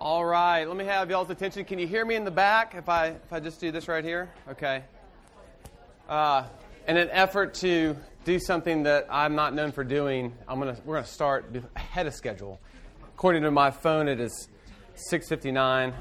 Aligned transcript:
All 0.00 0.24
right, 0.24 0.64
let 0.64 0.76
me 0.76 0.84
have 0.84 1.10
y'all's 1.10 1.28
attention. 1.28 1.64
Can 1.64 1.80
you 1.80 1.86
hear 1.88 2.04
me 2.04 2.14
in 2.14 2.22
the 2.22 2.30
back 2.30 2.76
if 2.76 2.88
I 2.88 3.08
if 3.08 3.32
I 3.32 3.40
just 3.40 3.60
do 3.60 3.72
this 3.72 3.88
right 3.88 4.04
here? 4.04 4.30
Okay. 4.48 4.84
Uh, 6.08 6.44
in 6.86 6.96
an 6.96 7.08
effort 7.10 7.54
to 7.54 7.96
do 8.24 8.38
something 8.38 8.84
that 8.84 9.08
I'm 9.10 9.34
not 9.34 9.54
known 9.54 9.72
for 9.72 9.82
doing, 9.82 10.32
I'm 10.46 10.60
gonna 10.60 10.76
we're 10.84 10.94
gonna 10.94 11.06
start 11.06 11.52
ahead 11.74 12.06
of 12.06 12.14
schedule. 12.14 12.60
According 13.16 13.42
to 13.42 13.50
my 13.50 13.72
phone, 13.72 14.06
it 14.06 14.20
is 14.20 14.48
6:59, 15.10 15.92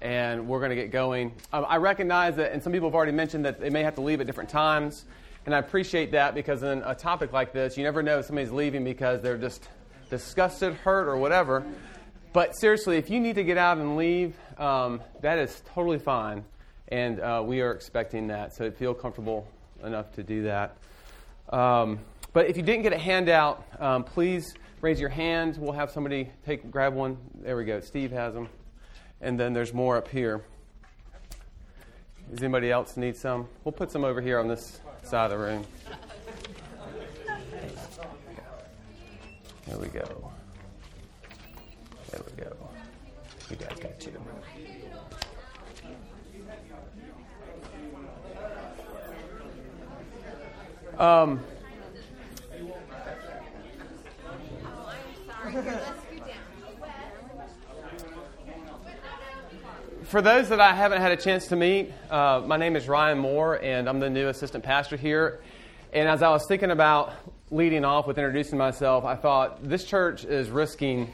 and 0.00 0.46
we're 0.46 0.60
gonna 0.60 0.76
get 0.76 0.92
going. 0.92 1.32
Um, 1.52 1.66
I 1.68 1.78
recognize 1.78 2.36
that, 2.36 2.52
and 2.52 2.62
some 2.62 2.72
people 2.72 2.88
have 2.88 2.94
already 2.94 3.10
mentioned 3.10 3.44
that 3.44 3.58
they 3.58 3.70
may 3.70 3.82
have 3.82 3.96
to 3.96 4.02
leave 4.02 4.20
at 4.20 4.28
different 4.28 4.50
times, 4.50 5.04
and 5.46 5.54
I 5.54 5.58
appreciate 5.58 6.12
that 6.12 6.32
because 6.32 6.62
in 6.62 6.82
a 6.84 6.94
topic 6.94 7.32
like 7.32 7.52
this, 7.52 7.76
you 7.76 7.82
never 7.82 8.04
know 8.04 8.20
if 8.20 8.26
somebody's 8.26 8.52
leaving 8.52 8.84
because 8.84 9.20
they're 9.20 9.36
just 9.36 9.68
disgusted, 10.10 10.74
hurt, 10.74 11.08
or 11.08 11.16
whatever. 11.16 11.66
But 12.38 12.56
seriously, 12.56 12.98
if 12.98 13.10
you 13.10 13.18
need 13.18 13.34
to 13.34 13.42
get 13.42 13.58
out 13.58 13.78
and 13.78 13.96
leave, 13.96 14.36
um, 14.58 15.00
that 15.22 15.40
is 15.40 15.60
totally 15.74 15.98
fine. 15.98 16.44
And 16.86 17.18
uh, 17.18 17.42
we 17.44 17.62
are 17.62 17.72
expecting 17.72 18.28
that. 18.28 18.54
So 18.54 18.70
feel 18.70 18.94
comfortable 18.94 19.48
enough 19.82 20.12
to 20.12 20.22
do 20.22 20.44
that. 20.44 20.76
Um, 21.48 21.98
but 22.32 22.46
if 22.46 22.56
you 22.56 22.62
didn't 22.62 22.84
get 22.84 22.92
a 22.92 22.96
handout, 22.96 23.66
um, 23.80 24.04
please 24.04 24.54
raise 24.82 25.00
your 25.00 25.08
hand. 25.08 25.56
We'll 25.56 25.72
have 25.72 25.90
somebody 25.90 26.30
take 26.46 26.70
grab 26.70 26.94
one. 26.94 27.18
There 27.42 27.56
we 27.56 27.64
go. 27.64 27.80
Steve 27.80 28.12
has 28.12 28.34
them. 28.34 28.48
And 29.20 29.36
then 29.36 29.52
there's 29.52 29.74
more 29.74 29.96
up 29.96 30.06
here. 30.06 30.44
Does 32.30 32.38
anybody 32.38 32.70
else 32.70 32.96
need 32.96 33.16
some? 33.16 33.48
We'll 33.64 33.72
put 33.72 33.90
some 33.90 34.04
over 34.04 34.20
here 34.20 34.38
on 34.38 34.46
this 34.46 34.80
side 35.02 35.32
of 35.32 35.40
the 35.40 35.44
room. 35.44 35.66
There 39.66 39.78
we 39.78 39.88
go. 39.88 40.30
There 42.10 42.20
we 42.24 42.42
go. 42.42 42.56
You 43.50 43.56
guys 43.56 43.78
got 43.78 44.00
two. 44.00 44.12
Um, 50.98 51.40
for 60.04 60.22
those 60.22 60.48
that 60.48 60.60
I 60.60 60.74
haven't 60.74 61.00
had 61.00 61.12
a 61.12 61.16
chance 61.16 61.46
to 61.48 61.56
meet, 61.56 61.92
uh, 62.10 62.42
my 62.44 62.56
name 62.56 62.74
is 62.74 62.88
Ryan 62.88 63.18
Moore, 63.18 63.62
and 63.62 63.88
I'm 63.88 64.00
the 64.00 64.10
new 64.10 64.28
assistant 64.28 64.64
pastor 64.64 64.96
here. 64.96 65.40
And 65.92 66.08
as 66.08 66.22
I 66.22 66.30
was 66.30 66.46
thinking 66.46 66.70
about 66.70 67.12
leading 67.50 67.84
off 67.84 68.06
with 68.06 68.18
introducing 68.18 68.58
myself, 68.58 69.04
I 69.04 69.14
thought 69.14 69.62
this 69.62 69.84
church 69.84 70.24
is 70.24 70.50
risking 70.50 71.12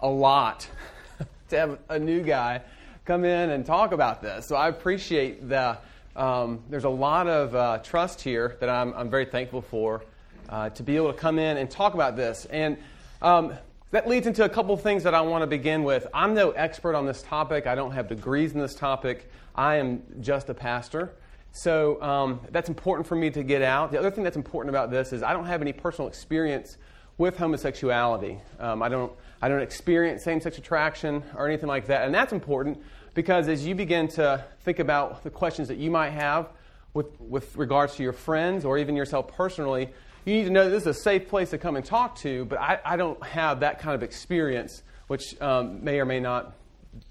a 0.00 0.08
lot 0.08 0.68
to 1.48 1.58
have 1.58 1.78
a 1.88 1.98
new 1.98 2.22
guy 2.22 2.62
come 3.04 3.24
in 3.24 3.50
and 3.50 3.64
talk 3.64 3.92
about 3.92 4.20
this. 4.20 4.46
So 4.46 4.56
I 4.56 4.68
appreciate 4.68 5.48
that. 5.48 5.84
Um, 6.14 6.62
there's 6.70 6.84
a 6.84 6.88
lot 6.88 7.28
of 7.28 7.54
uh, 7.54 7.78
trust 7.78 8.20
here 8.20 8.56
that 8.60 8.68
I'm, 8.68 8.94
I'm 8.94 9.10
very 9.10 9.26
thankful 9.26 9.60
for 9.60 10.02
uh, 10.48 10.70
to 10.70 10.82
be 10.82 10.96
able 10.96 11.12
to 11.12 11.18
come 11.18 11.38
in 11.38 11.56
and 11.56 11.70
talk 11.70 11.94
about 11.94 12.16
this. 12.16 12.46
And 12.46 12.78
um, 13.20 13.54
that 13.90 14.08
leads 14.08 14.26
into 14.26 14.44
a 14.44 14.48
couple 14.48 14.74
of 14.74 14.82
things 14.82 15.02
that 15.04 15.14
I 15.14 15.20
want 15.20 15.42
to 15.42 15.46
begin 15.46 15.84
with. 15.84 16.06
I'm 16.12 16.34
no 16.34 16.50
expert 16.50 16.94
on 16.94 17.06
this 17.06 17.22
topic, 17.22 17.66
I 17.66 17.74
don't 17.74 17.92
have 17.92 18.08
degrees 18.08 18.52
in 18.52 18.60
this 18.60 18.74
topic. 18.74 19.30
I 19.54 19.76
am 19.76 20.02
just 20.20 20.50
a 20.50 20.54
pastor. 20.54 21.14
So 21.52 22.00
um, 22.02 22.40
that's 22.50 22.68
important 22.68 23.06
for 23.06 23.14
me 23.14 23.30
to 23.30 23.42
get 23.42 23.62
out. 23.62 23.90
The 23.90 23.98
other 23.98 24.10
thing 24.10 24.24
that's 24.24 24.36
important 24.36 24.68
about 24.68 24.90
this 24.90 25.12
is 25.12 25.22
I 25.22 25.32
don't 25.32 25.46
have 25.46 25.62
any 25.62 25.72
personal 25.72 26.08
experience 26.08 26.76
with 27.16 27.38
homosexuality. 27.38 28.38
Um, 28.60 28.82
I 28.82 28.90
don't 28.90 29.12
I 29.40 29.48
don't 29.48 29.60
experience 29.60 30.22
same 30.22 30.40
sex 30.40 30.58
attraction 30.58 31.22
or 31.36 31.46
anything 31.46 31.68
like 31.68 31.86
that. 31.86 32.06
And 32.06 32.14
that's 32.14 32.32
important 32.32 32.82
because 33.14 33.48
as 33.48 33.66
you 33.66 33.74
begin 33.74 34.08
to 34.08 34.44
think 34.62 34.78
about 34.78 35.24
the 35.24 35.30
questions 35.30 35.68
that 35.68 35.78
you 35.78 35.90
might 35.90 36.10
have 36.10 36.48
with, 36.94 37.20
with 37.20 37.56
regards 37.56 37.96
to 37.96 38.02
your 38.02 38.12
friends 38.12 38.64
or 38.64 38.78
even 38.78 38.96
yourself 38.96 39.28
personally, 39.28 39.90
you 40.24 40.34
need 40.34 40.44
to 40.44 40.50
know 40.50 40.64
that 40.64 40.70
this 40.70 40.82
is 40.82 40.98
a 40.98 41.00
safe 41.02 41.28
place 41.28 41.50
to 41.50 41.58
come 41.58 41.76
and 41.76 41.84
talk 41.84 42.16
to, 42.16 42.44
but 42.46 42.58
I, 42.58 42.80
I 42.84 42.96
don't 42.96 43.22
have 43.24 43.60
that 43.60 43.78
kind 43.78 43.94
of 43.94 44.02
experience, 44.02 44.82
which 45.06 45.40
um, 45.40 45.84
may 45.84 46.00
or 46.00 46.04
may 46.04 46.20
not 46.20 46.54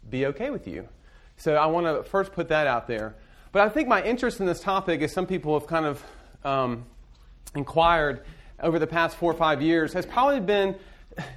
be 0.09 0.25
okay 0.27 0.49
with 0.49 0.67
you. 0.67 0.87
So 1.37 1.55
I 1.55 1.67
want 1.67 1.85
to 1.85 2.03
first 2.09 2.33
put 2.33 2.49
that 2.49 2.67
out 2.67 2.87
there. 2.87 3.15
But 3.51 3.61
I 3.61 3.69
think 3.69 3.87
my 3.87 4.03
interest 4.03 4.39
in 4.39 4.45
this 4.45 4.59
topic, 4.59 5.01
as 5.01 5.13
some 5.13 5.25
people 5.25 5.57
have 5.57 5.67
kind 5.67 5.85
of 5.85 6.03
um, 6.43 6.85
inquired 7.55 8.25
over 8.59 8.79
the 8.79 8.87
past 8.87 9.15
four 9.15 9.31
or 9.31 9.37
five 9.37 9.61
years, 9.61 9.93
has 9.93 10.05
probably 10.05 10.41
been 10.41 10.75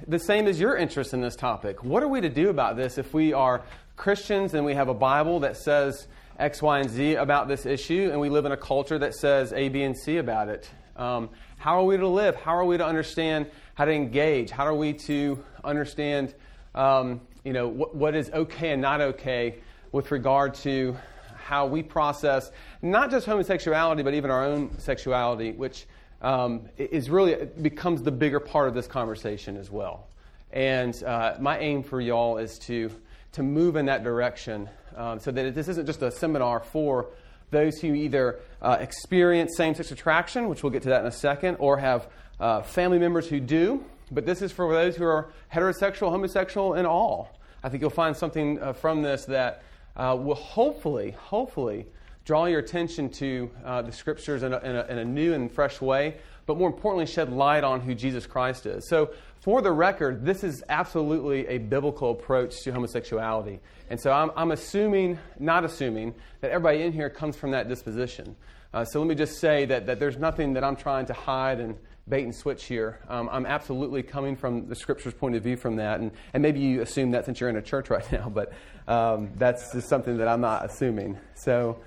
the 0.07 0.19
same 0.19 0.47
as 0.47 0.59
your 0.59 0.75
interest 0.75 1.13
in 1.13 1.21
this 1.21 1.35
topic. 1.35 1.83
What 1.83 2.03
are 2.03 2.07
we 2.07 2.21
to 2.21 2.29
do 2.29 2.49
about 2.49 2.75
this 2.75 2.97
if 2.97 3.13
we 3.13 3.33
are 3.33 3.63
Christians 3.95 4.53
and 4.53 4.65
we 4.65 4.73
have 4.73 4.89
a 4.89 4.93
Bible 4.93 5.41
that 5.41 5.57
says 5.57 6.07
X, 6.37 6.61
Y, 6.61 6.79
and 6.79 6.89
Z 6.89 7.15
about 7.15 7.47
this 7.47 7.65
issue, 7.65 8.09
and 8.11 8.19
we 8.19 8.29
live 8.29 8.45
in 8.45 8.51
a 8.51 8.57
culture 8.57 8.97
that 8.97 9.13
says 9.13 9.51
A, 9.53 9.69
B, 9.69 9.83
and 9.83 9.97
C 9.97 10.17
about 10.17 10.49
it? 10.49 10.69
Um, 10.95 11.29
how 11.57 11.79
are 11.79 11.83
we 11.83 11.97
to 11.97 12.07
live? 12.07 12.35
How 12.35 12.55
are 12.55 12.65
we 12.65 12.77
to 12.77 12.85
understand 12.85 13.47
how 13.75 13.85
to 13.85 13.91
engage? 13.91 14.51
How 14.51 14.65
are 14.65 14.75
we 14.75 14.93
to 14.93 15.43
understand, 15.63 16.33
um, 16.75 17.21
you 17.43 17.53
know, 17.53 17.67
what, 17.67 17.95
what 17.95 18.15
is 18.15 18.29
okay 18.31 18.71
and 18.71 18.81
not 18.81 19.01
okay 19.01 19.55
with 19.91 20.11
regard 20.11 20.53
to 20.55 20.97
how 21.35 21.65
we 21.65 21.81
process 21.81 22.51
not 22.81 23.11
just 23.11 23.25
homosexuality, 23.25 24.03
but 24.03 24.13
even 24.13 24.29
our 24.29 24.45
own 24.45 24.77
sexuality, 24.77 25.51
which 25.51 25.87
um, 26.21 26.69
is 26.77 27.09
really 27.09 27.47
becomes 27.61 28.01
the 28.01 28.11
bigger 28.11 28.39
part 28.39 28.67
of 28.67 28.73
this 28.73 28.87
conversation 28.87 29.57
as 29.57 29.69
well. 29.71 30.07
And 30.51 31.01
uh, 31.03 31.35
my 31.39 31.59
aim 31.59 31.83
for 31.83 32.01
y'all 32.01 32.37
is 32.37 32.59
to 32.59 32.91
to 33.31 33.43
move 33.43 33.75
in 33.75 33.85
that 33.85 34.03
direction, 34.03 34.67
um, 34.95 35.19
so 35.19 35.31
that 35.31 35.53
this 35.53 35.67
isn't 35.67 35.85
just 35.85 36.01
a 36.01 36.11
seminar 36.11 36.59
for 36.59 37.07
those 37.51 37.79
who 37.79 37.93
either 37.93 38.39
uh, 38.61 38.77
experience 38.79 39.55
same-sex 39.55 39.91
attraction, 39.91 40.49
which 40.49 40.63
we'll 40.63 40.71
get 40.71 40.83
to 40.83 40.89
that 40.89 41.01
in 41.01 41.07
a 41.07 41.11
second, 41.11 41.57
or 41.59 41.77
have 41.77 42.07
uh, 42.39 42.61
family 42.61 42.97
members 42.97 43.27
who 43.27 43.39
do. 43.39 43.83
But 44.11 44.25
this 44.25 44.41
is 44.41 44.51
for 44.51 44.73
those 44.73 44.95
who 44.95 45.05
are 45.05 45.29
heterosexual, 45.53 46.09
homosexual, 46.09 46.73
and 46.73 46.87
all. 46.87 47.37
I 47.63 47.69
think 47.69 47.81
you'll 47.81 47.91
find 47.91 48.17
something 48.17 48.59
uh, 48.59 48.73
from 48.73 49.03
this 49.03 49.25
that 49.25 49.61
uh, 49.95 50.17
will 50.19 50.35
hopefully, 50.35 51.11
hopefully 51.11 51.85
draw 52.29 52.45
your 52.45 52.59
attention 52.59 53.09
to 53.09 53.49
uh, 53.65 53.81
the 53.81 53.91
scriptures 53.91 54.43
in 54.43 54.53
a, 54.53 54.59
in, 54.59 54.75
a, 54.75 54.85
in 54.85 54.97
a, 54.99 55.03
new 55.03 55.33
and 55.33 55.51
fresh 55.51 55.81
way, 55.81 56.15
but 56.45 56.59
more 56.59 56.69
importantly, 56.69 57.07
shed 57.07 57.33
light 57.33 57.63
on 57.63 57.81
who 57.81 57.95
Jesus 57.95 58.27
Christ 58.27 58.67
is. 58.67 58.87
So, 58.87 59.09
for 59.39 59.63
the 59.63 59.71
record, 59.71 60.23
this 60.23 60.43
is 60.43 60.63
absolutely 60.69 61.47
a 61.47 61.57
biblical 61.57 62.11
approach 62.11 62.61
to 62.65 62.71
homosexuality. 62.71 63.59
And 63.89 63.99
so, 63.99 64.11
I'm, 64.11 64.29
I'm 64.35 64.51
assuming, 64.51 65.17
not 65.39 65.65
assuming, 65.65 66.13
that 66.41 66.51
everybody 66.51 66.83
in 66.83 66.91
here 66.91 67.09
comes 67.09 67.35
from 67.35 67.49
that 67.49 67.67
disposition. 67.67 68.35
Uh, 68.75 68.85
so, 68.85 68.99
let 68.99 69.07
me 69.07 69.15
just 69.15 69.39
say 69.39 69.65
that, 69.65 69.87
that 69.87 69.99
there's 69.99 70.17
nothing 70.17 70.53
that 70.53 70.63
I'm 70.63 70.75
trying 70.75 71.07
to 71.07 71.13
hide 71.13 71.59
and 71.59 71.79
bait 72.07 72.25
and 72.25 72.35
switch 72.35 72.65
here. 72.65 72.99
Um, 73.09 73.27
I'm 73.31 73.47
absolutely 73.47 74.03
coming 74.03 74.35
from 74.35 74.67
the 74.67 74.75
scripture's 74.75 75.15
point 75.15 75.33
of 75.33 75.41
view 75.41 75.57
from 75.57 75.77
that. 75.77 75.99
And, 75.99 76.11
and 76.35 76.43
maybe 76.43 76.59
you 76.59 76.83
assume 76.83 77.09
that 77.11 77.25
since 77.25 77.39
you're 77.39 77.49
in 77.49 77.55
a 77.55 77.61
church 77.63 77.89
right 77.89 78.11
now, 78.11 78.29
but 78.29 78.53
um, 78.87 79.31
that's 79.37 79.71
just 79.73 79.89
something 79.89 80.17
that 80.17 80.27
I'm 80.27 80.41
not 80.41 80.63
assuming. 80.63 81.17
So, 81.33 81.79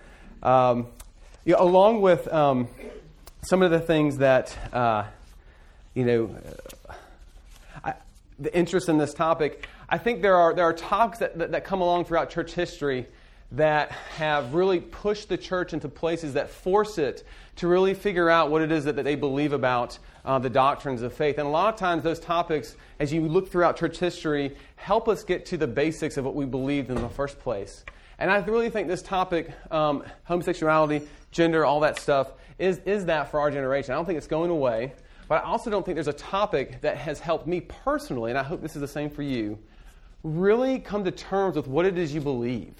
um, 0.42 0.86
you 1.44 1.54
know, 1.54 1.62
along 1.62 2.00
with 2.00 2.32
um, 2.32 2.68
some 3.42 3.62
of 3.62 3.70
the 3.70 3.80
things 3.80 4.18
that, 4.18 4.56
uh, 4.72 5.04
you 5.94 6.04
know, 6.04 6.36
I, 7.84 7.94
the 8.38 8.56
interest 8.56 8.88
in 8.88 8.98
this 8.98 9.14
topic, 9.14 9.66
I 9.88 9.98
think 9.98 10.22
there 10.22 10.36
are, 10.36 10.54
there 10.54 10.64
are 10.64 10.72
topics 10.72 11.18
that, 11.18 11.38
that, 11.38 11.52
that 11.52 11.64
come 11.64 11.80
along 11.80 12.04
throughout 12.04 12.30
church 12.30 12.52
history 12.54 13.06
that 13.52 13.90
have 14.16 14.54
really 14.54 14.80
pushed 14.80 15.28
the 15.28 15.36
church 15.36 15.74
into 15.74 15.88
places 15.88 16.34
that 16.34 16.48
force 16.48 16.96
it 16.96 17.26
to 17.56 17.68
really 17.68 17.92
figure 17.92 18.30
out 18.30 18.50
what 18.50 18.62
it 18.62 18.72
is 18.72 18.84
that, 18.84 18.96
that 18.96 19.02
they 19.02 19.14
believe 19.14 19.52
about 19.52 19.98
uh, 20.24 20.38
the 20.38 20.48
doctrines 20.48 21.02
of 21.02 21.12
faith. 21.12 21.36
And 21.36 21.46
a 21.46 21.50
lot 21.50 21.74
of 21.74 21.78
times, 21.78 22.02
those 22.02 22.20
topics, 22.20 22.76
as 22.98 23.12
you 23.12 23.22
look 23.22 23.50
throughout 23.50 23.76
church 23.76 23.98
history, 23.98 24.56
help 24.76 25.08
us 25.08 25.22
get 25.22 25.44
to 25.46 25.56
the 25.56 25.66
basics 25.66 26.16
of 26.16 26.24
what 26.24 26.34
we 26.34 26.46
believed 26.46 26.88
in 26.88 26.94
the 26.94 27.08
first 27.08 27.38
place. 27.40 27.84
And 28.22 28.30
I 28.30 28.36
really 28.36 28.70
think 28.70 28.86
this 28.86 29.02
topic, 29.02 29.50
um, 29.72 30.04
homosexuality, 30.22 31.08
gender, 31.32 31.66
all 31.66 31.80
that 31.80 31.98
stuff, 31.98 32.30
is, 32.56 32.78
is 32.84 33.06
that 33.06 33.32
for 33.32 33.40
our 33.40 33.50
generation. 33.50 33.90
I 33.90 33.96
don't 33.96 34.04
think 34.04 34.16
it's 34.16 34.28
going 34.28 34.48
away, 34.48 34.92
but 35.26 35.42
I 35.42 35.46
also 35.48 35.70
don't 35.70 35.84
think 35.84 35.96
there's 35.96 36.06
a 36.06 36.12
topic 36.12 36.82
that 36.82 36.98
has 36.98 37.18
helped 37.18 37.48
me 37.48 37.62
personally, 37.62 38.30
and 38.30 38.38
I 38.38 38.44
hope 38.44 38.62
this 38.62 38.76
is 38.76 38.80
the 38.80 38.86
same 38.86 39.10
for 39.10 39.22
you, 39.22 39.58
really 40.22 40.78
come 40.78 41.02
to 41.02 41.10
terms 41.10 41.56
with 41.56 41.66
what 41.66 41.84
it 41.84 41.98
is 41.98 42.14
you 42.14 42.20
believe. 42.20 42.76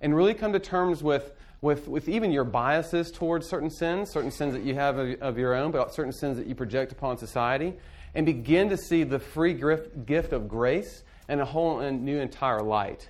And 0.00 0.16
really 0.16 0.34
come 0.34 0.52
to 0.52 0.58
terms 0.58 1.00
with, 1.00 1.30
with, 1.60 1.86
with 1.86 2.08
even 2.08 2.32
your 2.32 2.42
biases 2.42 3.12
towards 3.12 3.48
certain 3.48 3.70
sins, 3.70 4.10
certain 4.10 4.32
sins 4.32 4.52
that 4.52 4.64
you 4.64 4.74
have 4.74 4.98
of, 4.98 5.22
of 5.22 5.38
your 5.38 5.54
own, 5.54 5.70
but 5.70 5.94
certain 5.94 6.12
sins 6.12 6.38
that 6.38 6.48
you 6.48 6.56
project 6.56 6.90
upon 6.90 7.18
society, 7.18 7.72
and 8.16 8.26
begin 8.26 8.68
to 8.70 8.76
see 8.76 9.04
the 9.04 9.20
free 9.20 9.54
gift 9.54 10.32
of 10.32 10.48
grace 10.48 11.04
and 11.28 11.40
a 11.40 11.44
whole 11.44 11.88
new 11.92 12.18
entire 12.18 12.62
light. 12.62 13.08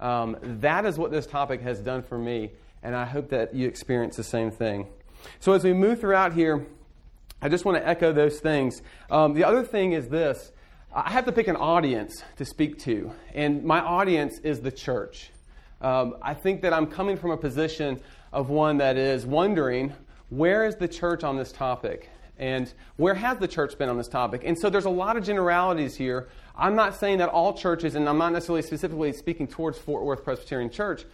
Um, 0.00 0.36
that 0.42 0.84
is 0.84 0.98
what 0.98 1.10
this 1.10 1.26
topic 1.26 1.60
has 1.62 1.80
done 1.80 2.02
for 2.02 2.18
me, 2.18 2.50
and 2.82 2.94
I 2.94 3.04
hope 3.04 3.30
that 3.30 3.54
you 3.54 3.66
experience 3.66 4.16
the 4.16 4.24
same 4.24 4.50
thing. 4.50 4.86
So, 5.40 5.52
as 5.52 5.64
we 5.64 5.72
move 5.72 6.00
throughout 6.00 6.32
here, 6.32 6.66
I 7.42 7.48
just 7.48 7.64
want 7.64 7.78
to 7.78 7.86
echo 7.86 8.12
those 8.12 8.40
things. 8.40 8.82
Um, 9.10 9.34
the 9.34 9.44
other 9.44 9.62
thing 9.62 9.92
is 9.92 10.08
this 10.08 10.52
I 10.94 11.10
have 11.10 11.26
to 11.26 11.32
pick 11.32 11.48
an 11.48 11.56
audience 11.56 12.22
to 12.36 12.44
speak 12.44 12.78
to, 12.80 13.12
and 13.34 13.64
my 13.64 13.80
audience 13.80 14.38
is 14.38 14.60
the 14.60 14.72
church. 14.72 15.30
Um, 15.80 16.16
I 16.22 16.34
think 16.34 16.62
that 16.62 16.72
I'm 16.72 16.86
coming 16.86 17.16
from 17.16 17.30
a 17.30 17.36
position 17.36 18.00
of 18.32 18.50
one 18.50 18.78
that 18.78 18.96
is 18.96 19.24
wondering 19.26 19.92
where 20.30 20.66
is 20.66 20.76
the 20.76 20.88
church 20.88 21.24
on 21.24 21.36
this 21.36 21.52
topic? 21.52 22.10
And 22.38 22.72
where 22.96 23.14
has 23.14 23.38
the 23.38 23.48
church 23.48 23.78
been 23.78 23.88
on 23.88 23.96
this 23.96 24.08
topic? 24.08 24.42
And 24.44 24.56
so 24.58 24.70
there's 24.70 24.84
a 24.84 24.90
lot 24.90 25.16
of 25.16 25.24
generalities 25.24 25.96
here. 25.96 26.28
I'm 26.58 26.74
not 26.74 26.96
saying 26.96 27.18
that 27.18 27.28
all 27.28 27.52
churches, 27.52 27.94
and 27.94 28.08
I'm 28.08 28.18
not 28.18 28.32
necessarily 28.32 28.62
specifically 28.62 29.12
speaking 29.12 29.46
towards 29.46 29.78
Fort 29.78 30.02
Worth 30.04 30.24
Presbyterian 30.24 30.70
Church, 30.70 31.04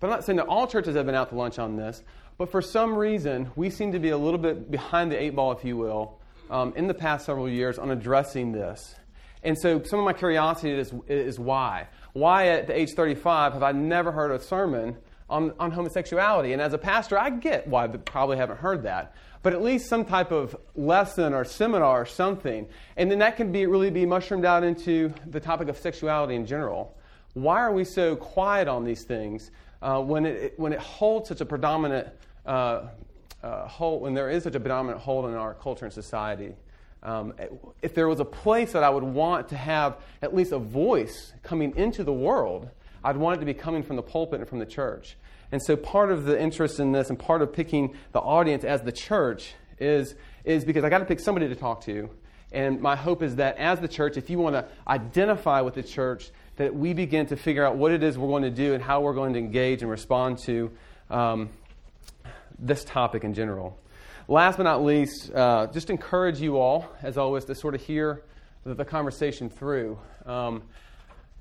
but 0.00 0.08
I'm 0.08 0.12
not 0.12 0.24
saying 0.24 0.38
that 0.38 0.46
all 0.46 0.66
churches 0.66 0.96
have 0.96 1.06
been 1.06 1.14
out 1.14 1.28
to 1.28 1.36
lunch 1.36 1.58
on 1.58 1.76
this. 1.76 2.02
But 2.38 2.50
for 2.50 2.60
some 2.62 2.96
reason, 2.96 3.50
we 3.54 3.70
seem 3.70 3.92
to 3.92 3.98
be 3.98 4.08
a 4.08 4.18
little 4.18 4.38
bit 4.38 4.70
behind 4.70 5.12
the 5.12 5.20
eight 5.20 5.36
ball, 5.36 5.52
if 5.52 5.64
you 5.64 5.76
will, 5.76 6.18
um, 6.48 6.72
in 6.74 6.88
the 6.88 6.94
past 6.94 7.26
several 7.26 7.48
years 7.48 7.78
on 7.78 7.90
addressing 7.90 8.50
this. 8.50 8.96
And 9.42 9.56
so 9.58 9.82
some 9.82 9.98
of 9.98 10.04
my 10.04 10.12
curiosity 10.12 10.72
is, 10.72 10.92
is 11.06 11.38
why. 11.38 11.88
Why 12.12 12.48
at 12.48 12.66
the 12.66 12.76
age 12.76 12.90
35 12.96 13.52
have 13.52 13.62
I 13.62 13.72
never 13.72 14.10
heard 14.10 14.32
a 14.32 14.42
sermon 14.42 14.96
on, 15.28 15.52
on 15.60 15.70
homosexuality? 15.70 16.52
And 16.52 16.60
as 16.60 16.72
a 16.72 16.78
pastor, 16.78 17.18
I 17.18 17.30
get 17.30 17.68
why 17.68 17.84
I 17.84 17.88
probably 17.88 18.38
haven't 18.38 18.58
heard 18.58 18.82
that. 18.82 19.14
But 19.42 19.54
at 19.54 19.62
least 19.62 19.88
some 19.88 20.04
type 20.04 20.32
of 20.32 20.54
lesson 20.74 21.32
or 21.32 21.44
seminar 21.44 22.02
or 22.02 22.06
something. 22.06 22.68
And 22.96 23.10
then 23.10 23.20
that 23.20 23.36
can 23.36 23.52
be 23.52 23.66
really 23.66 23.90
be 23.90 24.04
mushroomed 24.04 24.44
out 24.44 24.64
into 24.64 25.14
the 25.26 25.40
topic 25.40 25.68
of 25.68 25.78
sexuality 25.78 26.34
in 26.34 26.46
general. 26.46 26.94
Why 27.34 27.60
are 27.60 27.72
we 27.72 27.84
so 27.84 28.16
quiet 28.16 28.68
on 28.68 28.84
these 28.84 29.04
things 29.04 29.50
uh, 29.80 30.00
when, 30.02 30.26
it, 30.26 30.58
when 30.58 30.72
it 30.72 30.80
holds 30.80 31.28
such 31.28 31.40
a 31.40 31.46
predominant 31.46 32.08
uh, 32.44 32.82
uh, 33.42 33.66
hold, 33.66 34.02
when 34.02 34.14
there 34.14 34.28
is 34.28 34.42
such 34.42 34.54
a 34.54 34.60
predominant 34.60 35.00
hold 35.00 35.24
in 35.26 35.34
our 35.34 35.54
culture 35.54 35.86
and 35.86 35.94
society? 35.94 36.54
Um, 37.02 37.32
if 37.80 37.94
there 37.94 38.08
was 38.08 38.20
a 38.20 38.26
place 38.26 38.72
that 38.72 38.82
I 38.82 38.90
would 38.90 39.04
want 39.04 39.48
to 39.48 39.56
have 39.56 39.96
at 40.20 40.34
least 40.34 40.52
a 40.52 40.58
voice 40.58 41.32
coming 41.42 41.74
into 41.76 42.04
the 42.04 42.12
world, 42.12 42.68
I'd 43.02 43.16
want 43.16 43.36
it 43.36 43.40
to 43.40 43.46
be 43.46 43.54
coming 43.54 43.82
from 43.82 43.96
the 43.96 44.02
pulpit 44.02 44.40
and 44.40 44.48
from 44.48 44.58
the 44.58 44.66
church. 44.66 45.16
And 45.52 45.60
so 45.62 45.76
part 45.76 46.12
of 46.12 46.24
the 46.24 46.40
interest 46.40 46.78
in 46.78 46.92
this 46.92 47.10
and 47.10 47.18
part 47.18 47.42
of 47.42 47.52
picking 47.52 47.94
the 48.12 48.20
audience 48.20 48.64
as 48.64 48.82
the 48.82 48.92
church 48.92 49.54
is, 49.78 50.14
is 50.44 50.64
because 50.64 50.84
I 50.84 50.88
got 50.88 50.98
to 50.98 51.04
pick 51.04 51.20
somebody 51.20 51.48
to 51.48 51.56
talk 51.56 51.84
to. 51.86 52.10
And 52.52 52.80
my 52.80 52.96
hope 52.96 53.22
is 53.22 53.36
that 53.36 53.56
as 53.58 53.80
the 53.80 53.88
church, 53.88 54.16
if 54.16 54.28
you 54.28 54.38
want 54.38 54.54
to 54.54 54.66
identify 54.86 55.60
with 55.60 55.74
the 55.74 55.82
church, 55.82 56.30
that 56.56 56.74
we 56.74 56.92
begin 56.92 57.26
to 57.26 57.36
figure 57.36 57.64
out 57.64 57.76
what 57.76 57.92
it 57.92 58.02
is 58.02 58.18
we're 58.18 58.28
going 58.28 58.42
to 58.42 58.50
do 58.50 58.74
and 58.74 58.82
how 58.82 59.00
we're 59.00 59.14
going 59.14 59.32
to 59.32 59.38
engage 59.38 59.82
and 59.82 59.90
respond 59.90 60.38
to 60.38 60.70
um, 61.08 61.48
this 62.58 62.84
topic 62.84 63.24
in 63.24 63.34
general. 63.34 63.78
Last 64.28 64.58
but 64.58 64.64
not 64.64 64.84
least, 64.84 65.32
uh, 65.32 65.68
just 65.72 65.90
encourage 65.90 66.40
you 66.40 66.58
all, 66.58 66.88
as 67.02 67.16
always, 67.16 67.44
to 67.46 67.54
sort 67.54 67.74
of 67.74 67.80
hear 67.80 68.22
the, 68.64 68.74
the 68.74 68.84
conversation 68.84 69.48
through. 69.48 69.98
Um, 70.26 70.62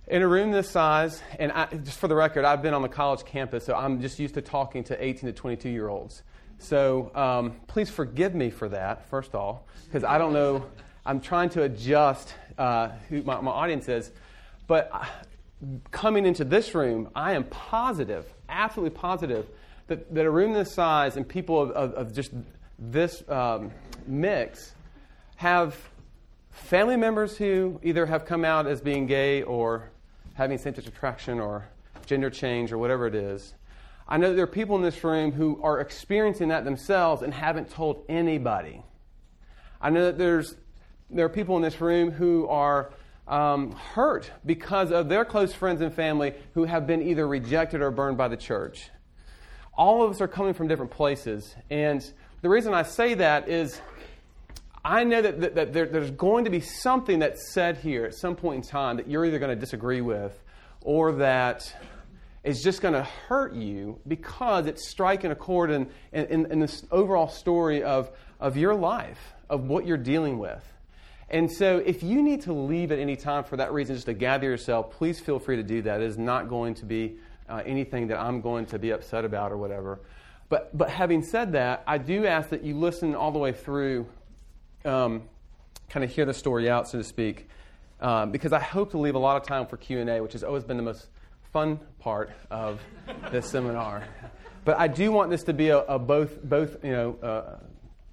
in 0.10 0.24
a 0.24 0.28
room 0.28 0.52
this 0.52 0.70
size, 0.70 1.22
and 1.38 1.52
I, 1.52 1.66
just 1.68 2.00
for 2.00 2.08
the 2.08 2.16
record, 2.16 2.44
I've 2.44 2.62
been 2.62 2.74
on 2.74 2.82
the 2.82 2.90
college 2.90 3.24
campus, 3.26 3.66
so 3.66 3.76
I'm 3.76 4.02
just 4.02 4.20
used 4.20 4.34
to 4.34 4.42
talking 4.42 4.84
to 4.86 5.04
18 5.04 5.28
to 5.28 5.34
22 5.34 5.70
year 5.70 5.88
olds. 5.88 6.24
So 6.58 7.12
um, 7.16 7.56
please 7.68 7.90
forgive 7.90 8.34
me 8.34 8.50
for 8.50 8.68
that, 8.70 9.08
first 9.10 9.30
of 9.30 9.36
all, 9.36 9.68
because 9.86 10.04
I 10.04 10.18
don't 10.18 10.34
know. 10.34 10.66
I'm 11.06 11.22
trying 11.22 11.50
to 11.52 11.64
adjust 11.64 12.34
uh, 12.58 12.90
who 13.08 13.24
my, 13.24 13.40
my 13.40 13.52
audience 13.52 13.88
is. 13.88 14.12
But 14.68 14.90
uh, 14.92 15.06
coming 15.92 16.26
into 16.26 16.44
this 16.44 16.76
room, 16.76 17.10
I 17.16 17.34
am 17.34 17.46
positive, 17.46 18.26
absolutely 18.50 18.98
positive, 18.98 19.48
that, 19.88 20.14
that 20.14 20.26
a 20.26 20.30
room 20.30 20.54
this 20.54 20.74
size 20.74 21.18
and 21.18 21.28
people 21.28 21.62
of, 21.62 21.72
of, 21.72 21.94
of 21.94 22.14
just 22.14 22.32
this 22.78 23.24
um, 23.30 23.72
mix 24.06 24.74
have 25.38 25.76
family 26.52 26.98
members 26.98 27.38
who 27.38 27.80
either 27.84 28.06
have 28.06 28.26
come 28.26 28.44
out 28.44 28.68
as 28.68 28.82
being 28.82 29.06
gay 29.06 29.44
or 29.44 29.92
having 30.40 30.58
same 30.58 30.74
sex 30.74 30.88
attraction 30.88 31.38
or 31.38 31.68
gender 32.06 32.30
change 32.30 32.72
or 32.72 32.78
whatever 32.78 33.06
it 33.08 33.14
is. 33.14 33.54
I 34.08 34.16
know 34.18 34.34
there 34.34 34.46
are 34.46 34.48
people 34.48 34.78
in 34.78 34.82
this 34.82 35.04
room 35.04 35.34
who 35.34 35.60
are 35.62 35.82
experiencing 35.82 36.48
that 36.48 36.64
themselves 36.64 37.22
and 37.22 37.34
haven't 37.34 37.70
told 37.70 38.06
anybody. 38.08 38.82
I 39.82 39.90
know 39.90 40.06
that 40.06 40.18
there's, 40.18 40.56
there 41.10 41.26
are 41.26 41.30
people 41.30 41.58
in 41.58 41.62
this 41.62 41.82
room 41.82 42.10
who 42.12 42.48
are 42.48 42.94
um, 43.28 43.74
hurt 43.74 44.32
because 44.46 44.94
of 44.94 45.10
their 45.10 45.26
close 45.26 45.54
friends 45.54 45.82
and 45.82 45.94
family 45.94 46.34
who 46.54 46.64
have 46.64 46.88
been 46.88 47.02
either 47.02 47.28
rejected 47.28 47.82
or 47.82 47.92
burned 47.92 48.18
by 48.18 48.30
the 48.30 48.38
church. 48.38 48.90
All 49.74 50.04
of 50.04 50.10
us 50.10 50.22
are 50.22 50.28
coming 50.30 50.54
from 50.54 50.70
different 50.70 50.92
places. 50.92 51.54
And 51.70 52.02
the 52.42 52.50
reason 52.50 52.74
I 52.74 52.84
say 52.84 53.14
that 53.16 53.50
is 53.50 53.82
I 54.84 55.04
know 55.04 55.22
that, 55.22 55.42
that, 55.42 55.56
that 55.56 55.74
there, 55.74 55.86
there's 55.86 56.12
going 56.12 56.46
to 56.46 56.50
be 56.50 56.62
something 56.62 57.20
that's 57.20 57.52
said 57.54 57.78
here 57.78 58.06
at 58.06 58.14
some 58.16 58.36
point 58.36 58.64
in 58.64 58.70
time 58.70 58.98
that 58.98 59.10
you're 59.10 59.26
either 59.26 59.40
going 59.40 59.54
to 59.54 59.60
disagree 59.60 60.02
with 60.02 60.42
or 60.82 61.12
that 61.14 61.74
is 62.44 62.62
just 62.62 62.82
going 62.82 62.94
to 62.94 63.04
hurt 63.04 63.54
you 63.54 64.00
because 64.08 64.66
it's 64.66 64.90
striking 64.90 65.32
a 65.32 65.36
chord 65.36 65.70
in, 65.70 65.90
in, 66.14 66.46
in 66.50 66.60
this 66.60 66.86
overall 66.92 67.28
story 67.28 67.84
of, 67.84 68.10
of 68.40 68.56
your 68.56 68.74
life, 68.74 69.34
of 69.50 69.66
what 69.66 69.86
you're 69.86 69.98
dealing 69.98 70.40
with. 70.40 70.64
And 71.32 71.52
so, 71.52 71.78
if 71.78 72.02
you 72.02 72.24
need 72.24 72.42
to 72.44 72.54
leave 72.54 72.92
at 72.92 72.98
any 72.98 73.16
time 73.16 73.44
for 73.44 73.58
that 73.58 73.72
reason, 73.72 73.96
just 73.96 74.08
to 74.08 74.14
gather 74.14 74.48
yourself, 74.48 74.90
please 74.90 75.20
feel 75.20 75.38
free 75.38 75.58
to 75.58 75.64
do 75.64 75.84
that. 75.84 76.02
It 76.02 76.08
is 76.08 76.18
not 76.18 76.50
going 76.50 76.74
to 76.76 76.86
be 76.86 77.18
uh, 77.48 77.62
anything 77.66 78.08
that 78.08 78.20
I'm 78.20 78.42
going 78.42 78.66
to 78.68 78.80
be 78.80 78.90
upset 78.92 79.26
about 79.26 79.52
or 79.52 79.58
whatever. 79.58 80.00
But, 80.50 80.76
but 80.76 80.90
having 80.90 81.22
said 81.22 81.52
that, 81.52 81.84
I 81.86 82.00
do 82.00 82.26
ask 82.26 82.50
that 82.50 82.64
you 82.64 82.76
listen 82.76 83.14
all 83.14 83.32
the 83.32 83.38
way 83.38 83.52
through, 83.52 84.08
um, 84.86 85.24
kind 85.90 86.04
of 86.04 86.12
hear 86.12 86.26
the 86.26 86.34
story 86.34 86.70
out, 86.70 86.88
so 86.88 86.98
to 86.98 87.04
speak, 87.04 87.48
um, 88.02 88.32
because 88.32 88.54
I 88.54 88.60
hope 88.60 88.92
to 88.92 88.98
leave 88.98 89.16
a 89.16 89.20
lot 89.20 89.38
of 89.38 89.44
time 89.48 89.66
for 89.66 89.78
Q&A, 89.78 90.22
which 90.22 90.34
has 90.34 90.44
always 90.44 90.64
been 90.64 90.78
the 90.78 90.84
most 90.84 91.08
fun 91.52 91.80
part 92.00 92.32
of 92.52 92.80
this 93.32 93.50
seminar. 93.50 94.04
But 94.66 94.80
I 94.80 94.88
do 94.88 95.12
want 95.12 95.32
this 95.32 95.44
to 95.44 95.54
be 95.54 95.70
a, 95.70 95.80
a 95.80 95.98
both, 95.98 96.44
both, 96.44 96.84
you 96.84 96.92
know, 96.92 97.18
uh, 97.24 97.58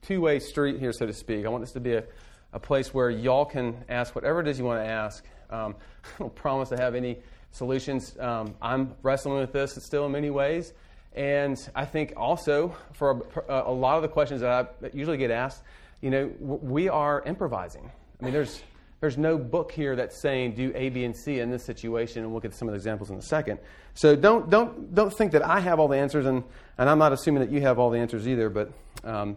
two-way 0.03 0.39
street 0.39 0.79
here, 0.79 0.93
so 0.93 1.07
to 1.07 1.13
speak. 1.13 1.45
I 1.45 1.49
want 1.49 1.63
this 1.63 1.73
to 1.73 1.81
be 1.81 1.95
a, 1.95 2.05
a 2.53 2.61
place 2.61 2.95
where 2.95 3.11
y'all 3.11 3.45
can 3.45 3.85
ask 3.89 4.15
whatever 4.15 4.41
it 4.41 4.49
is 4.49 4.59
you 4.59 4.65
want 4.65 4.83
to 4.83 4.89
ask. 4.89 5.25
Um, 5.51 5.75
I 6.05 6.19
don't 6.21 6.35
promise 6.35 6.69
to 6.71 6.77
have 6.77 6.95
any 6.95 7.19
solutions. 7.53 8.17
Um, 8.19 8.55
I'm 8.63 8.95
wrestling 9.03 9.39
with 9.39 9.53
this 9.53 9.75
still 9.83 10.07
in 10.07 10.13
many 10.13 10.31
ways. 10.31 10.73
And 11.15 11.59
I 11.75 11.87
think 11.87 12.13
also 12.17 12.77
for 12.93 13.27
a, 13.49 13.63
a, 13.67 13.73
lot 13.73 13.97
of 13.97 14.03
the 14.03 14.09
questions 14.09 14.43
that 14.43 14.77
I 14.83 14.91
usually 14.93 15.17
get 15.17 15.31
asked, 15.31 15.63
you 16.01 16.11
know, 16.11 16.31
we 16.41 16.89
are 16.89 17.23
improvising. 17.25 17.91
I 18.21 18.25
mean, 18.25 18.33
there's, 18.33 18.63
there's 19.01 19.19
no 19.19 19.39
book 19.39 19.73
here 19.73 19.97
that's 19.97 20.21
saying 20.21 20.55
do 20.55 20.73
A, 20.75 20.89
B, 20.89 21.05
and 21.05 21.17
C 21.17 21.41
in 21.41 21.51
this 21.51 21.65
situation, 21.65 22.23
and 22.23 22.31
we'll 22.31 22.41
get 22.41 22.55
some 22.55 22.69
of 22.69 22.73
the 22.73 22.77
examples 22.77 23.11
in 23.11 23.17
a 23.17 23.23
second. 23.23 23.59
So 23.95 24.17
don't, 24.17 24.51
don't, 24.51 24.95
don't 24.95 25.13
think 25.13 25.33
that 25.33 25.45
I 25.45 25.61
have 25.61 25.81
all 25.81 25.89
the 25.89 25.99
answers, 25.99 26.27
and, 26.27 26.45
and 26.79 26.89
I'm 26.89 26.99
not 26.99 27.13
assuming 27.13 27.41
that 27.41 27.51
you 27.51 27.61
have 27.63 27.79
all 27.79 27.91
the 27.91 27.99
answers 27.99 28.27
either, 28.27 28.49
but 28.49 28.73
um, 29.05 29.37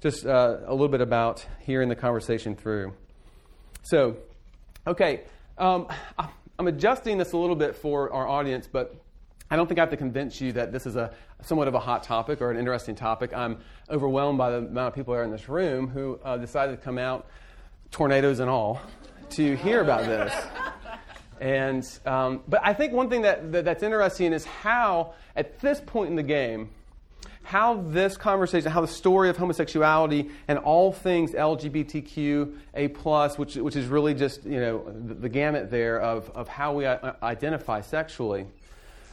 just 0.00 0.26
uh, 0.26 0.58
a 0.66 0.72
little 0.72 0.88
bit 0.88 1.00
about 1.00 1.44
hearing 1.60 1.88
the 1.88 1.96
conversation 1.96 2.54
through. 2.56 2.92
So, 3.82 4.16
okay, 4.86 5.22
um, 5.58 5.88
I'm 6.58 6.66
adjusting 6.68 7.18
this 7.18 7.32
a 7.32 7.36
little 7.36 7.56
bit 7.56 7.76
for 7.76 8.12
our 8.12 8.26
audience, 8.26 8.68
but 8.70 8.96
I 9.50 9.56
don't 9.56 9.66
think 9.68 9.78
I 9.78 9.82
have 9.82 9.90
to 9.90 9.96
convince 9.96 10.40
you 10.40 10.52
that 10.52 10.72
this 10.72 10.86
is 10.86 10.96
a 10.96 11.14
somewhat 11.42 11.68
of 11.68 11.74
a 11.74 11.78
hot 11.78 12.02
topic 12.02 12.40
or 12.40 12.50
an 12.50 12.58
interesting 12.58 12.94
topic. 12.94 13.32
I'm 13.32 13.58
overwhelmed 13.90 14.38
by 14.38 14.50
the 14.50 14.58
amount 14.58 14.88
of 14.88 14.94
people 14.94 15.14
here 15.14 15.22
in 15.22 15.30
this 15.30 15.48
room 15.48 15.88
who 15.88 16.18
uh, 16.24 16.36
decided 16.36 16.72
to 16.72 16.78
come 16.82 16.98
out, 16.98 17.26
tornadoes 17.90 18.40
and 18.40 18.50
all, 18.50 18.80
to 19.30 19.56
hear 19.56 19.80
about 19.80 20.04
this. 20.04 20.32
And 21.40 21.86
um, 22.06 22.42
but 22.48 22.60
I 22.64 22.72
think 22.72 22.92
one 22.92 23.10
thing 23.10 23.22
that, 23.22 23.52
that 23.52 23.64
that's 23.64 23.82
interesting 23.82 24.32
is 24.32 24.44
how 24.44 25.14
at 25.34 25.60
this 25.60 25.80
point 25.84 26.08
in 26.08 26.16
the 26.16 26.22
game, 26.22 26.70
how 27.42 27.82
this 27.82 28.16
conversation, 28.16 28.70
how 28.72 28.80
the 28.80 28.88
story 28.88 29.28
of 29.28 29.36
homosexuality 29.36 30.30
and 30.48 30.58
all 30.58 30.92
things 30.92 31.32
LGBTQ 31.32 32.56
a 32.74 32.88
plus, 32.88 33.38
which 33.38 33.56
which 33.56 33.76
is 33.76 33.86
really 33.86 34.14
just 34.14 34.44
you 34.44 34.58
know 34.58 34.84
the, 34.90 35.14
the 35.14 35.28
gamut 35.28 35.70
there 35.70 36.00
of 36.00 36.30
of 36.30 36.48
how 36.48 36.72
we 36.72 36.86
uh, 36.86 37.12
identify 37.22 37.82
sexually 37.82 38.46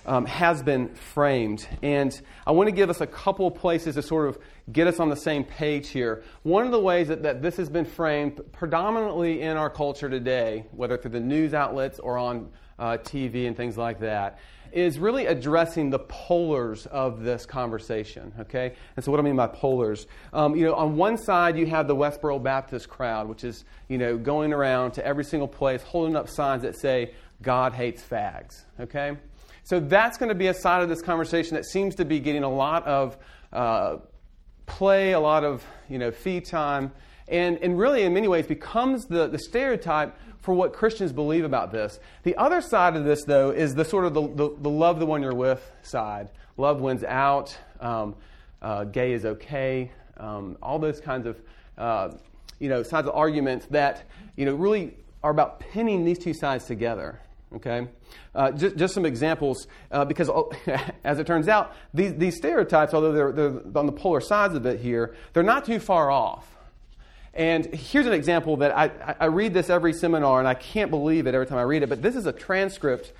um, 0.05 0.25
has 0.25 0.61
been 0.63 0.93
framed. 0.95 1.67
And 1.81 2.19
I 2.45 2.51
want 2.51 2.67
to 2.67 2.75
give 2.75 2.89
us 2.89 3.01
a 3.01 3.07
couple 3.07 3.49
places 3.51 3.95
to 3.95 4.01
sort 4.01 4.27
of 4.27 4.37
get 4.71 4.87
us 4.87 4.99
on 4.99 5.09
the 5.09 5.15
same 5.15 5.43
page 5.43 5.89
here. 5.89 6.23
One 6.43 6.65
of 6.65 6.71
the 6.71 6.79
ways 6.79 7.07
that, 7.09 7.23
that 7.23 7.41
this 7.41 7.57
has 7.57 7.69
been 7.69 7.85
framed 7.85 8.41
predominantly 8.51 9.41
in 9.41 9.57
our 9.57 9.69
culture 9.69 10.09
today, 10.09 10.65
whether 10.71 10.97
through 10.97 11.11
the 11.11 11.19
news 11.19 11.53
outlets 11.53 11.99
or 11.99 12.17
on 12.17 12.49
uh, 12.79 12.97
TV 12.97 13.47
and 13.47 13.55
things 13.55 13.77
like 13.77 13.99
that, 13.99 14.39
is 14.73 14.97
really 14.97 15.27
addressing 15.27 15.91
the 15.91 15.99
polars 15.99 16.87
of 16.87 17.21
this 17.21 17.45
conversation. 17.45 18.33
Okay, 18.41 18.73
and 18.95 19.05
so 19.05 19.11
what 19.11 19.19
I 19.19 19.23
mean 19.23 19.35
by 19.35 19.47
polars, 19.47 20.07
um, 20.33 20.55
you 20.55 20.65
know, 20.65 20.73
on 20.73 20.97
one 20.97 21.17
side 21.17 21.57
you 21.57 21.67
have 21.67 21.87
the 21.87 21.95
Westboro 21.95 22.41
Baptist 22.41 22.89
crowd, 22.89 23.29
which 23.29 23.43
is 23.43 23.63
you 23.87 23.99
know 23.99 24.17
going 24.17 24.51
around 24.51 24.93
to 24.93 25.05
every 25.05 25.23
single 25.23 25.47
place 25.47 25.83
holding 25.83 26.15
up 26.15 26.27
signs 26.27 26.63
that 26.63 26.75
say 26.75 27.13
God 27.41 27.73
hates 27.73 28.01
fags. 28.01 28.63
Okay, 28.79 29.15
so 29.63 29.79
that's 29.79 30.17
going 30.17 30.29
to 30.29 30.35
be 30.35 30.47
a 30.47 30.53
side 30.53 30.83
of 30.83 30.89
this 30.89 31.01
conversation 31.01 31.55
that 31.55 31.65
seems 31.65 31.95
to 31.95 32.05
be 32.05 32.19
getting 32.19 32.43
a 32.43 32.49
lot 32.49 32.85
of 32.85 33.17
uh, 33.51 33.97
play, 34.65 35.13
a 35.13 35.19
lot 35.19 35.43
of 35.43 35.63
you 35.89 35.97
know 35.97 36.11
feed 36.11 36.45
time, 36.45 36.91
and, 37.27 37.57
and 37.59 37.77
really 37.77 38.03
in 38.03 38.13
many 38.13 38.27
ways 38.27 38.45
becomes 38.45 39.05
the, 39.05 39.27
the 39.27 39.39
stereotype 39.39 40.17
for 40.39 40.53
what 40.53 40.73
Christians 40.73 41.13
believe 41.13 41.45
about 41.45 41.71
this. 41.71 41.99
The 42.23 42.35
other 42.35 42.59
side 42.59 42.97
of 42.97 43.05
this, 43.05 43.23
though, 43.23 43.51
is 43.51 43.73
the 43.73 43.85
sort 43.85 44.03
of 44.03 44.13
the, 44.13 44.27
the, 44.27 44.55
the 44.59 44.69
love 44.69 44.99
the 44.99 45.05
one 45.05 45.21
you're 45.21 45.33
with 45.33 45.71
side. 45.83 46.29
Love 46.57 46.81
wins 46.81 47.03
out. 47.05 47.57
Um, 47.79 48.15
uh, 48.61 48.83
gay 48.83 49.13
is 49.13 49.25
okay. 49.25 49.91
Um, 50.17 50.57
all 50.61 50.79
those 50.79 50.99
kinds 50.99 51.25
of 51.25 51.41
uh, 51.77 52.11
you 52.59 52.69
know 52.69 52.83
sides 52.83 53.07
of 53.07 53.15
arguments 53.15 53.65
that 53.67 54.03
you 54.35 54.45
know 54.45 54.55
really 54.55 54.95
are 55.23 55.31
about 55.31 55.59
pinning 55.59 56.03
these 56.03 56.19
two 56.19 56.33
sides 56.33 56.65
together. 56.65 57.19
Okay, 57.55 57.87
uh, 58.33 58.51
just, 58.51 58.77
just 58.77 58.93
some 58.95 59.05
examples 59.05 59.67
uh, 59.91 60.05
because 60.05 60.29
as 61.03 61.19
it 61.19 61.27
turns 61.27 61.47
out, 61.47 61.75
these, 61.93 62.15
these 62.15 62.35
stereotypes, 62.35 62.93
although 62.93 63.11
they're, 63.11 63.31
they're 63.31 63.61
on 63.75 63.85
the 63.85 63.91
polar 63.91 64.21
sides 64.21 64.55
of 64.55 64.65
it 64.65 64.79
here, 64.79 65.15
they're 65.33 65.43
not 65.43 65.65
too 65.65 65.79
far 65.79 66.09
off. 66.09 66.49
And 67.35 67.73
here's 67.73 68.05
an 68.05 68.13
example 68.13 68.57
that 68.57 68.75
I, 68.75 69.15
I 69.19 69.25
read 69.25 69.53
this 69.53 69.69
every 69.69 69.93
seminar, 69.93 70.39
and 70.39 70.47
I 70.47 70.53
can't 70.55 70.91
believe 70.91 71.27
it 71.27 71.33
every 71.33 71.47
time 71.47 71.57
I 71.57 71.63
read 71.63 71.83
it, 71.83 71.89
but 71.89 72.01
this 72.01 72.15
is 72.15 72.25
a 72.25 72.31
transcript 72.31 73.11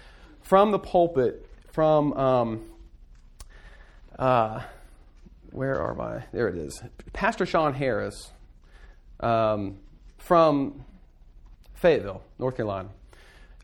from 0.42 0.72
the 0.72 0.80
pulpit 0.80 1.48
from, 1.72 2.14
um, 2.14 2.66
uh, 4.18 4.62
where 5.52 5.80
are 5.80 5.96
my? 5.96 6.24
There 6.32 6.48
it 6.48 6.58
is. 6.58 6.84
Pastor 7.14 7.46
Sean 7.46 7.74
Harris 7.74 8.32
um, 9.20 9.78
from 10.18 10.86
Fayetteville, 11.74 12.22
North 12.38 12.56
Carolina. 12.56 12.90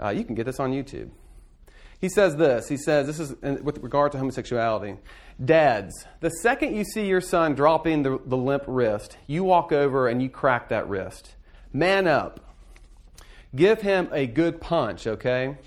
Uh, 0.02 0.10
you 0.10 0.24
can 0.24 0.36
get 0.36 0.46
this 0.46 0.60
on 0.60 0.72
YouTube. 0.72 1.10
He 2.00 2.08
says 2.08 2.38
this. 2.38 2.70
He 2.70 2.78
says, 2.78 3.08
this 3.08 3.20
is 3.20 3.36
with 3.62 3.80
regard 3.80 4.14
to 4.14 4.18
homosexuality. 4.18 4.98
Dads, 5.44 6.06
the 6.22 6.30
second 6.30 6.76
you 6.76 6.86
see 6.86 7.06
your 7.06 7.22
son 7.22 7.56
dropping 7.56 8.04
the, 8.04 8.20
the 8.26 8.38
limp 8.38 8.64
wrist, 8.68 9.18
you 9.28 9.44
walk 9.44 9.72
over 9.72 10.08
and 10.08 10.22
you 10.22 10.30
crack 10.30 10.70
that 10.70 10.88
wrist. 10.88 11.36
Man 11.74 12.08
up. 12.08 12.40
Give 13.56 13.82
him 13.82 14.10
a 14.12 14.28
good 14.28 14.62
punch, 14.62 15.08
okay? 15.08 15.58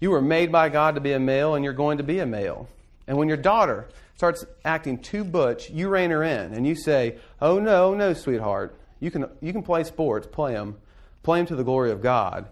You 0.00 0.10
were 0.10 0.22
made 0.22 0.52
by 0.52 0.68
God 0.68 0.96
to 0.96 1.00
be 1.00 1.12
a 1.12 1.20
male, 1.20 1.54
and 1.54 1.64
you're 1.64 1.72
going 1.72 1.98
to 1.98 2.04
be 2.04 2.18
a 2.18 2.26
male. 2.26 2.68
And 3.06 3.16
when 3.16 3.28
your 3.28 3.36
daughter 3.36 3.88
starts 4.16 4.44
acting 4.64 4.98
too 4.98 5.24
butch, 5.24 5.70
you 5.70 5.88
rein 5.88 6.10
her 6.10 6.22
in 6.22 6.54
and 6.54 6.66
you 6.66 6.74
say, 6.74 7.16
Oh, 7.40 7.58
no, 7.58 7.94
no, 7.94 8.12
sweetheart. 8.12 8.78
You 9.00 9.10
can, 9.10 9.26
you 9.40 9.52
can 9.52 9.62
play 9.62 9.84
sports, 9.84 10.26
play 10.26 10.52
them, 10.52 10.76
play 11.22 11.38
them 11.40 11.46
to 11.46 11.56
the 11.56 11.64
glory 11.64 11.90
of 11.90 12.00
God. 12.00 12.46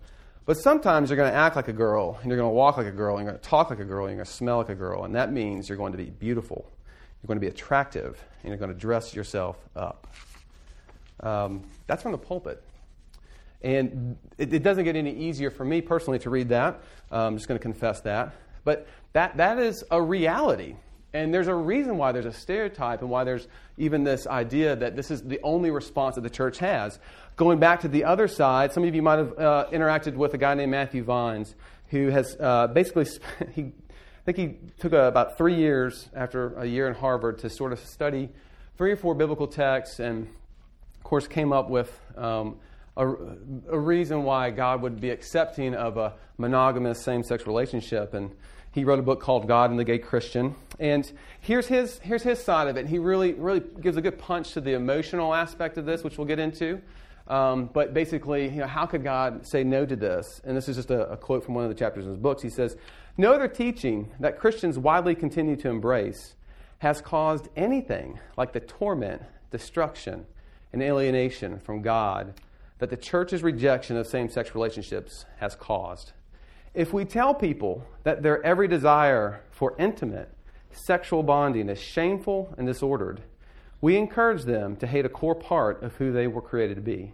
But 0.44 0.54
sometimes 0.54 1.08
you're 1.08 1.16
going 1.16 1.30
to 1.30 1.36
act 1.36 1.54
like 1.54 1.68
a 1.68 1.72
girl, 1.72 2.18
and 2.20 2.28
you're 2.28 2.36
going 2.36 2.50
to 2.50 2.54
walk 2.54 2.76
like 2.76 2.86
a 2.86 2.92
girl, 2.92 3.16
and 3.16 3.24
you're 3.24 3.32
going 3.32 3.42
to 3.42 3.48
talk 3.48 3.70
like 3.70 3.78
a 3.78 3.84
girl, 3.84 4.06
and 4.06 4.12
you're 4.12 4.24
going 4.24 4.26
to 4.26 4.32
smell 4.32 4.58
like 4.58 4.70
a 4.70 4.74
girl, 4.74 5.04
and 5.04 5.14
that 5.14 5.32
means 5.32 5.68
you're 5.68 5.78
going 5.78 5.92
to 5.92 5.98
be 5.98 6.10
beautiful, 6.10 6.68
you're 7.22 7.28
going 7.28 7.36
to 7.36 7.40
be 7.40 7.46
attractive, 7.46 8.22
and 8.42 8.48
you're 8.48 8.58
going 8.58 8.72
to 8.72 8.78
dress 8.78 9.14
yourself 9.14 9.56
up. 9.76 10.08
Um, 11.20 11.62
that's 11.86 12.02
from 12.02 12.12
the 12.12 12.18
pulpit. 12.18 12.62
And 13.62 14.16
it, 14.38 14.52
it, 14.52 14.62
doesn't 14.64 14.84
get 14.84 14.96
any 14.96 15.14
easier 15.14 15.50
for 15.50 15.64
me 15.64 15.80
personally 15.80 16.18
to 16.20 16.30
read 16.30 16.48
that. 16.48 16.82
Um, 17.12 17.20
I'm 17.20 17.36
just 17.36 17.46
going 17.46 17.58
to 17.58 17.62
confess 17.62 18.00
that. 18.00 18.32
But 18.64 18.88
that, 19.12 19.36
that 19.36 19.58
is 19.58 19.84
a 19.92 20.02
reality. 20.02 20.74
And 21.14 21.32
there's 21.32 21.48
a 21.48 21.54
reason 21.54 21.98
why 21.98 22.12
there's 22.12 22.26
a 22.26 22.32
stereotype 22.32 23.02
and 23.02 23.10
why 23.10 23.24
there's 23.24 23.46
even 23.76 24.02
this 24.02 24.26
idea 24.26 24.74
that 24.76 24.96
this 24.96 25.10
is 25.10 25.22
the 25.22 25.40
only 25.42 25.70
response 25.70 26.14
that 26.14 26.22
the 26.22 26.30
church 26.30 26.58
has. 26.58 26.98
Going 27.36 27.58
back 27.58 27.80
to 27.80 27.88
the 27.88 28.04
other 28.04 28.28
side, 28.28 28.72
some 28.72 28.84
of 28.84 28.94
you 28.94 29.02
might 29.02 29.18
have 29.18 29.38
uh, 29.38 29.66
interacted 29.72 30.14
with 30.14 30.32
a 30.32 30.38
guy 30.38 30.54
named 30.54 30.70
Matthew 30.70 31.02
Vines, 31.04 31.54
who 31.88 32.08
has 32.08 32.36
uh, 32.40 32.68
basically, 32.68 33.06
he, 33.54 33.62
I 33.62 34.32
think 34.32 34.38
he 34.38 34.56
took 34.78 34.92
a, 34.94 35.06
about 35.06 35.36
three 35.36 35.54
years 35.54 36.08
after 36.14 36.54
a 36.54 36.64
year 36.64 36.88
in 36.88 36.94
Harvard 36.94 37.40
to 37.40 37.50
sort 37.50 37.72
of 37.72 37.80
study 37.80 38.30
three 38.78 38.92
or 38.92 38.96
four 38.96 39.14
biblical 39.14 39.46
texts 39.46 40.00
and, 40.00 40.26
of 40.96 41.02
course, 41.04 41.28
came 41.28 41.52
up 41.52 41.68
with 41.68 41.94
um, 42.16 42.56
a, 42.96 43.06
a 43.06 43.78
reason 43.78 44.22
why 44.22 44.50
God 44.50 44.80
would 44.80 44.98
be 44.98 45.10
accepting 45.10 45.74
of 45.74 45.98
a 45.98 46.14
monogamous 46.38 47.02
same 47.02 47.22
sex 47.22 47.46
relationship. 47.46 48.14
And 48.14 48.30
he 48.72 48.84
wrote 48.84 48.98
a 48.98 49.02
book 49.02 49.20
called 49.20 49.46
God 49.46 49.70
and 49.70 49.78
the 49.78 49.84
Gay 49.84 49.98
Christian. 49.98 50.54
And 50.80 51.10
here's 51.40 51.66
his, 51.66 51.98
here's 51.98 52.22
his 52.22 52.42
side 52.42 52.68
of 52.68 52.76
it. 52.76 52.86
He 52.86 52.98
really, 52.98 53.34
really 53.34 53.62
gives 53.80 53.96
a 53.96 54.00
good 54.00 54.18
punch 54.18 54.52
to 54.52 54.60
the 54.60 54.72
emotional 54.72 55.34
aspect 55.34 55.76
of 55.78 55.84
this, 55.84 56.02
which 56.02 56.18
we'll 56.18 56.26
get 56.26 56.38
into. 56.38 56.80
Um, 57.28 57.70
but 57.72 57.94
basically, 57.94 58.44
you 58.48 58.56
know, 58.56 58.66
how 58.66 58.86
could 58.86 59.04
God 59.04 59.46
say 59.46 59.62
no 59.62 59.86
to 59.86 59.94
this? 59.94 60.40
And 60.44 60.56
this 60.56 60.68
is 60.68 60.76
just 60.76 60.90
a, 60.90 61.12
a 61.12 61.16
quote 61.16 61.44
from 61.44 61.54
one 61.54 61.64
of 61.64 61.70
the 61.70 61.76
chapters 61.76 62.04
in 62.04 62.10
his 62.10 62.18
books. 62.18 62.42
He 62.42 62.50
says, 62.50 62.76
No 63.16 63.32
other 63.34 63.46
teaching 63.46 64.10
that 64.18 64.38
Christians 64.38 64.78
widely 64.78 65.14
continue 65.14 65.56
to 65.56 65.68
embrace 65.68 66.34
has 66.78 67.00
caused 67.00 67.48
anything 67.54 68.18
like 68.36 68.52
the 68.52 68.60
torment, 68.60 69.22
destruction, 69.50 70.26
and 70.72 70.82
alienation 70.82 71.60
from 71.60 71.82
God 71.82 72.34
that 72.78 72.90
the 72.90 72.96
church's 72.96 73.44
rejection 73.44 73.96
of 73.96 74.06
same 74.06 74.28
sex 74.28 74.54
relationships 74.54 75.24
has 75.38 75.54
caused. 75.54 76.12
If 76.74 76.92
we 76.92 77.04
tell 77.04 77.34
people 77.34 77.84
that 78.04 78.22
their 78.22 78.42
every 78.44 78.66
desire 78.66 79.42
for 79.50 79.74
intimate 79.78 80.30
sexual 80.72 81.22
bonding 81.22 81.68
is 81.68 81.78
shameful 81.78 82.54
and 82.56 82.66
disordered, 82.66 83.22
we 83.82 83.96
encourage 83.96 84.44
them 84.44 84.76
to 84.76 84.86
hate 84.86 85.04
a 85.04 85.10
core 85.10 85.34
part 85.34 85.82
of 85.82 85.96
who 85.96 86.12
they 86.12 86.26
were 86.26 86.40
created 86.40 86.76
to 86.76 86.80
be. 86.80 87.12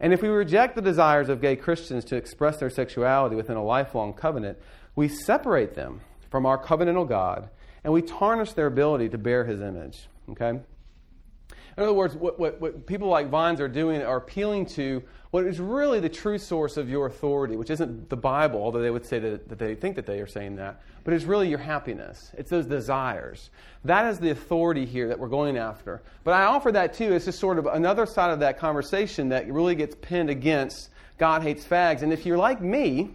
And 0.00 0.12
if 0.12 0.20
we 0.20 0.28
reject 0.28 0.74
the 0.74 0.82
desires 0.82 1.30
of 1.30 1.40
gay 1.40 1.56
Christians 1.56 2.04
to 2.06 2.16
express 2.16 2.58
their 2.58 2.68
sexuality 2.68 3.36
within 3.36 3.56
a 3.56 3.64
lifelong 3.64 4.12
covenant, 4.12 4.58
we 4.96 5.08
separate 5.08 5.74
them 5.74 6.00
from 6.30 6.44
our 6.44 6.62
covenantal 6.62 7.08
God 7.08 7.48
and 7.84 7.92
we 7.92 8.02
tarnish 8.02 8.52
their 8.52 8.66
ability 8.66 9.08
to 9.10 9.18
bear 9.18 9.44
his 9.44 9.60
image. 9.60 10.08
Okay? 10.30 10.48
In 10.48 11.82
other 11.82 11.92
words, 11.92 12.16
what, 12.16 12.38
what, 12.38 12.60
what 12.60 12.86
people 12.86 13.08
like 13.08 13.28
Vines 13.28 13.60
are 13.60 13.68
doing 13.68 14.02
are 14.02 14.18
appealing 14.18 14.66
to 14.66 15.02
what 15.34 15.46
is 15.46 15.58
really 15.58 15.98
the 15.98 16.08
true 16.08 16.38
source 16.38 16.76
of 16.76 16.88
your 16.88 17.06
authority, 17.06 17.56
which 17.56 17.68
isn't 17.68 18.08
the 18.08 18.16
Bible, 18.16 18.62
although 18.62 18.80
they 18.80 18.88
would 18.88 19.04
say 19.04 19.18
that, 19.18 19.48
that 19.48 19.58
they 19.58 19.74
think 19.74 19.96
that 19.96 20.06
they 20.06 20.20
are 20.20 20.28
saying 20.28 20.54
that, 20.54 20.80
but 21.02 21.12
it's 21.12 21.24
really 21.24 21.48
your 21.48 21.58
happiness. 21.58 22.30
It's 22.38 22.50
those 22.50 22.66
desires. 22.66 23.50
That 23.84 24.06
is 24.12 24.20
the 24.20 24.30
authority 24.30 24.86
here 24.86 25.08
that 25.08 25.18
we're 25.18 25.26
going 25.26 25.58
after. 25.58 26.02
But 26.22 26.34
I 26.34 26.44
offer 26.44 26.70
that 26.70 26.94
too 26.94 27.14
as 27.14 27.24
just 27.24 27.40
sort 27.40 27.58
of 27.58 27.66
another 27.66 28.06
side 28.06 28.30
of 28.30 28.38
that 28.38 28.60
conversation 28.60 29.30
that 29.30 29.52
really 29.52 29.74
gets 29.74 29.96
pinned 30.00 30.30
against 30.30 30.90
God 31.18 31.42
hates 31.42 31.64
fags. 31.64 32.02
And 32.02 32.12
if 32.12 32.24
you're 32.24 32.38
like 32.38 32.60
me, 32.60 33.10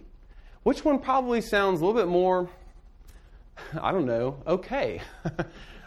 which 0.62 0.84
one 0.84 0.98
probably 0.98 1.40
sounds 1.40 1.80
a 1.80 1.86
little 1.86 1.98
bit 1.98 2.08
more, 2.08 2.50
I 3.80 3.92
don't 3.92 4.04
know, 4.04 4.42
okay? 4.46 5.00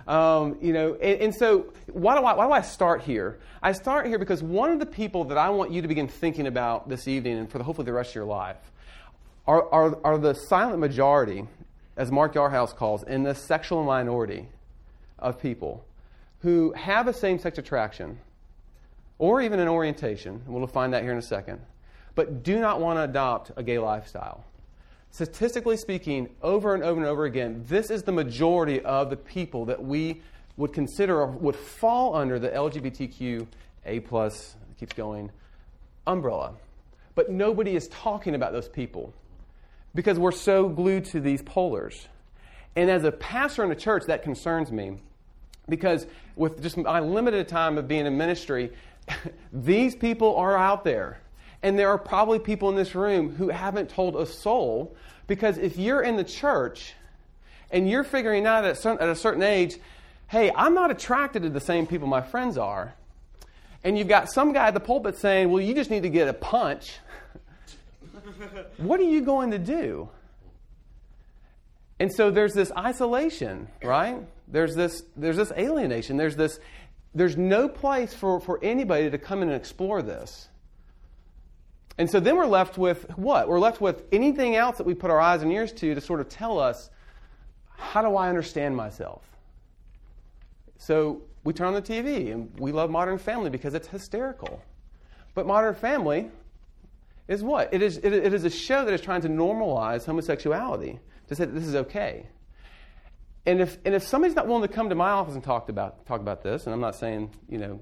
Um, 0.08 0.58
you 0.62 0.74
know, 0.74 0.96
and, 0.96 1.22
and, 1.22 1.36
so 1.36 1.74
why 1.92 2.18
do, 2.20 2.26
I, 2.26 2.34
why 2.34 2.46
do 2.46 2.52
I 2.52 2.62
start 2.62 3.04
here? 3.04 3.40
I 3.62 3.72
start 3.72 4.06
here 4.06 4.20
because 4.20 4.44
one 4.44 4.72
of 4.72 4.80
the 4.80 4.86
people 4.86 5.24
that 5.26 5.38
I 5.38 5.50
want 5.50 5.72
you 5.72 5.82
to 5.82 5.88
begin 5.88 6.10
thinking 6.10 6.48
about 6.48 6.90
this 6.90 7.08
evening 7.08 7.38
and 7.38 7.50
for 7.50 7.58
the, 7.58 7.64
hopefully 7.64 7.86
the 7.86 7.94
rest 7.94 8.12
of 8.12 8.16
your 8.16 8.26
life 8.26 8.58
are, 9.48 9.70
are, 9.72 9.98
are 10.04 10.18
the 10.18 10.34
silent 10.34 10.80
majority, 10.80 11.48
as 11.96 12.12
Mark 12.12 12.34
Yarhouse 12.34 12.76
calls, 12.76 13.04
in 13.04 13.24
the 13.24 13.34
sexual 13.34 13.84
minority 13.84 14.48
of 15.20 15.40
people 15.40 15.86
who 16.42 16.74
have 16.74 17.08
a 17.08 17.14
same 17.14 17.40
sex 17.40 17.58
attraction 17.58 18.20
or 19.20 19.42
even 19.42 19.60
an 19.60 19.70
orientation, 19.70 20.42
and 20.46 20.54
we'll 20.54 20.68
find 20.68 20.94
that 20.94 21.04
here 21.04 21.14
in 21.14 21.18
a 21.18 21.22
second, 21.22 21.62
but 22.16 22.44
do 22.44 22.60
not 22.60 22.82
want 22.82 22.98
to 22.98 23.04
adopt 23.04 23.52
a 23.56 23.64
gay 23.64 23.80
lifestyle 23.80 24.44
statistically 25.14 25.78
speaking, 25.78 26.28
over 26.42 26.74
and 26.74 26.84
over 26.84 27.00
and 27.00 27.08
over 27.08 27.26
again, 27.26 27.64
this 27.68 27.92
is 27.92 28.02
the 28.02 28.12
majority 28.12 28.82
of 28.82 29.12
the 29.12 29.16
people 29.16 29.64
that 29.66 29.82
we 29.82 30.20
would 30.58 30.74
consider 30.74 31.22
or 31.22 31.28
would 31.28 31.56
fall 31.56 32.16
under 32.16 32.40
the 32.40 32.50
LGBTQ 32.50 33.46
A 33.86 34.00
plus 34.00 34.56
keeps 34.80 34.94
going 34.94 35.30
umbrella. 36.08 36.56
But 37.14 37.30
nobody 37.30 37.76
is 37.76 37.88
talking 37.90 38.34
about 38.34 38.54
those 38.54 38.68
people 38.68 39.14
because 39.94 40.18
we're 40.18 40.32
so 40.32 40.68
glued 40.68 41.06
to 41.06 41.22
these 41.22 41.44
polars. 41.44 42.08
And 42.76 42.90
as 42.90 43.04
a 43.04 43.12
pastor 43.12 43.64
in 43.64 43.72
a 43.72 43.76
church, 43.76 44.06
that 44.08 44.24
concerns 44.24 44.72
me 44.72 44.98
because 45.70 46.08
with 46.36 46.64
just 46.64 46.76
my 46.76 47.00
limited 47.00 47.48
time 47.48 47.78
of 47.78 47.88
being 47.88 48.08
in 48.08 48.18
ministry, 48.18 48.72
these 49.54 49.96
people 49.96 50.36
are 50.38 50.58
out 50.58 50.84
there. 50.84 51.20
And 51.64 51.80
there 51.80 51.90
are 51.90 51.98
probably 51.98 52.40
people 52.40 52.70
in 52.70 52.76
this 52.76 52.94
room 52.94 53.34
who 53.36 53.48
haven't 53.48 53.90
told 53.90 54.18
a 54.18 54.26
soul 54.26 54.96
because 55.28 55.58
if 55.58 55.78
you're 55.78 56.02
in 56.02 56.18
the 56.18 56.24
church 56.24 56.94
and 57.72 57.90
you're 57.90 58.04
figuring 58.04 58.46
out 58.46 58.66
at, 58.66 58.86
a 58.86 59.16
certain 59.16 59.42
age, 59.42 59.78
hey, 60.28 60.52
I'm 60.56 60.74
not 60.74 60.92
attracted 60.92 61.44
to 61.44 61.50
the 61.50 61.62
same 61.62 61.88
people 61.88 62.08
my 62.08 62.22
friends 62.22 62.58
are, 62.58 62.94
and 63.84 63.98
you've 63.98 64.10
got 64.10 64.30
some 64.30 64.52
guy 64.52 64.68
at 64.68 64.74
the 64.74 64.80
pulpit 64.82 65.18
saying, 65.18 65.50
well, 65.50 65.62
you 65.62 65.74
just 65.74 65.90
need 65.90 66.04
to 66.04 66.10
get 66.10 66.28
a 66.28 66.34
punch, 66.34 66.98
what 68.78 69.00
are 69.00 69.04
you 69.04 69.22
going 69.22 69.52
to 69.52 69.60
do? 69.60 70.10
And 72.00 72.12
so 72.14 72.30
there's 72.30 72.54
this 72.54 72.72
isolation, 72.78 73.70
right? 73.82 74.18
There's 74.50 74.76
this, 74.76 75.04
there's 75.16 75.38
this 75.38 75.52
alienation. 75.54 76.18
There's 76.18 76.36
this, 76.36 76.60
there's 77.16 77.38
no 77.38 77.70
place 77.70 78.14
for, 78.14 78.42
for 78.42 78.60
anybody 78.62 79.10
to 79.10 79.18
come 79.18 79.42
in 79.42 79.48
and 79.48 79.56
explore 79.56 80.02
this. 80.02 80.50
And 81.98 82.10
so 82.10 82.20
then 82.20 82.36
we're 82.36 82.48
left 82.48 82.78
with 82.78 83.06
what? 83.18 83.48
We're 83.48 83.60
left 83.60 83.80
with 83.80 84.04
anything 84.12 84.56
else 84.56 84.78
that 84.78 84.86
we 84.86 84.94
put 84.94 85.12
our 85.12 85.20
eyes 85.20 85.42
and 85.42 85.52
ears 85.52 85.72
to 85.74 85.94
to 85.94 86.02
sort 86.02 86.20
of 86.20 86.30
tell 86.30 86.60
us, 86.60 86.90
how 87.78 88.02
do 88.02 88.16
I 88.16 88.30
understand 88.30 88.76
myself? 88.76 89.24
So 90.78 91.22
we 91.44 91.54
turn 91.54 91.68
on 91.68 91.74
the 91.74 91.82
TV 91.82 92.32
and 92.32 92.52
we 92.60 92.72
love 92.72 92.90
Modern 92.90 93.18
Family 93.18 93.50
because 93.50 93.74
it's 93.74 93.88
hysterical. 93.88 94.62
But 95.36 95.46
Modern 95.46 95.76
Family 95.76 96.30
is 97.28 97.44
what? 97.44 97.74
It 97.74 97.82
is, 97.82 97.98
it, 97.98 98.14
it 98.14 98.34
is 98.34 98.44
a 98.44 98.50
show 98.50 98.86
that 98.86 98.94
is 98.94 99.02
trying 99.02 99.22
to 99.22 99.30
normalize 99.30 100.06
homosexuality, 100.06 101.00
to 101.28 101.36
say 101.36 101.46
that 101.46 101.54
this 101.54 101.66
is 101.66 101.76
okay. 101.76 102.28
And 103.46 103.62
if, 103.62 103.78
and 103.86 103.94
if 103.94 104.04
somebody's 104.04 104.36
not 104.36 104.48
willing 104.48 104.62
to 104.62 104.74
come 104.74 104.90
to 104.90 104.96
my 104.96 105.10
office 105.10 105.36
and 105.36 105.44
talk 105.44 105.70
about, 105.70 106.06
talk 106.06 106.22
about 106.22 106.44
this, 106.44 106.66
and 106.66 106.74
I'm 106.74 106.80
not 106.80 106.96
saying, 106.96 107.32
you 107.50 107.58
know, 107.58 107.80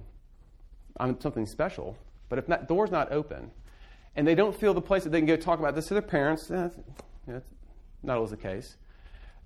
I'm 0.99 1.19
something 1.21 1.45
special, 1.45 1.95
but 2.29 2.39
if 2.39 2.47
that 2.47 2.67
door's 2.67 2.91
not 2.91 3.11
open, 3.11 3.51
and 4.15 4.27
they 4.27 4.35
don't 4.35 4.55
feel 4.55 4.73
the 4.73 4.81
place 4.81 5.03
that 5.03 5.11
they 5.11 5.19
can 5.19 5.27
go 5.27 5.35
talk 5.35 5.59
about 5.59 5.75
this 5.75 5.87
to 5.87 5.93
their 5.93 6.01
parents, 6.01 6.49
eh, 6.51 6.55
know, 6.55 6.69
that's 7.27 7.45
not 8.03 8.17
always 8.17 8.31
the 8.31 8.37
case, 8.37 8.77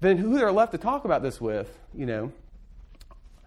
then 0.01 0.17
who 0.17 0.37
they're 0.37 0.51
left 0.51 0.71
to 0.71 0.77
talk 0.77 1.05
about 1.05 1.21
this 1.21 1.39
with, 1.39 1.77
you 1.93 2.05
know, 2.05 2.31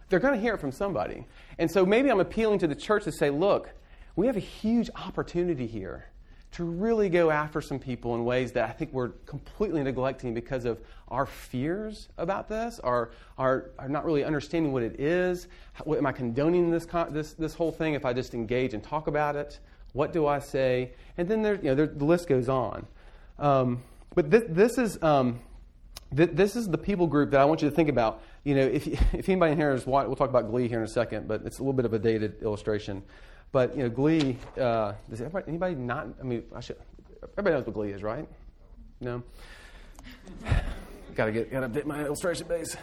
they're 0.08 0.20
going 0.20 0.34
to 0.34 0.40
hear 0.40 0.54
it 0.54 0.60
from 0.60 0.72
somebody. 0.72 1.26
And 1.58 1.70
so 1.70 1.84
maybe 1.84 2.10
I'm 2.10 2.20
appealing 2.20 2.60
to 2.60 2.66
the 2.66 2.74
church 2.74 3.04
to 3.04 3.12
say, 3.12 3.30
look, 3.30 3.70
we 4.16 4.26
have 4.26 4.36
a 4.36 4.40
huge 4.40 4.90
opportunity 4.96 5.66
here 5.66 6.06
to 6.52 6.64
really 6.64 7.10
go 7.10 7.30
after 7.30 7.60
some 7.60 7.78
people 7.78 8.14
in 8.14 8.24
ways 8.24 8.52
that 8.52 8.68
I 8.68 8.72
think 8.72 8.92
we're 8.92 9.10
completely 9.26 9.82
neglecting 9.82 10.32
because 10.32 10.64
of 10.64 10.80
our 11.08 11.26
fears 11.26 12.08
about 12.16 12.48
this, 12.48 12.80
our, 12.80 13.10
our, 13.36 13.70
our 13.78 13.88
not 13.88 14.04
really 14.04 14.24
understanding 14.24 14.72
what 14.72 14.82
it 14.82 14.98
is. 14.98 15.46
How, 15.74 15.92
am 15.94 16.06
I 16.06 16.12
condoning 16.12 16.70
this, 16.70 16.86
this, 17.10 17.34
this 17.34 17.54
whole 17.54 17.70
thing 17.70 17.94
if 17.94 18.06
I 18.06 18.14
just 18.14 18.32
engage 18.32 18.72
and 18.72 18.82
talk 18.82 19.08
about 19.08 19.36
it? 19.36 19.58
What 19.92 20.12
do 20.12 20.26
I 20.26 20.38
say? 20.38 20.92
And 21.16 21.28
then 21.28 21.42
there, 21.42 21.56
you 21.56 21.64
know, 21.64 21.74
there, 21.74 21.86
the 21.86 22.04
list 22.04 22.28
goes 22.28 22.48
on. 22.48 22.86
Um, 23.38 23.82
but 24.14 24.30
this, 24.30 24.44
this 24.48 24.78
is 24.78 25.02
um, 25.02 25.40
th- 26.16 26.30
this 26.32 26.56
is 26.56 26.68
the 26.68 26.78
people 26.78 27.06
group 27.06 27.30
that 27.30 27.40
I 27.40 27.44
want 27.44 27.62
you 27.62 27.70
to 27.70 27.74
think 27.74 27.88
about. 27.88 28.22
You 28.44 28.54
know, 28.54 28.62
if, 28.62 28.86
if 29.14 29.28
anybody 29.28 29.52
in 29.52 29.58
here 29.58 29.72
is, 29.72 29.86
we'll 29.86 30.16
talk 30.16 30.30
about 30.30 30.50
Glee 30.50 30.68
here 30.68 30.78
in 30.78 30.84
a 30.84 30.88
second, 30.88 31.28
but 31.28 31.42
it's 31.44 31.58
a 31.58 31.62
little 31.62 31.72
bit 31.72 31.84
of 31.84 31.92
a 31.92 31.98
dated 31.98 32.42
illustration. 32.42 33.02
But 33.52 33.76
you 33.76 33.82
know, 33.84 33.88
Glee. 33.88 34.36
Uh, 34.58 34.92
does 35.08 35.20
anybody 35.20 35.74
not? 35.74 36.08
I 36.20 36.22
mean, 36.22 36.44
I 36.54 36.60
should. 36.60 36.76
Everybody 37.32 37.56
knows 37.56 37.66
what 37.66 37.74
Glee 37.74 37.90
is, 37.90 38.02
right? 38.02 38.28
No. 39.00 39.22
gotta 41.14 41.32
get 41.32 41.50
gotta 41.50 41.68
bit 41.68 41.86
my 41.86 42.04
illustration 42.04 42.46
base. 42.46 42.76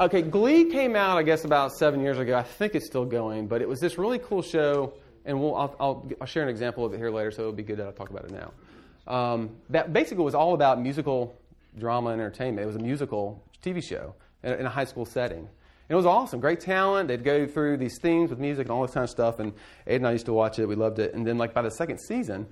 Okay, 0.00 0.22
Glee 0.22 0.70
came 0.70 0.94
out, 0.94 1.18
I 1.18 1.24
guess, 1.24 1.44
about 1.44 1.72
seven 1.72 2.00
years 2.00 2.18
ago. 2.18 2.38
I 2.38 2.44
think 2.44 2.76
it's 2.76 2.86
still 2.86 3.04
going, 3.04 3.48
but 3.48 3.60
it 3.60 3.68
was 3.68 3.80
this 3.80 3.98
really 3.98 4.20
cool 4.20 4.42
show, 4.42 4.92
and 5.28 5.38
we'll, 5.38 5.54
I'll, 5.54 5.76
I'll, 5.78 6.10
I'll 6.22 6.26
share 6.26 6.42
an 6.42 6.48
example 6.48 6.84
of 6.84 6.94
it 6.94 6.96
here 6.96 7.10
later, 7.10 7.30
so 7.30 7.42
it'll 7.42 7.52
be 7.52 7.62
good 7.62 7.76
that 7.76 7.86
I 7.86 7.90
talk 7.92 8.10
about 8.10 8.24
it 8.24 8.32
now. 8.32 8.52
Um, 9.12 9.50
that 9.70 9.92
basically 9.92 10.24
was 10.24 10.34
all 10.34 10.54
about 10.54 10.80
musical 10.80 11.38
drama 11.78 12.10
and 12.10 12.20
entertainment. 12.20 12.64
It 12.64 12.66
was 12.66 12.76
a 12.76 12.80
musical 12.80 13.44
TV 13.62 13.82
show 13.82 14.14
in, 14.42 14.54
in 14.54 14.66
a 14.66 14.70
high 14.70 14.84
school 14.84 15.04
setting 15.04 15.38
And 15.38 15.48
it 15.90 15.94
was 15.94 16.06
awesome, 16.06 16.40
great 16.40 16.60
talent. 16.60 17.08
They'd 17.08 17.22
go 17.22 17.46
through 17.46 17.76
these 17.76 17.98
themes 17.98 18.30
with 18.30 18.38
music 18.38 18.66
and 18.66 18.70
all 18.70 18.82
this 18.82 18.94
kind 18.94 19.04
of 19.04 19.10
stuff. 19.10 19.38
And 19.38 19.52
Aiden 19.86 19.96
and 19.96 20.06
I 20.08 20.12
used 20.12 20.26
to 20.26 20.32
watch 20.32 20.58
it. 20.58 20.66
We 20.66 20.74
loved 20.74 20.98
it. 20.98 21.14
And 21.14 21.26
then, 21.26 21.36
like 21.36 21.52
by 21.52 21.62
the 21.62 21.70
second 21.70 21.98
season, 21.98 22.46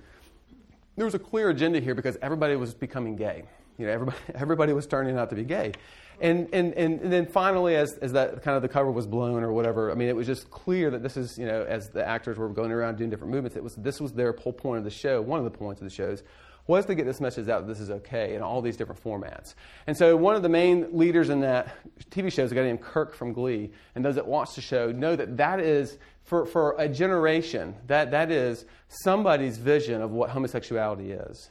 there 0.95 1.05
was 1.05 1.15
a 1.15 1.19
clear 1.19 1.49
agenda 1.49 1.79
here 1.79 1.95
because 1.95 2.17
everybody 2.21 2.55
was 2.55 2.73
becoming 2.75 3.15
gay. 3.15 3.43
You 3.77 3.87
know, 3.87 3.91
everybody, 3.91 4.17
everybody 4.35 4.73
was 4.73 4.85
turning 4.85 5.17
out 5.17 5.29
to 5.31 5.35
be 5.35 5.43
gay. 5.43 5.73
And, 6.19 6.49
and, 6.51 6.73
and, 6.73 7.01
and 7.01 7.13
then 7.13 7.27
finally, 7.27 7.75
as, 7.75 7.93
as 8.01 8.13
that 8.13 8.41
kind 8.41 8.55
of 8.55 8.63
the 8.63 8.67
cover 8.67 8.91
was 8.91 9.05
blown 9.05 9.43
or 9.43 9.51
whatever, 9.51 9.91
I 9.91 9.93
mean, 9.93 10.07
it 10.07 10.15
was 10.15 10.25
just 10.25 10.49
clear 10.49 10.89
that 10.89 11.03
this 11.03 11.15
is, 11.15 11.37
you 11.37 11.45
know, 11.45 11.63
as 11.63 11.89
the 11.89 12.05
actors 12.05 12.37
were 12.37 12.49
going 12.49 12.71
around 12.71 12.97
doing 12.97 13.09
different 13.09 13.31
movements, 13.31 13.55
it 13.55 13.63
was, 13.63 13.75
this 13.75 14.01
was 14.01 14.13
their 14.13 14.31
whole 14.31 14.53
point 14.53 14.79
of 14.79 14.83
the 14.83 14.89
show, 14.89 15.21
one 15.21 15.37
of 15.37 15.45
the 15.45 15.55
points 15.55 15.79
of 15.79 15.85
the 15.85 15.93
shows, 15.93 16.23
was 16.67 16.85
to 16.85 16.95
get 16.95 17.05
this 17.05 17.21
message 17.21 17.47
out 17.47 17.65
that 17.65 17.67
this 17.67 17.79
is 17.79 17.89
okay 17.89 18.35
in 18.35 18.41
all 18.41 18.61
these 18.61 18.75
different 18.75 19.01
formats. 19.01 19.53
And 19.87 19.95
so 19.95 20.17
one 20.17 20.35
of 20.35 20.41
the 20.41 20.49
main 20.49 20.97
leaders 20.97 21.29
in 21.29 21.39
that 21.41 21.75
TV 22.09 22.31
show 22.31 22.43
is 22.43 22.51
a 22.51 22.55
guy 22.55 22.63
named 22.63 22.81
Kurt 22.81 23.15
from 23.15 23.31
Glee, 23.31 23.71
and 23.95 24.03
those 24.03 24.15
that 24.15 24.27
watch 24.27 24.55
the 24.55 24.61
show 24.61 24.91
know 24.91 25.15
that 25.15 25.37
that 25.37 25.59
is, 25.59 25.97
for, 26.23 26.45
for 26.45 26.75
a 26.77 26.89
generation, 26.89 27.75
that, 27.87 28.11
that 28.11 28.31
is 28.31 28.65
somebody's 28.89 29.57
vision 29.57 30.01
of 30.01 30.11
what 30.11 30.29
homosexuality 30.29 31.11
is. 31.11 31.49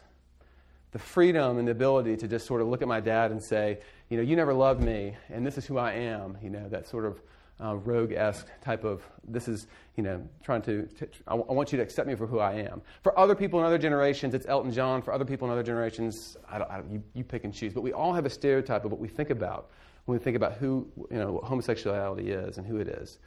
The 0.93 0.99
freedom 0.99 1.59
and 1.59 1.67
the 1.67 1.73
ability 1.73 2.17
to 2.19 2.29
just 2.29 2.47
sort 2.47 2.61
of 2.61 2.69
look 2.69 2.83
at 2.83 2.89
my 2.89 3.01
dad 3.01 3.31
and 3.31 3.43
say, 3.43 3.79
you 4.09 4.17
know, 4.17 4.23
you 4.23 4.37
never 4.37 4.55
loved 4.55 4.83
me, 4.83 5.17
and 5.29 5.47
this 5.47 5.59
is 5.59 5.67
who 5.67 5.79
I 5.79 5.93
am, 5.93 6.39
you 6.43 6.51
know, 6.51 6.69
that 6.69 6.87
sort 6.87 7.05
of 7.05 7.21
uh, 7.63 7.77
rogue-esque 7.77 8.47
type 8.61 8.85
of 8.85 9.03
this 9.27 9.49
is 9.49 9.67
you 9.97 10.03
know 10.03 10.23
trying 10.43 10.61
to, 10.63 10.87
I 11.27 11.35
want 11.35 11.73
you 11.73 11.79
to 11.79 11.83
accept 11.83 12.07
me 12.07 12.15
for 12.15 12.27
who 12.27 12.39
I 12.39 12.53
am. 12.55 12.83
For 13.03 13.19
other 13.19 13.35
people 13.35 13.59
in 13.61 13.67
other 13.67 13.79
generations, 13.79 14.35
it's 14.35 14.47
Elton 14.47 14.73
John. 14.73 15.01
For 15.03 15.13
other 15.13 15.25
people 15.25 15.49
in 15.49 15.53
other 15.53 15.63
generations, 15.63 16.37
I 16.51 16.59
don't, 16.59 16.71
I 16.71 16.77
don't, 16.77 16.91
you, 16.91 17.03
you 17.15 17.25
pick 17.25 17.45
and 17.45 17.55
choose. 17.55 17.73
But 17.73 17.81
we 17.81 17.93
all 17.93 18.13
have 18.13 18.27
a 18.27 18.31
stereotype 18.31 18.85
of 18.85 18.91
what 18.91 19.01
we 19.01 19.09
think 19.09 19.31
about 19.31 19.71
when 20.05 20.19
we 20.19 20.23
think 20.23 20.37
about 20.37 20.55
who 20.55 20.87
you 21.11 21.19
know 21.19 21.33
what 21.33 21.45
homosexuality 21.45 22.31
is 22.31 22.59
and 22.59 22.67
who 22.67 22.77
it 22.77 22.89
is. 22.89 23.19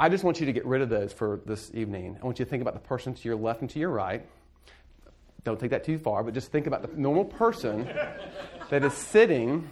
I 0.00 0.08
just 0.08 0.24
want 0.24 0.40
you 0.40 0.46
to 0.46 0.52
get 0.52 0.64
rid 0.64 0.80
of 0.80 0.88
those 0.88 1.12
for 1.12 1.40
this 1.44 1.70
evening. 1.74 2.16
I 2.20 2.24
want 2.24 2.38
you 2.38 2.44
to 2.44 2.50
think 2.50 2.62
about 2.62 2.74
the 2.74 2.80
person 2.80 3.14
to 3.14 3.28
your 3.28 3.36
left 3.36 3.60
and 3.60 3.70
to 3.70 3.78
your 3.78 3.90
right. 3.90 4.26
Don't 5.44 5.60
take 5.60 5.70
that 5.70 5.84
too 5.84 5.98
far, 5.98 6.24
but 6.24 6.32
just 6.32 6.50
think 6.50 6.66
about 6.66 6.82
the 6.82 6.88
normal 6.98 7.26
person 7.26 7.86
that 8.70 8.82
is 8.82 8.94
sitting 8.94 9.68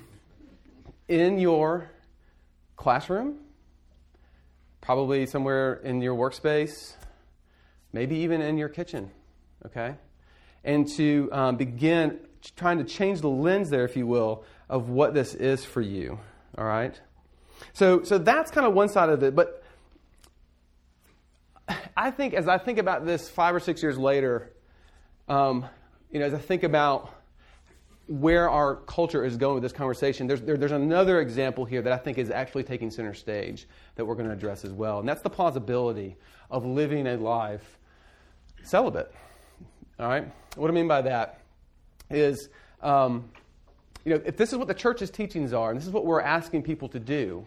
in 1.12 1.38
your 1.38 1.90
classroom 2.76 3.38
probably 4.80 5.26
somewhere 5.26 5.74
in 5.74 6.00
your 6.00 6.16
workspace, 6.16 6.94
maybe 7.92 8.16
even 8.16 8.40
in 8.40 8.56
your 8.58 8.68
kitchen, 8.68 9.10
okay? 9.64 9.94
And 10.64 10.88
to 10.96 11.28
um, 11.30 11.56
begin 11.56 12.18
trying 12.56 12.78
to 12.78 12.84
change 12.84 13.20
the 13.20 13.28
lens 13.28 13.70
there, 13.70 13.84
if 13.84 13.96
you 13.96 14.06
will, 14.06 14.44
of 14.68 14.88
what 14.88 15.14
this 15.14 15.34
is 15.34 15.64
for 15.64 15.80
you, 15.82 16.18
all 16.58 16.64
right? 16.64 17.00
So, 17.74 18.02
so 18.02 18.18
that's 18.18 18.50
kind 18.50 18.66
of 18.66 18.72
one 18.72 18.88
side 18.88 19.10
of 19.10 19.22
it, 19.22 19.36
but 19.36 19.62
I 21.96 22.10
think 22.10 22.34
as 22.34 22.48
I 22.48 22.58
think 22.58 22.78
about 22.78 23.06
this 23.06 23.28
five 23.28 23.54
or 23.54 23.60
six 23.60 23.82
years 23.82 23.98
later, 23.98 24.50
um, 25.28 25.66
you 26.10 26.18
know, 26.18 26.26
as 26.26 26.34
I 26.34 26.38
think 26.38 26.64
about 26.64 27.14
where 28.08 28.50
our 28.50 28.76
culture 28.76 29.24
is 29.24 29.36
going 29.36 29.54
with 29.54 29.62
this 29.62 29.72
conversation, 29.72 30.26
there's, 30.26 30.42
there, 30.42 30.56
there's 30.56 30.72
another 30.72 31.20
example 31.20 31.64
here 31.64 31.82
that 31.82 31.92
I 31.92 31.96
think 31.96 32.18
is 32.18 32.30
actually 32.30 32.64
taking 32.64 32.90
center 32.90 33.14
stage 33.14 33.66
that 33.94 34.04
we're 34.04 34.14
going 34.14 34.26
to 34.26 34.32
address 34.32 34.64
as 34.64 34.72
well. 34.72 34.98
And 34.98 35.08
that's 35.08 35.22
the 35.22 35.30
plausibility 35.30 36.16
of 36.50 36.64
living 36.64 37.06
a 37.06 37.16
life 37.16 37.78
celibate. 38.62 39.12
All 39.98 40.08
right? 40.08 40.30
What 40.56 40.70
I 40.70 40.74
mean 40.74 40.88
by 40.88 41.02
that 41.02 41.40
is, 42.10 42.48
um, 42.82 43.30
you 44.04 44.14
know, 44.14 44.22
if 44.24 44.36
this 44.36 44.52
is 44.52 44.58
what 44.58 44.68
the 44.68 44.74
church's 44.74 45.10
teachings 45.10 45.52
are, 45.52 45.70
and 45.70 45.78
this 45.78 45.86
is 45.86 45.92
what 45.92 46.04
we're 46.04 46.20
asking 46.20 46.62
people 46.62 46.88
to 46.88 46.98
do, 46.98 47.46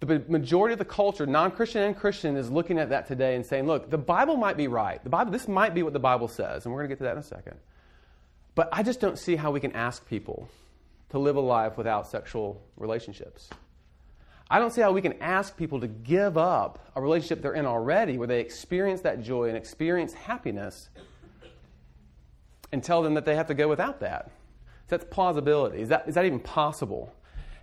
the 0.00 0.22
majority 0.28 0.72
of 0.72 0.78
the 0.78 0.84
culture, 0.84 1.26
non-Christian 1.26 1.82
and 1.82 1.96
Christian, 1.96 2.36
is 2.36 2.50
looking 2.50 2.78
at 2.78 2.90
that 2.90 3.06
today 3.06 3.34
and 3.34 3.46
saying, 3.46 3.66
look, 3.66 3.88
the 3.88 3.96
Bible 3.96 4.36
might 4.36 4.56
be 4.56 4.68
right. 4.68 5.02
The 5.02 5.08
Bible, 5.08 5.32
this 5.32 5.48
might 5.48 5.74
be 5.74 5.82
what 5.82 5.94
the 5.94 5.98
Bible 5.98 6.28
says, 6.28 6.66
and 6.66 6.74
we're 6.74 6.80
going 6.80 6.90
to 6.90 6.92
get 6.94 6.98
to 6.98 7.04
that 7.04 7.12
in 7.12 7.18
a 7.18 7.22
second. 7.22 7.56
But 8.56 8.70
I 8.72 8.82
just 8.82 9.00
don't 9.00 9.18
see 9.18 9.36
how 9.36 9.52
we 9.52 9.60
can 9.60 9.72
ask 9.72 10.08
people 10.08 10.48
to 11.10 11.18
live 11.20 11.36
a 11.36 11.40
life 11.40 11.76
without 11.76 12.08
sexual 12.08 12.60
relationships. 12.76 13.48
I 14.50 14.58
don't 14.58 14.72
see 14.72 14.80
how 14.80 14.92
we 14.92 15.02
can 15.02 15.20
ask 15.20 15.56
people 15.56 15.78
to 15.80 15.86
give 15.86 16.38
up 16.38 16.90
a 16.96 17.00
relationship 17.00 17.42
they're 17.42 17.52
in 17.52 17.66
already 17.66 18.16
where 18.16 18.26
they 18.26 18.40
experience 18.40 19.02
that 19.02 19.22
joy 19.22 19.48
and 19.48 19.56
experience 19.56 20.14
happiness 20.14 20.88
and 22.72 22.82
tell 22.82 23.02
them 23.02 23.14
that 23.14 23.24
they 23.24 23.36
have 23.36 23.46
to 23.48 23.54
go 23.54 23.68
without 23.68 24.00
that. 24.00 24.30
So 24.88 24.96
that's 24.96 25.04
plausibility. 25.04 25.82
Is 25.82 25.90
that, 25.90 26.08
is 26.08 26.14
that 26.14 26.24
even 26.24 26.40
possible? 26.40 27.14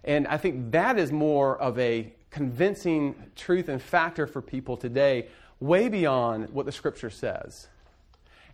And 0.03 0.27
I 0.27 0.37
think 0.37 0.71
that 0.73 0.99
is 0.99 1.11
more 1.11 1.57
of 1.59 1.79
a 1.79 2.13
convincing 2.29 3.15
truth 3.35 3.67
and 3.67 3.81
factor 3.81 4.27
for 4.27 4.41
people 4.41 4.77
today, 4.77 5.29
way 5.59 5.89
beyond 5.89 6.49
what 6.49 6.65
the 6.65 6.71
scripture 6.71 7.09
says. 7.09 7.67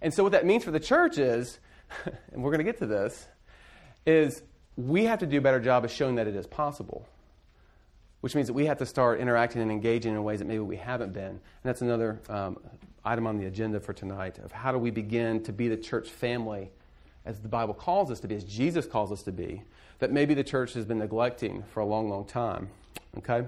And 0.01 0.13
so, 0.13 0.23
what 0.23 0.31
that 0.31 0.45
means 0.45 0.63
for 0.63 0.71
the 0.71 0.79
church 0.79 1.17
is 1.17 1.59
and 2.31 2.43
we're 2.43 2.51
going 2.51 2.59
to 2.59 2.63
get 2.63 2.79
to 2.79 2.85
this, 2.85 3.27
is 4.05 4.41
we 4.75 5.05
have 5.05 5.19
to 5.19 5.25
do 5.25 5.37
a 5.37 5.41
better 5.41 5.59
job 5.59 5.85
of 5.85 5.91
showing 5.91 6.15
that 6.15 6.27
it 6.27 6.35
is 6.35 6.47
possible. 6.47 7.07
Which 8.21 8.35
means 8.35 8.47
that 8.47 8.53
we 8.53 8.65
have 8.65 8.77
to 8.79 8.85
start 8.85 9.19
interacting 9.19 9.61
and 9.61 9.71
engaging 9.71 10.13
in 10.13 10.23
ways 10.23 10.39
that 10.39 10.45
maybe 10.45 10.59
we 10.59 10.75
haven't 10.75 11.13
been. 11.13 11.23
And 11.29 11.39
that's 11.63 11.81
another 11.81 12.19
um, 12.27 12.57
item 13.05 13.27
on 13.27 13.37
the 13.37 13.45
agenda 13.45 13.79
for 13.79 13.93
tonight 13.93 14.39
of 14.39 14.51
how 14.51 14.73
do 14.73 14.77
we 14.77 14.91
begin 14.91 15.41
to 15.43 15.53
be 15.53 15.69
the 15.69 15.77
church 15.77 16.09
family 16.09 16.69
as 17.25 17.39
the 17.39 17.47
Bible 17.47 17.73
calls 17.73 18.11
us 18.11 18.19
to 18.21 18.27
be, 18.27 18.35
as 18.35 18.43
Jesus 18.43 18.85
calls 18.85 19.11
us 19.11 19.23
to 19.23 19.31
be, 19.31 19.63
that 19.99 20.11
maybe 20.11 20.33
the 20.33 20.43
church 20.43 20.73
has 20.73 20.85
been 20.85 20.99
neglecting 20.99 21.63
for 21.73 21.79
a 21.79 21.85
long, 21.85 22.09
long 22.09 22.25
time. 22.25 22.69
Okay? 23.17 23.45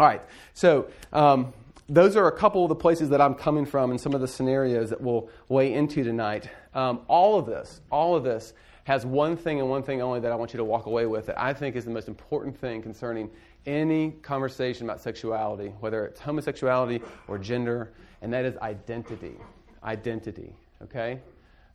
All 0.00 0.06
right. 0.06 0.22
So, 0.54 0.88
um, 1.12 1.52
those 1.88 2.16
are 2.16 2.28
a 2.28 2.32
couple 2.32 2.64
of 2.64 2.68
the 2.68 2.74
places 2.74 3.08
that 3.08 3.20
I'm 3.20 3.34
coming 3.34 3.64
from 3.64 3.90
and 3.90 4.00
some 4.00 4.14
of 4.14 4.20
the 4.20 4.28
scenarios 4.28 4.90
that 4.90 5.00
we'll 5.00 5.30
weigh 5.48 5.72
into 5.72 6.04
tonight. 6.04 6.48
Um, 6.74 7.00
all 7.08 7.38
of 7.38 7.46
this, 7.46 7.80
all 7.90 8.14
of 8.14 8.24
this 8.24 8.52
has 8.84 9.06
one 9.06 9.36
thing 9.36 9.60
and 9.60 9.70
one 9.70 9.82
thing 9.82 10.02
only 10.02 10.20
that 10.20 10.32
I 10.32 10.34
want 10.34 10.52
you 10.52 10.58
to 10.58 10.64
walk 10.64 10.86
away 10.86 11.06
with 11.06 11.26
that 11.26 11.40
I 11.40 11.54
think 11.54 11.76
is 11.76 11.84
the 11.84 11.90
most 11.90 12.08
important 12.08 12.58
thing 12.58 12.82
concerning 12.82 13.30
any 13.66 14.12
conversation 14.22 14.86
about 14.86 15.00
sexuality, 15.00 15.68
whether 15.80 16.04
it's 16.06 16.20
homosexuality 16.20 17.02
or 17.26 17.38
gender, 17.38 17.92
and 18.22 18.32
that 18.32 18.44
is 18.44 18.56
identity. 18.58 19.36
Identity, 19.82 20.54
okay? 20.82 21.20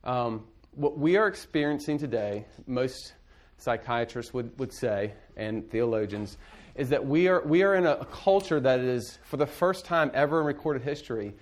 Um, 0.03 0.45
what 0.75 0.97
we 0.97 1.17
are 1.17 1.27
experiencing 1.27 1.97
today, 1.97 2.45
most 2.67 3.13
psychiatrists 3.57 4.33
would, 4.33 4.57
would 4.59 4.73
say, 4.73 5.13
and 5.37 5.69
theologians, 5.69 6.37
is 6.75 6.89
that 6.89 7.05
we 7.05 7.27
are, 7.27 7.41
we 7.45 7.63
are 7.63 7.75
in 7.75 7.85
a, 7.85 8.05
culture 8.05 8.59
that 8.59 8.79
is, 8.79 9.19
for 9.23 9.37
the 9.37 9.45
first 9.45 9.85
time 9.85 10.09
ever 10.13 10.39
in 10.39 10.45
recorded 10.45 10.81
history, 10.81 11.33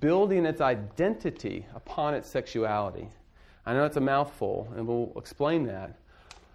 building 0.00 0.46
its 0.46 0.60
identity 0.60 1.66
upon 1.74 2.14
its 2.14 2.28
sexuality. 2.28 3.08
I 3.66 3.74
know 3.74 3.84
it's 3.84 3.96
a 3.96 4.00
mouthful, 4.00 4.72
and 4.76 4.86
we'll 4.86 5.12
explain 5.16 5.66
that. 5.66 5.98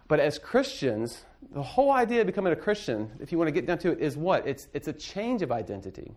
But 0.08 0.20
as 0.20 0.40
Christians, 0.40 1.24
the 1.52 1.62
whole 1.62 1.92
idea 1.92 2.22
of 2.22 2.28
becoming 2.28 2.54
a 2.54 2.56
Christian, 2.56 3.12
if 3.20 3.32
you 3.32 3.38
want 3.38 3.48
to 3.48 3.52
get 3.52 3.66
down 3.66 3.78
to 3.80 3.92
it, 3.92 4.00
is 4.00 4.18
what? 4.18 4.48
It's, 4.48 4.68
it's 4.74 4.88
a 4.88 4.94
change 4.94 5.42
of 5.42 5.52
identity. 5.52 6.12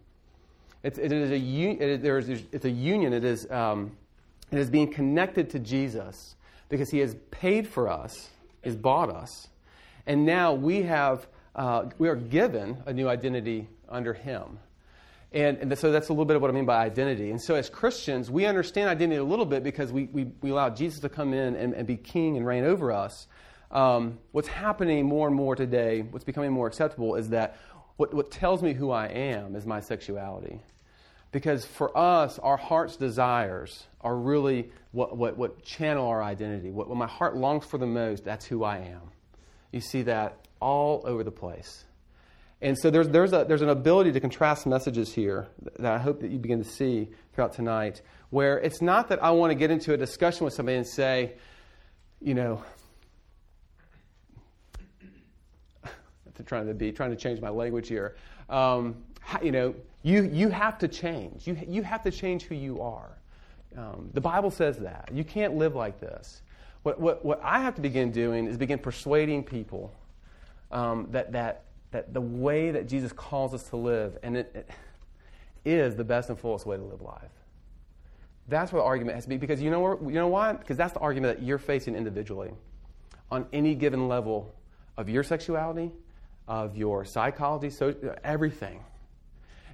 It's, 0.83 0.99
it 0.99 1.13
is 1.13 1.31
a, 1.31 1.37
it 1.37 2.05
is, 2.05 2.43
it's 2.53 2.65
a 2.65 2.71
union. 2.71 3.13
It 3.13 3.25
is, 3.25 3.51
um, 3.51 3.93
it 4.51 4.59
is 4.59 4.71
being 4.71 4.91
connected 4.91 5.51
to 5.51 5.59
Jesus 5.59 6.37
because 6.69 6.91
he 6.91 6.99
has 6.99 7.17
paid 7.31 7.67
for 7.69 7.89
us, 7.89 8.31
has 8.65 8.77
bought 8.77 9.11
us. 9.11 9.49
And 10.07 10.25
now 10.25 10.55
we, 10.55 10.83
have, 10.83 11.27
uh, 11.57 11.87
we 11.99 12.09
are 12.09 12.17
given 12.17 12.83
a 12.87 12.93
new 12.93 13.09
identity 13.09 13.67
under 13.89 14.13
him. 14.13 14.59
And, 15.33 15.59
and, 15.59 15.79
so 15.79 15.91
that's 15.91 16.09
a 16.09 16.13
little 16.13 16.25
bit 16.25 16.37
of 16.37 16.43
what 16.43 16.51
I 16.51 16.55
mean 16.55 16.67
by 16.67 16.85
identity. 16.85 17.31
And 17.31 17.41
so 17.41 17.57
as 17.57 17.69
Christians, 17.69 18.31
we 18.31 18.47
understand 18.47 18.89
identity 18.89 19.19
a 19.19 19.25
little 19.25 19.45
bit 19.45 19.65
because 19.65 19.91
we, 19.91 20.05
we, 20.05 20.25
we 20.41 20.51
allow 20.51 20.71
Jesus 20.71 21.01
to 21.01 21.09
come 21.09 21.35
in 21.35 21.57
and, 21.57 21.75
and 21.75 21.87
be 21.87 21.97
king 21.97 22.37
and 22.37 22.47
reign 22.47 22.65
over 22.65 22.93
us. 22.93 23.27
Um, 23.71 24.19
what's 24.33 24.49
happening 24.49 25.07
more 25.07 25.27
and 25.27 25.35
more 25.35 25.57
today, 25.57 26.03
what's 26.03 26.25
becoming 26.25 26.53
more 26.53 26.67
acceptable, 26.67 27.17
is 27.17 27.31
that 27.31 27.59
what, 27.97 28.15
what 28.15 28.31
tells 28.31 28.63
me 28.63 28.73
who 28.73 28.91
I 28.91 29.07
am 29.09 29.57
is 29.57 29.67
my 29.67 29.81
sexuality. 29.81 30.61
Because 31.33 31.65
for 31.65 31.97
us, 31.97 32.39
our 32.39 32.57
heart's 32.57 32.97
desires 32.97 33.87
are 34.01 34.17
really 34.17 34.71
what, 34.93 35.17
what, 35.17 35.37
what 35.37 35.63
channel 35.65 36.07
our 36.07 36.23
identity. 36.23 36.71
What, 36.71 36.89
what 36.89 36.97
my 36.97 37.09
heart 37.09 37.37
longs 37.37 37.65
for 37.67 37.79
the 37.79 37.87
most, 37.87 38.25
that's 38.25 38.47
who 38.47 38.63
I 38.63 38.79
am. 38.79 39.03
You 39.73 39.81
see 39.81 40.03
that 40.03 40.46
all 40.61 41.03
over 41.05 41.25
the 41.25 41.31
place. 41.31 41.85
And 42.63 42.77
so 42.79 42.91
there's, 42.91 43.09
there's, 43.09 43.33
a, 43.33 43.45
there's 43.47 43.63
an 43.63 43.69
ability 43.69 44.13
to 44.13 44.21
contrast 44.21 44.67
messages 44.67 45.13
here 45.13 45.47
that 45.79 45.93
I 45.93 45.99
hope 45.99 46.21
that 46.21 46.31
you 46.31 46.39
begin 46.39 46.63
to 46.63 46.69
see 46.69 47.09
throughout 47.35 47.53
tonight, 47.53 48.01
where 48.31 48.59
it's 48.59 48.81
not 48.81 49.09
that 49.09 49.23
I 49.23 49.31
want 49.31 49.51
to 49.51 49.55
get 49.55 49.71
into 49.71 49.93
a 49.93 49.97
discussion 49.97 50.45
with 50.45 50.55
somebody 50.55 50.79
and 50.79 50.87
say, 50.87 51.35
you 52.21 52.35
know, 52.35 52.63
trying 56.47 56.67
to 56.67 56.75
be 56.75 56.93
trying 56.93 57.11
to 57.11 57.17
change 57.17 57.41
my 57.41 57.51
language 57.51 57.89
here. 57.89 58.17
Um, 58.49 58.97
you 59.43 59.53
know, 59.53 59.75
you, 60.03 60.23
you 60.23 60.49
have 60.49 60.79
to 60.79 60.89
change. 60.89 61.47
You, 61.47 61.59
you 61.69 61.83
have 61.83 62.03
to 62.05 62.11
change 62.11 62.45
who 62.45 62.55
you 62.55 62.81
are. 62.81 63.11
Um, 63.77 64.09
the 64.15 64.21
Bible 64.21 64.51
says 64.51 64.79
that. 64.79 65.11
You 65.13 65.25
can't 65.25 65.57
live 65.57 65.75
like 65.75 66.01
this. 66.01 66.41
What, 66.85 67.01
what, 67.01 67.25
what 67.25 67.41
I 67.43 67.61
have 67.61 67.75
to 67.75 67.83
begin 67.83 68.13
doing 68.13 68.47
is 68.47 68.57
begin 68.57 68.79
persuading 68.79 69.45
people 69.45 69.93
um, 70.71 71.09
that, 71.11 71.33
that 71.33 71.67
that 71.97 72.13
the 72.13 72.21
way 72.21 72.73
that 72.73 72.89
Jesus 72.89 73.13
calls 73.13 73.55
us 73.55 73.65
to 73.71 73.77
live, 73.77 74.19
and 74.23 74.37
it, 74.37 74.69
it 75.65 75.73
is 75.73 75.97
the 75.97 76.05
best 76.05 76.29
and 76.29 76.39
fullest 76.39 76.67
way 76.67 76.77
to 76.77 76.83
live 76.83 77.01
life. 77.01 77.31
That's 78.49 78.73
where 78.73 78.83
the 78.83 78.87
argument 78.87 79.15
has 79.15 79.25
to 79.25 79.31
be. 79.31 79.37
Because 79.37 79.63
you 79.63 79.71
know, 79.71 79.81
where, 79.81 79.97
you 80.03 80.15
know 80.15 80.29
why? 80.29 80.53
Because 80.53 80.77
that's 80.77 80.93
the 80.93 81.01
argument 81.01 81.39
that 81.39 81.47
you're 81.47 81.59
facing 81.59 81.95
individually 81.97 82.51
on 83.31 83.47
any 83.53 83.75
given 83.75 84.09
level 84.09 84.55
of 84.97 85.09
your 85.09 85.23
sexuality, 85.23 85.91
of 86.47 86.77
your 86.77 87.05
psychology, 87.05 87.71
so, 87.71 87.95
everything. 88.23 88.81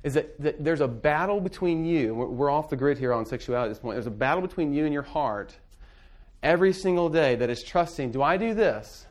Is 0.02 0.14
that, 0.14 0.40
that 0.40 0.64
there's 0.64 0.80
a 0.80 0.88
battle 0.88 1.40
between 1.40 1.84
you, 1.84 2.14
we're, 2.14 2.26
we're 2.26 2.50
off 2.50 2.70
the 2.70 2.76
grid 2.76 2.98
here 2.98 3.12
on 3.12 3.24
sexuality 3.26 3.70
at 3.70 3.74
this 3.74 3.78
point. 3.78 3.94
There's 3.94 4.06
a 4.06 4.10
battle 4.10 4.42
between 4.42 4.72
you 4.72 4.84
and 4.84 4.92
your 4.92 5.02
heart 5.02 5.56
every 6.42 6.72
single 6.72 7.08
day 7.08 7.36
that 7.36 7.50
is 7.50 7.62
trusting 7.62 8.10
do 8.10 8.22
I 8.22 8.36
do 8.36 8.54
this? 8.54 9.06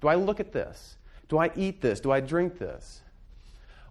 Do 0.00 0.08
I 0.08 0.16
look 0.16 0.40
at 0.40 0.52
this? 0.52 0.96
Do 1.28 1.38
I 1.38 1.50
eat 1.56 1.80
this? 1.80 2.00
Do 2.00 2.12
I 2.12 2.20
drink 2.20 2.58
this? 2.58 3.02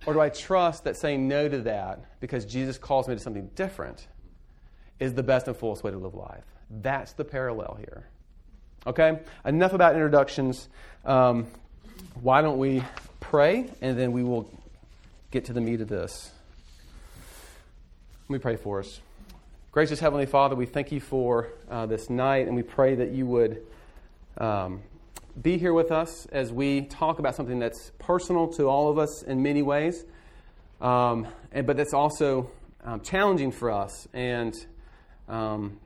Or 0.06 0.14
do 0.14 0.20
I 0.20 0.30
trust 0.30 0.84
that 0.84 0.96
saying 0.98 1.28
no 1.28 1.50
to 1.50 1.62
that 1.62 2.20
because 2.20 2.46
Jesus 2.46 2.78
calls 2.78 3.08
me 3.08 3.16
to 3.16 3.20
something 3.20 3.50
different 3.56 4.08
is 5.00 5.14
the 5.14 5.24
best 5.24 5.48
and 5.48 5.58
fullest 5.58 5.84
way 5.84 5.92
to 5.92 5.98
live 5.98 6.14
life? 6.14 6.44
That's 6.70 7.14
the 7.14 7.26
parallel 7.26 7.78
here. 7.80 8.06
Okay? 8.88 9.20
Enough 9.44 9.74
about 9.74 9.94
introductions. 9.96 10.70
Um, 11.04 11.48
why 12.22 12.42
don't 12.42 12.60
we 12.60 12.84
pray 13.20 13.70
and 13.82 13.98
then 13.98 14.12
we 14.12 14.24
will 14.24 14.50
get 15.32 15.46
to 15.46 15.54
the 15.54 15.62
meat 15.62 15.82
of 15.82 15.88
this. 15.88 16.32
Let 18.30 18.34
me 18.34 18.40
pray 18.40 18.56
for 18.56 18.80
us. 18.80 19.00
Gracious 19.72 20.00
Heavenly 20.00 20.26
Father, 20.26 20.56
we 20.56 20.66
thank 20.66 20.92
you 20.92 21.00
for 21.00 21.50
uh, 21.70 21.86
this 21.86 22.10
night 22.10 22.48
and 22.48 22.56
we 22.56 22.64
pray 22.64 22.96
that 22.96 23.12
you 23.12 23.26
would. 23.26 23.62
Um, 24.38 24.82
be 25.42 25.58
here 25.58 25.74
with 25.74 25.92
us 25.92 26.26
as 26.28 26.54
we 26.54 26.82
talk 26.82 27.20
about 27.20 27.36
something 27.36 27.60
that's 27.60 27.92
personal 28.00 28.48
to 28.54 28.66
all 28.66 28.90
of 28.90 28.98
us 28.98 29.22
in 29.22 29.44
many 29.44 29.62
ways, 29.62 30.06
um, 30.80 31.28
and, 31.52 31.68
but 31.68 31.76
that's 31.76 31.94
also 31.94 32.50
um, 32.84 33.02
challenging 33.02 33.52
for 33.52 33.70
us. 33.72 34.08
And 34.14 34.56
um, 35.28 35.78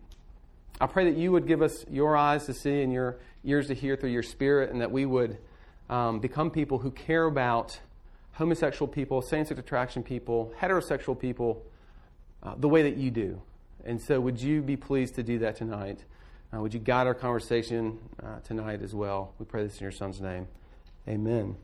I 0.79 0.85
pray 0.85 1.05
that 1.05 1.17
you 1.17 1.31
would 1.31 1.47
give 1.47 1.62
us 1.62 1.85
your 1.89 2.15
eyes 2.15 2.45
to 2.45 2.53
see 2.53 2.83
and 2.83 2.93
your 2.93 3.17
ears 3.43 3.67
to 3.67 3.73
hear 3.73 3.95
through 3.95 4.12
your 4.12 4.23
spirit, 4.23 4.69
and 4.71 4.81
that 4.81 4.91
we 4.91 5.05
would 5.05 5.38
um, 5.89 6.19
become 6.19 6.51
people 6.51 6.77
who 6.77 6.91
care 6.91 7.25
about 7.25 7.79
homosexual 8.33 8.88
people, 8.88 9.21
same 9.21 9.45
sex 9.45 9.59
attraction 9.59 10.03
people, 10.03 10.53
heterosexual 10.59 11.19
people, 11.19 11.63
uh, 12.43 12.53
the 12.57 12.69
way 12.69 12.83
that 12.83 12.97
you 12.97 13.09
do. 13.09 13.41
And 13.83 13.99
so, 13.99 14.19
would 14.19 14.39
you 14.39 14.62
be 14.62 14.77
pleased 14.77 15.15
to 15.15 15.23
do 15.23 15.39
that 15.39 15.55
tonight? 15.55 16.03
Uh, 16.51 16.62
would 16.62 16.73
you 16.73 16.79
guide 16.79 17.05
our 17.05 17.13
conversation 17.13 17.99
uh, 18.23 18.39
tonight 18.39 18.81
as 18.81 18.95
well? 18.95 19.33
We 19.38 19.45
pray 19.45 19.63
this 19.63 19.77
in 19.77 19.83
your 19.83 19.91
son's 19.91 20.19
name. 20.19 20.47
Amen. 21.07 21.55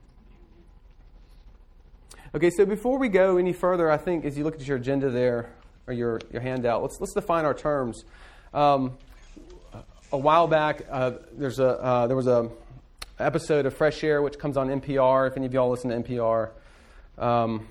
Okay, 2.36 2.52
so 2.52 2.66
before 2.66 3.00
we 3.00 3.10
go 3.10 3.38
any 3.38 3.54
further, 3.54 3.90
I 3.90 3.98
think 3.98 4.26
as 4.26 4.38
you 4.38 4.44
look 4.44 4.56
at 4.56 4.68
your 4.68 4.78
agenda 4.78 5.10
there, 5.10 5.50
or 5.88 5.94
your, 5.94 6.20
your 6.32 6.42
handout, 6.42 6.82
let's, 6.82 7.00
let's 7.00 7.14
define 7.14 7.46
our 7.46 7.54
terms. 7.54 8.06
Um, 8.54 8.98
a 10.12 10.18
while 10.18 10.48
back, 10.48 10.86
uh, 10.90 11.14
there's 11.34 11.60
a, 11.60 11.68
uh, 11.68 12.08
there 12.08 12.16
was 12.16 12.28
a 12.28 12.50
episode 13.20 13.66
of 13.66 13.74
Fresh 13.76 14.04
Air 14.04 14.22
which 14.22 14.38
comes 14.38 14.58
on 14.58 14.68
NPR, 14.68 15.28
if 15.28 15.38
any 15.38 15.46
of 15.46 15.54
y'all 15.54 15.70
listen 15.70 15.90
to 15.90 15.98
NPR. 15.98 16.52
Um, 17.18 17.68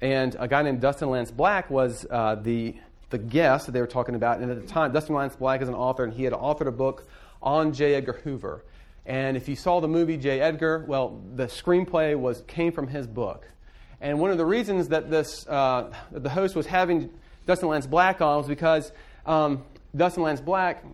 and 0.00 0.36
a 0.38 0.48
guy 0.48 0.62
named 0.62 0.80
Dustin 0.80 1.08
Lance 1.10 1.30
Black 1.30 1.70
was 1.70 2.04
uh, 2.10 2.34
the 2.34 2.74
the 3.12 3.18
guest 3.18 3.66
that 3.66 3.72
they 3.72 3.80
were 3.80 3.86
talking 3.86 4.16
about. 4.16 4.40
And 4.40 4.50
at 4.50 4.60
the 4.60 4.66
time, 4.66 4.92
Dustin 4.92 5.14
Lance 5.14 5.36
Black 5.36 5.62
is 5.62 5.68
an 5.68 5.74
author, 5.74 6.02
and 6.02 6.12
he 6.12 6.24
had 6.24 6.32
authored 6.32 6.66
a 6.66 6.72
book 6.72 7.06
on 7.40 7.72
J. 7.72 7.94
Edgar 7.94 8.14
Hoover. 8.24 8.64
And 9.06 9.36
if 9.36 9.48
you 9.48 9.54
saw 9.54 9.80
the 9.80 9.88
movie 9.88 10.16
J. 10.16 10.40
Edgar, 10.40 10.84
well, 10.88 11.20
the 11.34 11.46
screenplay 11.46 12.18
was 12.18 12.42
came 12.48 12.72
from 12.72 12.88
his 12.88 13.06
book. 13.06 13.48
And 14.00 14.18
one 14.18 14.30
of 14.30 14.38
the 14.38 14.46
reasons 14.46 14.88
that 14.88 15.10
this 15.10 15.46
uh, 15.46 15.92
the 16.10 16.28
host 16.28 16.56
was 16.56 16.66
having 16.66 17.10
Dustin 17.46 17.68
Lance 17.68 17.86
Black 17.86 18.20
on 18.20 18.38
was 18.38 18.48
because 18.48 18.90
um, 19.26 19.64
Dustin 19.94 20.22
Lance 20.22 20.40
Black, 20.40 20.84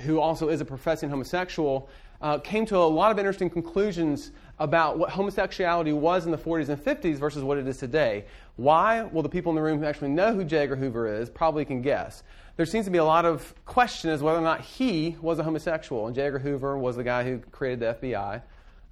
who 0.00 0.20
also 0.20 0.48
is 0.48 0.60
a 0.60 0.64
professing 0.64 1.10
homosexual, 1.10 1.88
uh, 2.20 2.38
came 2.38 2.66
to 2.66 2.76
a 2.76 2.78
lot 2.78 3.10
of 3.10 3.18
interesting 3.18 3.50
conclusions 3.50 4.30
about 4.62 4.96
what 4.96 5.10
homosexuality 5.10 5.92
was 5.92 6.24
in 6.24 6.30
the 6.30 6.38
40s 6.38 6.68
and 6.68 6.82
50s 6.82 7.16
versus 7.16 7.42
what 7.42 7.58
it 7.58 7.66
is 7.66 7.78
today. 7.78 8.26
Why? 8.54 9.02
Well, 9.02 9.24
the 9.24 9.28
people 9.28 9.50
in 9.50 9.56
the 9.56 9.62
room 9.62 9.80
who 9.80 9.84
actually 9.84 10.10
know 10.10 10.32
who 10.32 10.44
J. 10.44 10.58
Edgar 10.58 10.76
Hoover 10.76 11.12
is 11.20 11.28
probably 11.28 11.64
can 11.64 11.82
guess. 11.82 12.22
There 12.56 12.64
seems 12.64 12.84
to 12.84 12.92
be 12.92 12.98
a 12.98 13.04
lot 13.04 13.24
of 13.24 13.52
question 13.64 14.10
as 14.10 14.22
whether 14.22 14.38
or 14.38 14.42
not 14.42 14.60
he 14.60 15.16
was 15.20 15.40
a 15.40 15.42
homosexual, 15.42 16.06
and 16.06 16.14
J. 16.14 16.22
Edgar 16.22 16.38
Hoover 16.38 16.78
was 16.78 16.94
the 16.94 17.02
guy 17.02 17.24
who 17.24 17.38
created 17.50 17.80
the 17.80 18.08
FBI. 18.08 18.42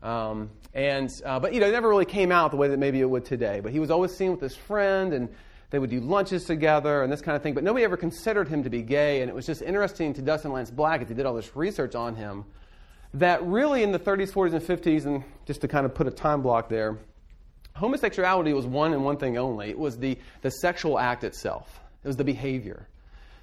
Um, 0.03 0.51
and 0.75 1.09
uh, 1.25 1.39
but 1.39 1.55
you 1.55 1.61
know, 1.61 1.69
it 1.69 1.73
never 1.73 1.89
really 1.89 2.05
came 2.05 2.33
out 2.33 2.51
the 2.51 2.57
way 2.57 2.67
that 2.67 2.79
maybe 2.79 3.01
it 3.01 3.09
would 3.09 3.25
today. 3.25 3.61
But 3.61 3.71
he 3.71 3.79
was 3.79 3.93
always 3.93 4.13
seen 4.13 4.33
with 4.33 4.41
his 4.41 4.57
friend, 4.57 5.13
and 5.13 5.29
they 5.71 5.79
would 5.79 5.91
do 5.91 6.01
lunches 6.01 6.47
together 6.47 7.05
and 7.05 7.13
this 7.13 7.21
kind 7.21 7.37
of 7.37 7.45
thing. 7.45 7.55
But 7.55 7.63
nobody 7.63 7.85
ever 7.85 7.97
considered 7.97 8.49
him 8.49 8.65
to 8.65 8.71
be 8.71 8.83
gay, 8.83 9.21
and 9.21 9.31
it 9.31 9.35
was 9.35 9.47
just 9.47 9.63
interesting 9.63 10.15
to 10.15 10.23
Dustin 10.23 10.51
Lance 10.51 10.73
Black 10.73 11.01
as 11.01 11.09
he 11.09 11.15
did 11.15 11.27
all 11.27 11.35
this 11.35 11.55
research 11.55 11.95
on 11.95 12.17
him 12.17 12.45
that 13.15 13.43
really 13.43 13.83
in 13.83 13.93
the 13.93 13.99
30s, 13.99 14.33
40s, 14.33 14.55
and 14.55 14.63
50s, 14.63 15.07
and 15.07 15.25
just 15.47 15.61
to 15.63 15.69
kind 15.69 15.85
of 15.85 15.95
put 15.95 16.07
a 16.07 16.11
time 16.11 16.43
block 16.43 16.69
there, 16.69 16.99
homosexuality 17.75 18.53
was 18.53 18.67
one 18.67 18.93
and 18.93 19.05
one 19.05 19.17
thing 19.17 19.39
only. 19.39 19.71
It 19.71 19.79
was 19.79 19.99
the, 19.99 20.19
the 20.43 20.51
sexual 20.51 20.99
act 20.99 21.25
itself, 21.25 21.81
it 22.05 22.07
was 22.07 22.17
the 22.17 22.25
behavior. 22.25 22.87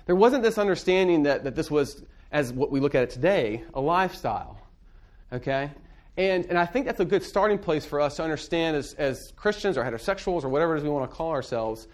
There 0.06 0.16
wasn't 0.16 0.42
this 0.42 0.58
understanding 0.58 1.24
that, 1.24 1.44
that 1.44 1.56
this 1.56 1.70
was, 1.70 2.04
as 2.32 2.54
what 2.54 2.72
we 2.72 2.80
look 2.80 2.96
at 2.96 3.04
it 3.04 3.10
today, 3.10 3.64
a 3.74 3.82
lifestyle. 3.82 4.58
Okay? 5.34 5.70
And, 6.16 6.46
and 6.46 6.58
I 6.58 6.66
think 6.66 6.86
that's 6.86 7.02
a 7.02 7.06
good 7.06 7.24
starting 7.24 7.60
place 7.60 7.86
for 7.86 8.00
us 8.00 8.16
to 8.16 8.24
understand 8.24 8.78
as, 8.78 8.94
as 8.94 9.34
Christians 9.36 9.78
or 9.78 9.84
heterosexuals 9.84 10.46
or 10.46 10.50
whatever 10.50 10.76
it 10.76 10.78
is 10.80 10.84
we 10.84 10.90
want 10.90 11.10
to 11.10 11.16
call 11.16 11.32
ourselves 11.32 11.88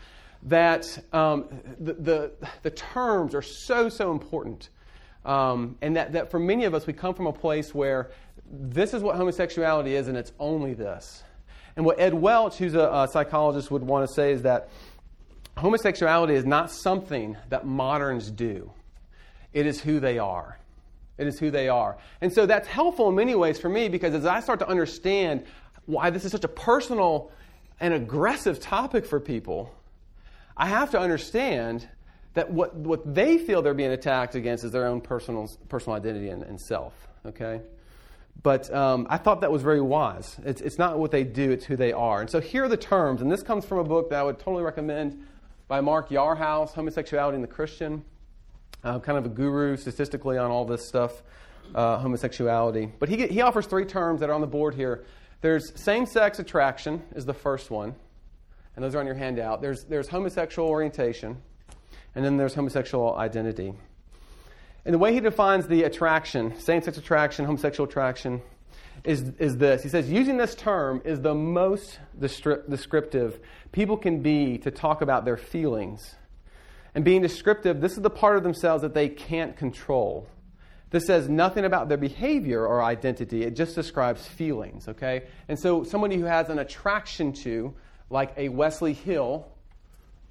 that 0.43 1.03
um, 1.11 1.45
the, 1.79 1.93
the, 1.93 2.31
the 2.61 2.69
terms 2.69 3.33
are 3.33 3.41
so, 3.41 3.89
so 3.89 4.11
important. 4.11 4.69
Um, 5.25 5.77
and 5.81 5.95
that, 5.95 6.13
that 6.13 6.31
for 6.31 6.39
many 6.39 6.65
of 6.65 6.73
us, 6.73 6.85
we 6.85 6.93
come 6.93 7.13
from 7.13 7.27
a 7.27 7.33
place 7.33 7.73
where 7.73 8.11
this 8.51 8.93
is 8.93 9.01
what 9.01 9.15
homosexuality 9.15 9.95
is, 9.95 10.07
and 10.07 10.17
it's 10.17 10.33
only 10.39 10.73
this. 10.73 11.23
And 11.75 11.85
what 11.85 11.99
Ed 11.99 12.13
Welch, 12.13 12.57
who's 12.57 12.75
a, 12.75 12.89
a 12.89 13.07
psychologist, 13.11 13.71
would 13.71 13.83
want 13.83 14.07
to 14.07 14.13
say 14.13 14.31
is 14.31 14.43
that 14.43 14.69
homosexuality 15.57 16.33
is 16.33 16.45
not 16.45 16.71
something 16.71 17.37
that 17.49 17.65
moderns 17.65 18.29
do, 18.29 18.71
it 19.53 19.65
is 19.65 19.81
who 19.81 19.99
they 19.99 20.19
are. 20.19 20.59
It 21.17 21.27
is 21.27 21.37
who 21.37 21.51
they 21.51 21.69
are. 21.69 21.97
And 22.21 22.33
so 22.33 22.47
that's 22.47 22.67
helpful 22.67 23.09
in 23.09 23.15
many 23.15 23.35
ways 23.35 23.59
for 23.59 23.69
me 23.69 23.87
because 23.87 24.15
as 24.15 24.25
I 24.25 24.39
start 24.39 24.59
to 24.59 24.67
understand 24.67 25.45
why 25.85 26.09
this 26.09 26.25
is 26.25 26.31
such 26.31 26.43
a 26.43 26.49
personal 26.49 27.31
and 27.79 27.93
aggressive 27.93 28.59
topic 28.59 29.05
for 29.05 29.19
people, 29.19 29.71
I 30.57 30.67
have 30.67 30.91
to 30.91 30.99
understand 30.99 31.87
that 32.33 32.51
what, 32.51 32.75
what 32.75 33.13
they 33.13 33.37
feel 33.37 33.61
they're 33.61 33.73
being 33.73 33.91
attacked 33.91 34.35
against 34.35 34.63
is 34.63 34.71
their 34.71 34.87
own 34.87 35.01
personal, 35.01 35.49
personal 35.69 35.95
identity 35.97 36.29
and, 36.29 36.43
and 36.43 36.59
self, 36.59 36.93
okay? 37.25 37.61
But 38.41 38.73
um, 38.73 39.05
I 39.09 39.17
thought 39.17 39.41
that 39.41 39.51
was 39.51 39.61
very 39.61 39.81
wise. 39.81 40.37
It's, 40.43 40.59
it's 40.61 40.77
not 40.77 40.97
what 40.97 41.11
they 41.11 41.23
do, 41.23 41.51
it's 41.51 41.65
who 41.65 41.75
they 41.75 41.93
are. 41.93 42.21
And 42.21 42.29
so 42.29 42.41
here 42.41 42.63
are 42.63 42.69
the 42.69 42.77
terms, 42.77 43.21
and 43.21 43.31
this 43.31 43.43
comes 43.43 43.65
from 43.65 43.77
a 43.77 43.83
book 43.83 44.09
that 44.09 44.19
I 44.19 44.23
would 44.23 44.39
totally 44.39 44.63
recommend 44.63 45.25
by 45.67 45.81
Mark 45.81 46.09
Yarhouse, 46.09 46.73
Homosexuality 46.73 47.35
and 47.35 47.43
the 47.43 47.47
Christian, 47.47 48.03
uh, 48.83 48.99
kind 48.99 49.17
of 49.17 49.25
a 49.25 49.29
guru 49.29 49.77
statistically 49.77 50.37
on 50.37 50.51
all 50.51 50.65
this 50.65 50.87
stuff, 50.87 51.23
uh, 51.73 51.97
homosexuality. 51.99 52.91
But 52.99 53.09
he, 53.09 53.27
he 53.27 53.41
offers 53.41 53.65
three 53.65 53.85
terms 53.85 54.19
that 54.19 54.29
are 54.29 54.33
on 54.33 54.41
the 54.41 54.47
board 54.47 54.75
here. 54.75 55.05
There's 55.41 55.71
same 55.79 56.05
sex 56.05 56.39
attraction, 56.39 57.03
is 57.15 57.25
the 57.25 57.33
first 57.33 57.69
one, 57.69 57.95
and 58.75 58.83
those 58.83 58.95
are 58.95 58.99
on 58.99 59.05
your 59.05 59.15
handout. 59.15 59.61
There's, 59.61 59.83
there's 59.85 60.07
homosexual 60.07 60.67
orientation, 60.67 61.37
and 62.15 62.23
then 62.23 62.37
there's 62.37 62.53
homosexual 62.53 63.15
identity. 63.15 63.73
And 64.85 64.93
the 64.93 64.99
way 64.99 65.13
he 65.13 65.19
defines 65.19 65.67
the 65.67 65.83
attraction, 65.83 66.59
same 66.59 66.81
sex 66.81 66.97
attraction, 66.97 67.45
homosexual 67.45 67.87
attraction, 67.87 68.41
is, 69.03 69.21
is 69.39 69.57
this. 69.57 69.83
He 69.83 69.89
says, 69.89 70.09
using 70.09 70.37
this 70.37 70.55
term 70.55 71.01
is 71.05 71.21
the 71.21 71.33
most 71.33 71.99
descriptive 72.19 73.39
people 73.71 73.97
can 73.97 74.21
be 74.21 74.57
to 74.59 74.71
talk 74.71 75.01
about 75.01 75.25
their 75.25 75.37
feelings. 75.37 76.15
And 76.95 77.03
being 77.03 77.21
descriptive, 77.21 77.81
this 77.81 77.93
is 77.93 78.01
the 78.01 78.09
part 78.09 78.37
of 78.37 78.43
themselves 78.43 78.83
that 78.83 78.93
they 78.93 79.09
can't 79.09 79.57
control. 79.57 80.27
This 80.91 81.07
says 81.07 81.27
nothing 81.27 81.65
about 81.65 81.89
their 81.89 81.97
behavior 81.97 82.67
or 82.67 82.83
identity, 82.83 83.43
it 83.43 83.55
just 83.55 83.73
describes 83.73 84.27
feelings, 84.27 84.87
okay? 84.87 85.23
And 85.49 85.57
so, 85.57 85.83
somebody 85.83 86.17
who 86.17 86.25
has 86.25 86.49
an 86.49 86.59
attraction 86.59 87.33
to, 87.33 87.73
like 88.11 88.31
a 88.37 88.49
Wesley 88.49 88.93
Hill, 88.93 89.47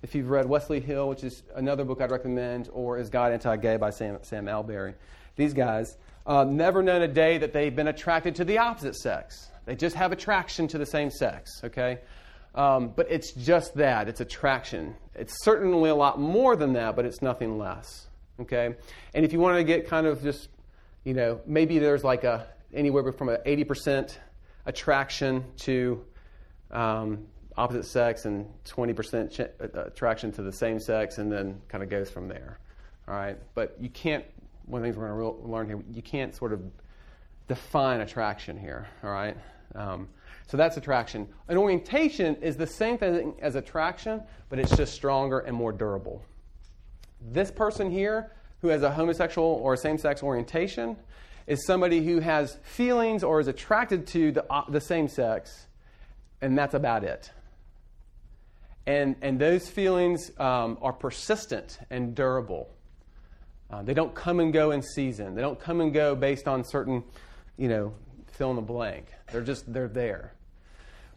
if 0.03 0.15
you've 0.15 0.31
read 0.31 0.49
Wesley 0.49 0.81
Hill, 0.81 1.09
which 1.09 1.25
is 1.25 1.43
another 1.55 1.85
book 1.85 2.01
I'd 2.01 2.11
recommend, 2.11 2.69
or 2.73 2.99
Is 2.99 3.09
God 3.09 3.33
Anti 3.33 3.57
Gay 3.57 3.77
by 3.77 3.91
Sam, 3.91 4.19
Sam 4.23 4.47
Allberry, 4.47 4.95
these 5.37 5.55
guys 5.55 5.97
uh, 6.27 6.45
never 6.45 6.83
known 6.83 7.03
a 7.03 7.09
day 7.09 7.39
that 7.39 7.53
they've 7.53 7.75
been 7.75 7.89
attracted 7.89 8.35
to 8.37 8.45
the 8.45 8.59
opposite 8.59 8.97
sex. 8.97 9.51
They 9.65 9.77
just 9.77 9.97
have 9.97 10.13
attraction 10.13 10.69
to 10.69 10.79
the 10.79 10.87
same 10.87 11.11
sex, 11.11 11.61
okay? 11.65 12.01
Um, 12.55 12.93
but 12.95 13.11
it's 13.11 13.33
just 13.33 13.75
that 13.75 14.09
it's 14.09 14.21
attraction. 14.21 14.95
It's 15.15 15.45
certainly 15.45 15.91
a 15.91 15.95
lot 15.95 16.21
more 16.21 16.57
than 16.57 16.73
that, 16.75 16.97
but 16.97 17.05
it's 17.05 17.23
nothing 17.23 17.59
less, 17.59 18.09
okay? 18.41 18.75
And 19.15 19.25
if 19.25 19.33
you 19.33 19.39
want 19.39 19.59
to 19.59 19.65
get 19.65 19.89
kind 19.89 20.07
of 20.07 20.23
just, 20.23 20.49
you 21.05 21.15
know, 21.15 21.41
maybe 21.47 21.79
there's 21.79 22.05
like 22.05 22.25
a 22.25 22.47
anywhere 22.75 23.13
from 23.13 23.29
an 23.29 23.39
80% 23.47 24.17
attraction 24.67 25.45
to 25.59 26.05
um, 26.71 27.27
opposite 27.57 27.85
sex 27.85 28.25
and 28.25 28.47
20% 28.65 29.31
ch- 29.31 29.41
uh, 29.41 29.85
attraction 29.85 30.33
to 30.33 30.43
the 30.43 30.53
same 30.53 30.79
sex, 30.79 31.19
and 31.19 31.31
then 31.31 31.61
kind 31.69 31.83
of 31.83 31.91
goes 31.91 32.11
from 32.11 32.29
there. 32.29 32.59
All 33.09 33.15
right, 33.15 33.39
but 33.55 33.77
you 33.81 33.91
can't. 33.91 34.25
One 34.67 34.81
of 34.81 34.83
the 34.83 34.89
things 34.89 34.97
we're 34.97 35.09
going 35.09 35.43
to 35.43 35.49
learn 35.49 35.67
here, 35.67 35.83
you 35.93 36.03
can't 36.03 36.35
sort 36.35 36.53
of 36.53 36.63
define 37.49 38.01
attraction 38.01 38.57
here. 38.57 38.87
All 39.03 39.11
right, 39.11 39.37
um, 39.75 40.09
so 40.47 40.57
that's 40.57 40.77
attraction. 40.77 41.29
An 41.49 41.57
orientation 41.57 42.37
is 42.37 42.57
the 42.57 42.67
same 42.67 42.99
thing 42.99 43.35
as 43.41 43.57
attraction, 43.57 44.23
but 44.49 44.59
it's 44.59 44.77
just 44.77 44.95
stronger 44.95 45.41
and 45.41 45.57
more 45.57 45.73
durable. 45.73 46.23
This 47.21 47.51
person 47.51 47.91
here, 47.91 48.33
who 48.61 48.69
has 48.69 48.83
a 48.83 48.91
homosexual 48.91 49.61
or 49.63 49.77
same-sex 49.77 50.23
orientation, 50.23 50.97
is 51.47 51.67
somebody 51.67 52.05
who 52.05 52.21
has 52.21 52.59
feelings 52.63 53.25
or 53.25 53.41
is 53.41 53.49
attracted 53.49 54.07
to 54.09 54.33
the, 54.33 54.53
uh, 54.53 54.63
the 54.69 54.81
same 54.81 55.09
sex, 55.09 55.67
and 56.41 56.57
that's 56.57 56.75
about 56.75 57.05
it. 57.05 57.31
And, 58.87 59.17
and 59.23 59.39
those 59.39 59.69
feelings 59.69 60.33
um, 60.41 60.77
are 60.83 60.93
persistent 60.93 61.79
and 61.91 62.15
durable. 62.15 62.69
Uh, 63.71 63.83
they 63.83 63.95
don't 63.95 64.15
come 64.15 64.41
and 64.41 64.53
go 64.53 64.73
in 64.73 64.83
season. 64.83 65.35
They 65.35 65.41
don't 65.41 65.59
come 65.59 65.81
and 65.81 65.95
go 65.95 66.15
based 66.15 66.49
on 66.49 66.65
certain, 66.65 67.05
you 67.57 67.69
know, 67.69 67.95
fill 68.33 68.51
in 68.51 68.57
the 68.57 68.63
blank. 68.63 69.07
They're 69.31 69.41
just, 69.41 69.73
they're 69.73 69.89
there. 69.89 70.35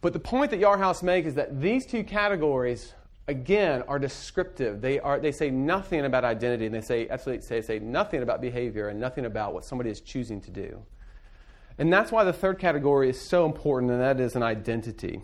But 0.00 0.12
the 0.12 0.18
point 0.20 0.50
that 0.52 0.60
Yarhouse 0.60 1.02
makes 1.02 1.28
is 1.28 1.34
that 1.34 1.60
these 1.60 1.84
two 1.84 2.04
categories, 2.04 2.94
again, 3.26 3.82
are 3.88 3.98
descriptive. 3.98 4.80
They, 4.80 5.00
are, 5.00 5.18
they 5.18 5.32
say 5.32 5.50
nothing 5.50 6.04
about 6.04 6.24
identity, 6.24 6.66
and 6.66 6.74
they 6.74 6.80
say, 6.80 7.08
absolutely 7.08 7.44
say, 7.44 7.60
say 7.60 7.78
nothing 7.78 8.22
about 8.22 8.40
behavior 8.40 8.88
and 8.88 9.00
nothing 9.00 9.24
about 9.24 9.52
what 9.52 9.64
somebody 9.64 9.90
is 9.90 10.00
choosing 10.00 10.40
to 10.42 10.50
do. 10.50 10.80
And 11.78 11.92
that's 11.92 12.12
why 12.12 12.24
the 12.24 12.32
third 12.32 12.58
category 12.58 13.10
is 13.10 13.20
so 13.20 13.44
important, 13.44 13.90
and 13.90 14.00
that 14.00 14.20
is 14.20 14.36
an 14.36 14.42
identity. 14.42 15.20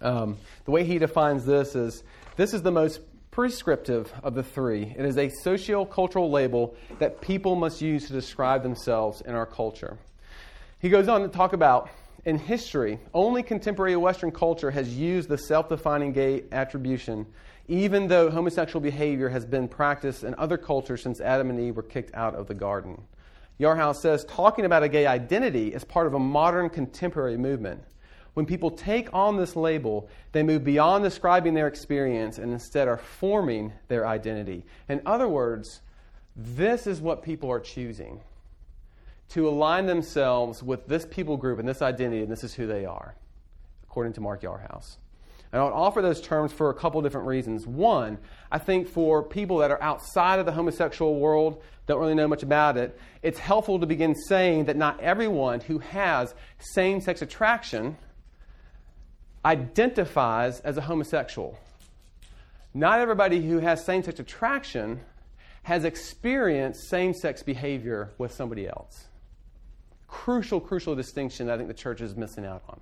Um, 0.00 0.38
the 0.64 0.70
way 0.70 0.84
he 0.84 0.98
defines 0.98 1.44
this 1.44 1.74
is 1.74 2.02
this 2.36 2.54
is 2.54 2.62
the 2.62 2.72
most 2.72 3.00
prescriptive 3.30 4.12
of 4.22 4.34
the 4.34 4.42
three. 4.42 4.94
It 4.96 5.04
is 5.04 5.16
a 5.16 5.28
socio-cultural 5.42 6.30
label 6.30 6.74
that 6.98 7.20
people 7.20 7.54
must 7.54 7.80
use 7.80 8.06
to 8.06 8.12
describe 8.12 8.62
themselves 8.62 9.20
in 9.20 9.34
our 9.34 9.46
culture. 9.46 9.98
He 10.80 10.88
goes 10.88 11.08
on 11.08 11.22
to 11.22 11.28
talk 11.28 11.52
about 11.52 11.90
in 12.24 12.38
history, 12.38 12.98
only 13.14 13.42
contemporary 13.42 13.96
Western 13.96 14.30
culture 14.30 14.70
has 14.70 14.94
used 14.96 15.28
the 15.28 15.38
self 15.38 15.68
defining 15.68 16.12
gay 16.12 16.44
attribution, 16.52 17.26
even 17.68 18.08
though 18.08 18.30
homosexual 18.30 18.80
behavior 18.80 19.28
has 19.28 19.44
been 19.46 19.68
practiced 19.68 20.24
in 20.24 20.34
other 20.36 20.58
cultures 20.58 21.02
since 21.02 21.20
Adam 21.20 21.50
and 21.50 21.60
Eve 21.60 21.76
were 21.76 21.82
kicked 21.82 22.14
out 22.14 22.34
of 22.34 22.46
the 22.46 22.54
garden. 22.54 23.00
Yarhouse 23.58 24.00
says 24.00 24.24
talking 24.24 24.64
about 24.64 24.82
a 24.82 24.88
gay 24.88 25.06
identity 25.06 25.68
is 25.68 25.84
part 25.84 26.06
of 26.06 26.14
a 26.14 26.18
modern 26.18 26.68
contemporary 26.68 27.36
movement. 27.36 27.82
When 28.34 28.46
people 28.46 28.70
take 28.70 29.12
on 29.12 29.36
this 29.36 29.56
label, 29.56 30.08
they 30.32 30.42
move 30.42 30.64
beyond 30.64 31.04
describing 31.04 31.54
their 31.54 31.66
experience 31.66 32.38
and 32.38 32.52
instead 32.52 32.88
are 32.88 32.96
forming 32.96 33.72
their 33.88 34.06
identity. 34.06 34.64
In 34.88 35.02
other 35.04 35.28
words, 35.28 35.80
this 36.36 36.86
is 36.86 37.00
what 37.00 37.22
people 37.22 37.50
are 37.50 37.60
choosing 37.60 38.20
to 39.30 39.48
align 39.48 39.86
themselves 39.86 40.62
with 40.62 40.86
this 40.86 41.06
people 41.06 41.36
group 41.36 41.58
and 41.58 41.68
this 41.68 41.82
identity, 41.82 42.22
and 42.22 42.30
this 42.30 42.44
is 42.44 42.54
who 42.54 42.66
they 42.66 42.84
are, 42.84 43.14
according 43.84 44.12
to 44.12 44.20
Mark 44.20 44.42
Yarhouse. 44.42 44.96
And 45.52 45.60
I 45.60 45.64
would 45.64 45.72
offer 45.72 46.00
those 46.00 46.20
terms 46.20 46.52
for 46.52 46.70
a 46.70 46.74
couple 46.74 47.02
different 47.02 47.26
reasons. 47.26 47.66
One, 47.66 48.18
I 48.52 48.58
think 48.58 48.88
for 48.88 49.22
people 49.22 49.58
that 49.58 49.70
are 49.70 49.82
outside 49.82 50.38
of 50.38 50.46
the 50.46 50.52
homosexual 50.52 51.18
world, 51.18 51.62
don't 51.86 52.00
really 52.00 52.14
know 52.14 52.28
much 52.28 52.44
about 52.44 52.76
it, 52.76 52.98
it's 53.22 53.38
helpful 53.38 53.80
to 53.80 53.86
begin 53.86 54.14
saying 54.14 54.66
that 54.66 54.76
not 54.76 55.00
everyone 55.00 55.60
who 55.60 55.78
has 55.78 56.34
same 56.58 57.00
sex 57.00 57.22
attraction 57.22 57.96
identifies 59.44 60.60
as 60.60 60.76
a 60.76 60.82
homosexual. 60.82 61.58
Not 62.74 63.00
everybody 63.00 63.40
who 63.40 63.58
has 63.58 63.84
same 63.84 64.02
sex 64.02 64.20
attraction 64.20 65.00
has 65.62 65.84
experienced 65.84 66.88
same 66.88 67.12
sex 67.14 67.42
behavior 67.42 68.12
with 68.18 68.32
somebody 68.32 68.68
else. 68.68 69.06
Crucial, 70.06 70.60
crucial 70.60 70.94
distinction 70.94 71.50
I 71.50 71.56
think 71.56 71.68
the 71.68 71.74
church 71.74 72.00
is 72.00 72.16
missing 72.16 72.44
out 72.44 72.62
on. 72.68 72.80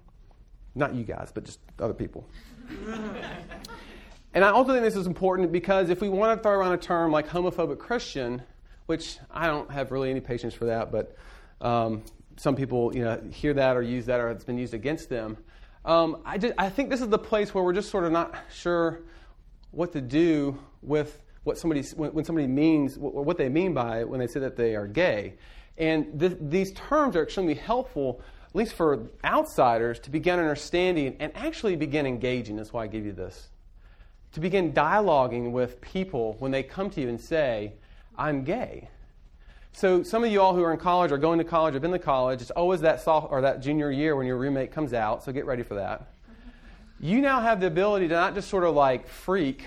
Not 0.75 0.95
you 0.95 1.05
guys, 1.05 1.31
but 1.33 1.45
just 1.45 1.59
other 1.79 1.95
people. 1.95 2.29
and 4.35 4.45
I 4.45 4.51
also 4.51 4.73
think 4.73 4.85
this 4.85 4.97
is 4.97 5.07
important 5.07 5.51
because 5.53 5.91
if 5.91 6.01
we 6.01 6.09
want 6.09 6.39
to 6.39 6.43
throw 6.43 6.53
around 6.53 6.73
a 6.73 6.79
term 6.79 7.11
like 7.11 7.29
homophobic 7.29 7.79
Christian, 7.79 8.43
which 8.87 9.19
I 9.31 9.47
don't 9.47 9.71
have 9.71 9.91
really 9.91 10.11
any 10.11 10.21
patience 10.21 10.55
for 10.55 10.67
that, 10.67 10.93
but 10.93 11.17
um, 11.61 12.03
some 12.37 12.55
people 12.55 12.95
you 12.95 13.03
know, 13.03 13.21
hear 13.31 13.55
that 13.55 13.77
or 13.77 13.83
use 13.83 14.07
that 14.07 14.21
or 14.21 14.31
it's 14.31 14.45
been 14.45 14.59
used 14.59 14.75
against 14.75 15.09
them. 15.09 15.37
Um, 15.85 16.23
I, 16.25 16.39
just, 16.39 16.55
I 16.59 16.69
think 16.69 16.91
this 16.91 17.01
is 17.01 17.09
the 17.09 17.19
place 17.19 17.55
where 17.55 17.65
we're 17.65 17.73
just 17.73 17.91
sort 17.91 18.05
of 18.05 18.13
not 18.13 18.35
sure 18.53 19.01
what 19.71 19.93
to 19.93 20.01
do 20.01 20.59
with 20.83 21.23
what 21.45 21.59
somebody, 21.59 21.83
when, 21.97 22.13
when 22.13 22.25
somebody 22.25 22.47
means, 22.47 22.99
what, 22.99 23.15
what 23.15 23.39
they 23.39 23.49
mean 23.49 23.75
by 23.75 24.05
when 24.05 24.21
they 24.21 24.27
say 24.27 24.41
that 24.41 24.57
they 24.57 24.75
are 24.77 24.87
gay. 24.87 25.35
And 25.77 26.19
th- 26.19 26.37
these 26.41 26.73
terms 26.73 27.17
are 27.17 27.23
extremely 27.23 27.55
helpful, 27.55 28.21
at 28.49 28.55
least 28.55 28.75
for 28.75 29.09
outsiders, 29.25 29.99
to 30.01 30.11
begin 30.11 30.39
understanding 30.39 31.17
and 31.21 31.33
actually 31.37 31.77
begin 31.77 32.07
engaging. 32.07 32.57
That's 32.57 32.73
why 32.73 32.85
I 32.85 32.87
give 32.87 33.07
you 33.07 33.13
this. 33.13 33.49
To 34.33 34.41
begin 34.41 34.73
dialoguing 34.73 35.53
with 35.53 35.81
people 35.81 36.37
when 36.39 36.51
they 36.51 36.63
come 36.63 36.91
to 36.91 37.01
you 37.01 37.09
and 37.09 37.21
say, 37.21 37.73
I'm 38.17 38.45
gay. 38.45 38.89
So 39.73 40.03
some 40.03 40.25
of 40.25 40.33
you 40.33 40.41
all 40.41 40.55
who 40.55 40.63
are 40.63 40.73
in 40.73 40.79
college 40.79 41.13
or 41.13 41.19
going 41.19 41.39
to 41.39 41.45
college 41.45 41.75
or 41.75 41.81
been 41.81 41.93
to 41.93 41.99
college, 41.99 42.43
it's 42.43 42.51
always 42.51 42.81
that 42.81 43.01
soft 43.01 43.29
or 43.31 43.41
that 43.43 43.61
junior 43.61 43.91
year 43.91 44.17
when 44.17 44.27
your 44.27 44.37
roommate 44.37 44.73
comes 44.73 44.93
out, 44.93 45.23
so 45.23 45.33
get 45.33 45.47
ready 45.47 45.63
for 45.63 45.75
that. 45.75 46.09
You 47.01 47.21
now 47.21 47.41
have 47.41 47.61
the 47.61 47.69
ability 47.69 48.09
to 48.09 48.15
not 48.15 48.35
just 48.35 48.49
sort 48.49 48.65
of 48.65 48.75
like 48.75 49.07
freak, 49.07 49.65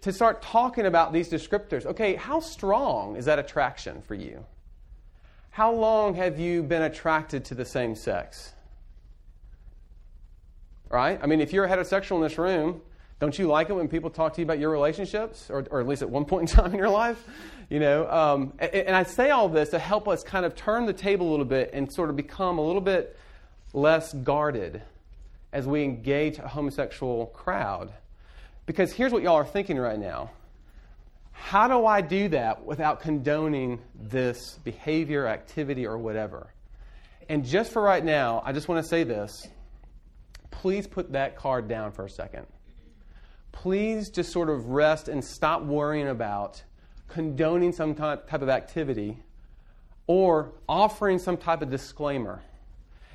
to 0.00 0.12
start 0.12 0.42
talking 0.42 0.86
about 0.86 1.12
these 1.12 1.28
descriptors. 1.28 1.86
Okay, 1.86 2.14
how 2.16 2.40
strong 2.40 3.16
is 3.16 3.24
that 3.26 3.38
attraction 3.38 4.02
for 4.02 4.14
you? 4.14 4.44
How 5.50 5.72
long 5.72 6.14
have 6.14 6.38
you 6.38 6.62
been 6.62 6.82
attracted 6.82 7.44
to 7.46 7.54
the 7.54 7.64
same 7.64 7.94
sex? 7.94 8.52
Right? 10.88 11.18
I 11.22 11.26
mean, 11.26 11.40
if 11.40 11.52
you're 11.52 11.68
heterosexual 11.68 12.16
in 12.16 12.22
this 12.22 12.38
room, 12.38 12.80
don't 13.20 13.36
you 13.36 13.48
like 13.48 13.68
it 13.68 13.72
when 13.72 13.88
people 13.88 14.10
talk 14.10 14.34
to 14.34 14.40
you 14.40 14.44
about 14.44 14.60
your 14.60 14.70
relationships, 14.70 15.50
or, 15.50 15.64
or 15.70 15.80
at 15.80 15.88
least 15.88 16.02
at 16.02 16.10
one 16.10 16.24
point 16.24 16.50
in 16.50 16.56
time 16.56 16.72
in 16.72 16.78
your 16.78 16.88
life? 16.88 17.22
You 17.68 17.80
know, 17.80 18.08
um, 18.08 18.52
and, 18.58 18.72
and 18.72 18.96
I 18.96 19.02
say 19.02 19.30
all 19.30 19.48
this 19.48 19.70
to 19.70 19.78
help 19.78 20.06
us 20.06 20.22
kind 20.22 20.46
of 20.46 20.54
turn 20.54 20.86
the 20.86 20.92
table 20.92 21.28
a 21.28 21.30
little 21.30 21.44
bit 21.44 21.70
and 21.72 21.92
sort 21.92 22.10
of 22.10 22.16
become 22.16 22.58
a 22.58 22.62
little 22.64 22.80
bit 22.80 23.16
less 23.72 24.12
guarded 24.12 24.82
as 25.52 25.66
we 25.66 25.82
engage 25.82 26.38
a 26.38 26.46
homosexual 26.46 27.26
crowd. 27.26 27.92
Because 28.66 28.92
here's 28.92 29.12
what 29.12 29.22
y'all 29.22 29.36
are 29.36 29.44
thinking 29.44 29.78
right 29.78 29.98
now 29.98 30.30
How 31.32 31.66
do 31.66 31.86
I 31.86 32.02
do 32.02 32.28
that 32.28 32.64
without 32.64 33.00
condoning 33.00 33.80
this 33.94 34.58
behavior, 34.62 35.26
activity, 35.26 35.86
or 35.86 35.98
whatever? 35.98 36.52
And 37.28 37.44
just 37.44 37.72
for 37.72 37.82
right 37.82 38.04
now, 38.04 38.42
I 38.44 38.52
just 38.52 38.68
want 38.68 38.82
to 38.82 38.88
say 38.88 39.04
this. 39.04 39.48
Please 40.50 40.86
put 40.86 41.12
that 41.12 41.36
card 41.36 41.68
down 41.68 41.92
for 41.92 42.04
a 42.04 42.10
second. 42.10 42.46
Please 43.52 44.10
just 44.10 44.32
sort 44.32 44.48
of 44.48 44.66
rest 44.66 45.08
and 45.08 45.24
stop 45.24 45.62
worrying 45.62 46.08
about 46.08 46.62
condoning 47.08 47.72
some 47.72 47.94
type 47.94 48.32
of 48.32 48.48
activity 48.48 49.18
or 50.06 50.52
offering 50.68 51.18
some 51.18 51.36
type 51.36 51.62
of 51.62 51.70
disclaimer. 51.70 52.42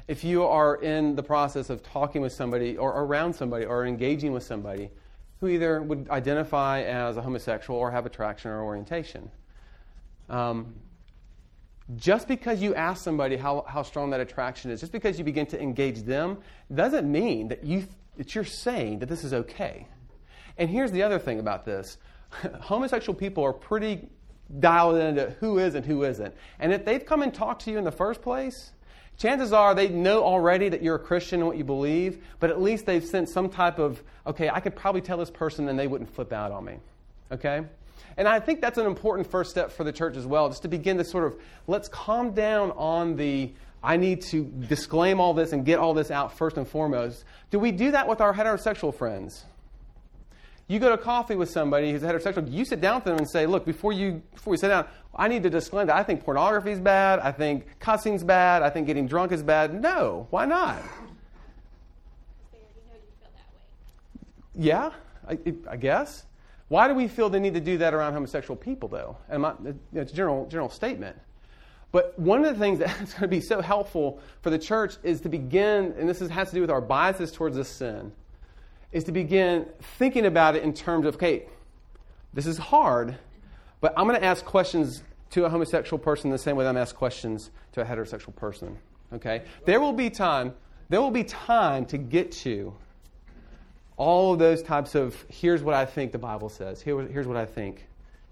If 0.08 0.24
you 0.24 0.44
are 0.44 0.76
in 0.76 1.16
the 1.16 1.24
process 1.24 1.70
of 1.70 1.82
talking 1.82 2.22
with 2.22 2.34
somebody 2.34 2.78
or 2.78 2.92
around 2.92 3.34
somebody 3.34 3.66
or 3.66 3.86
engaging 3.86 4.34
with 4.34 4.44
somebody 4.44 4.92
who 5.40 5.48
either 5.48 5.82
would 5.82 6.10
identify 6.10 6.82
as 6.82 7.18
a 7.18 7.22
homosexual 7.22 7.80
or 7.80 7.92
have 7.92 8.06
attraction 8.06 8.52
or 8.52 8.64
orientation, 8.64 9.32
um, 10.30 10.76
just 11.96 12.28
because 12.28 12.62
you 12.62 12.74
ask 12.76 13.04
somebody 13.04 13.36
how, 13.36 13.66
how 13.68 13.84
strong 13.84 14.10
that 14.12 14.20
attraction 14.20 14.72
is, 14.72 14.80
just 14.80 14.92
because 14.92 15.18
you 15.18 15.24
begin 15.24 15.46
to 15.46 15.62
engage 15.62 16.04
them, 16.04 16.38
doesn't 16.74 17.10
mean 17.10 17.50
that, 17.50 17.64
you, 17.64 17.86
that 18.18 18.36
you're 18.36 18.46
saying 18.46 19.00
that 19.00 19.10
this 19.10 19.24
is 19.24 19.34
okay. 19.34 19.88
And 20.58 20.70
here's 20.70 20.92
the 20.92 21.04
other 21.04 21.20
thing 21.20 21.40
about 21.40 21.66
this 21.66 21.98
homosexual 22.62 23.18
people 23.18 23.44
are 23.44 23.54
pretty 23.54 24.08
dialed 24.60 24.98
into 24.98 25.32
who 25.40 25.58
is 25.60 25.76
and 25.76 25.86
who 25.86 26.04
isn't. 26.04 26.34
And 26.60 26.74
if 26.74 26.86
they've 26.86 27.06
come 27.06 27.22
and 27.22 27.34
talked 27.34 27.64
to 27.64 27.72
you 27.72 27.78
in 27.78 27.84
the 27.84 27.92
first 27.92 28.22
place, 28.22 28.72
chances 29.18 29.54
are 29.54 29.74
they 29.74 29.90
know 29.90 30.24
already 30.24 30.70
that 30.70 30.84
you're 30.84 30.96
a 30.96 31.00
Christian 31.00 31.40
and 31.40 31.48
what 31.48 31.58
you 31.58 31.64
believe, 31.64 32.24
but 32.40 32.50
at 32.50 32.62
least 32.62 32.86
they've 32.86 33.06
sent 33.06 33.30
some 33.30 33.50
type 33.50 33.80
of, 33.80 34.04
okay, 34.28 34.50
I 34.50 34.60
could 34.60 34.76
probably 34.76 35.02
tell 35.02 35.18
this 35.18 35.32
person 35.32 35.70
and 35.70 35.78
they 35.78 35.88
wouldn't 35.88 36.14
flip 36.14 36.34
out 36.34 36.52
on 36.52 36.66
me. 36.66 36.76
Okay? 37.32 37.64
And 38.18 38.28
I 38.28 38.40
think 38.40 38.62
that's 38.62 38.78
an 38.78 38.86
important 38.86 39.30
first 39.30 39.50
step 39.50 39.72
for 39.72 39.84
the 39.84 39.92
church 39.92 40.18
as 40.18 40.28
well, 40.28 40.50
just 40.50 40.62
to 40.64 40.68
begin 40.68 40.98
to 40.98 41.04
sort 41.04 41.24
of 41.26 41.40
let's 41.68 41.88
calm 41.88 42.34
down 42.34 42.72
on 42.72 43.16
the 43.16 43.52
I 43.86 43.98
need 43.98 44.22
to 44.28 44.46
disclaim 44.70 45.20
all 45.20 45.34
this 45.34 45.52
and 45.52 45.66
get 45.66 45.78
all 45.78 45.94
this 45.94 46.10
out 46.10 46.38
first 46.38 46.56
and 46.56 46.66
foremost. 46.66 47.26
Do 47.52 47.60
we 47.60 47.74
do 47.74 47.92
that 47.92 48.08
with 48.08 48.22
our 48.22 48.34
heterosexual 48.34 48.96
friends? 48.96 49.44
You 50.68 50.80
go 50.80 50.90
to 50.90 50.98
coffee 50.98 51.36
with 51.36 51.50
somebody 51.50 51.92
who's 51.92 52.02
heterosexual, 52.02 52.52
you 52.52 52.64
sit 52.66 52.80
down 52.80 52.96
with 52.96 53.04
them 53.04 53.18
and 53.18 53.30
say, 53.30 53.46
look, 53.46 53.66
before 53.66 53.92
you 53.92 54.22
before 54.34 54.52
we 54.52 54.58
sit 54.58 54.70
down, 54.70 54.86
I 55.14 55.28
need 55.28 55.44
to 55.44 55.50
disclaim 55.50 55.88
that 55.88 55.96
I 55.96 56.04
think 56.04 56.24
pornography 56.24 56.72
is 56.72 56.80
bad, 56.80 57.20
I 57.20 57.32
think 57.32 57.80
cussing's 57.80 58.24
bad, 58.24 58.64
I 58.64 58.70
think 58.70 58.88
getting 58.88 59.08
drunk 59.08 59.32
is 59.32 59.44
bad. 59.44 59.82
No, 59.82 60.28
why 60.30 60.46
not? 60.46 60.82
Yeah, 64.56 64.92
I, 65.28 65.38
I 65.70 65.78
guess. 65.78 66.26
Why 66.68 66.88
do 66.88 66.94
we 66.94 67.08
feel 67.08 67.30
the 67.30 67.40
need 67.40 67.54
to 67.56 67.60
do 67.60 67.78
that 67.80 67.94
around 67.94 68.14
homosexual 68.14 68.56
people, 68.56 68.88
though? 68.90 69.18
And 69.30 69.80
it's 69.94 70.12
a 70.12 70.16
general, 70.16 70.48
general 70.48 70.70
statement. 70.70 71.18
But 71.92 72.18
one 72.18 72.44
of 72.44 72.52
the 72.52 72.60
things 72.60 72.80
that's 72.80 73.14
going 73.14 73.22
to 73.22 73.28
be 73.28 73.42
so 73.42 73.62
helpful 73.62 74.20
for 74.42 74.50
the 74.50 74.60
church 74.60 74.96
is 75.04 75.22
to 75.22 75.30
begin, 75.30 75.94
and 75.98 76.08
this 76.08 76.22
is, 76.22 76.30
has 76.30 76.50
to 76.50 76.56
do 76.56 76.62
with 76.62 76.72
our 76.72 76.82
biases 76.82 77.32
towards 77.32 77.56
this 77.56 77.70
sin, 77.70 78.12
is 78.94 79.04
to 79.06 79.12
begin 79.12 79.66
thinking 79.98 80.26
about 80.26 80.56
it 80.56 80.64
in 80.64 80.74
terms 80.74 81.06
of, 81.06 81.16
okay, 81.16 81.48
this 82.34 82.46
is 82.46 82.58
hard, 82.58 83.18
but 83.82 83.94
I'm 83.98 84.08
going 84.08 84.20
to 84.20 84.26
ask 84.26 84.46
questions 84.46 85.04
to 85.32 85.46
a 85.46 85.50
homosexual 85.50 85.98
person 85.98 86.30
the 86.30 86.38
same 86.38 86.56
way 86.56 86.68
I'm 86.68 86.78
ask 86.78 86.96
questions 86.96 87.50
to 87.74 87.82
a 87.82 87.86
heterosexual 87.86 88.36
person. 88.36 88.78
Okay? 89.12 89.44
There 89.66 89.80
will 89.80 89.94
be 89.94 90.10
time, 90.10 90.54
there 90.90 91.02
will 91.02 91.12
be 91.12 91.24
time 91.24 91.86
to 91.88 91.98
get 91.98 92.32
to 92.44 92.74
all 93.98 94.34
of 94.34 94.40
those 94.40 94.62
types 94.62 94.96
of 94.96 95.26
here's 95.28 95.64
what 95.64 95.74
I 95.74 95.86
think 95.86 96.12
the 96.12 96.20
Bible 96.20 96.50
says. 96.50 96.82
Here, 96.82 97.00
here's 97.08 97.28
what 97.28 97.38
I 97.38 97.46
think, 97.46 97.88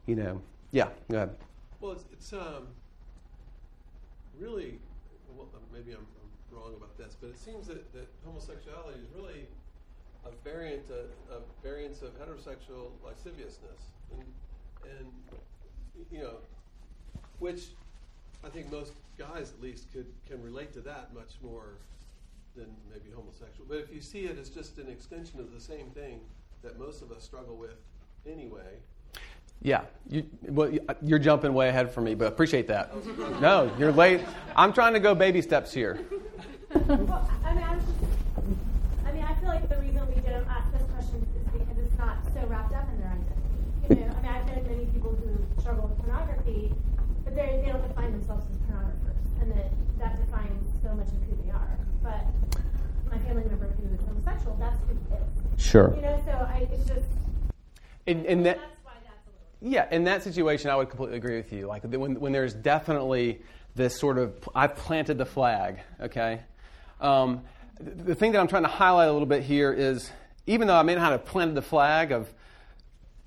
you 0.06 0.16
know. 0.16 0.42
Yeah, 0.72 0.90
go 1.10 1.18
ahead. 1.18 1.36
Well, 1.80 1.94
it's, 1.94 2.06
it's 2.14 2.34
um, 2.34 2.68
really, 4.40 4.80
well, 5.36 5.48
maybe 5.74 5.92
I'm, 5.92 5.98
I'm, 6.00 6.58
wrong 6.58 6.74
about 6.76 6.98
this, 6.98 7.16
but 7.20 7.30
it 7.30 7.40
seems 7.40 7.68
that, 7.68 7.92
that 7.94 8.08
homosexuality 8.26 9.00
is 9.00 9.08
really 9.16 9.48
a 10.26 10.32
variant, 10.44 10.84
a, 10.90 11.34
a 11.34 11.40
variance 11.64 12.02
of 12.02 12.10
heterosexual 12.20 12.92
lasciviousness, 13.04 13.92
and, 14.12 14.24
and 14.98 15.08
you 16.12 16.20
know, 16.20 16.36
which 17.40 17.70
I 18.44 18.50
think 18.50 18.72
most 18.72 18.94
guys 19.18 19.52
at 19.52 19.62
least 19.62 19.92
could 19.94 20.08
can 20.28 20.42
relate 20.42 20.74
to 20.74 20.82
that 20.82 21.14
much 21.14 21.34
more 21.42 21.78
than 22.56 22.68
maybe 22.92 23.10
homosexual. 23.16 23.66
But 23.68 23.78
if 23.78 23.94
you 23.94 24.02
see 24.02 24.22
it 24.22 24.38
as 24.38 24.50
just 24.50 24.78
an 24.78 24.90
extension 24.90 25.40
of 25.40 25.54
the 25.54 25.60
same 25.60 25.90
thing 25.92 26.20
that 26.64 26.78
most 26.78 27.02
of 27.02 27.12
us 27.12 27.24
struggle 27.24 27.56
with 27.56 27.76
anyway. 28.28 28.80
Yeah, 29.64 29.82
you, 30.10 30.26
well, 30.48 30.72
you're 31.04 31.20
jumping 31.20 31.54
way 31.54 31.70
ahead 31.70 31.92
for 31.92 32.02
me, 32.02 32.16
but 32.16 32.28
appreciate 32.28 32.68
that. 32.68 32.92
Oh, 32.94 33.38
no, 33.40 33.72
you're 33.78 33.92
late. 33.92 34.22
I'm 34.56 34.74
trying 34.74 34.94
to 34.94 35.00
go 35.00 35.14
baby 35.14 35.42
steps 35.42 35.72
here. 35.72 36.00
well, 36.74 37.30
I 37.46 37.54
mean, 37.54 37.64
I, 37.64 37.76
just, 37.76 37.88
I 39.06 39.12
mean, 39.12 39.24
I 39.24 39.31
feel 39.42 39.50
like 39.50 39.68
the 39.68 39.78
reason 39.82 40.08
we 40.08 40.22
didn't 40.22 40.48
ask 40.48 40.72
this 40.72 40.86
question 40.94 41.26
is 41.36 41.46
because 41.52 41.78
it's 41.78 41.98
not 41.98 42.18
so 42.34 42.46
wrapped 42.48 42.74
up 42.74 42.88
in 42.94 43.02
their 43.02 43.12
identity. 43.12 43.42
You 43.90 43.96
know, 44.06 44.14
I 44.14 44.22
mean, 44.22 44.32
I've 44.32 44.46
met 44.46 44.70
many 44.70 44.86
people 44.86 45.18
who 45.18 45.62
struggle 45.62 45.90
with 45.90 45.98
pornography, 46.06 46.72
but 47.26 47.36
they 47.36 47.64
don't 47.66 47.82
define 47.88 48.14
themselves 48.14 48.46
as 48.46 48.58
pornographers, 48.70 49.42
and 49.42 49.52
that 49.52 49.74
that 50.00 50.18
defines 50.26 50.70
so 50.82 50.94
much 50.94 51.08
of 51.08 51.20
who 51.28 51.36
they 51.44 51.52
are 51.52 51.78
but 52.04 52.26
my 53.10 53.18
family 53.20 53.44
member 53.44 53.68
who 53.68 53.94
is 53.94 54.02
homosexual, 54.02 54.56
that's 54.60 54.80
who 54.88 54.96
he 54.96 55.16
is. 55.16 55.64
Sure. 55.64 55.94
You 55.96 56.02
know, 56.02 56.22
so 56.26 56.32
I, 56.32 56.68
it's 56.72 56.88
just. 56.88 57.06
In, 58.08 58.26
in 58.26 58.44
that, 58.44 58.60
yeah, 59.62 59.88
in 59.92 60.04
that 60.06 60.24
situation, 60.24 60.72
I 60.72 60.76
would 60.76 60.90
completely 60.90 61.18
agree 61.18 61.36
with 61.36 61.54
you. 61.54 61.68
Like 61.68 61.84
when, 61.84 62.20
when 62.20 62.32
there's 62.32 62.54
definitely 62.54 63.42
this 63.76 63.98
sort 63.98 64.18
of, 64.18 64.34
I've 64.56 64.76
planted 64.76 65.18
the 65.18 65.26
flag, 65.26 65.80
okay? 66.00 66.42
Um, 67.00 67.42
the 67.82 68.16
thing 68.16 68.32
that 68.34 68.40
I'm 68.40 68.48
trying 68.48 68.64
to 68.64 68.70
highlight 68.70 69.10
a 69.10 69.12
little 69.12 69.28
bit 69.28 69.44
here 69.44 69.74
is 69.74 70.12
even 70.48 70.68
though 70.68 70.76
I 70.76 70.84
may 70.84 70.96
not 70.96 71.12
have 71.12 71.26
planted 71.26 71.56
the 71.56 71.62
flag 71.62 72.12
of 72.12 72.34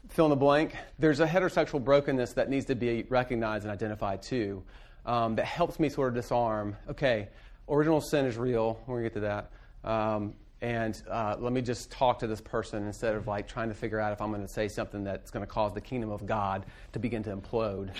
fill 0.08 0.26
in 0.26 0.30
the 0.30 0.36
blank, 0.36 0.74
there's 0.98 1.20
a 1.20 1.26
heterosexual 1.26 1.82
brokenness 1.82 2.34
that 2.34 2.48
needs 2.48 2.66
to 2.66 2.74
be 2.74 3.04
recognized 3.08 3.64
and 3.64 3.72
identified 3.72 4.22
too 4.22 4.62
um, 5.06 5.34
that 5.36 5.46
helps 5.46 5.78
me 5.78 5.88
sort 5.88 6.08
of 6.08 6.14
disarm, 6.14 6.76
okay, 6.88 7.28
original 7.68 8.00
sin 8.00 8.26
is 8.26 8.36
real. 8.36 8.80
We're 8.86 9.00
going 9.00 9.04
to 9.04 9.10
get 9.10 9.14
to 9.14 9.20
that. 9.20 9.90
Um, 9.90 10.34
and 10.60 11.00
uh, 11.10 11.36
let 11.38 11.52
me 11.52 11.60
just 11.60 11.90
talk 11.90 12.20
to 12.20 12.26
this 12.26 12.40
person 12.40 12.86
instead 12.86 13.14
of 13.14 13.26
like 13.26 13.46
trying 13.46 13.68
to 13.68 13.74
figure 13.74 14.00
out 14.00 14.12
if 14.12 14.22
I'm 14.22 14.30
going 14.30 14.40
to 14.40 14.48
say 14.48 14.68
something 14.68 15.04
that's 15.04 15.30
going 15.30 15.44
to 15.44 15.52
cause 15.52 15.74
the 15.74 15.80
kingdom 15.80 16.10
of 16.10 16.24
God 16.24 16.64
to 16.94 16.98
begin 16.98 17.22
to 17.24 17.36
implode. 17.36 17.90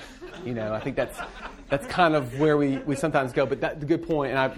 You 0.47 0.55
know, 0.55 0.73
I 0.73 0.81
think 0.81 0.97
that's 0.97 1.19
that's 1.69 1.87
kind 1.87 2.15
of 2.15 2.39
where 2.41 2.57
we, 2.57 2.79
we 2.79 2.97
sometimes 2.97 3.33
go. 3.33 3.45
But 3.45 3.61
that's 3.61 3.83
a 3.83 3.87
good 3.87 4.07
point. 4.07 4.31
And 4.31 4.39
I. 4.39 4.57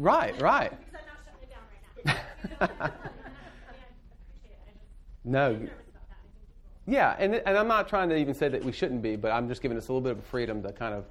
Right, 0.00 0.40
right. 0.40 0.72
no. 5.24 5.60
Yeah, 6.86 7.14
and, 7.18 7.34
and 7.34 7.58
I'm 7.58 7.68
not 7.68 7.86
trying 7.86 8.08
to 8.08 8.16
even 8.16 8.32
say 8.32 8.48
that 8.48 8.64
we 8.64 8.72
shouldn't 8.72 9.02
be, 9.02 9.16
but 9.16 9.30
I'm 9.30 9.46
just 9.46 9.60
giving 9.60 9.76
us 9.76 9.88
a 9.88 9.92
little 9.92 10.00
bit 10.00 10.16
of 10.16 10.24
freedom 10.24 10.62
to 10.62 10.72
kind 10.72 10.94
of 10.94 11.04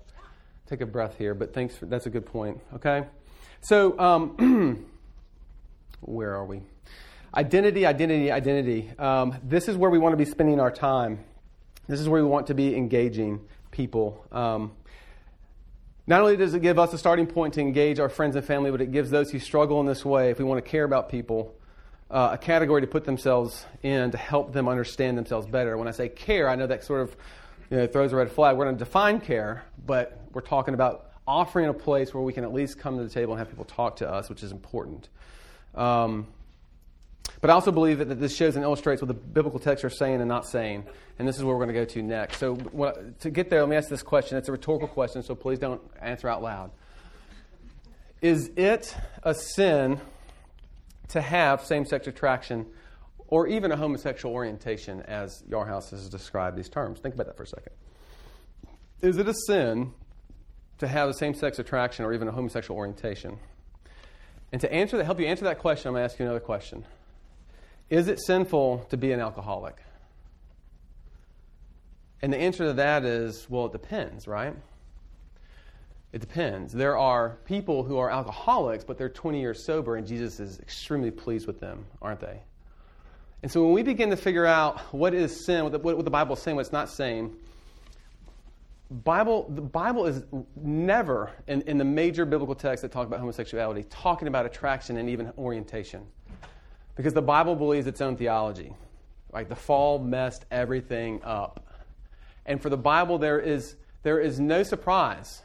take 0.65 0.81
a 0.81 0.87
breath 0.87 1.15
here. 1.19 1.35
But 1.35 1.53
thanks, 1.53 1.75
for, 1.75 1.85
that's 1.85 2.07
a 2.07 2.09
good 2.09 2.25
point. 2.25 2.59
Okay, 2.73 3.05
so 3.61 3.97
um, 3.99 4.87
where 6.01 6.33
are 6.33 6.45
we? 6.45 6.61
Identity, 7.35 7.85
identity, 7.85 8.31
identity. 8.31 8.89
Um, 8.97 9.35
this 9.43 9.67
is 9.67 9.77
where 9.77 9.91
we 9.91 9.99
want 9.99 10.13
to 10.13 10.17
be 10.17 10.25
spending 10.25 10.59
our 10.59 10.71
time. 10.71 11.23
This 11.87 11.99
is 11.99 12.09
where 12.09 12.23
we 12.23 12.27
want 12.27 12.47
to 12.47 12.55
be 12.55 12.75
engaging 12.75 13.39
people. 13.69 14.25
Um, 14.31 14.71
not 16.09 16.21
only 16.21 16.35
does 16.35 16.55
it 16.55 16.63
give 16.63 16.79
us 16.79 16.91
a 16.91 16.97
starting 16.97 17.27
point 17.27 17.53
to 17.53 17.61
engage 17.61 17.99
our 17.99 18.09
friends 18.09 18.35
and 18.35 18.43
family, 18.43 18.71
but 18.71 18.81
it 18.81 18.91
gives 18.91 19.11
those 19.11 19.29
who 19.29 19.37
struggle 19.37 19.79
in 19.79 19.85
this 19.85 20.03
way, 20.03 20.31
if 20.31 20.39
we 20.39 20.43
want 20.43 20.63
to 20.63 20.67
care 20.67 20.83
about 20.83 21.07
people, 21.07 21.53
uh, 22.09 22.29
a 22.31 22.37
category 22.39 22.81
to 22.81 22.87
put 22.87 23.05
themselves 23.05 23.63
in 23.83 24.09
to 24.09 24.17
help 24.17 24.51
them 24.51 24.67
understand 24.67 25.19
themselves 25.19 25.45
better. 25.45 25.77
When 25.77 25.87
I 25.87 25.91
say 25.91 26.09
care, 26.09 26.49
I 26.49 26.55
know 26.55 26.65
that 26.65 26.83
sort 26.83 27.01
of 27.01 27.15
you 27.69 27.77
know, 27.77 27.85
throws 27.85 28.11
a 28.11 28.15
red 28.15 28.31
flag. 28.31 28.57
We're 28.57 28.65
going 28.65 28.77
to 28.79 28.83
define 28.83 29.21
care, 29.21 29.63
but 29.85 30.19
we're 30.33 30.41
talking 30.41 30.73
about 30.73 31.11
offering 31.27 31.69
a 31.69 31.73
place 31.75 32.11
where 32.11 32.23
we 32.23 32.33
can 32.33 32.43
at 32.43 32.51
least 32.51 32.79
come 32.79 32.97
to 32.97 33.03
the 33.03 33.09
table 33.09 33.33
and 33.33 33.39
have 33.39 33.49
people 33.49 33.65
talk 33.65 33.97
to 33.97 34.11
us, 34.11 34.29
which 34.29 34.41
is 34.41 34.51
important. 34.51 35.09
Um, 35.75 36.25
but 37.41 37.49
I 37.49 37.53
also 37.53 37.71
believe 37.71 37.99
that, 37.99 38.19
this 38.19 38.35
shows 38.35 38.55
and 38.55 38.63
illustrates 38.63 39.01
what 39.01 39.07
the 39.07 39.13
biblical 39.13 39.59
texts 39.59 39.85
are 39.85 39.89
saying 39.89 40.19
and 40.19 40.27
not 40.27 40.45
saying. 40.45 40.85
And 41.17 41.27
this 41.27 41.37
is 41.37 41.43
where 41.43 41.55
we're 41.55 41.65
going 41.65 41.75
to 41.75 41.81
go 41.81 41.85
to 41.85 42.01
next. 42.01 42.37
So, 42.37 42.55
what, 42.55 43.19
to 43.21 43.29
get 43.29 43.49
there, 43.49 43.59
let 43.61 43.69
me 43.69 43.75
ask 43.75 43.89
this 43.89 44.03
question. 44.03 44.37
It's 44.37 44.47
a 44.47 44.51
rhetorical 44.51 44.87
question, 44.87 45.21
so 45.21 45.35
please 45.35 45.59
don't 45.59 45.81
answer 46.01 46.27
out 46.27 46.41
loud. 46.41 46.71
Is 48.21 48.51
it 48.55 48.95
a 49.23 49.33
sin 49.33 49.99
to 51.09 51.21
have 51.21 51.65
same 51.65 51.85
sex 51.85 52.07
attraction 52.07 52.65
or 53.29 53.47
even 53.47 53.71
a 53.71 53.77
homosexual 53.77 54.33
orientation, 54.33 55.01
as 55.03 55.43
Yarhouse 55.49 55.91
has 55.91 56.09
described 56.09 56.57
these 56.57 56.69
terms. 56.69 56.99
Think 56.99 57.13
about 57.13 57.27
that 57.27 57.37
for 57.37 57.43
a 57.43 57.47
second. 57.47 57.73
Is 59.01 59.17
it 59.17 59.27
a 59.27 59.33
sin 59.33 59.93
to 60.79 60.87
have 60.87 61.09
a 61.09 61.13
same 61.13 61.35
sex 61.35 61.59
attraction 61.59 62.05
or 62.05 62.13
even 62.13 62.27
a 62.27 62.31
homosexual 62.31 62.77
orientation? 62.77 63.37
And 64.51 64.59
to 64.61 64.73
answer 64.73 64.97
that, 64.97 65.05
help 65.05 65.19
you 65.19 65.27
answer 65.27 65.45
that 65.45 65.59
question, 65.59 65.89
I'm 65.89 65.93
going 65.93 66.01
to 66.01 66.11
ask 66.11 66.19
you 66.19 66.25
another 66.25 66.39
question. 66.39 66.85
Is 67.89 68.07
it 68.07 68.19
sinful 68.19 68.85
to 68.89 68.97
be 68.97 69.11
an 69.11 69.19
alcoholic? 69.19 69.77
And 72.21 72.31
the 72.31 72.37
answer 72.37 72.65
to 72.65 72.73
that 72.73 73.05
is, 73.05 73.49
well, 73.49 73.67
it 73.67 73.71
depends, 73.71 74.27
right? 74.27 74.55
It 76.11 76.19
depends. 76.19 76.73
There 76.73 76.97
are 76.97 77.37
people 77.45 77.83
who 77.83 77.97
are 77.97 78.09
alcoholics, 78.09 78.83
but 78.83 78.97
they're 78.97 79.09
20 79.09 79.39
years 79.39 79.65
sober, 79.65 79.95
and 79.95 80.05
Jesus 80.05 80.39
is 80.39 80.59
extremely 80.59 81.11
pleased 81.11 81.47
with 81.47 81.59
them, 81.59 81.85
aren't 82.01 82.19
they? 82.19 82.41
And 83.41 83.51
so 83.51 83.63
when 83.63 83.73
we 83.73 83.83
begin 83.83 84.09
to 84.09 84.17
figure 84.17 84.45
out 84.45 84.79
what 84.93 85.13
is 85.13 85.45
sin, 85.45 85.63
what 85.63 85.71
the, 85.71 85.79
what 85.79 86.03
Bible 86.11 86.35
is 86.35 86.41
saying, 86.41 86.57
what's 86.57 86.73
not 86.73 86.89
saying, 86.89 87.35
Bible, 88.91 89.45
the 89.49 89.61
Bible 89.61 90.07
is 90.07 90.23
never, 90.55 91.31
in, 91.47 91.61
in 91.61 91.77
the 91.77 91.85
major 91.85 92.25
biblical 92.25 92.55
texts 92.55 92.81
that 92.81 92.91
talk 92.91 93.05
about 93.05 93.19
homosexuality, 93.19 93.83
talking 93.83 94.27
about 94.27 94.45
attraction 94.47 94.97
and 94.97 95.09
even 95.09 95.31
orientation. 95.37 96.05
Because 96.99 97.13
the 97.13 97.21
Bible 97.21 97.55
believes 97.55 97.87
its 97.87 98.01
own 98.01 98.17
theology. 98.17 98.73
Right? 99.31 99.47
The 99.47 99.55
fall 99.55 99.99
messed 99.99 100.43
everything 100.51 101.21
up. 101.23 101.65
And 102.45 102.61
for 102.61 102.69
the 102.69 102.75
Bible, 102.75 103.17
there 103.17 103.39
is, 103.39 103.77
there 104.03 104.19
is 104.19 104.41
no 104.41 104.63
surprise 104.63 105.41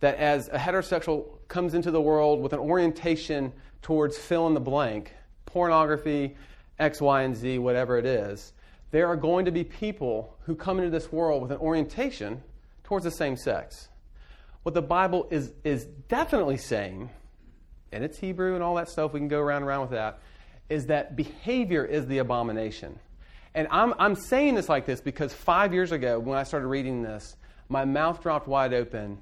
that 0.00 0.16
as 0.16 0.48
a 0.48 0.56
heterosexual 0.56 1.26
comes 1.46 1.74
into 1.74 1.90
the 1.90 2.00
world 2.00 2.40
with 2.40 2.54
an 2.54 2.58
orientation 2.58 3.52
towards 3.82 4.16
fill 4.16 4.46
in 4.46 4.54
the 4.54 4.60
blank, 4.60 5.12
pornography, 5.44 6.38
X, 6.78 7.02
Y, 7.02 7.20
and 7.20 7.36
Z, 7.36 7.58
whatever 7.58 7.98
it 7.98 8.06
is, 8.06 8.54
there 8.90 9.08
are 9.08 9.16
going 9.16 9.44
to 9.44 9.50
be 9.50 9.64
people 9.64 10.38
who 10.46 10.54
come 10.54 10.78
into 10.78 10.88
this 10.88 11.12
world 11.12 11.42
with 11.42 11.52
an 11.52 11.58
orientation 11.58 12.42
towards 12.84 13.04
the 13.04 13.10
same 13.10 13.36
sex. 13.36 13.90
What 14.62 14.74
the 14.74 14.80
Bible 14.80 15.28
is, 15.30 15.52
is 15.64 15.84
definitely 16.08 16.56
saying, 16.56 17.10
and 17.92 18.02
it's 18.02 18.16
Hebrew 18.16 18.54
and 18.54 18.64
all 18.64 18.76
that 18.76 18.88
stuff, 18.88 19.12
we 19.12 19.20
can 19.20 19.28
go 19.28 19.38
around 19.38 19.58
and 19.58 19.68
around 19.68 19.82
with 19.82 19.90
that, 19.90 20.20
is 20.68 20.86
that 20.86 21.16
behavior 21.16 21.84
is 21.84 22.06
the 22.06 22.18
abomination. 22.18 22.98
And 23.54 23.66
I'm, 23.70 23.94
I'm 23.98 24.14
saying 24.14 24.54
this 24.54 24.68
like 24.68 24.86
this 24.86 25.00
because 25.00 25.32
five 25.32 25.72
years 25.72 25.92
ago, 25.92 26.18
when 26.18 26.38
I 26.38 26.42
started 26.42 26.66
reading 26.66 27.02
this, 27.02 27.36
my 27.68 27.84
mouth 27.84 28.22
dropped 28.22 28.46
wide 28.46 28.74
open. 28.74 29.18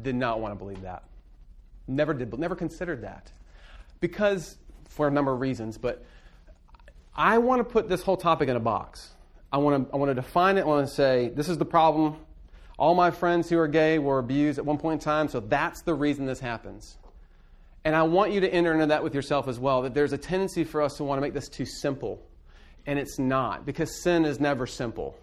Did 0.00 0.14
not 0.14 0.40
want 0.40 0.52
to 0.52 0.58
believe 0.58 0.82
that. 0.82 1.04
Never 1.86 2.14
did, 2.14 2.30
but 2.30 2.40
never 2.40 2.56
considered 2.56 3.02
that. 3.02 3.30
Because, 4.00 4.56
for 4.88 5.06
a 5.06 5.10
number 5.10 5.32
of 5.32 5.40
reasons, 5.40 5.78
but 5.78 6.04
I 7.14 7.38
want 7.38 7.60
to 7.60 7.64
put 7.64 7.88
this 7.88 8.02
whole 8.02 8.16
topic 8.16 8.48
in 8.48 8.56
a 8.56 8.60
box. 8.60 9.10
I 9.52 9.58
want 9.58 9.86
to, 9.86 9.94
I 9.94 9.98
want 9.98 10.10
to 10.10 10.14
define 10.14 10.56
it. 10.56 10.62
I 10.62 10.64
want 10.64 10.88
to 10.88 10.94
say, 10.94 11.30
this 11.34 11.48
is 11.48 11.58
the 11.58 11.64
problem. 11.64 12.16
All 12.78 12.94
my 12.94 13.10
friends 13.10 13.50
who 13.50 13.58
are 13.58 13.68
gay 13.68 13.98
were 13.98 14.18
abused 14.18 14.58
at 14.58 14.64
one 14.64 14.78
point 14.78 15.02
in 15.02 15.04
time, 15.04 15.28
so 15.28 15.40
that's 15.40 15.82
the 15.82 15.92
reason 15.92 16.24
this 16.24 16.40
happens. 16.40 16.96
And 17.84 17.96
I 17.96 18.02
want 18.02 18.32
you 18.32 18.40
to 18.40 18.52
enter 18.52 18.72
into 18.72 18.86
that 18.86 19.02
with 19.02 19.14
yourself 19.14 19.48
as 19.48 19.58
well, 19.58 19.82
that 19.82 19.94
there's 19.94 20.12
a 20.12 20.18
tendency 20.18 20.64
for 20.64 20.82
us 20.82 20.96
to 20.98 21.04
want 21.04 21.18
to 21.18 21.22
make 21.22 21.34
this 21.34 21.48
too 21.48 21.66
simple. 21.66 22.22
And 22.86 22.98
it's 22.98 23.18
not, 23.18 23.66
because 23.66 24.02
sin 24.02 24.24
is 24.24 24.40
never 24.40 24.66
simple. 24.66 25.16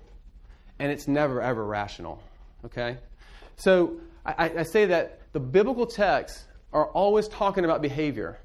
And 0.78 0.92
it's 0.92 1.08
never, 1.08 1.42
ever 1.42 1.64
rational. 1.66 2.22
Okay? 2.66 2.98
So 3.56 4.00
I, 4.26 4.52
I 4.60 4.64
say 4.64 4.86
that 4.86 5.20
the 5.34 5.40
biblical 5.40 5.86
texts 5.86 6.46
are 6.74 6.88
always 6.88 7.28
talking 7.28 7.66
about 7.66 7.82
behavior. 7.82 8.40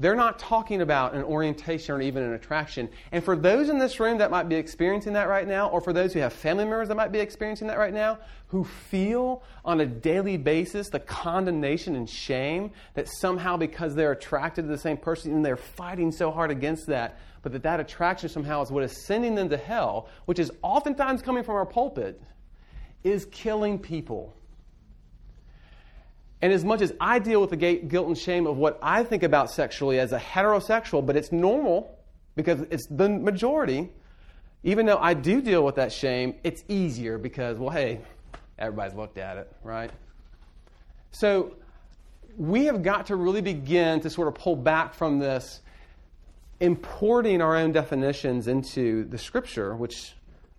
They're 0.00 0.16
not 0.16 0.40
talking 0.40 0.80
about 0.80 1.14
an 1.14 1.22
orientation 1.22 1.94
or 1.94 2.00
even 2.00 2.24
an 2.24 2.32
attraction. 2.32 2.88
And 3.12 3.22
for 3.22 3.36
those 3.36 3.68
in 3.68 3.78
this 3.78 4.00
room 4.00 4.18
that 4.18 4.30
might 4.30 4.48
be 4.48 4.56
experiencing 4.56 5.12
that 5.12 5.28
right 5.28 5.46
now, 5.46 5.68
or 5.68 5.80
for 5.80 5.92
those 5.92 6.12
who 6.12 6.18
have 6.18 6.32
family 6.32 6.64
members 6.64 6.88
that 6.88 6.96
might 6.96 7.12
be 7.12 7.20
experiencing 7.20 7.68
that 7.68 7.78
right 7.78 7.94
now, 7.94 8.18
who 8.48 8.64
feel 8.64 9.44
on 9.64 9.80
a 9.80 9.86
daily 9.86 10.36
basis 10.36 10.88
the 10.88 10.98
condemnation 10.98 11.94
and 11.94 12.10
shame 12.10 12.72
that 12.94 13.08
somehow 13.08 13.56
because 13.56 13.94
they're 13.94 14.12
attracted 14.12 14.62
to 14.62 14.68
the 14.68 14.78
same 14.78 14.96
person 14.96 15.32
and 15.32 15.44
they're 15.44 15.56
fighting 15.56 16.10
so 16.10 16.32
hard 16.32 16.50
against 16.50 16.86
that, 16.88 17.20
but 17.42 17.52
that 17.52 17.62
that 17.62 17.78
attraction 17.78 18.28
somehow 18.28 18.62
is 18.62 18.72
what 18.72 18.82
is 18.82 19.04
sending 19.06 19.36
them 19.36 19.48
to 19.48 19.56
hell, 19.56 20.08
which 20.24 20.40
is 20.40 20.50
oftentimes 20.62 21.22
coming 21.22 21.44
from 21.44 21.54
our 21.54 21.66
pulpit, 21.66 22.20
is 23.04 23.26
killing 23.26 23.78
people. 23.78 24.34
And 26.44 26.52
as 26.52 26.62
much 26.62 26.82
as 26.82 26.92
I 27.00 27.20
deal 27.20 27.40
with 27.40 27.48
the 27.48 27.56
guilt 27.56 28.06
and 28.06 28.18
shame 28.18 28.46
of 28.46 28.58
what 28.58 28.78
I 28.82 29.02
think 29.02 29.22
about 29.22 29.50
sexually 29.50 29.98
as 29.98 30.12
a 30.12 30.18
heterosexual, 30.18 31.06
but 31.06 31.16
it's 31.16 31.32
normal 31.32 31.98
because 32.36 32.60
it's 32.68 32.86
the 32.86 33.08
majority, 33.08 33.88
even 34.62 34.84
though 34.84 34.98
I 34.98 35.14
do 35.14 35.40
deal 35.40 35.64
with 35.64 35.76
that 35.76 35.90
shame, 35.90 36.34
it's 36.44 36.62
easier 36.68 37.16
because, 37.16 37.58
well, 37.58 37.70
hey, 37.70 38.02
everybody's 38.58 38.94
looked 38.94 39.16
at 39.16 39.38
it, 39.38 39.50
right? 39.62 39.90
So 41.12 41.56
we 42.36 42.66
have 42.66 42.82
got 42.82 43.06
to 43.06 43.16
really 43.16 43.40
begin 43.40 44.00
to 44.00 44.10
sort 44.10 44.28
of 44.28 44.34
pull 44.34 44.54
back 44.54 44.92
from 44.92 45.18
this 45.18 45.62
importing 46.60 47.40
our 47.40 47.56
own 47.56 47.72
definitions 47.72 48.48
into 48.48 49.04
the 49.04 49.16
scripture, 49.16 49.74
which, 49.74 50.12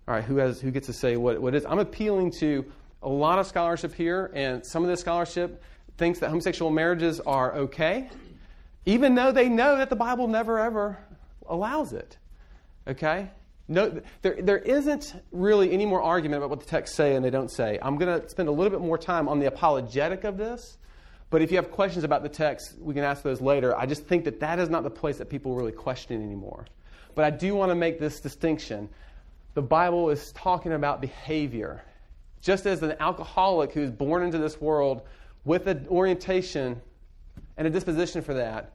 all 0.08 0.14
right, 0.14 0.24
who, 0.24 0.38
has, 0.38 0.60
who 0.60 0.72
gets 0.72 0.88
to 0.88 0.92
say 0.92 1.16
what, 1.16 1.40
what 1.40 1.54
is? 1.54 1.64
I'm 1.64 1.78
appealing 1.78 2.32
to 2.40 2.64
a 3.04 3.08
lot 3.08 3.38
of 3.38 3.46
scholarship 3.46 3.94
here, 3.94 4.32
and 4.34 4.66
some 4.66 4.82
of 4.82 4.88
this 4.88 4.98
scholarship 4.98 5.62
thinks 5.96 6.18
that 6.20 6.28
homosexual 6.28 6.70
marriages 6.70 7.20
are 7.20 7.54
okay, 7.54 8.10
even 8.84 9.14
though 9.14 9.32
they 9.32 9.48
know 9.48 9.76
that 9.78 9.90
the 9.90 9.96
Bible 9.96 10.28
never 10.28 10.58
ever 10.58 10.98
allows 11.48 11.92
it. 11.92 12.16
Okay? 12.86 13.30
No, 13.68 14.00
there, 14.22 14.40
there 14.40 14.58
isn't 14.58 15.20
really 15.32 15.72
any 15.72 15.86
more 15.86 16.00
argument 16.00 16.38
about 16.38 16.50
what 16.50 16.60
the 16.60 16.66
texts 16.66 16.96
say 16.96 17.16
and 17.16 17.24
they 17.24 17.30
don't 17.30 17.50
say. 17.50 17.78
I'm 17.82 17.98
going 17.98 18.20
to 18.20 18.28
spend 18.28 18.48
a 18.48 18.52
little 18.52 18.70
bit 18.70 18.80
more 18.80 18.98
time 18.98 19.28
on 19.28 19.40
the 19.40 19.46
apologetic 19.46 20.22
of 20.24 20.36
this, 20.36 20.78
but 21.30 21.42
if 21.42 21.50
you 21.50 21.56
have 21.56 21.72
questions 21.72 22.04
about 22.04 22.22
the 22.22 22.28
text, 22.28 22.76
we 22.78 22.94
can 22.94 23.02
ask 23.02 23.22
those 23.22 23.40
later. 23.40 23.76
I 23.76 23.86
just 23.86 24.06
think 24.06 24.24
that 24.24 24.40
that 24.40 24.60
is 24.60 24.70
not 24.70 24.84
the 24.84 24.90
place 24.90 25.18
that 25.18 25.28
people 25.28 25.54
really 25.54 25.72
question 25.72 26.22
anymore. 26.22 26.66
But 27.16 27.24
I 27.24 27.30
do 27.30 27.56
want 27.56 27.70
to 27.70 27.74
make 27.74 27.98
this 27.98 28.20
distinction. 28.20 28.88
The 29.54 29.62
Bible 29.62 30.10
is 30.10 30.30
talking 30.32 30.72
about 30.72 31.00
behavior. 31.00 31.82
Just 32.42 32.66
as 32.66 32.82
an 32.82 32.94
alcoholic 33.00 33.72
who's 33.72 33.90
born 33.90 34.22
into 34.22 34.38
this 34.38 34.60
world 34.60 35.02
with 35.46 35.68
an 35.68 35.86
orientation 35.88 36.82
and 37.56 37.66
a 37.66 37.70
disposition 37.70 38.20
for 38.20 38.34
that, 38.34 38.72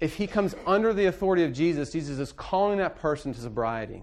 if 0.00 0.14
he 0.14 0.26
comes 0.26 0.56
under 0.66 0.92
the 0.92 1.06
authority 1.06 1.44
of 1.44 1.52
Jesus, 1.52 1.92
Jesus 1.92 2.18
is 2.18 2.32
calling 2.32 2.78
that 2.78 2.96
person 2.96 3.32
to 3.34 3.40
sobriety. 3.40 4.02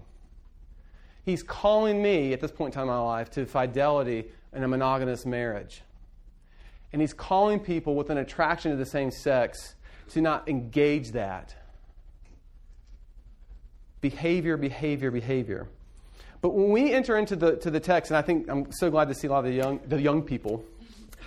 He's 1.24 1.42
calling 1.42 2.00
me 2.00 2.32
at 2.32 2.40
this 2.40 2.52
point 2.52 2.72
in 2.72 2.78
time 2.78 2.88
in 2.88 2.94
my 2.94 3.00
life 3.00 3.30
to 3.32 3.44
fidelity 3.44 4.26
in 4.54 4.62
a 4.62 4.68
monogamous 4.68 5.26
marriage. 5.26 5.82
And 6.92 7.02
he's 7.02 7.12
calling 7.12 7.58
people 7.58 7.96
with 7.96 8.08
an 8.10 8.18
attraction 8.18 8.70
to 8.70 8.76
the 8.76 8.86
same 8.86 9.10
sex 9.10 9.74
to 10.10 10.20
not 10.20 10.48
engage 10.48 11.10
that. 11.12 11.56
Behavior, 14.00 14.56
behavior, 14.56 15.10
behavior. 15.10 15.66
But 16.40 16.50
when 16.50 16.70
we 16.70 16.92
enter 16.92 17.16
into 17.16 17.34
the, 17.34 17.56
to 17.56 17.70
the 17.70 17.80
text, 17.80 18.12
and 18.12 18.18
I 18.18 18.22
think 18.22 18.48
I'm 18.48 18.70
so 18.70 18.90
glad 18.90 19.08
to 19.08 19.14
see 19.14 19.26
a 19.26 19.30
lot 19.30 19.40
of 19.40 19.46
the 19.46 19.54
young, 19.54 19.80
the 19.88 20.00
young 20.00 20.22
people 20.22 20.64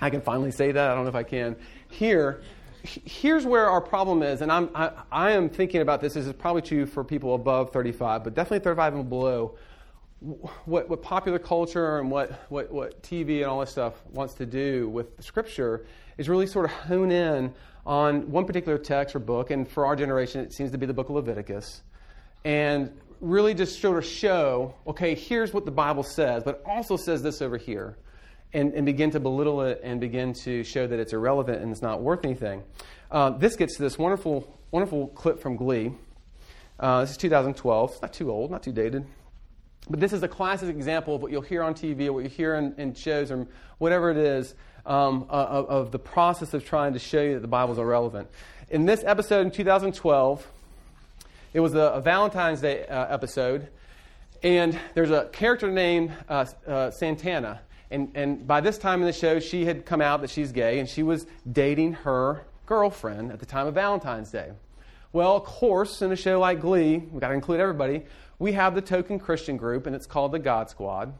I 0.01 0.09
can 0.09 0.21
finally 0.21 0.51
say 0.51 0.71
that. 0.71 0.91
I 0.91 0.95
don't 0.95 1.03
know 1.03 1.09
if 1.09 1.15
I 1.15 1.23
can. 1.23 1.55
Here, 1.89 2.41
here's 2.83 3.45
where 3.45 3.69
our 3.69 3.81
problem 3.81 4.23
is, 4.23 4.41
and 4.41 4.51
I'm, 4.51 4.69
I, 4.73 4.91
I 5.11 5.31
am 5.31 5.49
thinking 5.49 5.81
about 5.81 6.01
this. 6.01 6.13
This 6.13 6.25
is 6.25 6.33
probably 6.33 6.61
true 6.61 6.85
for 6.85 7.03
people 7.03 7.35
above 7.35 7.71
35, 7.71 8.23
but 8.23 8.33
definitely 8.33 8.63
35 8.63 8.95
and 8.95 9.09
below. 9.09 9.57
What, 10.65 10.89
what 10.89 11.01
popular 11.01 11.39
culture 11.39 11.99
and 11.99 12.11
what, 12.11 12.31
what, 12.49 12.71
what 12.71 13.01
TV 13.03 13.37
and 13.37 13.45
all 13.45 13.61
this 13.61 13.69
stuff 13.69 13.93
wants 14.11 14.33
to 14.35 14.45
do 14.45 14.89
with 14.89 15.07
Scripture 15.23 15.85
is 16.17 16.27
really 16.27 16.45
sort 16.45 16.65
of 16.65 16.71
hone 16.71 17.09
in 17.09 17.53
on 17.85 18.29
one 18.29 18.45
particular 18.45 18.77
text 18.77 19.15
or 19.15 19.19
book, 19.19 19.49
and 19.49 19.67
for 19.67 19.85
our 19.85 19.95
generation, 19.95 20.41
it 20.41 20.51
seems 20.51 20.71
to 20.71 20.77
be 20.77 20.85
the 20.85 20.93
book 20.93 21.07
of 21.07 21.15
Leviticus, 21.15 21.83
and 22.43 22.91
really 23.21 23.53
just 23.53 23.81
sort 23.81 23.97
of 23.97 24.05
show, 24.05 24.73
okay, 24.87 25.15
here's 25.15 25.53
what 25.53 25.65
the 25.65 25.71
Bible 25.71 26.03
says, 26.03 26.43
but 26.43 26.61
also 26.65 26.97
says 26.97 27.23
this 27.23 27.41
over 27.41 27.57
here 27.57 27.97
and, 28.53 28.73
and 28.73 28.85
begin 28.85 29.11
to 29.11 29.19
belittle 29.19 29.61
it 29.61 29.81
and 29.83 29.99
begin 29.99 30.33
to 30.33 30.63
show 30.63 30.87
that 30.87 30.99
it's 30.99 31.13
irrelevant 31.13 31.61
and 31.61 31.71
it's 31.71 31.81
not 31.81 32.01
worth 32.01 32.25
anything. 32.25 32.63
Uh, 33.11 33.31
this 33.31 33.55
gets 33.55 33.75
to 33.77 33.83
this 33.83 33.97
wonderful, 33.97 34.57
wonderful 34.71 35.07
clip 35.09 35.39
from 35.39 35.55
Glee. 35.55 35.93
Uh, 36.79 37.01
this 37.01 37.11
is 37.11 37.17
2012. 37.17 37.91
It's 37.91 38.01
not 38.01 38.13
too 38.13 38.31
old, 38.31 38.51
not 38.51 38.63
too 38.63 38.71
dated. 38.71 39.05
But 39.89 39.99
this 39.99 40.13
is 40.13 40.23
a 40.23 40.27
classic 40.27 40.69
example 40.69 41.15
of 41.15 41.21
what 41.21 41.31
you'll 41.31 41.41
hear 41.41 41.63
on 41.63 41.73
TV 41.73 42.07
or 42.07 42.13
what 42.13 42.23
you 42.23 42.29
hear 42.29 42.55
in, 42.55 42.75
in 42.77 42.93
shows 42.93 43.31
or 43.31 43.47
whatever 43.77 44.11
it 44.11 44.17
is 44.17 44.53
um, 44.85 45.25
uh, 45.29 45.33
of, 45.33 45.69
of, 45.69 45.91
the 45.91 45.99
process 45.99 46.53
of 46.53 46.65
trying 46.65 46.93
to 46.93 46.99
show 46.99 47.21
you 47.21 47.33
that 47.33 47.41
the 47.41 47.47
Bible 47.47 47.73
is 47.73 47.79
irrelevant. 47.79 48.29
In 48.69 48.85
this 48.85 49.03
episode 49.03 49.45
in 49.45 49.51
2012, 49.51 50.47
it 51.53 51.59
was 51.59 51.73
a, 51.73 51.79
a 51.79 52.01
Valentine's 52.01 52.61
Day 52.61 52.85
uh, 52.85 53.07
episode, 53.13 53.67
and 54.43 54.79
there's 54.93 55.11
a 55.11 55.25
character 55.25 55.71
named 55.71 56.13
uh, 56.27 56.45
uh, 56.67 56.91
Santana. 56.91 57.61
And, 57.91 58.11
and 58.15 58.47
by 58.47 58.61
this 58.61 58.77
time 58.77 59.01
in 59.01 59.07
the 59.07 59.13
show, 59.13 59.39
she 59.39 59.65
had 59.65 59.85
come 59.85 60.01
out 60.01 60.21
that 60.21 60.29
she's 60.29 60.51
gay, 60.51 60.79
and 60.79 60.87
she 60.87 61.03
was 61.03 61.25
dating 61.51 61.93
her 61.93 62.45
girlfriend 62.65 63.31
at 63.31 63.39
the 63.39 63.45
time 63.45 63.67
of 63.67 63.73
Valentine's 63.73 64.29
Day. 64.29 64.51
Well, 65.11 65.35
of 65.35 65.43
course, 65.43 66.03
in 66.03 66.11
a 66.11 66.15
show 66.15 66.39
like 66.39 66.61
Glee, 66.61 66.97
we've 66.97 67.19
got 67.19 67.29
to 67.29 67.33
include 67.33 67.59
everybody, 67.59 68.03
we 68.37 68.51
have 68.53 68.75
the 68.75 68.81
token 68.81 69.19
Christian 69.19 69.57
group, 69.57 69.87
and 69.87 69.95
it's 69.95 70.05
called 70.05 70.31
the 70.31 70.39
God 70.39 70.69
Squad. 70.69 71.13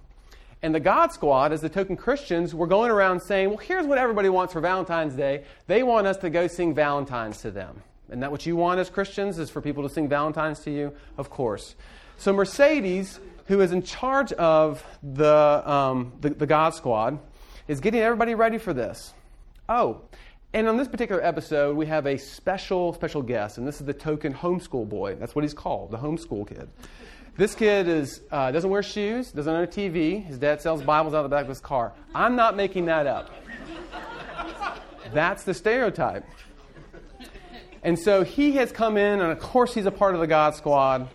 And 0.62 0.76
the 0.76 0.80
God 0.80 1.12
Squad, 1.12 1.52
as 1.52 1.62
the 1.62 1.70
token 1.70 1.96
Christians, 1.96 2.54
were 2.54 2.68
going 2.68 2.92
around 2.92 3.22
saying, 3.22 3.50
well, 3.50 3.58
here's 3.58 3.88
what 3.88 3.98
everybody 3.98 4.30
wants 4.30 4.54
for 4.54 4.62
Valentine's 4.62 5.16
Day. 5.16 5.44
They 5.68 5.84
want 5.84 6.06
us 6.06 6.18
to 6.18 6.30
go 6.30 6.48
sing 6.48 6.76
Valentine's 6.76 7.42
to 7.42 7.52
them. 7.52 7.82
Isn't 8.10 8.20
that 8.20 8.32
what 8.32 8.46
you 8.46 8.56
want 8.56 8.80
as 8.80 8.90
Christians, 8.90 9.40
is 9.40 9.50
for 9.50 9.62
people 9.62 9.84
to 9.84 9.90
sing 9.90 10.08
Valentine's 10.08 10.60
to 10.62 10.72
you? 10.72 10.94
Of 11.18 11.30
course. 11.30 11.76
So 12.18 12.34
Mercedes, 12.34 13.20
who 13.50 13.62
is 13.62 13.72
in 13.72 13.82
charge 13.82 14.32
of 14.34 14.86
the, 15.02 15.70
um, 15.70 16.14
the, 16.22 16.30
the 16.30 16.46
God 16.46 16.76
Squad, 16.76 17.18
is 17.68 17.80
getting 17.80 18.00
everybody 18.00 18.36
ready 18.36 18.60
for 18.60 18.74
this. 18.74 19.12
Oh, 19.68 20.02
and 20.54 20.68
on 20.68 20.78
this 20.78 20.88
particular 20.88 21.24
episode, 21.24 21.76
we 21.76 21.88
have 21.88 22.06
a 22.06 22.16
special, 22.18 22.94
special 22.94 23.24
guest, 23.24 23.58
and 23.58 23.68
this 23.68 23.80
is 23.80 23.88
the 23.88 23.94
token 23.94 24.36
homeschool 24.36 24.88
boy. 24.88 25.16
That's 25.16 25.34
what 25.34 25.44
he's 25.44 25.56
called, 25.56 25.90
the 25.90 25.98
homeschool 25.98 26.48
kid. 26.48 26.70
This 27.38 27.56
kid 27.56 27.88
is, 27.88 28.22
uh, 28.32 28.52
doesn't 28.52 28.70
wear 28.70 28.84
shoes, 28.84 29.32
doesn't 29.32 29.52
own 29.52 29.64
a 29.64 29.68
TV. 29.68 30.24
His 30.24 30.38
dad 30.38 30.62
sells 30.62 30.84
Bibles 30.84 31.16
out 31.16 31.26
of 31.26 31.32
the 31.32 31.36
back 31.36 31.44
of 31.44 31.50
his 31.50 31.60
car. 31.60 31.94
I'm 32.14 32.36
not 32.36 32.56
making 32.56 32.86
that 32.86 33.08
up. 33.08 33.32
That's 35.12 35.44
the 35.44 35.56
stereotype. 35.56 36.24
And 37.82 37.98
so 37.98 38.24
he 38.24 38.52
has 38.54 38.72
come 38.72 38.96
in, 38.96 39.22
and 39.22 39.32
of 39.32 39.40
course, 39.40 39.74
he's 39.74 39.88
a 39.88 39.92
part 39.92 40.14
of 40.14 40.20
the 40.20 40.28
God 40.28 40.54
Squad, 40.54 41.10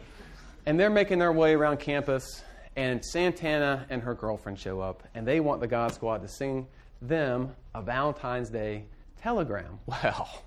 and 0.67 0.79
they're 0.79 0.91
making 0.91 1.19
their 1.19 1.33
way 1.33 1.55
around 1.55 1.79
campus. 1.79 2.43
And 2.77 3.05
Santana 3.05 3.87
and 3.89 4.03
her 4.03 4.15
girlfriend 4.15 4.59
show 4.59 4.81
up, 4.81 5.05
and 5.15 5.27
they 5.27 5.39
want 5.39 5.61
the 5.61 5.67
God 5.69 5.95
Squad 5.95 6.23
to 6.23 6.29
sing 6.29 6.67
them 7.01 7.55
a 7.75 7.83
Valentine's 7.83 8.51
Day 8.51 8.85
telegram. 9.23 9.79
Well, 9.87 10.43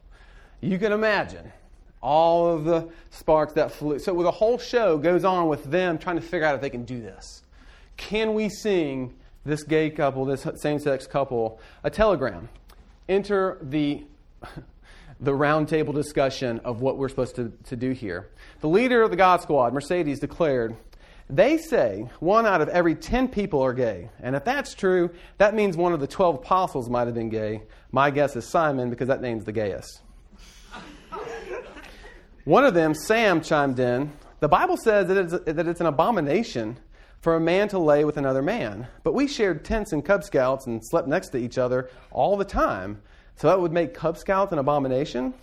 you 0.59 0.79
can 0.79 0.91
imagine 0.91 1.51
all 2.01 2.47
of 2.47 2.65
the 2.65 2.89
sparks 3.11 3.53
that 3.53 3.71
flew. 3.71 3.99
So 3.99 4.21
the 4.23 4.31
whole 4.31 4.57
show 4.57 4.97
goes 4.97 5.23
on 5.23 5.47
with 5.47 5.63
them 5.65 5.97
trying 5.97 6.15
to 6.15 6.21
figure 6.21 6.45
out 6.45 6.55
if 6.55 6.61
they 6.61 6.69
can 6.69 6.83
do 6.83 6.99
this. 6.99 7.43
Can 7.95 8.33
we 8.33 8.49
sing 8.49 9.13
this 9.45 9.63
gay 9.63 9.89
couple, 9.89 10.25
this 10.25 10.47
same-sex 10.55 11.07
couple, 11.07 11.59
a 11.83 11.89
telegram? 11.89 12.49
Enter 13.07 13.57
the 13.61 14.03
the 15.19 15.31
roundtable 15.31 15.93
discussion 15.93 16.59
of 16.59 16.81
what 16.81 16.97
we're 16.97 17.09
supposed 17.09 17.35
to, 17.35 17.51
to 17.65 17.75
do 17.75 17.91
here. 17.91 18.29
The 18.59 18.67
leader 18.67 19.03
of 19.03 19.11
the 19.11 19.17
God 19.17 19.41
Squad, 19.41 19.73
Mercedes, 19.73 20.19
declared, 20.19 20.75
They 21.29 21.57
say 21.59 22.09
one 22.19 22.47
out 22.47 22.59
of 22.61 22.69
every 22.69 22.95
10 22.95 23.27
people 23.27 23.61
are 23.61 23.73
gay. 23.73 24.09
And 24.19 24.35
if 24.35 24.43
that's 24.45 24.73
true, 24.73 25.11
that 25.37 25.53
means 25.53 25.77
one 25.77 25.93
of 25.93 25.99
the 25.99 26.07
12 26.07 26.37
apostles 26.37 26.89
might 26.89 27.05
have 27.05 27.13
been 27.13 27.29
gay. 27.29 27.61
My 27.91 28.09
guess 28.09 28.35
is 28.35 28.47
Simon, 28.47 28.89
because 28.89 29.09
that 29.09 29.21
name's 29.21 29.45
the 29.45 29.51
gayest. 29.51 30.01
one 32.45 32.65
of 32.65 32.73
them, 32.73 32.95
Sam, 32.95 33.41
chimed 33.41 33.79
in, 33.79 34.11
The 34.39 34.47
Bible 34.47 34.77
says 34.77 35.07
that 35.07 35.17
it's, 35.17 35.33
that 35.45 35.67
it's 35.67 35.81
an 35.81 35.87
abomination 35.87 36.79
for 37.21 37.35
a 37.35 37.39
man 37.39 37.67
to 37.69 37.79
lay 37.79 38.05
with 38.05 38.17
another 38.17 38.41
man. 38.41 38.87
But 39.03 39.13
we 39.13 39.27
shared 39.27 39.65
tents 39.65 39.93
and 39.93 40.03
Cub 40.03 40.23
Scouts 40.23 40.65
and 40.65 40.81
slept 40.83 41.07
next 41.07 41.29
to 41.29 41.37
each 41.37 41.59
other 41.59 41.89
all 42.09 42.37
the 42.37 42.45
time. 42.45 43.01
So 43.35 43.47
that 43.49 43.59
would 43.59 43.71
make 43.71 43.93
Cub 43.93 44.17
Scouts 44.17 44.51
an 44.51 44.57
abomination? 44.57 45.35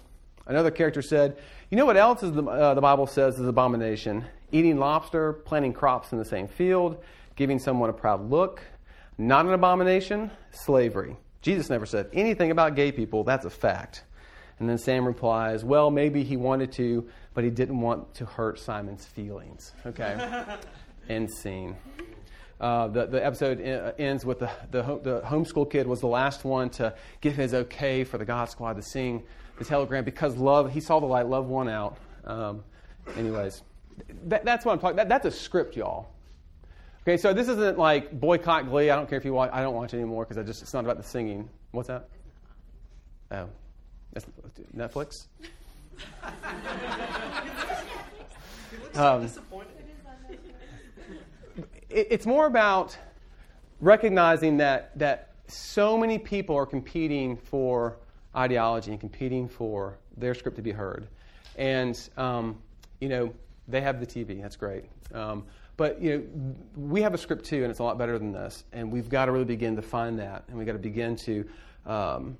Another 0.47 0.71
character 0.71 1.01
said, 1.01 1.39
You 1.71 1.79
know 1.79 1.87
what 1.87 1.97
else 1.97 2.23
is 2.23 2.33
the, 2.33 2.43
uh, 2.45 2.75
the 2.75 2.81
Bible 2.81 3.07
says 3.07 3.39
is 3.39 3.49
abomination? 3.49 4.25
Eating 4.53 4.79
lobster, 4.79 5.33
planting 5.33 5.73
crops 5.73 6.12
in 6.12 6.19
the 6.19 6.25
same 6.25 6.47
field, 6.47 7.03
giving 7.37 7.59
someone 7.59 7.91
a 7.91 7.93
proud 7.93 8.31
look. 8.31 8.62
Not 9.17 9.47
an 9.47 9.53
abomination? 9.53 10.31
Slavery. 10.51 11.17
Jesus 11.41 11.71
never 11.71 11.87
said 11.87 12.11
anything 12.12 12.51
about 12.51 12.75
gay 12.75 12.93
people. 12.93 13.25
That's 13.25 13.45
a 13.45 13.51
fact. 13.51 14.05
And 14.59 14.69
then 14.69 14.79
Sam 14.79 15.07
replies, 15.07 15.65
Well, 15.65 15.91
maybe 15.91 16.23
he 16.23 16.37
wanted 16.37 16.73
to, 16.73 17.09
but 17.33 17.45
he 17.45 17.51
didn't 17.51 17.81
want 17.81 18.15
to 18.17 18.27
hurt 18.27 18.59
Simon's 18.59 19.05
feelings. 19.05 19.73
Okay? 19.87 20.47
End 21.09 21.31
scene. 21.31 21.77
Uh, 22.61 22.89
the, 22.89 23.07
the 23.07 23.25
episode 23.25 23.61
uh, 23.61 23.93
ends 23.99 24.25
with 24.25 24.39
the, 24.39 24.51
the, 24.71 24.83
the, 25.03 25.21
homeschool 25.23 25.69
kid 25.69 25.87
was 25.87 26.01
the 26.01 26.07
last 26.07 26.45
one 26.45 26.71
to 26.71 26.95
give 27.21 27.35
his 27.35 27.53
okay 27.53 28.05
for 28.05 28.17
the 28.17 28.25
God 28.25 28.49
Squad 28.49 28.75
to 28.75 28.83
sing 28.83 29.25
the 29.59 29.64
telegram 29.64 30.05
because 30.05 30.36
love, 30.36 30.72
he 30.72 30.80
saw 30.80 31.00
the 31.00 31.07
light, 31.07 31.26
love 31.26 31.46
won 31.46 31.68
out. 31.68 31.98
Um, 32.24 32.64
anyways, 33.16 33.62
that, 34.26 34.44
that's 34.44 34.64
what 34.64 34.72
I'm 34.72 34.78
talking 34.78 34.96
that, 34.96 35.09
That's 35.09 35.26
a 35.26 35.30
script, 35.30 35.76
y'all. 35.76 36.09
Okay, 37.02 37.16
so 37.16 37.34
this 37.34 37.48
isn't 37.48 37.78
like 37.78 38.18
boycott 38.18 38.68
Glee. 38.68 38.90
I 38.90 38.96
don't 38.96 39.09
care 39.09 39.18
if 39.18 39.24
you 39.24 39.34
watch, 39.34 39.50
I 39.52 39.61
don't 39.61 39.74
watch 39.74 39.92
it 39.92 39.98
anymore 39.98 40.24
because 40.24 40.38
I 40.38 40.42
just, 40.42 40.62
it's 40.62 40.72
not 40.72 40.84
about 40.84 40.96
the 40.96 41.02
singing. 41.02 41.48
What's 41.70 41.88
that? 41.88 42.09
Oh, 43.30 43.48
that's 44.12 44.26
Netflix? 44.74 45.26
um, 48.94 49.28
it's 51.90 52.26
more 52.26 52.46
about 52.46 52.96
recognizing 53.80 54.57
that, 54.57 54.98
that 54.98 55.34
so 55.46 55.98
many 55.98 56.18
people 56.18 56.57
are 56.57 56.66
competing 56.66 57.36
for 57.36 57.98
ideology 58.37 58.91
and 58.91 59.01
competing 59.01 59.49
for 59.49 59.99
their 60.16 60.35
script 60.35 60.57
to 60.57 60.62
be 60.62 60.72
heard. 60.72 61.07
And, 61.57 61.99
um, 62.16 62.59
you 63.01 63.09
know, 63.09 63.35
they 63.68 63.80
have 63.80 64.01
the 64.01 64.07
TV. 64.07 64.41
That's 64.43 64.57
great. 64.57 64.85
Um, 65.12 65.45
but, 65.76 66.01
you 66.01 66.18
know, 66.18 66.55
we 66.76 67.03
have 67.03 67.14
a 67.14 67.18
script 67.18 67.45
too, 67.45 67.62
and 67.62 67.70
it's 67.70 67.80
a 67.80 67.82
lot 67.82 67.99
better 67.99 68.18
than 68.18 68.32
this. 68.32 68.64
And 68.72 68.93
we've 68.93 69.09
got 69.09 69.26
to 69.26 69.32
really 69.32 69.45
begin 69.45 69.74
to 69.76 69.82
find 69.82 70.18
that. 70.18 70.45
And 70.49 70.57
we've 70.57 70.66
got 70.66 70.74
to 70.74 70.78
begin 70.78 71.16
to, 71.16 71.49
um, 71.87 72.39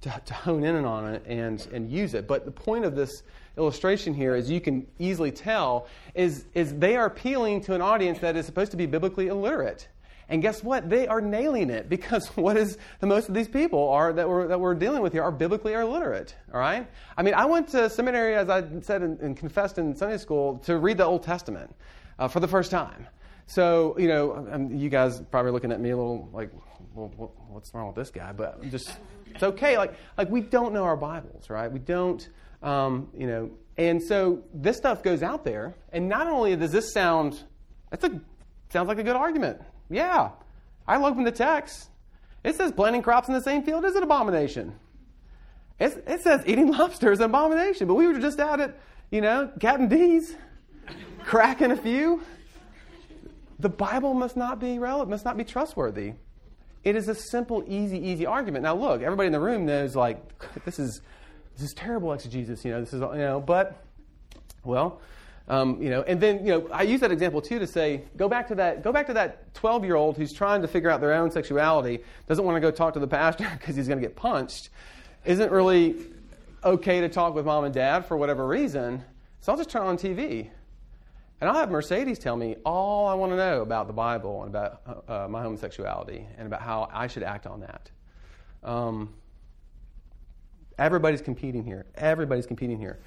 to, 0.00 0.22
to 0.24 0.34
hone 0.34 0.64
in 0.64 0.84
on 0.84 1.14
it 1.14 1.24
and, 1.26 1.66
and 1.72 1.90
use 1.90 2.14
it. 2.14 2.26
But 2.26 2.44
the 2.44 2.50
point 2.50 2.84
of 2.84 2.96
this 2.96 3.22
illustration 3.56 4.12
here, 4.12 4.34
as 4.34 4.50
you 4.50 4.60
can 4.60 4.86
easily 4.98 5.30
tell, 5.30 5.86
is, 6.14 6.46
is 6.54 6.74
they 6.74 6.96
are 6.96 7.06
appealing 7.06 7.60
to 7.62 7.74
an 7.74 7.82
audience 7.82 8.18
that 8.18 8.36
is 8.36 8.44
supposed 8.46 8.72
to 8.72 8.76
be 8.76 8.86
biblically 8.86 9.28
illiterate. 9.28 9.88
And 10.28 10.40
guess 10.42 10.62
what? 10.62 10.88
They 10.88 11.06
are 11.06 11.20
nailing 11.20 11.70
it 11.70 11.88
because 11.88 12.26
what 12.36 12.56
is 12.56 12.78
the 13.00 13.06
most 13.06 13.28
of 13.28 13.34
these 13.34 13.48
people 13.48 13.88
are 13.90 14.12
that 14.12 14.28
we're, 14.28 14.48
that 14.48 14.60
we're 14.60 14.74
dealing 14.74 15.02
with 15.02 15.12
here 15.12 15.22
are 15.22 15.32
biblically 15.32 15.72
illiterate. 15.72 16.34
All 16.52 16.60
right? 16.60 16.88
I 17.16 17.22
mean, 17.22 17.34
I 17.34 17.46
went 17.46 17.68
to 17.70 17.90
seminary, 17.90 18.34
as 18.34 18.48
I 18.48 18.64
said 18.80 19.02
and, 19.02 19.20
and 19.20 19.36
confessed 19.36 19.78
in 19.78 19.94
Sunday 19.96 20.18
school, 20.18 20.58
to 20.64 20.78
read 20.78 20.98
the 20.98 21.04
Old 21.04 21.22
Testament 21.22 21.74
uh, 22.18 22.28
for 22.28 22.40
the 22.40 22.48
first 22.48 22.70
time. 22.70 23.06
So, 23.46 23.96
you 23.98 24.08
know, 24.08 24.48
um, 24.50 24.74
you 24.74 24.88
guys 24.88 25.20
probably 25.30 25.52
looking 25.52 25.72
at 25.72 25.80
me 25.80 25.90
a 25.90 25.96
little 25.96 26.30
like, 26.32 26.50
well, 26.94 27.08
what's 27.48 27.74
wrong 27.74 27.88
with 27.88 27.96
this 27.96 28.10
guy? 28.10 28.32
But 28.32 28.62
just, 28.70 28.96
it's 29.26 29.42
okay. 29.42 29.76
Like, 29.76 29.94
like 30.16 30.30
we 30.30 30.40
don't 30.40 30.72
know 30.72 30.84
our 30.84 30.96
Bibles, 30.96 31.50
right? 31.50 31.70
We 31.70 31.78
don't 31.78 32.26
um, 32.64 33.10
you 33.16 33.26
know, 33.26 33.50
and 33.76 34.02
so 34.02 34.42
this 34.54 34.78
stuff 34.78 35.02
goes 35.02 35.22
out 35.22 35.44
there, 35.44 35.74
and 35.92 36.08
not 36.08 36.26
only 36.26 36.56
does 36.56 36.72
this 36.72 36.92
sound, 36.92 37.38
that's 37.90 38.04
a 38.04 38.20
sounds 38.70 38.88
like 38.88 38.98
a 38.98 39.02
good 39.02 39.16
argument. 39.16 39.60
Yeah, 39.90 40.30
I 40.86 40.96
opened 40.96 41.26
the 41.26 41.32
text. 41.32 41.88
It 42.42 42.56
says 42.56 42.72
planting 42.72 43.02
crops 43.02 43.28
in 43.28 43.34
the 43.34 43.42
same 43.42 43.62
field 43.62 43.84
is 43.84 43.96
an 43.96 44.02
abomination. 44.02 44.74
It's, 45.80 45.96
it 46.06 46.20
says 46.22 46.42
eating 46.46 46.70
lobster 46.72 47.12
is 47.12 47.20
an 47.20 47.26
abomination, 47.26 47.86
but 47.86 47.94
we 47.94 48.06
were 48.06 48.18
just 48.18 48.38
out 48.38 48.60
at, 48.60 48.78
you 49.10 49.20
know, 49.20 49.50
Captain 49.60 49.88
D's, 49.88 50.36
cracking 51.24 51.70
a 51.70 51.76
few. 51.76 52.22
The 53.58 53.68
Bible 53.68 54.14
must 54.14 54.36
not 54.36 54.60
be 54.60 54.78
relevant, 54.78 55.10
must 55.10 55.24
not 55.24 55.36
be 55.36 55.44
trustworthy. 55.44 56.14
It 56.82 56.96
is 56.96 57.08
a 57.08 57.14
simple, 57.14 57.64
easy, 57.66 57.98
easy 57.98 58.26
argument. 58.26 58.64
Now, 58.64 58.74
look, 58.74 59.00
everybody 59.00 59.26
in 59.28 59.32
the 59.32 59.40
room 59.40 59.64
knows, 59.64 59.96
like, 59.96 60.18
this 60.64 60.78
is 60.78 61.00
this 61.54 61.68
is 61.68 61.74
terrible 61.74 62.12
exegesis, 62.12 62.64
you 62.64 62.72
know, 62.72 62.80
this 62.80 62.92
is, 62.92 63.00
you 63.00 63.18
know, 63.18 63.40
but, 63.40 63.84
well, 64.64 65.00
um, 65.46 65.80
you 65.82 65.90
know, 65.90 66.02
and 66.02 66.20
then, 66.20 66.44
you 66.44 66.52
know, 66.52 66.68
I 66.72 66.82
use 66.82 67.00
that 67.00 67.12
example 67.12 67.42
too 67.42 67.58
to 67.58 67.66
say, 67.66 68.02
go 68.16 68.28
back 68.28 68.48
to 68.48 68.54
that, 68.54 68.82
go 68.82 68.92
back 68.92 69.06
to 69.08 69.14
that 69.14 69.52
12 69.54 69.84
year 69.84 69.94
old 69.94 70.16
who's 70.16 70.32
trying 70.32 70.62
to 70.62 70.68
figure 70.68 70.88
out 70.90 71.00
their 71.00 71.12
own 71.12 71.30
sexuality, 71.30 72.02
doesn't 72.26 72.44
want 72.44 72.56
to 72.56 72.60
go 72.60 72.70
talk 72.70 72.94
to 72.94 73.00
the 73.00 73.06
pastor 73.06 73.46
because 73.58 73.76
he's 73.76 73.86
going 73.86 74.00
to 74.00 74.06
get 74.06 74.16
punched, 74.16 74.70
isn't 75.24 75.52
really 75.52 75.96
okay 76.62 77.00
to 77.02 77.08
talk 77.08 77.34
with 77.34 77.44
mom 77.44 77.64
and 77.64 77.74
dad 77.74 78.06
for 78.06 78.16
whatever 78.16 78.46
reason. 78.46 79.04
So 79.40 79.52
I'll 79.52 79.58
just 79.58 79.70
turn 79.70 79.82
on 79.82 79.98
TV. 79.98 80.48
And 81.40 81.50
I'll 81.50 81.56
have 81.56 81.70
Mercedes 81.70 82.18
tell 82.18 82.36
me 82.36 82.56
all 82.64 83.06
I 83.06 83.14
want 83.14 83.32
to 83.32 83.36
know 83.36 83.60
about 83.60 83.86
the 83.86 83.92
Bible 83.92 84.44
and 84.44 84.50
about 84.54 84.80
uh, 84.86 85.24
uh, 85.24 85.28
my 85.28 85.42
homosexuality 85.42 86.26
and 86.38 86.46
about 86.46 86.62
how 86.62 86.88
I 86.90 87.06
should 87.06 87.22
act 87.22 87.46
on 87.46 87.60
that. 87.60 87.90
Um, 88.62 89.12
Everybody's 90.78 91.22
competing 91.22 91.64
here. 91.64 91.86
Everybody's 91.94 92.46
competing 92.46 92.78
here. 92.78 92.98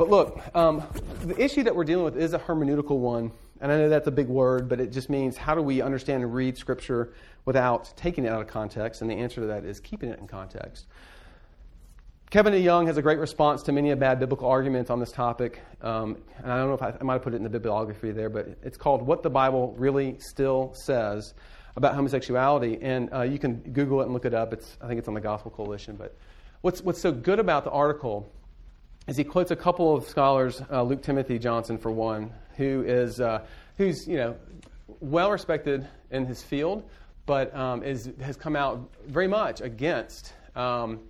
But 0.00 0.08
look, 0.08 0.40
um, 0.54 0.82
the 1.26 1.38
issue 1.38 1.62
that 1.64 1.76
we're 1.76 1.84
dealing 1.84 2.06
with 2.06 2.16
is 2.16 2.32
a 2.32 2.38
hermeneutical 2.38 2.96
one. 2.96 3.32
And 3.60 3.70
I 3.70 3.76
know 3.76 3.90
that's 3.90 4.06
a 4.06 4.10
big 4.10 4.28
word, 4.28 4.66
but 4.66 4.80
it 4.80 4.92
just 4.92 5.10
means 5.10 5.36
how 5.36 5.54
do 5.54 5.60
we 5.60 5.82
understand 5.82 6.22
and 6.22 6.34
read 6.34 6.56
Scripture 6.56 7.12
without 7.44 7.92
taking 7.98 8.24
it 8.24 8.28
out 8.28 8.40
of 8.40 8.46
context? 8.46 9.02
And 9.02 9.10
the 9.10 9.16
answer 9.16 9.42
to 9.42 9.48
that 9.48 9.66
is 9.66 9.78
keeping 9.78 10.08
it 10.08 10.18
in 10.18 10.26
context. 10.26 10.86
Kevin 12.30 12.54
DeYoung 12.54 12.86
has 12.86 12.96
a 12.96 13.02
great 13.02 13.18
response 13.18 13.62
to 13.64 13.72
many 13.72 13.90
a 13.90 13.96
bad 13.96 14.18
biblical 14.18 14.48
arguments 14.48 14.88
on 14.88 15.00
this 15.00 15.12
topic. 15.12 15.60
Um, 15.82 16.16
and 16.38 16.50
I 16.50 16.56
don't 16.56 16.68
know 16.68 16.74
if 16.76 16.82
I, 16.82 16.94
I 16.98 17.04
might 17.04 17.12
have 17.12 17.22
put 17.22 17.34
it 17.34 17.36
in 17.36 17.42
the 17.42 17.50
bibliography 17.50 18.10
there, 18.10 18.30
but 18.30 18.56
it's 18.62 18.78
called 18.78 19.02
What 19.02 19.22
the 19.22 19.28
Bible 19.28 19.74
Really 19.76 20.16
Still 20.18 20.72
Says 20.86 21.34
About 21.76 21.94
Homosexuality. 21.94 22.78
And 22.80 23.12
uh, 23.12 23.20
you 23.20 23.38
can 23.38 23.56
Google 23.56 24.00
it 24.00 24.04
and 24.04 24.14
look 24.14 24.24
it 24.24 24.32
up. 24.32 24.54
It's, 24.54 24.78
I 24.80 24.86
think 24.86 24.98
it's 24.98 25.08
on 25.08 25.14
the 25.14 25.20
Gospel 25.20 25.50
Coalition. 25.50 25.96
But 25.96 26.16
What's, 26.62 26.82
what's 26.82 27.00
so 27.00 27.10
good 27.10 27.38
about 27.38 27.64
the 27.64 27.70
article 27.70 28.30
he 29.16 29.24
quotes 29.24 29.50
a 29.50 29.56
couple 29.56 29.94
of 29.96 30.08
scholars, 30.08 30.62
uh, 30.70 30.82
Luke 30.82 31.02
Timothy 31.02 31.38
Johnson 31.38 31.78
for 31.78 31.90
one, 31.90 32.32
who 32.56 32.84
is 32.86 33.20
uh, 33.20 33.44
who's 33.76 34.06
you 34.06 34.16
know 34.16 34.36
well 35.00 35.30
respected 35.30 35.86
in 36.10 36.26
his 36.26 36.42
field, 36.42 36.88
but 37.26 37.54
um, 37.54 37.82
is, 37.82 38.10
has 38.20 38.36
come 38.36 38.56
out 38.56 38.90
very 39.06 39.28
much 39.28 39.60
against 39.60 40.32
um, 40.56 41.00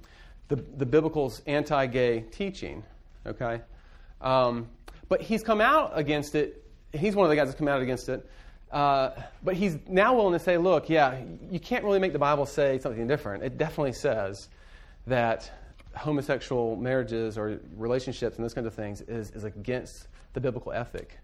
the, 0.49 0.57
the 0.57 0.87
biblical's 0.87 1.43
anti 1.47 1.87
gay 1.87 2.21
teaching. 2.31 2.83
Okay? 3.27 3.61
Um, 4.21 4.69
but 5.09 5.21
he's 5.21 5.43
come 5.43 5.61
out 5.61 5.93
against 5.95 6.35
it. 6.35 6.65
He's 6.93 7.15
one 7.15 7.25
of 7.25 7.31
the 7.31 7.37
guys 7.37 7.49
that's 7.49 7.59
come 7.59 7.69
out 7.69 7.81
against 7.81 8.09
it. 8.09 8.29
Uh, 8.71 9.11
but 9.43 9.57
he's 9.57 9.79
now 9.89 10.15
willing 10.15 10.33
to 10.33 10.39
say, 10.39 10.57
look, 10.57 10.89
yeah, 10.89 11.21
you 11.51 11.59
can't 11.59 11.85
really 11.85 11.99
make 11.99 12.13
the 12.13 12.19
Bible 12.19 12.47
say 12.47 12.79
something 12.79 13.07
different. 13.09 13.43
It 13.43 13.59
definitely 13.59 13.93
says 13.93 14.49
that 15.07 15.51
homosexual 15.95 16.77
marriages 16.77 17.37
or 17.37 17.61
relationships 17.77 18.37
and 18.37 18.45
those 18.45 18.55
kinds 18.55 18.67
of 18.67 18.75
things 18.75 19.01
is, 19.03 19.31
is 19.33 19.45
against 19.45 20.09
the 20.33 20.41
biblical 20.41 20.73
ethic. 20.73 21.19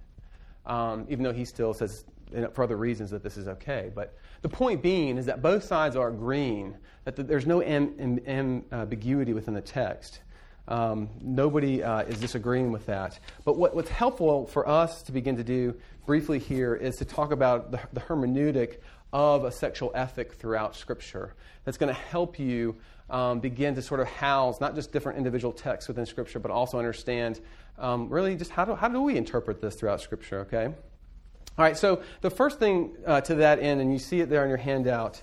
Um, 0.66 1.06
even 1.08 1.22
though 1.22 1.32
he 1.32 1.44
still 1.44 1.72
says 1.72 2.04
for 2.52 2.64
other 2.64 2.76
reasons 2.76 3.10
that 3.10 3.22
this 3.22 3.36
is 3.36 3.48
okay. 3.48 3.90
But 3.94 4.16
the 4.42 4.48
point 4.48 4.82
being 4.82 5.16
is 5.16 5.26
that 5.26 5.42
both 5.42 5.64
sides 5.64 5.96
are 5.96 6.08
agreeing 6.08 6.76
that 7.04 7.16
the, 7.16 7.22
there's 7.22 7.46
no 7.46 7.62
am, 7.62 8.20
am, 8.26 8.64
ambiguity 8.72 9.32
within 9.32 9.54
the 9.54 9.60
text. 9.60 10.20
Um, 10.68 11.08
nobody 11.20 11.82
uh, 11.82 12.00
is 12.00 12.18
disagreeing 12.18 12.72
with 12.72 12.86
that. 12.86 13.20
But 13.44 13.56
what, 13.56 13.76
what's 13.76 13.90
helpful 13.90 14.46
for 14.46 14.68
us 14.68 15.02
to 15.02 15.12
begin 15.12 15.36
to 15.36 15.44
do 15.44 15.76
briefly 16.04 16.40
here 16.40 16.74
is 16.74 16.96
to 16.96 17.04
talk 17.04 17.30
about 17.30 17.70
the, 17.70 17.80
the 17.92 18.00
hermeneutic 18.00 18.78
of 19.12 19.44
a 19.44 19.52
sexual 19.52 19.92
ethic 19.94 20.34
throughout 20.34 20.74
Scripture. 20.74 21.34
That's 21.64 21.78
going 21.78 21.94
to 21.94 22.00
help 22.00 22.38
you 22.38 22.76
um, 23.08 23.40
begin 23.40 23.74
to 23.74 23.82
sort 23.82 24.00
of 24.00 24.08
house 24.08 24.60
not 24.60 24.74
just 24.74 24.92
different 24.92 25.18
individual 25.18 25.52
texts 25.52 25.88
within 25.88 26.06
Scripture, 26.06 26.38
but 26.38 26.50
also 26.50 26.78
understand 26.78 27.40
um, 27.78 28.08
really 28.08 28.34
just 28.34 28.50
how 28.50 28.64
do, 28.64 28.74
how 28.74 28.88
do 28.88 29.00
we 29.00 29.16
interpret 29.16 29.60
this 29.60 29.74
throughout 29.76 30.00
Scripture, 30.00 30.40
okay? 30.40 30.66
All 30.66 31.64
right, 31.64 31.76
so 31.76 32.02
the 32.20 32.30
first 32.30 32.58
thing 32.58 32.96
uh, 33.06 33.22
to 33.22 33.36
that 33.36 33.60
end, 33.60 33.80
and 33.80 33.92
you 33.92 33.98
see 33.98 34.20
it 34.20 34.28
there 34.28 34.42
on 34.42 34.48
your 34.48 34.58
handout, 34.58 35.22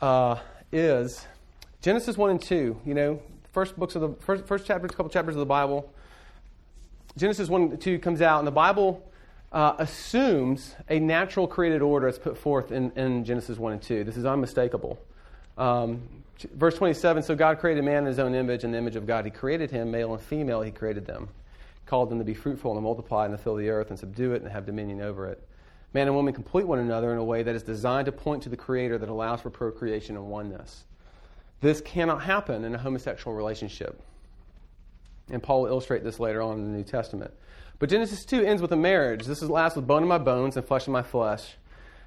uh, 0.00 0.36
is 0.72 1.24
Genesis 1.80 2.16
1 2.16 2.30
and 2.30 2.42
2. 2.42 2.80
You 2.84 2.94
know, 2.94 3.22
first 3.52 3.76
books 3.78 3.94
of 3.94 4.02
the 4.02 4.14
first, 4.24 4.46
first 4.46 4.66
chapters, 4.66 4.90
couple 4.90 5.10
chapters 5.10 5.36
of 5.36 5.40
the 5.40 5.46
Bible. 5.46 5.92
Genesis 7.16 7.48
1 7.48 7.62
and 7.62 7.80
2 7.80 7.98
comes 7.98 8.20
out, 8.20 8.38
and 8.38 8.46
the 8.46 8.52
Bible 8.52 9.08
uh, 9.52 9.74
assumes 9.78 10.74
a 10.88 10.98
natural 10.98 11.46
created 11.46 11.82
order 11.82 12.08
as 12.08 12.18
put 12.18 12.36
forth 12.36 12.72
in, 12.72 12.90
in 12.92 13.24
Genesis 13.24 13.58
1 13.58 13.74
and 13.74 13.82
2. 13.82 14.04
This 14.04 14.16
is 14.16 14.24
unmistakable. 14.24 14.98
Um, 15.58 16.02
verse 16.54 16.76
27 16.76 17.22
So 17.22 17.34
God 17.34 17.58
created 17.58 17.84
man 17.84 17.98
in 17.98 18.06
his 18.06 18.18
own 18.18 18.34
image, 18.34 18.64
in 18.64 18.72
the 18.72 18.78
image 18.78 18.96
of 18.96 19.06
God 19.06 19.24
he 19.24 19.30
created 19.30 19.70
him, 19.70 19.90
male 19.90 20.12
and 20.12 20.22
female 20.22 20.62
he 20.62 20.70
created 20.70 21.06
them. 21.06 21.28
Called 21.86 22.10
them 22.10 22.18
to 22.18 22.24
be 22.24 22.34
fruitful 22.34 22.70
and 22.70 22.78
to 22.78 22.82
multiply 22.82 23.26
and 23.26 23.36
to 23.36 23.42
fill 23.42 23.56
the 23.56 23.68
earth 23.68 23.90
and 23.90 23.98
subdue 23.98 24.32
it 24.32 24.42
and 24.42 24.50
have 24.50 24.66
dominion 24.66 25.00
over 25.00 25.26
it. 25.28 25.46
Man 25.94 26.06
and 26.06 26.16
woman 26.16 26.32
complete 26.32 26.66
one 26.66 26.78
another 26.78 27.12
in 27.12 27.18
a 27.18 27.24
way 27.24 27.42
that 27.42 27.54
is 27.54 27.62
designed 27.62 28.06
to 28.06 28.12
point 28.12 28.42
to 28.44 28.48
the 28.48 28.56
Creator 28.56 28.98
that 28.98 29.08
allows 29.08 29.42
for 29.42 29.50
procreation 29.50 30.16
and 30.16 30.26
oneness. 30.26 30.84
This 31.60 31.80
cannot 31.80 32.22
happen 32.22 32.64
in 32.64 32.74
a 32.74 32.78
homosexual 32.78 33.36
relationship. 33.36 34.02
And 35.30 35.42
Paul 35.42 35.62
will 35.62 35.68
illustrate 35.68 36.02
this 36.02 36.18
later 36.18 36.42
on 36.42 36.58
in 36.58 36.64
the 36.64 36.76
New 36.76 36.84
Testament. 36.84 37.32
But 37.78 37.90
Genesis 37.90 38.24
2 38.24 38.42
ends 38.42 38.62
with 38.62 38.72
a 38.72 38.76
marriage. 38.76 39.26
This 39.26 39.42
is 39.42 39.50
last 39.50 39.76
with 39.76 39.86
bone 39.86 40.02
of 40.02 40.08
my 40.08 40.18
bones 40.18 40.56
and 40.56 40.66
flesh 40.66 40.86
of 40.86 40.92
my 40.92 41.02
flesh. 41.02 41.56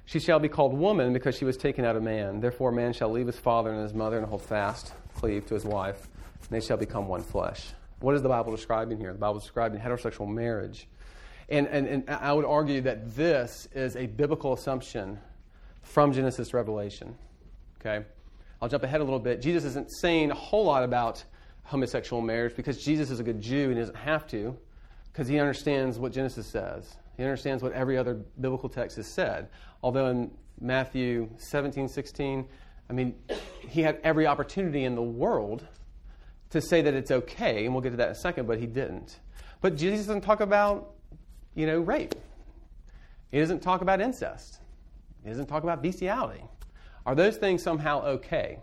She 0.06 0.20
shall 0.20 0.38
be 0.38 0.48
called 0.48 0.72
woman 0.72 1.12
because 1.12 1.36
she 1.36 1.44
was 1.44 1.56
taken 1.56 1.84
out 1.84 1.96
of 1.96 2.02
man. 2.02 2.40
Therefore, 2.40 2.70
man 2.70 2.92
shall 2.92 3.10
leave 3.10 3.26
his 3.26 3.38
father 3.38 3.70
and 3.70 3.82
his 3.82 3.92
mother 3.92 4.16
and 4.16 4.26
hold 4.26 4.42
fast, 4.42 4.92
cleave 5.16 5.46
to 5.46 5.54
his 5.54 5.64
wife, 5.64 6.08
and 6.42 6.50
they 6.50 6.64
shall 6.64 6.76
become 6.76 7.08
one 7.08 7.22
flesh. 7.22 7.66
What 7.98 8.14
is 8.14 8.22
the 8.22 8.28
Bible 8.28 8.54
describing 8.54 8.98
here? 8.98 9.12
The 9.12 9.18
Bible 9.18 9.38
is 9.38 9.42
describing 9.42 9.80
heterosexual 9.80 10.28
marriage. 10.28 10.86
And, 11.48 11.66
and, 11.66 11.88
and 11.88 12.10
I 12.10 12.32
would 12.32 12.44
argue 12.44 12.80
that 12.82 13.16
this 13.16 13.68
is 13.74 13.96
a 13.96 14.06
biblical 14.06 14.52
assumption 14.52 15.18
from 15.82 16.12
Genesis 16.12 16.50
to 16.50 16.56
Revelation. 16.56 17.16
Okay? 17.80 18.04
I'll 18.62 18.68
jump 18.68 18.84
ahead 18.84 19.00
a 19.00 19.04
little 19.04 19.18
bit. 19.18 19.42
Jesus 19.42 19.64
isn't 19.64 19.90
saying 20.00 20.30
a 20.30 20.34
whole 20.34 20.64
lot 20.64 20.84
about 20.84 21.24
homosexual 21.64 22.22
marriage 22.22 22.54
because 22.54 22.82
Jesus 22.82 23.10
is 23.10 23.18
a 23.18 23.24
good 23.24 23.40
Jew 23.40 23.64
and 23.64 23.74
he 23.74 23.80
doesn't 23.80 23.96
have 23.96 24.26
to 24.28 24.56
because 25.12 25.26
he 25.26 25.40
understands 25.40 25.98
what 25.98 26.12
Genesis 26.12 26.46
says. 26.46 26.96
He 27.16 27.22
understands 27.22 27.62
what 27.62 27.72
every 27.72 27.96
other 27.96 28.14
biblical 28.40 28.68
text 28.68 28.96
has 28.96 29.06
said. 29.06 29.48
Although 29.82 30.06
in 30.06 30.30
Matthew 30.60 31.28
17, 31.38 31.88
16, 31.88 32.46
I 32.88 32.92
mean, 32.92 33.14
he 33.68 33.82
had 33.82 33.98
every 34.04 34.26
opportunity 34.26 34.84
in 34.84 34.94
the 34.94 35.02
world 35.02 35.66
to 36.50 36.60
say 36.60 36.82
that 36.82 36.94
it's 36.94 37.10
okay, 37.10 37.64
and 37.64 37.74
we'll 37.74 37.82
get 37.82 37.90
to 37.90 37.96
that 37.96 38.08
in 38.08 38.12
a 38.12 38.16
second, 38.16 38.46
but 38.46 38.58
he 38.58 38.66
didn't. 38.66 39.18
But 39.60 39.76
Jesus 39.76 40.06
doesn't 40.06 40.22
talk 40.22 40.40
about, 40.40 40.94
you 41.54 41.66
know, 41.66 41.80
rape. 41.80 42.14
He 43.30 43.40
doesn't 43.40 43.60
talk 43.60 43.80
about 43.80 44.00
incest. 44.00 44.60
He 45.24 45.30
doesn't 45.30 45.46
talk 45.46 45.62
about 45.62 45.82
bestiality. 45.82 46.44
Are 47.04 47.14
those 47.14 47.36
things 47.36 47.62
somehow 47.62 48.02
okay? 48.04 48.58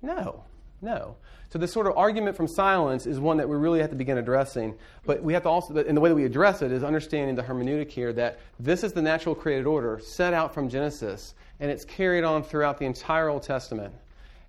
No, 0.00 0.44
no. 0.80 1.16
So 1.50 1.58
this 1.58 1.72
sort 1.72 1.86
of 1.86 1.96
argument 1.96 2.36
from 2.36 2.46
silence 2.46 3.06
is 3.06 3.18
one 3.18 3.38
that 3.38 3.48
we 3.48 3.56
really 3.56 3.80
have 3.80 3.90
to 3.90 3.96
begin 3.96 4.18
addressing. 4.18 4.74
But 5.06 5.22
we 5.22 5.32
have 5.32 5.42
to 5.44 5.48
also, 5.48 5.74
and 5.76 5.96
the 5.96 6.00
way 6.00 6.10
that 6.10 6.14
we 6.14 6.24
address 6.24 6.60
it 6.60 6.72
is 6.72 6.84
understanding 6.84 7.36
the 7.36 7.42
hermeneutic 7.42 7.90
here 7.90 8.12
that 8.12 8.38
this 8.60 8.84
is 8.84 8.92
the 8.92 9.00
natural 9.00 9.34
created 9.34 9.66
order 9.66 9.98
set 9.98 10.34
out 10.34 10.52
from 10.52 10.68
Genesis, 10.68 11.34
and 11.58 11.70
it's 11.70 11.84
carried 11.84 12.24
on 12.24 12.42
throughout 12.42 12.78
the 12.78 12.84
entire 12.84 13.28
Old 13.28 13.42
Testament. 13.42 13.94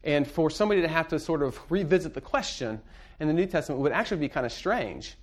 And 0.04 0.28
for 0.28 0.50
somebody 0.50 0.82
to 0.82 0.88
have 0.88 1.08
to 1.10 1.20
sort 1.20 1.42
of 1.42 1.60
revisit 1.70 2.14
the 2.14 2.22
question 2.22 2.82
in 3.20 3.28
the 3.28 3.34
New 3.34 3.46
Testament 3.46 3.82
would 3.82 3.92
actually 3.92 4.20
be 4.20 4.30
kind 4.30 4.46
of 4.46 4.52
strange. 4.52 5.16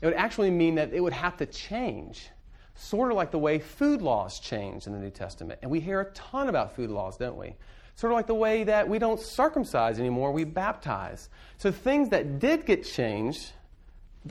It 0.00 0.06
would 0.06 0.14
actually 0.14 0.50
mean 0.50 0.74
that 0.74 0.92
it 0.92 1.00
would 1.00 1.12
have 1.14 1.38
to 1.38 1.46
change 1.46 2.28
sort 2.74 3.10
of 3.10 3.16
like 3.16 3.30
the 3.30 3.38
way 3.38 3.58
food 3.58 4.02
laws 4.02 4.38
change 4.38 4.86
in 4.86 4.92
the 4.92 4.98
New 4.98 5.10
Testament. 5.10 5.60
And 5.62 5.70
we 5.70 5.80
hear 5.80 6.00
a 6.00 6.12
ton 6.12 6.48
about 6.48 6.76
food 6.76 6.90
laws, 6.90 7.16
don't 7.16 7.38
we? 7.38 7.54
Sort 7.96 8.12
of 8.12 8.16
like 8.16 8.26
the 8.26 8.34
way 8.34 8.64
that 8.64 8.88
we 8.88 8.98
don't 8.98 9.18
circumcise 9.18 9.98
anymore, 9.98 10.30
we 10.30 10.44
baptize. 10.44 11.28
So 11.56 11.72
things 11.72 12.10
that 12.10 12.38
did 12.38 12.66
get 12.66 12.84
changed 12.84 13.52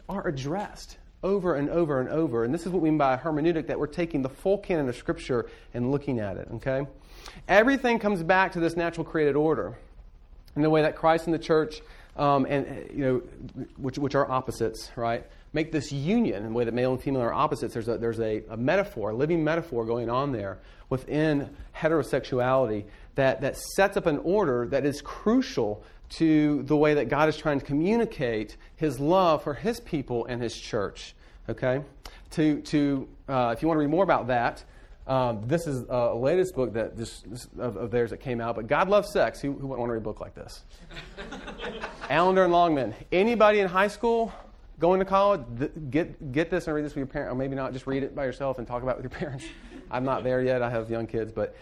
are 0.08 0.28
addressed 0.28 0.98
over 1.24 1.56
and 1.56 1.70
over 1.70 2.00
and 2.00 2.08
over. 2.10 2.44
And 2.44 2.54
this 2.54 2.68
is 2.68 2.72
what 2.72 2.84
we 2.84 2.92
mean 2.92 3.00
by 3.00 3.18
hermeneutic 3.18 3.68
that 3.68 3.80
we're 3.80 3.88
taking 3.88 4.22
the 4.22 4.30
full 4.30 4.60
canon 4.60 4.88
of 4.88 4.96
Scripture 4.96 5.50
and 5.74 5.92
looking 5.92 6.20
at 6.20 6.38
it, 6.38 6.48
okay? 6.54 6.86
Everything 7.48 7.98
comes 7.98 8.22
back 8.22 8.52
to 8.52 8.60
this 8.60 8.76
natural 8.76 9.04
created 9.04 9.36
order 9.36 9.76
in 10.56 10.62
the 10.62 10.70
way 10.70 10.84
that 10.84 10.96
Christ 10.96 11.26
and 11.26 11.34
the 11.34 11.40
church, 11.40 11.82
um, 12.18 12.46
and 12.48 12.88
you 12.94 13.04
know, 13.04 13.66
which, 13.78 13.98
which 13.98 14.14
are 14.14 14.30
opposites, 14.30 14.92
right? 14.96 15.26
make 15.56 15.72
this 15.72 15.90
union 15.90 16.44
in 16.44 16.50
the 16.50 16.54
way 16.54 16.66
that 16.66 16.74
male 16.74 16.92
and 16.92 17.02
female 17.02 17.22
are 17.22 17.34
opposites. 17.34 17.74
There's 17.74 17.88
a, 17.88 17.98
there's 17.98 18.20
a, 18.20 18.44
a 18.50 18.58
metaphor, 18.58 19.12
a 19.12 19.14
living 19.16 19.42
metaphor 19.42 19.86
going 19.86 20.10
on 20.10 20.34
there 20.34 20.60
within 20.90 21.50
heterosexuality 21.74 22.84
that, 23.16 23.42
that 23.42 23.58
sets 23.58 23.98
up 23.98 24.06
an 24.06 24.20
order 24.20 24.68
that 24.68 24.86
is 24.86 25.02
crucial 25.02 25.84
to 26.08 26.64
the 26.64 26.78
way 26.78 26.94
that 26.96 27.10
God 27.10 27.30
is 27.30 27.38
trying 27.38 27.60
to 27.60 27.66
communicate 27.66 28.58
his 28.76 29.00
love 29.00 29.44
for 29.44 29.54
his 29.54 29.80
people 29.80 30.26
and 30.26 30.42
his 30.42 30.56
church. 30.56 31.16
Okay? 31.50 31.82
To, 32.32 32.62
to 32.62 33.08
uh, 33.28 33.54
if 33.56 33.62
you 33.62 33.68
want 33.68 33.78
to 33.78 33.82
read 33.82 33.90
more 33.90 34.04
about 34.04 34.28
that, 34.28 34.64
um, 35.08 35.44
this 35.46 35.68
is 35.68 35.86
a 35.88 36.16
latest 36.16 36.56
book 36.56 36.74
that 36.74 36.98
just 36.98 37.28
of, 37.60 37.78
of, 37.78 37.92
theirs 37.92 38.10
that 38.10 38.18
came 38.18 38.42
out. 38.42 38.56
But 38.56 38.66
God 38.66 38.90
loves 38.90 39.12
sex. 39.12 39.40
Who, 39.40 39.54
who 39.54 39.68
wouldn't 39.68 39.80
want 39.80 39.90
to 39.90 39.94
read 39.94 40.00
a 40.00 40.02
book 40.02 40.20
like 40.20 40.34
this? 40.34 40.64
Allender 42.10 42.44
and 42.44 42.52
Longman. 42.52 42.96
Anybody 43.12 43.60
in 43.60 43.68
high 43.68 43.88
school 43.88 44.34
going 44.80 45.00
to 45.00 45.06
college, 45.06 45.42
th- 45.60 45.72
get, 45.92 46.32
get 46.32 46.50
this 46.50 46.66
and 46.66 46.76
read 46.76 46.84
this 46.84 46.94
with 46.94 46.98
your 46.98 47.08
parents, 47.08 47.32
or 47.32 47.36
maybe 47.36 47.56
not, 47.56 47.72
just 47.72 47.86
read 47.86 48.04
it 48.04 48.16
by 48.16 48.26
yourself 48.26 48.58
and 48.58 48.68
talk 48.68 48.82
about 48.82 48.98
it 48.98 49.04
with 49.04 49.12
your 49.12 49.20
parents. 49.20 49.46
I'm 49.92 50.04
not 50.04 50.24
there 50.24 50.42
yet, 50.42 50.64
I 50.64 50.70
have 50.70 50.90
young 50.90 51.06
kids, 51.06 51.32
but 51.32 51.56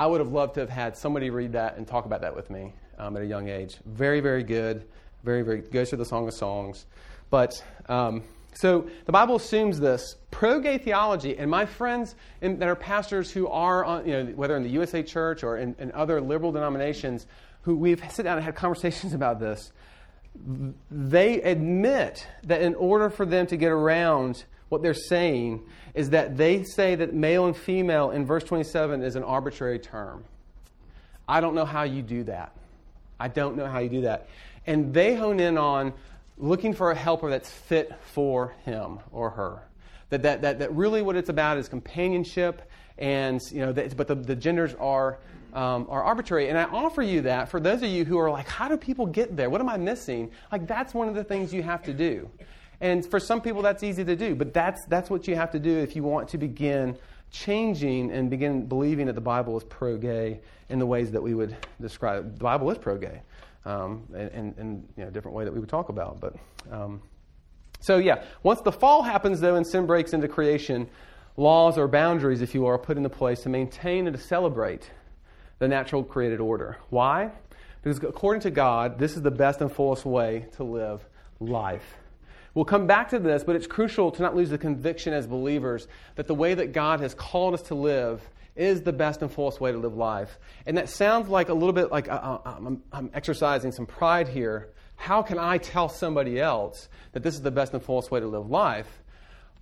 I 0.00 0.06
would 0.06 0.20
have 0.20 0.32
loved 0.32 0.54
to 0.54 0.60
have 0.60 0.70
had 0.70 0.96
somebody 0.96 1.28
read 1.28 1.52
that 1.52 1.76
and 1.76 1.86
talk 1.86 2.06
about 2.06 2.22
that 2.22 2.34
with 2.34 2.48
me 2.48 2.72
um, 2.96 3.18
at 3.18 3.22
a 3.22 3.26
young 3.26 3.50
age. 3.50 3.76
Very, 3.84 4.20
very 4.20 4.42
good. 4.42 4.86
Very, 5.24 5.42
very 5.42 5.60
goes 5.60 5.90
through 5.90 5.98
the 5.98 6.06
Song 6.06 6.26
of 6.26 6.32
Songs. 6.32 6.86
But 7.28 7.62
um, 7.86 8.22
so 8.54 8.88
the 9.04 9.12
Bible 9.12 9.36
assumes 9.36 9.78
this 9.78 10.16
pro 10.30 10.58
gay 10.58 10.78
theology, 10.78 11.36
and 11.36 11.50
my 11.50 11.66
friends 11.66 12.14
in, 12.40 12.60
that 12.60 12.68
are 12.70 12.76
pastors 12.76 13.30
who 13.30 13.46
are, 13.48 13.84
on, 13.84 14.08
you 14.08 14.12
know, 14.14 14.32
whether 14.36 14.56
in 14.56 14.62
the 14.62 14.70
USA 14.70 15.02
Church 15.02 15.44
or 15.44 15.58
in, 15.58 15.76
in 15.78 15.92
other 15.92 16.18
liberal 16.18 16.50
denominations, 16.50 17.26
who 17.60 17.76
we've 17.76 18.00
sat 18.10 18.24
down 18.24 18.38
and 18.38 18.44
had 18.46 18.54
conversations 18.54 19.12
about 19.20 19.38
this, 19.38 19.70
they 20.90 21.42
admit 21.42 22.26
that 22.44 22.62
in 22.62 22.74
order 22.76 23.10
for 23.10 23.26
them 23.26 23.46
to 23.48 23.58
get 23.58 23.70
around 23.70 24.44
what 24.70 24.82
they're 24.82 24.94
saying 24.94 25.60
is 25.94 26.10
that 26.10 26.36
they 26.38 26.64
say 26.64 26.94
that 26.94 27.12
male 27.12 27.46
and 27.46 27.56
female 27.56 28.10
in 28.10 28.24
verse 28.24 28.44
27 28.44 29.02
is 29.02 29.16
an 29.16 29.22
arbitrary 29.22 29.78
term. 29.78 30.24
I 31.28 31.40
don't 31.40 31.54
know 31.54 31.66
how 31.66 31.82
you 31.82 32.00
do 32.00 32.24
that. 32.24 32.52
I 33.18 33.28
don't 33.28 33.56
know 33.56 33.66
how 33.66 33.80
you 33.80 33.90
do 33.90 34.00
that. 34.02 34.28
And 34.66 34.94
they 34.94 35.14
hone 35.14 35.38
in 35.38 35.58
on 35.58 35.92
looking 36.38 36.72
for 36.72 36.90
a 36.90 36.94
helper 36.94 37.28
that's 37.28 37.50
fit 37.50 37.92
for 38.12 38.54
him 38.64 39.00
or 39.12 39.30
her. 39.30 39.62
That, 40.08 40.22
that, 40.22 40.42
that, 40.42 40.58
that 40.60 40.72
really 40.74 41.02
what 41.02 41.16
it's 41.16 41.28
about 41.28 41.58
is 41.58 41.68
companionship, 41.68 42.62
and, 42.98 43.40
you 43.52 43.60
know, 43.60 43.72
that, 43.72 43.96
but 43.96 44.08
the, 44.08 44.14
the 44.14 44.34
genders 44.34 44.74
are 44.74 45.18
um, 45.52 45.86
are 45.88 46.02
arbitrary. 46.02 46.48
And 46.48 46.56
I 46.56 46.64
offer 46.64 47.02
you 47.02 47.22
that 47.22 47.48
for 47.48 47.58
those 47.58 47.82
of 47.82 47.88
you 47.88 48.04
who 48.04 48.18
are 48.18 48.30
like, 48.30 48.46
how 48.46 48.68
do 48.68 48.76
people 48.76 49.06
get 49.06 49.36
there? 49.36 49.50
What 49.50 49.60
am 49.60 49.68
I 49.68 49.76
missing? 49.76 50.30
Like, 50.52 50.66
that's 50.66 50.94
one 50.94 51.08
of 51.08 51.14
the 51.14 51.24
things 51.24 51.52
you 51.52 51.62
have 51.62 51.82
to 51.84 51.92
do. 51.92 52.30
And 52.80 53.04
for 53.04 53.20
some 53.20 53.40
people, 53.40 53.62
that's 53.62 53.82
easy 53.82 54.04
to 54.04 54.16
do, 54.16 54.34
but 54.34 54.54
that's, 54.54 54.80
that's 54.88 55.10
what 55.10 55.28
you 55.28 55.36
have 55.36 55.50
to 55.52 55.58
do 55.58 55.78
if 55.78 55.94
you 55.94 56.02
want 56.02 56.28
to 56.30 56.38
begin 56.38 56.96
changing 57.30 58.10
and 58.10 58.30
begin 58.30 58.66
believing 58.66 59.06
that 59.06 59.14
the 59.14 59.20
Bible 59.20 59.56
is 59.56 59.64
pro 59.64 59.96
gay 59.96 60.40
in 60.68 60.78
the 60.78 60.86
ways 60.86 61.10
that 61.12 61.22
we 61.22 61.34
would 61.34 61.56
describe. 61.80 62.38
The 62.38 62.44
Bible 62.44 62.70
is 62.70 62.78
pro 62.78 62.96
gay 62.96 63.20
um, 63.64 64.04
in, 64.14 64.54
in 64.58 64.88
you 64.96 65.02
know, 65.04 65.08
a 65.08 65.10
different 65.10 65.36
way 65.36 65.44
that 65.44 65.52
we 65.52 65.60
would 65.60 65.68
talk 65.68 65.90
about. 65.90 66.20
But 66.20 66.34
um, 66.72 67.02
So, 67.80 67.96
yeah, 67.98 68.24
once 68.42 68.60
the 68.60 68.72
fall 68.72 69.02
happens, 69.02 69.40
though, 69.40 69.56
and 69.56 69.66
sin 69.66 69.86
breaks 69.86 70.12
into 70.12 70.28
creation, 70.28 70.88
laws 71.36 71.78
or 71.78 71.88
boundaries, 71.88 72.42
if 72.42 72.54
you 72.54 72.62
will, 72.62 72.68
are 72.68 72.78
put 72.78 72.96
into 72.96 73.08
place 73.08 73.40
to 73.42 73.48
maintain 73.48 74.06
and 74.06 74.16
to 74.16 74.22
celebrate 74.22 74.90
the 75.58 75.68
natural 75.68 76.04
created 76.04 76.40
order. 76.40 76.76
Why? 76.90 77.30
Because 77.82 77.98
according 78.02 78.42
to 78.42 78.50
God, 78.50 78.98
this 78.98 79.16
is 79.16 79.22
the 79.22 79.30
best 79.30 79.60
and 79.60 79.72
fullest 79.72 80.04
way 80.04 80.46
to 80.56 80.64
live 80.64 81.04
life. 81.38 81.96
We'll 82.54 82.64
come 82.64 82.86
back 82.86 83.10
to 83.10 83.18
this, 83.18 83.44
but 83.44 83.54
it's 83.56 83.66
crucial 83.66 84.10
to 84.10 84.22
not 84.22 84.34
lose 84.34 84.50
the 84.50 84.58
conviction 84.58 85.12
as 85.12 85.26
believers 85.26 85.86
that 86.16 86.26
the 86.26 86.34
way 86.34 86.54
that 86.54 86.72
God 86.72 87.00
has 87.00 87.14
called 87.14 87.54
us 87.54 87.62
to 87.62 87.74
live 87.74 88.28
is 88.56 88.82
the 88.82 88.92
best 88.92 89.22
and 89.22 89.32
fullest 89.32 89.60
way 89.60 89.70
to 89.70 89.78
live 89.78 89.96
life. 89.96 90.38
And 90.66 90.76
that 90.76 90.88
sounds 90.88 91.28
like 91.28 91.48
a 91.48 91.54
little 91.54 91.72
bit 91.72 91.90
like 91.90 92.08
uh, 92.08 92.12
uh, 92.12 92.40
I'm, 92.44 92.82
I'm 92.92 93.10
exercising 93.14 93.72
some 93.72 93.86
pride 93.86 94.28
here. 94.28 94.70
How 94.96 95.22
can 95.22 95.38
I 95.38 95.58
tell 95.58 95.88
somebody 95.88 96.40
else 96.40 96.88
that 97.12 97.22
this 97.22 97.34
is 97.34 97.42
the 97.42 97.50
best 97.50 97.72
and 97.72 97.82
fullest 97.82 98.10
way 98.10 98.20
to 98.20 98.26
live 98.26 98.50
life? 98.50 99.00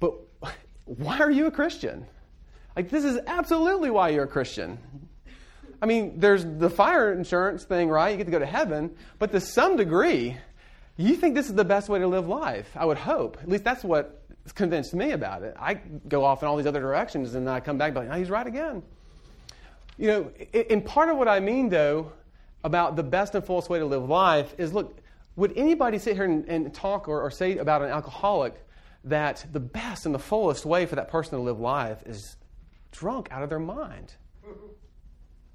But 0.00 0.14
why 0.84 1.18
are 1.18 1.30
you 1.30 1.46
a 1.46 1.50
Christian? 1.50 2.06
Like, 2.74 2.90
this 2.90 3.04
is 3.04 3.18
absolutely 3.26 3.90
why 3.90 4.10
you're 4.10 4.24
a 4.24 4.28
Christian. 4.28 4.78
I 5.80 5.86
mean, 5.86 6.18
there's 6.18 6.44
the 6.44 6.70
fire 6.70 7.12
insurance 7.12 7.64
thing, 7.64 7.88
right? 7.88 8.10
You 8.10 8.16
get 8.16 8.24
to 8.24 8.30
go 8.30 8.38
to 8.38 8.46
heaven, 8.46 8.96
but 9.18 9.30
to 9.32 9.40
some 9.40 9.76
degree, 9.76 10.36
you 10.98 11.14
think 11.14 11.34
this 11.34 11.48
is 11.48 11.54
the 11.54 11.64
best 11.64 11.88
way 11.88 12.00
to 12.00 12.06
live 12.06 12.28
life. 12.28 12.68
I 12.76 12.84
would 12.84 12.98
hope. 12.98 13.38
At 13.40 13.48
least 13.48 13.64
that's 13.64 13.84
what 13.84 14.20
convinced 14.54 14.94
me 14.94 15.12
about 15.12 15.42
it. 15.42 15.54
I 15.58 15.74
go 15.74 16.24
off 16.24 16.42
in 16.42 16.48
all 16.48 16.56
these 16.56 16.66
other 16.66 16.80
directions, 16.80 17.34
and 17.34 17.46
then 17.46 17.54
I 17.54 17.60
come 17.60 17.78
back 17.78 17.88
and 17.88 17.96
like, 17.96 18.08
oh, 18.10 18.18
he's 18.18 18.30
right 18.30 18.46
again. 18.46 18.82
You 19.96 20.08
know, 20.08 20.30
in 20.52 20.82
part 20.82 21.08
of 21.08 21.16
what 21.16 21.28
I 21.28 21.40
mean, 21.40 21.68
though, 21.68 22.12
about 22.64 22.96
the 22.96 23.02
best 23.02 23.34
and 23.34 23.44
fullest 23.44 23.70
way 23.70 23.78
to 23.78 23.86
live 23.86 24.08
life 24.08 24.54
is 24.58 24.72
look, 24.72 24.96
would 25.36 25.56
anybody 25.56 25.98
sit 25.98 26.14
here 26.14 26.24
and, 26.24 26.44
and 26.46 26.74
talk 26.74 27.08
or, 27.08 27.22
or 27.22 27.30
say 27.30 27.58
about 27.58 27.82
an 27.82 27.90
alcoholic 27.90 28.54
that 29.04 29.46
the 29.52 29.60
best 29.60 30.04
and 30.04 30.14
the 30.14 30.18
fullest 30.18 30.66
way 30.66 30.84
for 30.84 30.96
that 30.96 31.08
person 31.08 31.38
to 31.38 31.38
live 31.38 31.60
life 31.60 32.02
is 32.06 32.36
drunk 32.90 33.28
out 33.30 33.44
of 33.44 33.48
their 33.48 33.60
mind? 33.60 34.14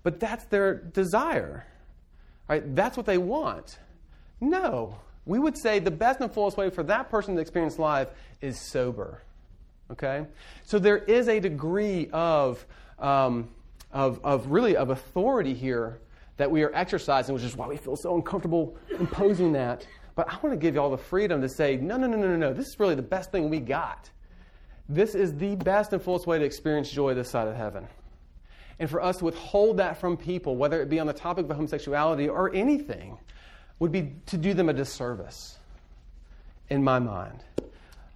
But 0.03 0.19
that's 0.19 0.45
their 0.45 0.75
desire. 0.75 1.65
Right? 2.47 2.75
That's 2.75 2.95
what 2.95 3.05
they 3.05 3.17
want. 3.17 3.77
No. 4.39 4.97
We 5.25 5.39
would 5.39 5.57
say 5.57 5.79
the 5.79 5.91
best 5.91 6.19
and 6.19 6.31
fullest 6.31 6.57
way 6.57 6.69
for 6.69 6.83
that 6.83 7.09
person 7.09 7.35
to 7.35 7.41
experience 7.41 7.79
life 7.79 8.09
is 8.41 8.59
sober. 8.59 9.21
Okay? 9.91 10.25
So 10.63 10.79
there 10.79 10.97
is 10.97 11.27
a 11.27 11.39
degree 11.39 12.09
of, 12.11 12.65
um, 12.99 13.49
of, 13.91 14.19
of 14.23 14.47
really 14.47 14.75
of 14.75 14.89
authority 14.89 15.53
here 15.53 15.99
that 16.37 16.49
we 16.49 16.63
are 16.63 16.71
exercising, 16.73 17.33
which 17.33 17.43
is 17.43 17.55
why 17.55 17.67
we 17.67 17.77
feel 17.77 17.95
so 17.95 18.15
uncomfortable 18.15 18.75
imposing 18.99 19.53
that. 19.53 19.87
But 20.15 20.29
I 20.29 20.37
want 20.43 20.51
to 20.51 20.57
give 20.57 20.75
you 20.75 20.81
all 20.81 20.91
the 20.91 20.97
freedom 20.97 21.41
to 21.41 21.49
say, 21.49 21.77
no, 21.77 21.97
no, 21.97 22.07
no, 22.07 22.17
no, 22.17 22.27
no, 22.27 22.37
no. 22.37 22.53
This 22.53 22.67
is 22.67 22.79
really 22.79 22.95
the 22.95 23.01
best 23.01 23.31
thing 23.31 23.49
we 23.49 23.59
got. 23.59 24.09
This 24.89 25.15
is 25.15 25.35
the 25.35 25.55
best 25.55 25.93
and 25.93 26.01
fullest 26.01 26.27
way 26.27 26.39
to 26.39 26.45
experience 26.45 26.91
joy 26.91 27.13
this 27.13 27.29
side 27.29 27.47
of 27.47 27.55
heaven. 27.55 27.87
And 28.79 28.89
for 28.89 29.01
us 29.01 29.17
to 29.17 29.25
withhold 29.25 29.77
that 29.77 29.97
from 29.97 30.17
people, 30.17 30.55
whether 30.55 30.81
it 30.81 30.89
be 30.89 30.99
on 30.99 31.07
the 31.07 31.13
topic 31.13 31.49
of 31.49 31.55
homosexuality 31.55 32.27
or 32.27 32.53
anything, 32.53 33.17
would 33.83 33.91
be 33.91 34.13
to 34.27 34.37
do 34.37 34.53
them 34.53 34.69
a 34.69 34.73
disservice, 34.73 35.57
in 36.69 36.81
my 36.81 36.99
mind. 36.99 37.43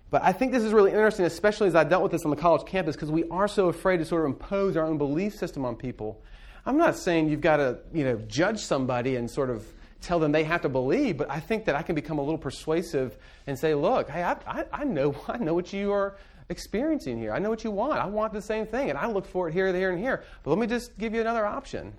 But 0.10 0.24
I 0.24 0.32
think 0.32 0.54
this 0.54 0.64
is 0.64 0.72
really 0.72 0.92
interesting, 0.92 1.26
especially 1.26 1.68
as 1.68 1.76
I 1.76 1.84
dealt 1.84 2.04
with 2.04 2.14
this 2.14 2.24
on 2.24 2.30
the 2.30 2.38
college 2.38 2.66
campus, 2.66 2.96
because 2.96 3.12
we 3.12 3.28
are 3.28 3.50
so 3.50 3.68
afraid 3.68 3.98
to 3.98 4.06
sort 4.06 4.22
of 4.22 4.28
impose 4.28 4.78
our 4.78 4.86
own 4.86 4.98
belief 4.98 5.36
system 5.36 5.66
on 5.66 5.76
people. 5.76 6.22
I'm 6.66 6.78
not 6.78 6.96
saying 6.96 7.28
you've 7.28 7.42
got 7.42 7.58
to, 7.58 7.80
you 7.94 8.06
know, 8.06 8.16
judge 8.30 8.60
somebody 8.60 9.18
and 9.18 9.30
sort 9.30 9.50
of 9.50 9.68
tell 10.00 10.20
them 10.20 10.32
they 10.32 10.46
have 10.46 10.62
to 10.62 10.70
believe, 10.70 11.18
but 11.18 11.30
I 11.30 11.42
think 11.42 11.66
that 11.66 11.76
I 11.76 11.82
can 11.82 11.96
become 11.96 12.18
a 12.18 12.22
little 12.22 12.38
persuasive 12.38 13.18
and 13.46 13.60
say, 13.60 13.76
look, 13.76 14.10
hey, 14.10 14.24
I, 14.24 14.38
I, 14.48 14.66
I 14.72 14.84
know, 14.86 15.18
I 15.28 15.38
know 15.38 15.54
what 15.54 15.74
you 15.74 15.92
are 15.92 16.16
experiencing 16.48 17.20
here. 17.20 17.34
I 17.34 17.40
know 17.40 17.50
what 17.50 17.66
you 17.66 17.72
want. 17.72 18.00
I 18.00 18.06
want 18.06 18.32
the 18.32 18.42
same 18.42 18.68
thing, 18.68 18.90
and 18.90 18.98
I 18.98 19.08
look 19.08 19.26
for 19.26 19.50
it 19.50 19.52
here, 19.52 19.74
there, 19.74 19.90
and 19.90 20.00
here. 20.00 20.24
But 20.44 20.52
let 20.52 20.60
me 20.60 20.68
just 20.68 20.98
give 20.98 21.14
you 21.14 21.20
another 21.20 21.46
option. 21.46 21.94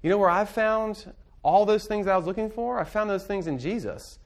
You 0.00 0.08
know 0.08 0.16
where 0.16 0.30
I've 0.30 0.48
found 0.48 1.12
all 1.44 1.64
those 1.64 1.86
things 1.86 2.08
I 2.08 2.16
was 2.16 2.26
looking 2.26 2.50
for? 2.50 2.80
I 2.80 2.84
found 2.84 3.08
those 3.08 3.24
things 3.24 3.46
in 3.46 3.58
Jesus. 3.58 4.18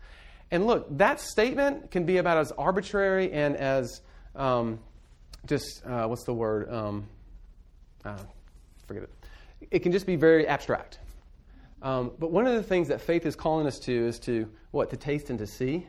And 0.51 0.67
look, 0.67 0.87
that 0.97 1.21
statement 1.21 1.91
can 1.91 2.07
be 2.07 2.17
about 2.17 2.39
as 2.39 2.53
arbitrary 2.53 3.33
and 3.33 3.57
as 3.57 4.01
um, 4.35 4.79
just, 5.47 5.85
uh, 5.85 6.07
what's 6.07 6.25
the 6.25 6.33
word? 6.33 6.73
Um, 6.73 7.07
uh, 8.05 8.17
forget 8.87 9.03
it. 9.03 9.11
It 9.71 9.79
can 9.81 9.93
just 9.93 10.07
be 10.07 10.17
very 10.17 10.47
abstract. 10.47 10.99
Um, 11.83 12.13
but 12.19 12.31
one 12.31 12.47
of 12.47 12.55
the 12.55 12.63
things 12.63 12.89
that 12.89 13.01
faith 13.01 13.27
is 13.27 13.37
calling 13.37 13.67
us 13.67 13.79
to 13.81 13.93
is 13.93 14.19
to, 14.21 14.49
what, 14.71 14.91
to 14.91 14.97
taste 14.97 15.31
and 15.31 15.39
to 15.39 15.47
see. 15.47 15.87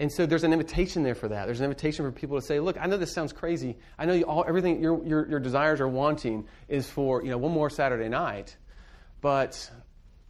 And 0.00 0.12
so 0.12 0.26
there's 0.26 0.44
an 0.44 0.52
invitation 0.52 1.04
there 1.04 1.14
for 1.14 1.28
that. 1.28 1.46
There's 1.46 1.60
an 1.60 1.64
invitation 1.64 2.04
for 2.04 2.10
people 2.10 2.38
to 2.38 2.44
say, 2.44 2.58
look, 2.58 2.76
I 2.80 2.86
know 2.86 2.96
this 2.96 3.12
sounds 3.12 3.32
crazy. 3.32 3.76
I 3.96 4.06
know 4.06 4.12
you 4.12 4.24
all, 4.24 4.44
everything 4.46 4.82
your, 4.82 5.04
your, 5.04 5.28
your 5.28 5.40
desires 5.40 5.80
are 5.80 5.88
wanting 5.88 6.48
is 6.68 6.88
for 6.88 7.22
you 7.22 7.30
know, 7.30 7.38
one 7.38 7.52
more 7.52 7.70
Saturday 7.70 8.08
night. 8.08 8.56
But 9.20 9.70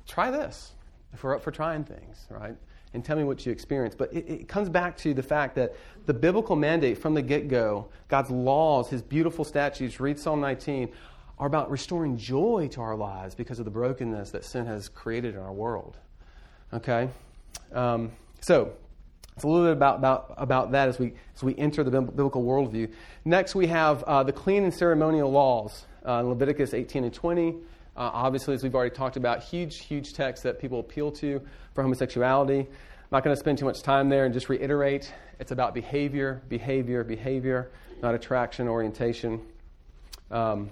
try 0.06 0.30
this 0.30 0.72
if 1.12 1.22
we're 1.22 1.34
up 1.34 1.42
for 1.42 1.50
trying 1.50 1.84
things, 1.84 2.26
right? 2.30 2.56
And 2.92 3.04
tell 3.04 3.16
me 3.16 3.24
what 3.24 3.44
you 3.44 3.52
experience. 3.52 3.94
But 3.94 4.12
it, 4.12 4.28
it 4.28 4.48
comes 4.48 4.68
back 4.68 4.96
to 4.98 5.14
the 5.14 5.22
fact 5.22 5.54
that 5.56 5.74
the 6.06 6.14
biblical 6.14 6.56
mandate 6.56 6.98
from 6.98 7.14
the 7.14 7.22
get 7.22 7.48
go, 7.48 7.88
God's 8.08 8.30
laws, 8.30 8.88
His 8.88 9.02
beautiful 9.02 9.44
statutes, 9.44 10.00
read 10.00 10.18
Psalm 10.18 10.40
19, 10.40 10.90
are 11.38 11.46
about 11.46 11.70
restoring 11.70 12.16
joy 12.16 12.68
to 12.72 12.80
our 12.80 12.96
lives 12.96 13.34
because 13.34 13.58
of 13.58 13.64
the 13.64 13.70
brokenness 13.70 14.30
that 14.30 14.44
sin 14.44 14.66
has 14.66 14.88
created 14.88 15.34
in 15.34 15.40
our 15.40 15.52
world. 15.52 15.96
Okay? 16.72 17.08
Um, 17.72 18.12
so, 18.40 18.72
it's 19.34 19.42
a 19.42 19.48
little 19.48 19.66
bit 19.66 19.72
about, 19.72 19.98
about, 19.98 20.34
about 20.36 20.72
that 20.72 20.88
as 20.88 21.00
we, 21.00 21.14
as 21.34 21.42
we 21.42 21.56
enter 21.56 21.82
the 21.82 21.90
biblical 22.00 22.44
worldview. 22.44 22.92
Next, 23.24 23.56
we 23.56 23.66
have 23.66 24.04
uh, 24.04 24.22
the 24.22 24.32
clean 24.32 24.62
and 24.62 24.72
ceremonial 24.72 25.30
laws 25.30 25.86
uh, 26.06 26.20
Leviticus 26.20 26.74
18 26.74 27.04
and 27.04 27.14
20. 27.14 27.54
Uh, 27.96 28.10
obviously, 28.12 28.54
as 28.54 28.62
we've 28.62 28.74
already 28.74 28.94
talked 28.94 29.16
about, 29.16 29.42
huge, 29.42 29.78
huge 29.78 30.14
texts 30.14 30.42
that 30.42 30.58
people 30.58 30.80
appeal 30.80 31.12
to 31.12 31.40
for 31.74 31.82
homosexuality. 31.82 32.60
I'm 32.60 32.66
not 33.12 33.22
going 33.22 33.34
to 33.34 33.40
spend 33.40 33.58
too 33.58 33.64
much 33.64 33.82
time 33.82 34.08
there 34.08 34.24
and 34.24 34.34
just 34.34 34.48
reiterate 34.48 35.12
it's 35.38 35.52
about 35.52 35.74
behavior, 35.74 36.42
behavior, 36.48 37.04
behavior, 37.04 37.70
not 38.02 38.14
attraction, 38.14 38.68
orientation. 38.68 39.40
Um, 40.30 40.70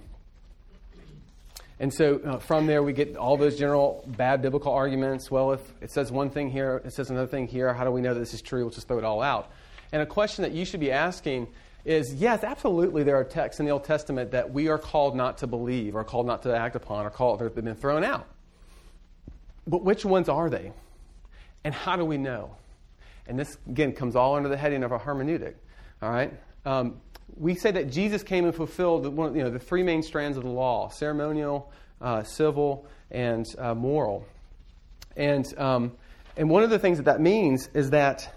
and 1.80 1.92
so 1.92 2.20
uh, 2.24 2.38
from 2.38 2.66
there, 2.66 2.82
we 2.82 2.92
get 2.92 3.16
all 3.16 3.36
those 3.36 3.58
general 3.58 4.04
bad 4.06 4.40
biblical 4.40 4.72
arguments. 4.72 5.30
Well, 5.30 5.52
if 5.52 5.60
it 5.80 5.90
says 5.90 6.12
one 6.12 6.30
thing 6.30 6.50
here, 6.50 6.80
it 6.84 6.92
says 6.92 7.10
another 7.10 7.26
thing 7.26 7.48
here, 7.48 7.74
how 7.74 7.84
do 7.84 7.90
we 7.90 8.00
know 8.00 8.14
that 8.14 8.20
this 8.20 8.34
is 8.34 8.42
true? 8.42 8.60
We'll 8.60 8.70
just 8.70 8.86
throw 8.86 8.98
it 8.98 9.04
all 9.04 9.20
out. 9.20 9.50
And 9.90 10.00
a 10.00 10.06
question 10.06 10.42
that 10.42 10.52
you 10.52 10.64
should 10.64 10.80
be 10.80 10.92
asking 10.92 11.48
is 11.84 12.14
yes, 12.14 12.44
absolutely, 12.44 13.02
there 13.02 13.16
are 13.16 13.24
texts 13.24 13.60
in 13.60 13.66
the 13.66 13.72
Old 13.72 13.84
Testament 13.84 14.30
that 14.32 14.52
we 14.52 14.68
are 14.68 14.78
called 14.78 15.16
not 15.16 15.38
to 15.38 15.46
believe, 15.46 15.96
or 15.96 16.04
called 16.04 16.26
not 16.26 16.42
to 16.42 16.56
act 16.56 16.76
upon, 16.76 17.06
or 17.06 17.10
called, 17.10 17.40
they've 17.40 17.54
been 17.54 17.74
thrown 17.74 18.04
out. 18.04 18.26
But 19.66 19.82
which 19.82 20.04
ones 20.04 20.28
are 20.28 20.48
they? 20.48 20.72
And 21.64 21.74
how 21.74 21.96
do 21.96 22.04
we 22.04 22.18
know? 22.18 22.56
And 23.26 23.38
this, 23.38 23.56
again, 23.68 23.92
comes 23.92 24.16
all 24.16 24.34
under 24.34 24.48
the 24.48 24.56
heading 24.56 24.82
of 24.82 24.92
a 24.92 24.98
hermeneutic. 24.98 25.54
All 26.00 26.10
right? 26.10 26.32
Um, 26.64 27.00
we 27.36 27.54
say 27.54 27.70
that 27.70 27.90
Jesus 27.90 28.22
came 28.22 28.44
and 28.44 28.54
fulfilled 28.54 29.04
the, 29.04 29.10
one, 29.10 29.34
you 29.34 29.42
know, 29.42 29.50
the 29.50 29.58
three 29.58 29.82
main 29.82 30.02
strands 30.02 30.36
of 30.36 30.44
the 30.44 30.50
law 30.50 30.88
ceremonial, 30.88 31.72
uh, 32.00 32.22
civil, 32.24 32.86
and 33.10 33.46
uh, 33.58 33.74
moral. 33.74 34.26
And, 35.16 35.46
um, 35.58 35.92
and 36.36 36.50
one 36.50 36.62
of 36.62 36.70
the 36.70 36.78
things 36.78 36.98
that 36.98 37.04
that 37.04 37.20
means 37.20 37.68
is 37.74 37.90
that 37.90 38.34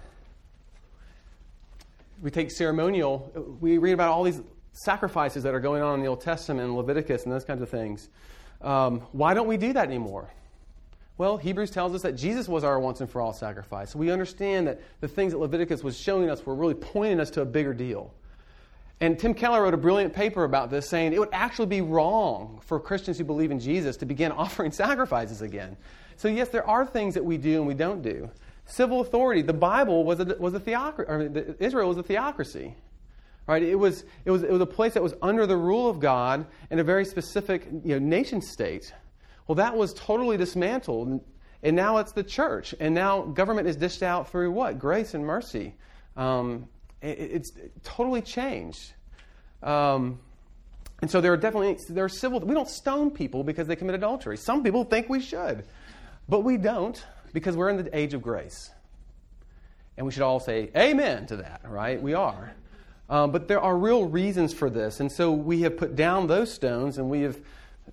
we 2.22 2.32
take 2.32 2.52
ceremonial, 2.52 3.58
we 3.60 3.78
read 3.78 3.94
about 3.94 4.10
all 4.10 4.24
these 4.24 4.42
sacrifices 4.74 5.44
that 5.44 5.54
are 5.54 5.60
going 5.60 5.82
on 5.82 5.96
in 5.96 6.02
the 6.02 6.08
Old 6.08 6.22
Testament 6.22 6.66
and 6.66 6.76
Leviticus 6.76 7.24
and 7.24 7.32
those 7.32 7.46
kinds 7.46 7.62
of 7.62 7.70
things. 7.70 8.10
Um, 8.62 9.02
why 9.12 9.34
don't 9.34 9.48
we 9.48 9.58
do 9.58 9.74
that 9.74 9.88
anymore? 9.88 10.30
Well, 11.18 11.38
Hebrews 11.38 11.72
tells 11.72 11.94
us 11.94 12.02
that 12.02 12.14
Jesus 12.14 12.50
was 12.50 12.66
our 12.66 12.78
once 12.80 13.00
and 13.00 13.10
for 13.10 13.22
all 13.22 13.32
sacrifice. 13.32 13.92
So 13.92 14.00
we 14.00 14.12
understand 14.12 14.68
that 14.68 14.82
the 15.00 15.08
things 15.08 15.32
that 15.32 15.40
Leviticus 15.40 15.82
was 15.82 15.98
showing 15.98 16.30
us 16.30 16.46
were 16.46 16.56
really 16.56 16.74
pointing 16.74 17.22
us 17.22 17.30
to 17.32 17.42
a 17.42 17.46
bigger 17.46 17.74
deal. 17.74 18.14
And 19.00 19.18
Tim 19.18 19.34
Keller 19.34 19.62
wrote 19.62 19.74
a 19.74 19.78
brilliant 19.78 20.14
paper 20.14 20.44
about 20.44 20.70
this, 20.70 20.90
saying 20.90 21.14
it 21.14 21.20
would 21.20 21.30
actually 21.32 21.68
be 21.68 21.82
wrong 21.82 22.60
for 22.64 22.80
Christians 22.80 23.18
who 23.18 23.24
believe 23.24 23.52
in 23.52 23.60
Jesus 23.60 23.98
to 23.98 24.06
begin 24.06 24.32
offering 24.34 24.72
sacrifices 24.72 25.42
again. 25.42 25.78
So, 26.18 26.28
yes, 26.28 26.50
there 26.50 26.68
are 26.68 26.86
things 26.86 27.14
that 27.14 27.24
we 27.24 27.38
do 27.38 27.58
and 27.58 27.68
we 27.68 27.74
don't 27.74 28.02
do. 28.02 28.30
Civil 28.66 29.02
authority, 29.02 29.42
the 29.42 29.54
Bible 29.54 30.04
was 30.04 30.20
a, 30.20 30.36
was 30.40 30.54
a 30.54 30.60
theocracy, 30.60 31.12
mean, 31.12 31.56
Israel 31.60 31.90
was 31.90 31.98
a 31.98 32.04
theocracy. 32.04 32.76
Right? 33.48 33.62
It 33.62 33.76
was, 33.76 34.06
it, 34.26 34.32
was, 34.32 34.42
it 34.42 34.52
was 34.52 34.62
a 34.62 34.66
place 34.66 34.96
that 34.96 35.04
was 35.04 35.14
under 35.22 35.46
the 35.46 35.56
rule 35.56 35.88
of 35.88 36.00
God 36.00 36.48
in 36.72 36.80
a 36.80 36.84
very 36.84 37.06
specific 37.06 37.68
you 37.84 38.00
know, 38.00 38.00
nation 38.00 38.42
state. 38.42 38.92
Well, 39.48 39.56
that 39.56 39.78
was 39.78 39.94
totally 39.94 40.36
dismantled, 40.36 41.22
and 41.62 41.76
now 41.76 41.98
it's 41.98 42.12
the 42.12 42.24
church. 42.24 42.74
And 42.80 42.96
now 42.96 43.22
government 43.22 43.68
is 43.68 43.76
dished 43.76 44.02
out 44.02 44.32
through 44.32 44.52
what? 44.52 44.80
Grace 44.80 45.14
and 45.14 45.24
mercy. 45.24 45.76
Um, 46.18 46.68
it, 47.04 47.20
it's 47.20 47.52
totally 47.84 48.24
changed. 48.24 48.94
Um, 49.62 50.20
And 51.02 51.12
so 51.12 51.22
there 51.22 51.34
are 51.34 51.38
definitely 51.38 51.78
there 51.94 52.06
are 52.06 52.10
civil. 52.10 52.40
We 52.40 52.56
don't 52.56 52.70
stone 52.70 53.12
people 53.12 53.44
because 53.44 53.68
they 53.68 53.76
commit 53.76 53.96
adultery. 53.96 54.38
Some 54.38 54.64
people 54.64 54.86
think 54.86 55.10
we 55.10 55.20
should, 55.20 55.66
but 56.30 56.40
we 56.40 56.58
don't 56.58 57.04
because 57.36 57.56
we're 57.58 57.70
in 57.70 57.78
the 57.78 57.96
age 57.96 58.14
of 58.14 58.22
grace, 58.22 58.72
and 59.98 60.06
we 60.06 60.12
should 60.12 60.24
all 60.24 60.40
say 60.40 60.72
amen 60.76 61.28
to 61.28 61.36
that. 61.38 61.62
Right? 61.66 62.02
We 62.02 62.14
are. 62.16 62.54
Um, 63.08 63.32
but 63.32 63.48
there 63.48 63.60
are 63.60 63.78
real 63.78 64.06
reasons 64.06 64.54
for 64.54 64.70
this, 64.72 65.00
and 65.00 65.12
so 65.12 65.32
we 65.32 65.62
have 65.62 65.78
put 65.78 65.96
down 65.96 66.26
those 66.26 66.52
stones, 66.52 66.98
and 66.98 67.08
we 67.08 67.22
have, 67.22 67.38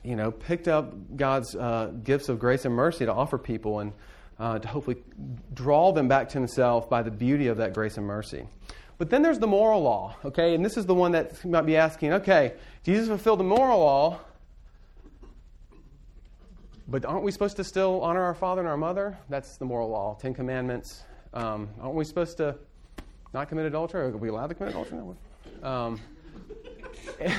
you 0.02 0.16
know, 0.16 0.30
picked 0.30 0.68
up 0.68 0.94
God's 1.16 1.54
uh, 1.54 1.92
gifts 2.02 2.30
of 2.30 2.38
grace 2.38 2.64
and 2.64 2.74
mercy 2.74 3.04
to 3.04 3.12
offer 3.12 3.36
people, 3.36 3.80
and 3.80 3.92
uh, 4.38 4.58
to 4.58 4.68
hopefully 4.68 4.96
draw 5.52 5.92
them 5.92 6.08
back 6.08 6.30
to 6.30 6.38
Himself 6.38 6.88
by 6.88 7.02
the 7.02 7.10
beauty 7.10 7.48
of 7.48 7.58
that 7.58 7.74
grace 7.74 7.98
and 7.98 8.06
mercy. 8.06 8.46
But 8.96 9.10
then 9.10 9.20
there's 9.20 9.40
the 9.40 9.48
moral 9.48 9.82
law, 9.82 10.16
okay? 10.24 10.54
And 10.54 10.64
this 10.64 10.76
is 10.76 10.86
the 10.86 10.94
one 10.94 11.12
that 11.12 11.32
you 11.44 11.50
might 11.50 11.66
be 11.66 11.76
asking, 11.76 12.12
okay, 12.14 12.54
Jesus 12.84 13.08
fulfilled 13.08 13.40
the 13.40 13.44
moral 13.44 13.80
law, 13.80 14.20
but 16.92 17.06
aren't 17.06 17.24
we 17.24 17.32
supposed 17.32 17.56
to 17.56 17.64
still 17.64 18.02
honor 18.02 18.22
our 18.22 18.34
father 18.34 18.60
and 18.60 18.68
our 18.68 18.76
mother? 18.76 19.16
That's 19.30 19.56
the 19.56 19.64
moral 19.64 19.88
law, 19.88 20.14
Ten 20.20 20.34
Commandments. 20.34 21.04
Um, 21.32 21.70
aren't 21.80 21.94
we 21.94 22.04
supposed 22.04 22.36
to 22.36 22.54
not 23.32 23.48
commit 23.48 23.64
adultery? 23.64 24.02
Are 24.02 24.10
we 24.10 24.28
allowed 24.28 24.48
to 24.48 24.54
commit 24.54 24.74
adultery? 24.74 25.00
Um, 25.62 25.98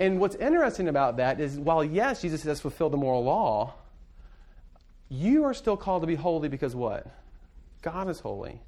and 0.00 0.18
what's 0.18 0.34
interesting 0.36 0.88
about 0.88 1.18
that 1.18 1.40
is 1.40 1.58
while, 1.58 1.84
yes, 1.84 2.22
Jesus 2.22 2.42
has 2.44 2.58
fulfilled 2.58 2.94
the 2.94 2.96
moral 2.96 3.22
law, 3.22 3.74
you 5.10 5.44
are 5.44 5.52
still 5.52 5.76
called 5.76 6.02
to 6.02 6.06
be 6.06 6.14
holy 6.14 6.48
because 6.48 6.74
what? 6.74 7.06
God 7.82 8.08
is 8.08 8.20
holy. 8.20 8.62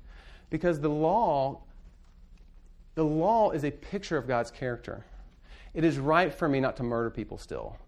Because 0.50 0.78
the 0.80 0.90
law 0.90 1.62
the 2.96 3.04
law 3.04 3.52
is 3.52 3.64
a 3.64 3.70
picture 3.70 4.18
of 4.18 4.28
God's 4.28 4.50
character. 4.50 5.06
It 5.72 5.84
is 5.84 5.98
right 5.98 6.34
for 6.34 6.50
me 6.50 6.60
not 6.60 6.76
to 6.76 6.82
murder 6.82 7.08
people 7.08 7.38
still, 7.38 7.78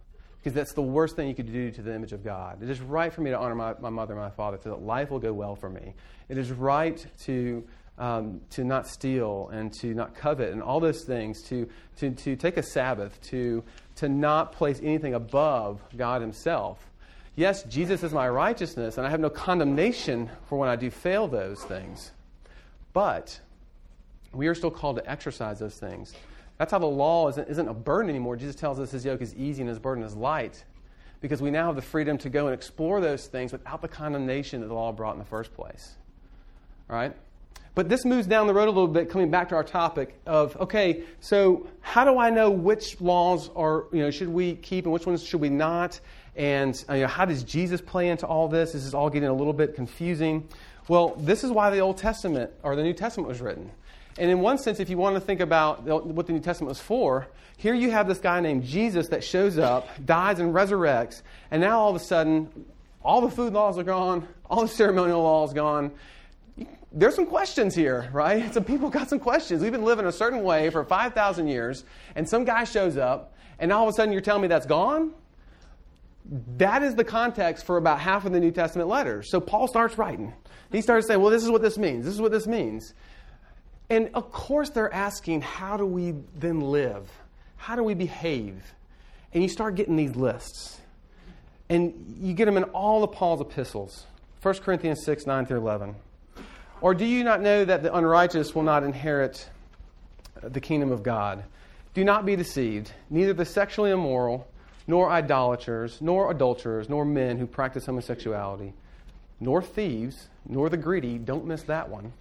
because 0.42 0.54
that's 0.54 0.72
the 0.72 0.82
worst 0.82 1.14
thing 1.14 1.28
you 1.28 1.36
could 1.36 1.52
do 1.52 1.70
to 1.70 1.82
the 1.82 1.94
image 1.94 2.12
of 2.12 2.24
God. 2.24 2.62
It 2.62 2.68
is 2.68 2.80
right 2.80 3.12
for 3.12 3.20
me 3.20 3.30
to 3.30 3.38
honor 3.38 3.54
my, 3.54 3.74
my 3.78 3.90
mother 3.90 4.14
and 4.14 4.22
my 4.22 4.30
father 4.30 4.58
so 4.60 4.70
that 4.70 4.82
life 4.82 5.10
will 5.10 5.20
go 5.20 5.32
well 5.32 5.54
for 5.54 5.70
me. 5.70 5.94
It 6.28 6.36
is 6.36 6.50
right 6.50 7.04
to, 7.20 7.62
um, 7.96 8.40
to 8.50 8.64
not 8.64 8.88
steal 8.88 9.50
and 9.52 9.72
to 9.74 9.94
not 9.94 10.16
covet 10.16 10.52
and 10.52 10.60
all 10.60 10.80
those 10.80 11.04
things, 11.04 11.42
to, 11.44 11.68
to, 11.98 12.10
to 12.10 12.34
take 12.34 12.56
a 12.56 12.62
Sabbath, 12.62 13.20
to, 13.30 13.62
to 13.96 14.08
not 14.08 14.50
place 14.50 14.80
anything 14.82 15.14
above 15.14 15.80
God 15.96 16.20
Himself. 16.20 16.84
Yes, 17.36 17.62
Jesus 17.62 18.02
is 18.02 18.12
my 18.12 18.28
righteousness, 18.28 18.98
and 18.98 19.06
I 19.06 19.10
have 19.10 19.20
no 19.20 19.30
condemnation 19.30 20.28
for 20.48 20.58
when 20.58 20.68
I 20.68 20.74
do 20.74 20.90
fail 20.90 21.28
those 21.28 21.62
things. 21.62 22.10
But 22.92 23.38
we 24.32 24.48
are 24.48 24.56
still 24.56 24.72
called 24.72 24.96
to 24.96 25.08
exercise 25.08 25.60
those 25.60 25.76
things. 25.76 26.14
That's 26.58 26.70
how 26.70 26.78
the 26.78 26.86
law 26.86 27.28
isn't, 27.28 27.48
isn't 27.48 27.68
a 27.68 27.74
burden 27.74 28.08
anymore. 28.08 28.36
Jesus 28.36 28.54
tells 28.54 28.78
us 28.78 28.90
his 28.90 29.04
yoke 29.04 29.20
is 29.20 29.34
easy 29.34 29.62
and 29.62 29.68
his 29.68 29.78
burden 29.78 30.04
is 30.04 30.14
light 30.14 30.64
because 31.20 31.40
we 31.40 31.50
now 31.50 31.66
have 31.66 31.76
the 31.76 31.82
freedom 31.82 32.18
to 32.18 32.28
go 32.28 32.46
and 32.46 32.54
explore 32.54 33.00
those 33.00 33.26
things 33.26 33.52
without 33.52 33.80
the 33.80 33.88
condemnation 33.88 34.60
that 34.60 34.66
the 34.66 34.74
law 34.74 34.92
brought 34.92 35.12
in 35.12 35.18
the 35.18 35.24
first 35.24 35.54
place. 35.54 35.94
All 36.90 36.96
right? 36.96 37.14
But 37.74 37.88
this 37.88 38.04
moves 38.04 38.26
down 38.26 38.46
the 38.46 38.52
road 38.52 38.68
a 38.68 38.70
little 38.70 38.86
bit, 38.86 39.08
coming 39.08 39.30
back 39.30 39.48
to 39.48 39.54
our 39.54 39.64
topic 39.64 40.14
of 40.26 40.54
okay, 40.58 41.04
so 41.20 41.66
how 41.80 42.04
do 42.04 42.18
I 42.18 42.28
know 42.28 42.50
which 42.50 43.00
laws 43.00 43.48
are 43.56 43.86
you 43.92 44.00
know 44.00 44.10
should 44.10 44.28
we 44.28 44.56
keep 44.56 44.84
and 44.84 44.92
which 44.92 45.06
ones 45.06 45.24
should 45.24 45.40
we 45.40 45.48
not? 45.48 45.98
And 46.36 46.84
uh, 46.88 46.94
you 46.94 47.00
know, 47.02 47.06
how 47.06 47.24
does 47.24 47.44
Jesus 47.44 47.80
play 47.80 48.10
into 48.10 48.26
all 48.26 48.46
this? 48.46 48.72
This 48.72 48.84
is 48.84 48.92
all 48.92 49.08
getting 49.08 49.30
a 49.30 49.32
little 49.32 49.54
bit 49.54 49.74
confusing. 49.74 50.46
Well, 50.88 51.14
this 51.18 51.44
is 51.44 51.50
why 51.50 51.70
the 51.70 51.78
Old 51.78 51.96
Testament 51.96 52.50
or 52.62 52.76
the 52.76 52.82
New 52.82 52.92
Testament 52.92 53.28
was 53.28 53.40
written. 53.40 53.70
And 54.18 54.30
in 54.30 54.40
one 54.40 54.58
sense, 54.58 54.78
if 54.78 54.90
you 54.90 54.98
want 54.98 55.16
to 55.16 55.20
think 55.20 55.40
about 55.40 55.84
what 55.84 56.26
the 56.26 56.32
New 56.32 56.40
Testament 56.40 56.68
was 56.68 56.80
for, 56.80 57.28
here 57.56 57.74
you 57.74 57.90
have 57.90 58.08
this 58.08 58.18
guy 58.18 58.40
named 58.40 58.64
Jesus 58.64 59.08
that 59.08 59.24
shows 59.24 59.58
up, 59.58 59.88
dies, 60.04 60.38
and 60.38 60.54
resurrects. 60.54 61.22
And 61.50 61.60
now 61.60 61.78
all 61.78 61.90
of 61.90 61.96
a 61.96 62.04
sudden, 62.04 62.66
all 63.02 63.20
the 63.20 63.30
food 63.30 63.52
laws 63.52 63.78
are 63.78 63.84
gone, 63.84 64.26
all 64.48 64.62
the 64.62 64.68
ceremonial 64.68 65.22
laws 65.22 65.52
gone. 65.52 65.92
There's 66.92 67.14
some 67.14 67.26
questions 67.26 67.74
here, 67.74 68.10
right? 68.12 68.52
Some 68.54 68.64
people 68.64 68.90
got 68.90 69.08
some 69.08 69.18
questions. 69.18 69.62
We've 69.62 69.72
been 69.72 69.84
living 69.84 70.04
a 70.04 70.12
certain 70.12 70.42
way 70.42 70.68
for 70.68 70.84
5,000 70.84 71.48
years, 71.48 71.84
and 72.14 72.28
some 72.28 72.44
guy 72.44 72.64
shows 72.64 72.98
up, 72.98 73.34
and 73.58 73.72
all 73.72 73.84
of 73.84 73.88
a 73.88 73.92
sudden 73.94 74.12
you're 74.12 74.20
telling 74.20 74.42
me 74.42 74.48
that's 74.48 74.66
gone? 74.66 75.12
That 76.58 76.82
is 76.82 76.94
the 76.94 77.04
context 77.04 77.64
for 77.64 77.78
about 77.78 77.98
half 77.98 78.26
of 78.26 78.32
the 78.32 78.40
New 78.40 78.50
Testament 78.50 78.88
letters. 78.88 79.30
So 79.30 79.40
Paul 79.40 79.68
starts 79.68 79.96
writing. 79.96 80.34
He 80.70 80.82
starts 80.82 81.06
saying, 81.06 81.20
well, 81.20 81.30
this 81.30 81.42
is 81.42 81.50
what 81.50 81.62
this 81.62 81.78
means. 81.78 82.04
This 82.04 82.14
is 82.14 82.20
what 82.20 82.30
this 82.30 82.46
means. 82.46 82.94
And 83.92 84.08
of 84.14 84.32
course, 84.32 84.70
they're 84.70 84.92
asking, 84.92 85.42
how 85.42 85.76
do 85.76 85.84
we 85.84 86.14
then 86.34 86.62
live? 86.62 87.12
How 87.58 87.76
do 87.76 87.82
we 87.82 87.92
behave? 87.92 88.72
And 89.34 89.42
you 89.42 89.50
start 89.50 89.74
getting 89.74 89.96
these 89.96 90.16
lists. 90.16 90.80
And 91.68 92.16
you 92.18 92.32
get 92.32 92.46
them 92.46 92.56
in 92.56 92.64
all 92.64 93.04
of 93.04 93.12
Paul's 93.12 93.42
epistles 93.42 94.06
1 94.40 94.54
Corinthians 94.60 95.04
6, 95.04 95.26
9 95.26 95.44
through 95.44 95.58
11. 95.58 95.94
Or 96.80 96.94
do 96.94 97.04
you 97.04 97.22
not 97.22 97.42
know 97.42 97.66
that 97.66 97.82
the 97.82 97.94
unrighteous 97.94 98.54
will 98.54 98.62
not 98.62 98.82
inherit 98.82 99.46
the 100.42 100.58
kingdom 100.58 100.90
of 100.90 101.02
God? 101.02 101.44
Do 101.92 102.02
not 102.02 102.24
be 102.24 102.34
deceived. 102.34 102.92
Neither 103.10 103.34
the 103.34 103.44
sexually 103.44 103.90
immoral, 103.90 104.48
nor 104.86 105.10
idolaters, 105.10 106.00
nor 106.00 106.30
adulterers, 106.30 106.88
nor 106.88 107.04
men 107.04 107.36
who 107.36 107.46
practice 107.46 107.84
homosexuality, 107.84 108.72
nor 109.38 109.60
thieves, 109.60 110.28
nor 110.48 110.70
the 110.70 110.78
greedy, 110.78 111.18
don't 111.18 111.44
miss 111.44 111.64
that 111.64 111.90
one 111.90 112.14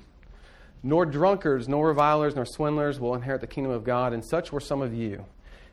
nor 0.84 1.06
drunkards, 1.06 1.68
nor 1.68 1.88
revilers, 1.88 2.36
nor 2.36 2.46
swindlers 2.46 3.00
will 3.00 3.14
inherit 3.14 3.42
the 3.42 3.48
kingdom 3.48 3.72
of 3.72 3.84
God, 3.84 4.14
and 4.14 4.26
such 4.26 4.52
were 4.52 4.60
some 4.60 4.82
of 4.82 4.94
you. 4.94 5.26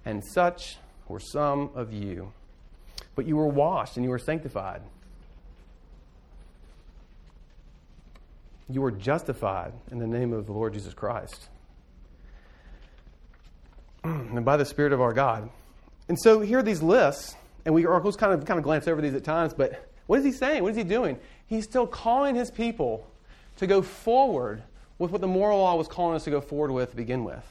And 0.04 0.24
such 0.24 0.76
were 1.08 1.20
some 1.20 1.70
of 1.74 1.92
you. 1.92 2.32
But 3.14 3.26
you 3.26 3.36
were 3.36 3.46
washed 3.46 3.96
and 3.96 4.04
you 4.04 4.10
were 4.10 4.18
sanctified. 4.18 4.82
You 8.70 8.82
were 8.82 8.90
justified 8.90 9.72
in 9.90 9.98
the 9.98 10.06
name 10.06 10.32
of 10.32 10.46
the 10.46 10.52
Lord 10.52 10.74
Jesus 10.74 10.94
Christ. 10.94 11.48
And 14.04 14.44
by 14.44 14.56
the 14.56 14.64
Spirit 14.64 14.92
of 14.92 15.00
our 15.00 15.12
God. 15.12 15.50
And 16.08 16.18
so 16.20 16.40
here 16.40 16.58
are 16.58 16.62
these 16.62 16.82
lists, 16.82 17.34
and 17.64 17.74
we 17.74 17.86
are 17.86 18.00
kind 18.00 18.32
of 18.32 18.44
kind 18.44 18.58
of 18.58 18.64
glance 18.64 18.86
over 18.86 19.02
these 19.02 19.14
at 19.14 19.24
times, 19.24 19.52
but 19.52 19.90
what 20.06 20.20
is 20.20 20.24
he 20.24 20.32
saying? 20.32 20.62
What 20.62 20.70
is 20.70 20.76
he 20.76 20.84
doing? 20.84 21.18
He's 21.46 21.64
still 21.64 21.86
calling 21.86 22.34
his 22.34 22.50
people 22.50 23.06
to 23.56 23.66
go 23.66 23.82
forward 23.82 24.62
with 24.98 25.10
what 25.10 25.20
the 25.20 25.28
moral 25.28 25.58
law 25.58 25.76
was 25.76 25.88
calling 25.88 26.16
us 26.16 26.24
to 26.24 26.30
go 26.30 26.40
forward 26.40 26.70
with 26.70 26.90
to 26.90 26.96
begin 26.96 27.24
with. 27.24 27.44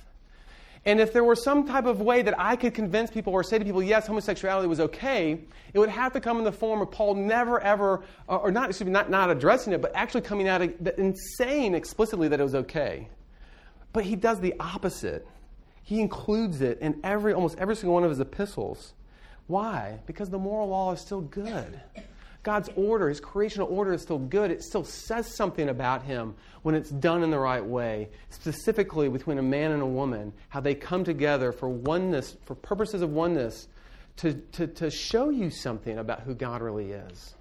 And 0.85 1.01
if 1.01 1.11
there 1.11 1.23
were 1.23 1.35
some 1.35 1.67
type 1.67 1.85
of 1.85 1.99
way 1.99 2.21
that 2.21 2.39
I 2.39 2.55
could 2.55 2.73
convince 2.73 3.11
people 3.11 3.33
or 3.33 3.43
say 3.43 3.59
to 3.59 3.65
people, 3.65 3.83
yes, 3.83 4.07
homosexuality 4.07 4.69
was 4.69 4.79
okay, 4.79 5.41
it 5.73 5.79
would 5.79 5.89
have 5.89 6.13
to 6.13 6.21
come 6.21 6.37
in 6.37 6.45
the 6.45 6.51
form 6.51 6.81
of 6.81 6.91
Paul 6.91 7.15
never 7.15 7.59
ever, 7.59 8.03
or 8.27 8.51
not, 8.51 8.69
excuse 8.69 8.85
me, 8.85 8.93
not, 8.93 9.09
not 9.09 9.29
addressing 9.29 9.73
it, 9.73 9.81
but 9.81 9.91
actually 9.95 10.21
coming 10.21 10.47
out 10.47 10.61
and 10.61 11.15
saying 11.37 11.73
explicitly 11.73 12.29
that 12.29 12.39
it 12.39 12.43
was 12.43 12.55
okay. 12.55 13.09
But 13.91 14.05
he 14.05 14.15
does 14.15 14.39
the 14.39 14.53
opposite. 14.59 15.27
He 15.83 15.99
includes 15.99 16.61
it 16.61 16.79
in 16.79 16.99
every, 17.03 17.33
almost 17.33 17.57
every 17.57 17.75
single 17.75 17.95
one 17.95 18.03
of 18.03 18.09
his 18.09 18.19
epistles. 18.21 18.93
Why? 19.47 19.99
Because 20.05 20.29
the 20.29 20.39
moral 20.39 20.69
law 20.69 20.93
is 20.93 21.01
still 21.01 21.21
good. 21.21 21.81
God's 22.47 22.69
order, 22.77 23.09
His 23.09 23.19
creational 23.19 23.67
order 23.67 23.91
is 23.91 24.01
still 24.01 24.19
good. 24.19 24.51
It 24.51 24.63
still 24.63 24.85
says 24.85 25.35
something 25.35 25.67
about 25.67 26.03
Him 26.03 26.33
when 26.61 26.75
it's 26.75 26.89
done 26.89 27.21
in 27.21 27.29
the 27.29 27.37
right 27.37 27.63
way, 27.63 28.07
specifically 28.29 29.09
between 29.09 29.37
a 29.37 29.41
man 29.41 29.73
and 29.73 29.81
a 29.81 29.85
woman, 29.85 30.31
how 30.47 30.61
they 30.61 30.73
come 30.73 31.03
together 31.03 31.51
for 31.51 31.67
oneness, 31.67 32.37
for 32.45 32.55
purposes 32.55 33.01
of 33.01 33.09
oneness, 33.09 33.67
to, 34.15 34.35
to, 34.53 34.65
to 34.65 34.89
show 34.89 35.29
you 35.29 35.49
something 35.49 35.97
about 35.97 36.21
who 36.21 36.33
God 36.33 36.61
really 36.61 36.93
is. 36.93 37.35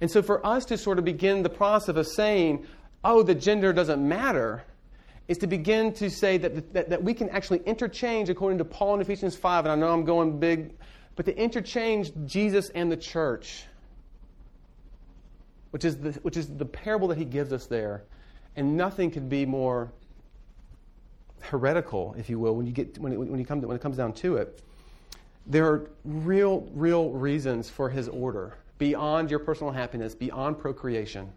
And 0.00 0.10
so 0.10 0.22
for 0.22 0.44
us 0.44 0.64
to 0.64 0.76
sort 0.76 0.98
of 0.98 1.04
begin 1.04 1.44
the 1.44 1.48
process 1.48 1.94
of 1.94 2.06
saying, 2.08 2.66
oh, 3.04 3.22
the 3.22 3.36
gender 3.36 3.72
doesn't 3.72 4.02
matter, 4.02 4.64
is 5.28 5.38
to 5.38 5.46
begin 5.46 5.92
to 5.92 6.10
say 6.10 6.36
that, 6.36 6.72
that, 6.72 6.90
that 6.90 7.04
we 7.04 7.14
can 7.14 7.28
actually 7.28 7.60
interchange, 7.64 8.28
according 8.28 8.58
to 8.58 8.64
Paul 8.64 8.96
in 8.96 9.00
Ephesians 9.02 9.36
5, 9.36 9.66
and 9.66 9.72
I 9.72 9.76
know 9.76 9.92
I'm 9.92 10.04
going 10.04 10.40
big 10.40 10.72
but 11.16 11.26
to 11.26 11.36
interchange 11.36 12.12
Jesus 12.26 12.70
and 12.70 12.90
the 12.90 12.96
church, 12.96 13.64
which 15.70 15.84
is 15.84 15.96
the, 15.96 16.12
which 16.22 16.36
is 16.36 16.48
the 16.48 16.64
parable 16.64 17.08
that 17.08 17.18
he 17.18 17.24
gives 17.24 17.52
us 17.52 17.66
there. 17.66 18.04
And 18.56 18.76
nothing 18.76 19.10
could 19.10 19.28
be 19.28 19.46
more 19.46 19.92
heretical, 21.40 22.14
if 22.18 22.28
you 22.28 22.38
will, 22.38 22.54
when 22.54 22.66
you 22.66 22.72
get 22.72 22.98
when 22.98 23.12
it, 23.12 23.18
when 23.18 23.38
you 23.38 23.46
come 23.46 23.60
to, 23.60 23.66
when 23.66 23.76
it 23.76 23.82
comes 23.82 23.96
down 23.96 24.12
to 24.14 24.36
it. 24.36 24.62
There 25.46 25.66
are 25.66 25.90
real, 26.04 26.68
real 26.72 27.10
reasons 27.10 27.68
for 27.68 27.90
his 27.90 28.08
order 28.08 28.54
beyond 28.78 29.30
your 29.30 29.40
personal 29.40 29.72
happiness, 29.72 30.14
beyond 30.14 30.58
procreation. 30.58 31.32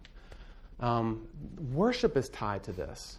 Um, 0.80 1.28
worship 1.72 2.18
is 2.18 2.30
tied 2.30 2.64
to 2.64 2.72
this. 2.72 3.18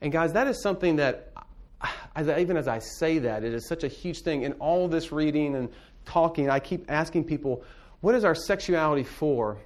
And 0.00 0.12
guys, 0.12 0.32
that 0.34 0.46
is 0.46 0.60
something 0.60 0.96
that 0.96 1.32
as 2.14 2.28
even 2.28 2.56
as 2.56 2.68
I 2.68 2.78
say 2.78 3.18
that, 3.18 3.44
it 3.44 3.52
is 3.52 3.66
such 3.66 3.84
a 3.84 3.88
huge 3.88 4.20
thing. 4.20 4.42
In 4.42 4.52
all 4.54 4.88
this 4.88 5.12
reading 5.12 5.54
and 5.54 5.68
talking, 6.04 6.48
I 6.48 6.60
keep 6.60 6.90
asking 6.90 7.24
people, 7.24 7.62
what 8.00 8.14
is 8.14 8.24
our 8.24 8.34
sexuality 8.34 9.04
for? 9.04 9.58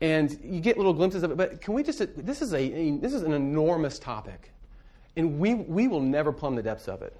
And 0.00 0.36
you 0.42 0.60
get 0.60 0.76
little 0.76 0.92
glimpses 0.92 1.22
of 1.22 1.30
it, 1.30 1.36
but 1.36 1.60
can 1.60 1.74
we 1.74 1.82
just, 1.82 2.00
this 2.16 2.42
is, 2.42 2.52
a, 2.52 2.90
this 2.98 3.14
is 3.14 3.22
an 3.22 3.32
enormous 3.32 3.98
topic. 3.98 4.52
And 5.16 5.38
we, 5.38 5.54
we 5.54 5.88
will 5.88 6.00
never 6.00 6.32
plumb 6.32 6.56
the 6.56 6.62
depths 6.62 6.88
of 6.88 7.02
it. 7.02 7.16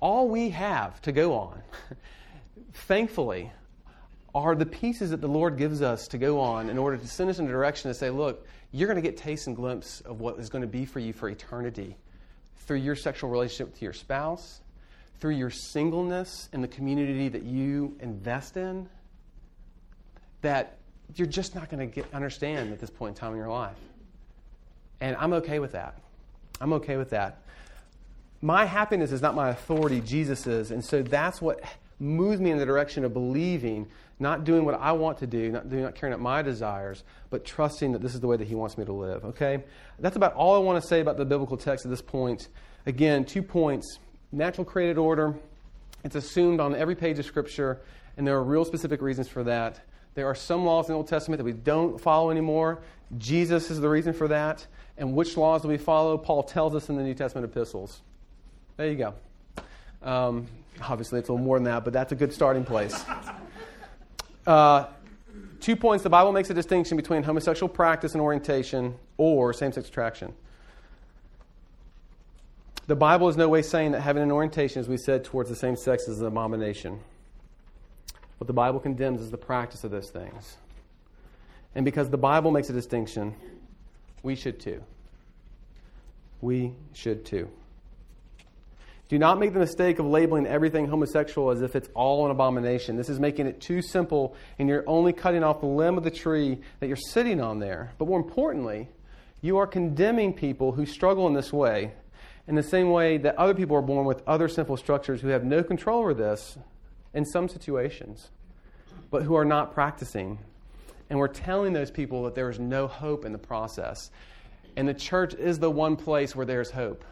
All 0.00 0.28
we 0.28 0.50
have 0.50 1.00
to 1.02 1.12
go 1.12 1.34
on, 1.34 1.62
thankfully, 2.72 3.50
are 4.34 4.54
the 4.54 4.66
pieces 4.66 5.10
that 5.10 5.20
the 5.20 5.28
Lord 5.28 5.56
gives 5.56 5.82
us 5.82 6.06
to 6.08 6.18
go 6.18 6.38
on 6.38 6.70
in 6.70 6.78
order 6.78 6.96
to 6.96 7.06
send 7.06 7.30
us 7.30 7.38
in 7.38 7.46
a 7.46 7.48
direction 7.48 7.90
to 7.90 7.94
say, 7.94 8.10
look, 8.10 8.46
you're 8.72 8.86
going 8.86 9.02
to 9.02 9.08
get 9.08 9.16
taste 9.16 9.46
and 9.46 9.56
glimpse 9.56 10.00
of 10.02 10.20
what 10.20 10.38
is 10.38 10.48
going 10.48 10.62
to 10.62 10.68
be 10.68 10.84
for 10.84 11.00
you 11.00 11.12
for 11.12 11.28
eternity 11.28 11.96
through 12.70 12.76
your 12.76 12.94
sexual 12.94 13.28
relationship 13.28 13.74
to 13.74 13.84
your 13.84 13.92
spouse, 13.92 14.60
through 15.18 15.34
your 15.34 15.50
singleness 15.50 16.48
and 16.52 16.62
the 16.62 16.68
community 16.68 17.28
that 17.28 17.42
you 17.42 17.96
invest 17.98 18.56
in, 18.56 18.88
that 20.42 20.78
you're 21.16 21.26
just 21.26 21.56
not 21.56 21.68
going 21.68 21.90
to 21.90 22.04
understand 22.14 22.72
at 22.72 22.78
this 22.78 22.88
point 22.88 23.16
in 23.16 23.20
time 23.20 23.32
in 23.32 23.38
your 23.38 23.48
life. 23.48 23.74
And 25.00 25.16
I'm 25.16 25.32
okay 25.32 25.58
with 25.58 25.72
that. 25.72 25.98
I'm 26.60 26.72
okay 26.74 26.96
with 26.96 27.10
that. 27.10 27.42
My 28.40 28.66
happiness 28.66 29.10
is 29.10 29.20
not 29.20 29.34
my 29.34 29.48
authority, 29.48 30.00
Jesus 30.00 30.46
is. 30.46 30.70
And 30.70 30.84
so 30.84 31.02
that's 31.02 31.42
what 31.42 31.64
moves 31.98 32.40
me 32.40 32.52
in 32.52 32.58
the 32.58 32.66
direction 32.66 33.04
of 33.04 33.12
believing, 33.12 33.88
not 34.20 34.44
doing 34.44 34.64
what 34.64 34.74
I 34.74 34.92
want 34.92 35.18
to 35.18 35.26
do, 35.26 35.50
not 35.50 35.68
doing, 35.68 35.82
not 35.82 35.94
carrying 35.94 36.14
out 36.14 36.20
my 36.20 36.42
desires, 36.42 37.02
but 37.30 37.44
trusting 37.44 37.92
that 37.92 38.02
this 38.02 38.14
is 38.14 38.20
the 38.20 38.26
way 38.26 38.36
that 38.36 38.46
He 38.46 38.54
wants 38.54 38.76
me 38.76 38.84
to 38.84 38.92
live. 38.92 39.24
Okay? 39.24 39.64
That's 39.98 40.16
about 40.16 40.34
all 40.34 40.54
I 40.54 40.58
want 40.58 40.80
to 40.80 40.86
say 40.86 41.00
about 41.00 41.16
the 41.16 41.24
biblical 41.24 41.56
text 41.56 41.86
at 41.86 41.90
this 41.90 42.02
point. 42.02 42.48
Again, 42.86 43.24
two 43.24 43.42
points 43.42 43.98
natural 44.32 44.64
created 44.64 44.96
order. 44.96 45.34
It's 46.04 46.14
assumed 46.14 46.60
on 46.60 46.74
every 46.74 46.94
page 46.94 47.18
of 47.18 47.26
Scripture, 47.26 47.80
and 48.16 48.26
there 48.26 48.36
are 48.36 48.44
real 48.44 48.64
specific 48.64 49.02
reasons 49.02 49.28
for 49.28 49.42
that. 49.44 49.80
There 50.14 50.26
are 50.26 50.34
some 50.34 50.64
laws 50.64 50.86
in 50.88 50.92
the 50.92 50.96
Old 50.96 51.08
Testament 51.08 51.38
that 51.38 51.44
we 51.44 51.52
don't 51.52 52.00
follow 52.00 52.30
anymore. 52.30 52.82
Jesus 53.18 53.70
is 53.70 53.80
the 53.80 53.88
reason 53.88 54.12
for 54.12 54.28
that. 54.28 54.66
And 54.98 55.14
which 55.14 55.36
laws 55.36 55.62
do 55.62 55.68
we 55.68 55.78
follow? 55.78 56.18
Paul 56.18 56.42
tells 56.42 56.74
us 56.74 56.88
in 56.88 56.96
the 56.96 57.02
New 57.02 57.14
Testament 57.14 57.44
epistles. 57.44 58.00
There 58.76 58.88
you 58.88 58.96
go. 58.96 59.14
Um, 60.02 60.46
obviously, 60.82 61.18
it's 61.18 61.28
a 61.28 61.32
little 61.32 61.44
more 61.44 61.56
than 61.56 61.64
that, 61.64 61.84
but 61.84 61.92
that's 61.92 62.12
a 62.12 62.16
good 62.16 62.32
starting 62.32 62.64
place. 62.64 63.04
Uh, 64.46 64.86
two 65.60 65.76
points 65.76 66.02
the 66.02 66.10
Bible 66.10 66.32
makes 66.32 66.50
a 66.50 66.54
distinction 66.54 66.96
between 66.96 67.22
homosexual 67.22 67.68
practice 67.68 68.12
and 68.12 68.20
orientation 68.20 68.94
or 69.16 69.52
same 69.52 69.72
sex 69.72 69.88
attraction. 69.88 70.34
The 72.86 72.96
Bible 72.96 73.28
is 73.28 73.36
no 73.36 73.48
way 73.48 73.62
saying 73.62 73.92
that 73.92 74.00
having 74.00 74.22
an 74.22 74.32
orientation, 74.32 74.80
as 74.80 74.88
we 74.88 74.96
said, 74.96 75.22
towards 75.22 75.48
the 75.48 75.56
same 75.56 75.76
sex 75.76 76.08
is 76.08 76.20
an 76.20 76.26
abomination. 76.26 76.98
What 78.38 78.46
the 78.46 78.52
Bible 78.52 78.80
condemns 78.80 79.20
is 79.20 79.30
the 79.30 79.38
practice 79.38 79.84
of 79.84 79.90
those 79.90 80.10
things. 80.10 80.56
And 81.74 81.84
because 81.84 82.10
the 82.10 82.18
Bible 82.18 82.50
makes 82.50 82.68
a 82.68 82.72
distinction, 82.72 83.34
we 84.22 84.34
should 84.34 84.58
too. 84.58 84.82
We 86.40 86.72
should 86.92 87.24
too. 87.24 87.48
Do 89.10 89.18
not 89.18 89.40
make 89.40 89.52
the 89.52 89.58
mistake 89.58 89.98
of 89.98 90.06
labeling 90.06 90.46
everything 90.46 90.86
homosexual 90.86 91.50
as 91.50 91.62
if 91.62 91.74
it's 91.74 91.88
all 91.94 92.26
an 92.26 92.30
abomination. 92.30 92.96
This 92.96 93.08
is 93.08 93.18
making 93.18 93.48
it 93.48 93.60
too 93.60 93.82
simple, 93.82 94.36
and 94.56 94.68
you're 94.68 94.84
only 94.86 95.12
cutting 95.12 95.42
off 95.42 95.58
the 95.58 95.66
limb 95.66 95.98
of 95.98 96.04
the 96.04 96.12
tree 96.12 96.60
that 96.78 96.86
you're 96.86 96.94
sitting 96.94 97.40
on 97.40 97.58
there. 97.58 97.90
But 97.98 98.06
more 98.06 98.20
importantly, 98.20 98.88
you 99.40 99.56
are 99.56 99.66
condemning 99.66 100.32
people 100.32 100.70
who 100.70 100.86
struggle 100.86 101.26
in 101.26 101.34
this 101.34 101.52
way 101.52 101.90
in 102.46 102.54
the 102.54 102.62
same 102.62 102.90
way 102.90 103.18
that 103.18 103.34
other 103.34 103.52
people 103.52 103.74
are 103.74 103.82
born 103.82 104.06
with 104.06 104.22
other 104.28 104.46
sinful 104.46 104.76
structures 104.76 105.20
who 105.20 105.28
have 105.28 105.42
no 105.42 105.64
control 105.64 105.98
over 105.98 106.14
this 106.14 106.56
in 107.12 107.24
some 107.24 107.48
situations, 107.48 108.30
but 109.10 109.24
who 109.24 109.34
are 109.34 109.44
not 109.44 109.74
practicing. 109.74 110.38
And 111.08 111.18
we're 111.18 111.26
telling 111.26 111.72
those 111.72 111.90
people 111.90 112.22
that 112.26 112.36
there 112.36 112.48
is 112.48 112.60
no 112.60 112.86
hope 112.86 113.24
in 113.24 113.32
the 113.32 113.38
process. 113.38 114.12
And 114.76 114.86
the 114.86 114.94
church 114.94 115.34
is 115.34 115.58
the 115.58 115.68
one 115.68 115.96
place 115.96 116.36
where 116.36 116.46
there's 116.46 116.70
hope. 116.70 117.04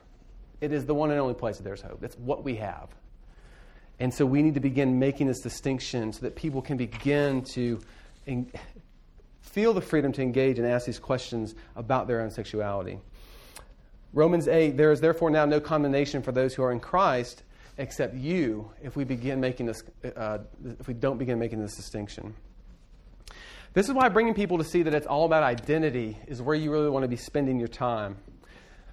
It 0.61 0.73
is 0.73 0.87
the 0.87 0.95
one 0.95 1.11
and 1.11 1.21
only 1.21 1.35
place 1.35 1.57
that 1.59 1.63
there's 1.63 1.83
hope. 1.83 2.01
That's 2.01 2.17
what 2.17 2.45
we 2.45 2.57
have. 2.57 2.89
And 4.01 4.13
so 4.13 4.25
we 4.25 4.43
need 4.43 4.55
to 4.55 4.61
begin 4.61 4.99
making 4.99 5.27
this 5.27 5.41
distinction 5.41 6.13
so 6.13 6.21
that 6.21 6.37
people 6.37 6.63
can 6.63 6.77
begin 6.77 7.43
to 7.55 7.81
feel 9.41 9.73
the 9.73 9.81
freedom 9.81 10.13
to 10.13 10.23
engage 10.23 10.59
and 10.59 10.67
ask 10.67 10.87
these 10.87 10.99
questions 10.99 11.55
about 11.75 12.07
their 12.07 12.21
own 12.21 12.31
sexuality. 12.31 13.01
Romans 14.13 14.49
8, 14.49 14.77
there 14.77 14.93
is 14.93 15.01
therefore 15.01 15.31
now 15.31 15.45
no 15.45 15.61
condemnation 15.61 16.23
for 16.23 16.33
those 16.33 16.55
who 16.55 16.63
are 16.63 16.73
in 16.73 16.81
Christ 16.81 17.43
except 17.77 18.15
you 18.15 18.71
if 18.83 18.97
we 18.97 19.05
begin 19.05 19.41
making 19.41 19.67
this, 19.67 19.83
uh, 20.17 20.39
if 20.81 20.89
we 20.89 20.95
don't 20.95 21.19
begin 21.19 21.39
making 21.39 21.61
this 21.61 21.77
distinction. 21.77 22.35
This 23.75 23.87
is 23.87 23.95
why 23.95 24.09
bringing 24.09 24.35
people 24.35 24.59
to 24.59 24.65
see 24.65 24.83
that 24.83 24.95
it's 24.95 25.07
all 25.07 25.25
about 25.25 25.43
identity 25.43 26.19
is 26.27 26.43
where 26.43 26.57
you 26.57 26.73
really 26.73 26.89
want 26.89 27.05
to 27.05 27.09
be 27.09 27.17
spending 27.17 27.59
your 27.59 27.69
time. 27.69 28.17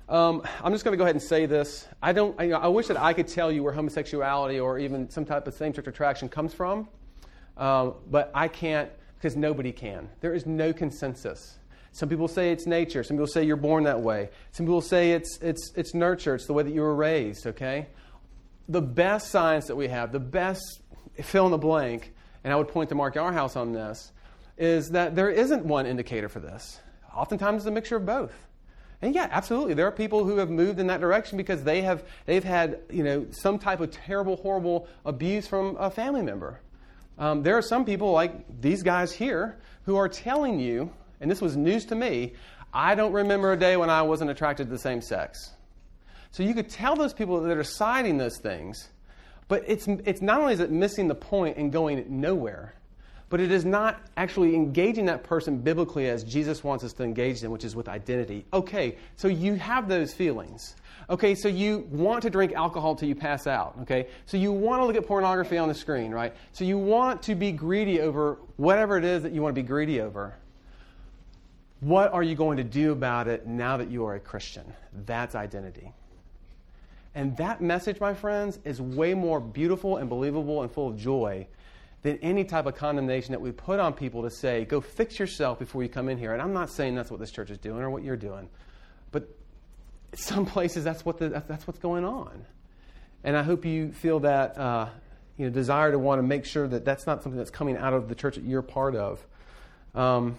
Um, 0.07 0.43
I'm 0.63 0.71
just 0.71 0.83
going 0.83 0.93
to 0.93 0.97
go 0.97 1.03
ahead 1.03 1.15
and 1.15 1.23
say 1.23 1.47
this. 1.47 1.87
I 2.01 2.13
don't. 2.13 2.39
I, 2.39 2.51
I, 2.51 2.67
wish 2.67 2.87
that 2.87 2.97
I 2.97 3.13
could 3.13 3.27
tell 3.27 3.51
you 3.51 3.63
where 3.63 3.73
homosexuality 3.73 4.59
or 4.59 4.77
even 4.77 5.09
some 5.09 5.25
type 5.25 5.47
of 5.47 5.55
same-sex 5.55 5.87
attraction 5.87 6.29
comes 6.29 6.53
from, 6.53 6.87
um, 7.57 7.95
but 8.11 8.29
I 8.35 8.47
can't 8.47 8.91
because 9.15 9.35
nobody 9.35 9.71
can. 9.71 10.09
There 10.21 10.35
is 10.35 10.45
no 10.45 10.73
consensus. 10.73 11.57
Some 11.91 12.09
people 12.09 12.27
say 12.27 12.51
it's 12.51 12.67
nature. 12.67 13.03
Some 13.03 13.17
people 13.17 13.25
say 13.25 13.43
you're 13.43 13.55
born 13.55 13.85
that 13.85 14.01
way. 14.01 14.29
Some 14.51 14.65
people 14.65 14.81
say 14.81 15.13
it's, 15.13 15.39
it's, 15.41 15.71
it's 15.75 15.93
nurture. 15.93 16.35
It's 16.35 16.45
the 16.45 16.53
way 16.53 16.61
that 16.61 16.73
you 16.73 16.81
were 16.81 16.93
raised, 16.93 17.47
okay? 17.47 17.87
The 18.67 18.81
best 18.81 19.31
science 19.31 19.67
that 19.67 19.77
we 19.77 19.87
have, 19.87 20.11
the 20.11 20.19
best 20.19 20.81
fill 21.23 21.45
in 21.45 21.51
the 21.51 21.57
blank, 21.57 22.13
and 22.43 22.51
I 22.51 22.55
would 22.57 22.67
point 22.67 22.89
to 22.89 22.95
Mark 22.95 23.15
Yarhouse 23.15 23.55
on 23.55 23.71
this, 23.71 24.11
is 24.57 24.89
that 24.89 25.15
there 25.15 25.29
isn't 25.29 25.65
one 25.65 25.85
indicator 25.85 26.27
for 26.27 26.41
this. 26.41 26.81
Oftentimes 27.15 27.61
it's 27.61 27.67
a 27.67 27.71
mixture 27.71 27.95
of 27.95 28.05
both. 28.05 28.44
And 29.01 29.13
yeah, 29.13 29.27
absolutely. 29.31 29.73
There 29.73 29.87
are 29.87 29.91
people 29.91 30.23
who 30.23 30.37
have 30.37 30.49
moved 30.49 30.79
in 30.79 30.87
that 30.87 31.01
direction 31.01 31.37
because 31.37 31.63
they 31.63 31.81
have 31.81 32.03
they've 32.25 32.43
had 32.43 32.79
you 32.89 33.03
know 33.03 33.25
some 33.31 33.59
type 33.59 33.79
of 33.79 33.91
terrible, 33.91 34.37
horrible 34.37 34.87
abuse 35.05 35.47
from 35.47 35.75
a 35.77 35.89
family 35.89 36.21
member. 36.21 36.61
Um, 37.17 37.43
there 37.43 37.57
are 37.57 37.61
some 37.61 37.85
people 37.85 38.11
like 38.11 38.61
these 38.61 38.83
guys 38.83 39.11
here 39.11 39.57
who 39.85 39.95
are 39.95 40.09
telling 40.09 40.59
you 40.59 40.91
and 41.19 41.29
this 41.29 41.41
was 41.41 41.55
news 41.55 41.85
to 41.85 41.95
me, 41.95 42.33
I 42.73 42.95
don't 42.95 43.13
remember 43.13 43.53
a 43.53 43.57
day 43.57 43.77
when 43.77 43.89
I 43.89 44.01
wasn't 44.01 44.29
attracted 44.29 44.65
to 44.67 44.71
the 44.71 44.79
same 44.79 45.01
sex. 45.01 45.51
So 46.31 46.43
you 46.43 46.53
could 46.53 46.69
tell 46.69 46.95
those 46.95 47.13
people 47.13 47.41
that 47.41 47.57
are 47.57 47.63
citing 47.63 48.17
those 48.17 48.37
things, 48.37 48.89
but 49.47 49.63
it's, 49.67 49.87
it's 49.87 50.21
not 50.21 50.41
only 50.41 50.53
is 50.53 50.59
it 50.59 50.71
missing 50.71 51.07
the 51.07 51.15
point 51.15 51.57
and 51.57 51.71
going 51.71 52.05
nowhere, 52.21 52.73
but 53.35 53.41
it 53.41 53.51
is 53.51 53.65
not 53.65 53.99
actually 54.15 54.55
engaging 54.55 55.07
that 55.07 55.21
person 55.21 55.57
biblically 55.57 56.07
as 56.07 56.23
Jesus 56.23 56.63
wants 56.63 56.85
us 56.85 56.93
to 56.93 57.03
engage 57.03 57.41
them, 57.41 57.51
which 57.51 57.65
is 57.65 57.75
with 57.75 57.89
identity. 57.89 58.45
Okay, 58.53 58.95
so 59.17 59.27
you 59.27 59.55
have 59.55 59.89
those 59.89 60.13
feelings. 60.13 60.77
Okay, 61.09 61.35
so 61.35 61.49
you 61.49 61.79
want 61.91 62.21
to 62.21 62.29
drink 62.29 62.53
alcohol 62.53 62.95
till 62.95 63.09
you 63.09 63.13
pass 63.13 63.45
out. 63.45 63.75
Okay, 63.81 64.07
so 64.25 64.37
you 64.37 64.53
want 64.53 64.81
to 64.81 64.85
look 64.85 64.95
at 64.95 65.05
pornography 65.05 65.57
on 65.57 65.67
the 65.67 65.73
screen, 65.73 66.13
right? 66.13 66.33
So 66.53 66.63
you 66.63 66.77
want 66.77 67.23
to 67.23 67.35
be 67.35 67.51
greedy 67.51 67.99
over 67.99 68.37
whatever 68.55 68.97
it 68.97 69.03
is 69.03 69.23
that 69.23 69.33
you 69.33 69.41
want 69.41 69.53
to 69.53 69.61
be 69.61 69.67
greedy 69.67 69.99
over. 69.99 70.33
What 71.81 72.13
are 72.13 72.23
you 72.23 72.35
going 72.35 72.55
to 72.55 72.63
do 72.63 72.93
about 72.93 73.27
it 73.27 73.45
now 73.45 73.75
that 73.75 73.91
you 73.91 74.05
are 74.05 74.15
a 74.15 74.19
Christian? 74.21 74.63
That's 75.05 75.35
identity. 75.35 75.91
And 77.13 77.35
that 77.35 77.59
message, 77.59 77.99
my 77.99 78.13
friends, 78.13 78.59
is 78.63 78.79
way 78.79 79.13
more 79.13 79.41
beautiful 79.41 79.97
and 79.97 80.07
believable 80.07 80.61
and 80.61 80.71
full 80.71 80.87
of 80.87 80.97
joy 80.97 81.47
than 82.05 82.19
any 82.19 82.43
type 82.43 82.67
of 82.67 82.75
condemnation 82.75 83.31
that 83.31 83.41
we 83.41 83.51
put 83.51 83.79
on 83.79 83.91
people 83.91 84.21
to 84.21 84.29
say, 84.29 84.63
go 84.63 84.79
fix 84.79 85.17
yourself 85.17 85.57
before 85.57 85.81
you 85.81 85.89
come 85.89 86.07
in 86.07 86.19
here. 86.19 86.33
And 86.33 86.41
I'm 86.41 86.53
not 86.53 86.69
saying 86.69 86.93
that's 86.93 87.09
what 87.09 87.19
this 87.19 87.31
church 87.31 87.49
is 87.49 87.57
doing 87.57 87.81
or 87.81 87.89
what 87.89 88.03
you're 88.03 88.15
doing, 88.15 88.47
but 89.11 89.27
some 90.13 90.45
places 90.45 90.83
that's, 90.83 91.03
what 91.03 91.17
the, 91.17 91.43
that's 91.47 91.65
what's 91.65 91.79
going 91.79 92.05
on. 92.05 92.45
And 93.23 93.35
I 93.35 93.41
hope 93.41 93.65
you 93.65 93.91
feel 93.91 94.19
that 94.19 94.55
uh, 94.55 94.89
you 95.35 95.45
know, 95.45 95.51
desire 95.51 95.91
to 95.91 95.97
want 95.97 96.19
to 96.19 96.23
make 96.23 96.45
sure 96.45 96.67
that 96.67 96.85
that's 96.85 97.07
not 97.07 97.23
something 97.23 97.39
that's 97.39 97.49
coming 97.49 97.75
out 97.75 97.93
of 97.93 98.07
the 98.07 98.13
church 98.13 98.35
that 98.35 98.43
you're 98.43 98.61
part 98.61 98.95
of. 98.95 99.25
Um, 99.95 100.37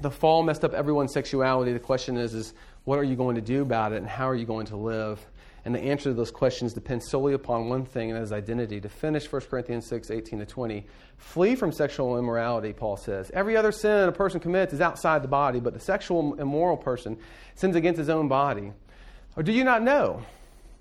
the 0.00 0.10
fall 0.10 0.42
messed 0.42 0.64
up 0.64 0.74
everyone's 0.74 1.12
sexuality. 1.12 1.72
The 1.72 1.78
question 1.78 2.16
is, 2.16 2.34
is 2.34 2.52
what 2.82 2.98
are 2.98 3.04
you 3.04 3.14
going 3.14 3.36
to 3.36 3.40
do 3.40 3.62
about 3.62 3.92
it 3.92 3.98
and 3.98 4.08
how 4.08 4.28
are 4.28 4.34
you 4.34 4.44
going 4.44 4.66
to 4.66 4.76
live? 4.76 5.24
And 5.64 5.74
the 5.74 5.80
answer 5.80 6.04
to 6.04 6.14
those 6.14 6.30
questions 6.30 6.72
depends 6.72 7.08
solely 7.08 7.34
upon 7.34 7.68
one 7.68 7.84
thing, 7.84 8.10
and 8.10 8.18
that 8.18 8.22
is 8.22 8.32
identity. 8.32 8.80
To 8.80 8.88
finish 8.88 9.30
1 9.30 9.42
Corinthians 9.42 9.86
6, 9.86 10.10
18 10.10 10.38
to 10.38 10.46
20, 10.46 10.86
flee 11.18 11.54
from 11.54 11.70
sexual 11.70 12.18
immorality, 12.18 12.72
Paul 12.72 12.96
says. 12.96 13.30
Every 13.34 13.56
other 13.56 13.72
sin 13.72 14.08
a 14.08 14.12
person 14.12 14.40
commits 14.40 14.72
is 14.72 14.80
outside 14.80 15.22
the 15.22 15.28
body, 15.28 15.60
but 15.60 15.74
the 15.74 15.80
sexual 15.80 16.34
immoral 16.40 16.76
person 16.76 17.18
sins 17.54 17.76
against 17.76 17.98
his 17.98 18.08
own 18.08 18.28
body. 18.28 18.72
Or 19.36 19.42
do 19.42 19.52
you 19.52 19.64
not 19.64 19.82
know? 19.82 20.22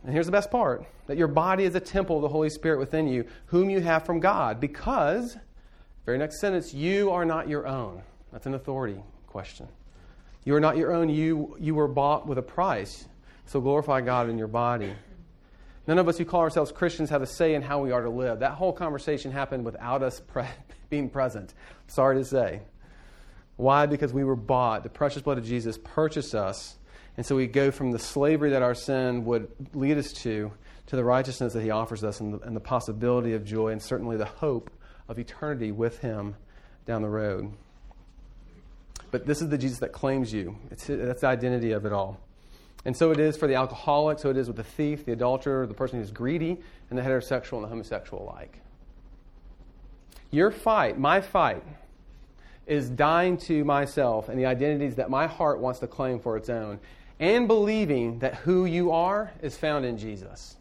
And 0.04 0.14
here's 0.14 0.26
the 0.26 0.32
best 0.32 0.50
part 0.50 0.86
that 1.08 1.18
your 1.18 1.28
body 1.28 1.64
is 1.64 1.76
a 1.76 1.80
temple 1.80 2.18
of 2.18 2.22
the 2.22 2.30
Holy 2.30 2.50
Spirit 2.50 2.80
within 2.80 3.08
you, 3.08 3.26
whom 3.48 3.70
you 3.70 3.82
have 3.82 4.06
from 4.06 4.20
God, 4.20 4.60
because, 4.60 5.36
very 6.06 6.18
next 6.18 6.40
sentence, 6.40 6.74
you 6.74 7.12
are 7.12 7.26
not 7.26 7.50
your 7.50 7.68
own. 7.68 8.02
That's 8.32 8.46
an 8.46 8.54
authority 8.54 9.02
question. 9.28 9.68
You 10.46 10.56
are 10.56 10.60
not 10.60 10.78
your 10.78 10.94
own. 10.94 11.10
You, 11.10 11.58
you 11.60 11.76
were 11.76 11.88
bought 11.88 12.28
with 12.28 12.38
a 12.38 12.44
price. 12.44 13.08
So 13.50 13.60
glorify 13.60 14.02
God 14.02 14.30
in 14.30 14.38
your 14.38 14.48
body. 14.48 14.94
None 15.88 15.98
of 15.98 16.08
us 16.08 16.20
who 16.20 16.26
call 16.26 16.42
ourselves 16.42 16.72
Christians 16.72 17.10
have 17.10 17.24
a 17.24 17.26
say 17.26 17.56
in 17.56 17.64
how 17.64 17.82
we 17.82 17.92
are 17.92 18.04
to 18.04 18.10
live. 18.12 18.42
That 18.42 18.52
whole 18.52 18.72
conversation 18.72 19.32
happened 19.32 19.66
without 19.66 20.04
us 20.04 20.20
pre- 20.20 20.44
being 20.92 21.10
present. 21.10 21.56
Sorry 21.88 22.16
to 22.18 22.24
say. 22.24 22.62
Why? 23.56 23.88
Because 23.88 24.14
we 24.14 24.24
were 24.24 24.36
bought. 24.36 24.84
The 24.84 24.90
precious 24.90 25.24
blood 25.24 25.40
of 25.40 25.46
Jesus 25.46 25.80
purchased 25.84 26.36
us. 26.36 26.78
And 27.18 27.26
so 27.26 27.36
we 27.36 27.48
go 27.48 27.72
from 27.72 27.92
the 27.92 27.98
slavery 27.98 28.52
that 28.52 28.62
our 28.62 28.76
sin 28.76 29.26
would 29.26 29.48
lead 29.74 29.98
us 29.98 30.14
to, 30.22 30.52
to 30.86 30.96
the 30.96 31.04
righteousness 31.04 31.54
that 31.54 31.64
He 31.64 31.72
offers 31.72 32.04
us 32.04 32.20
and 32.20 32.36
the, 32.36 32.40
and 32.42 32.56
the 32.56 32.62
possibility 32.62 33.34
of 33.34 33.44
joy 33.44 33.70
and 33.70 33.82
certainly 33.82 34.16
the 34.16 34.26
hope 34.26 34.70
of 35.08 35.18
eternity 35.18 35.72
with 35.72 35.98
Him 36.02 36.36
down 36.86 37.02
the 37.02 37.10
road. 37.10 37.52
But 39.10 39.26
this 39.26 39.42
is 39.42 39.50
the 39.50 39.58
Jesus 39.58 39.80
that 39.80 39.92
claims 39.92 40.32
you. 40.32 40.56
It's, 40.70 40.86
that's 40.86 41.22
the 41.22 41.28
identity 41.28 41.72
of 41.72 41.88
it 41.88 41.94
all. 41.94 42.22
And 42.86 42.96
so 42.96 43.12
it 43.12 43.20
is 43.20 43.36
for 43.36 43.48
the 43.48 43.56
alcoholic, 43.56 44.20
so 44.20 44.30
it 44.30 44.38
is 44.38 44.48
with 44.48 44.58
the 44.58 44.64
thief, 44.64 45.06
the 45.06 45.12
adulterer, 45.12 45.68
the 45.68 45.74
person 45.74 46.00
who's 46.00 46.12
greedy, 46.12 46.58
and 46.90 46.98
the 46.98 47.04
heterosexual 47.04 47.58
and 47.58 47.66
the 47.66 47.68
homosexual 47.68 48.24
alike. 48.24 48.62
Your 50.32 50.52
fight, 50.52 50.98
my 50.98 51.22
fight, 51.22 51.64
is 52.68 52.90
dying 52.90 53.36
to 53.36 53.66
myself 53.66 54.30
and 54.30 54.40
the 54.40 54.46
identities 54.46 54.96
that 54.96 55.10
my 55.10 55.26
heart 55.26 55.60
wants 55.60 55.80
to 55.80 55.88
claim 55.88 56.20
for 56.20 56.38
its 56.38 56.50
own, 56.50 56.80
and 57.20 57.48
believing 57.48 58.20
that 58.20 58.36
who 58.36 58.66
you 58.66 58.92
are 58.92 59.32
is 59.42 59.58
found 59.58 59.86
in 59.86 59.98
Jesus. 59.98 60.56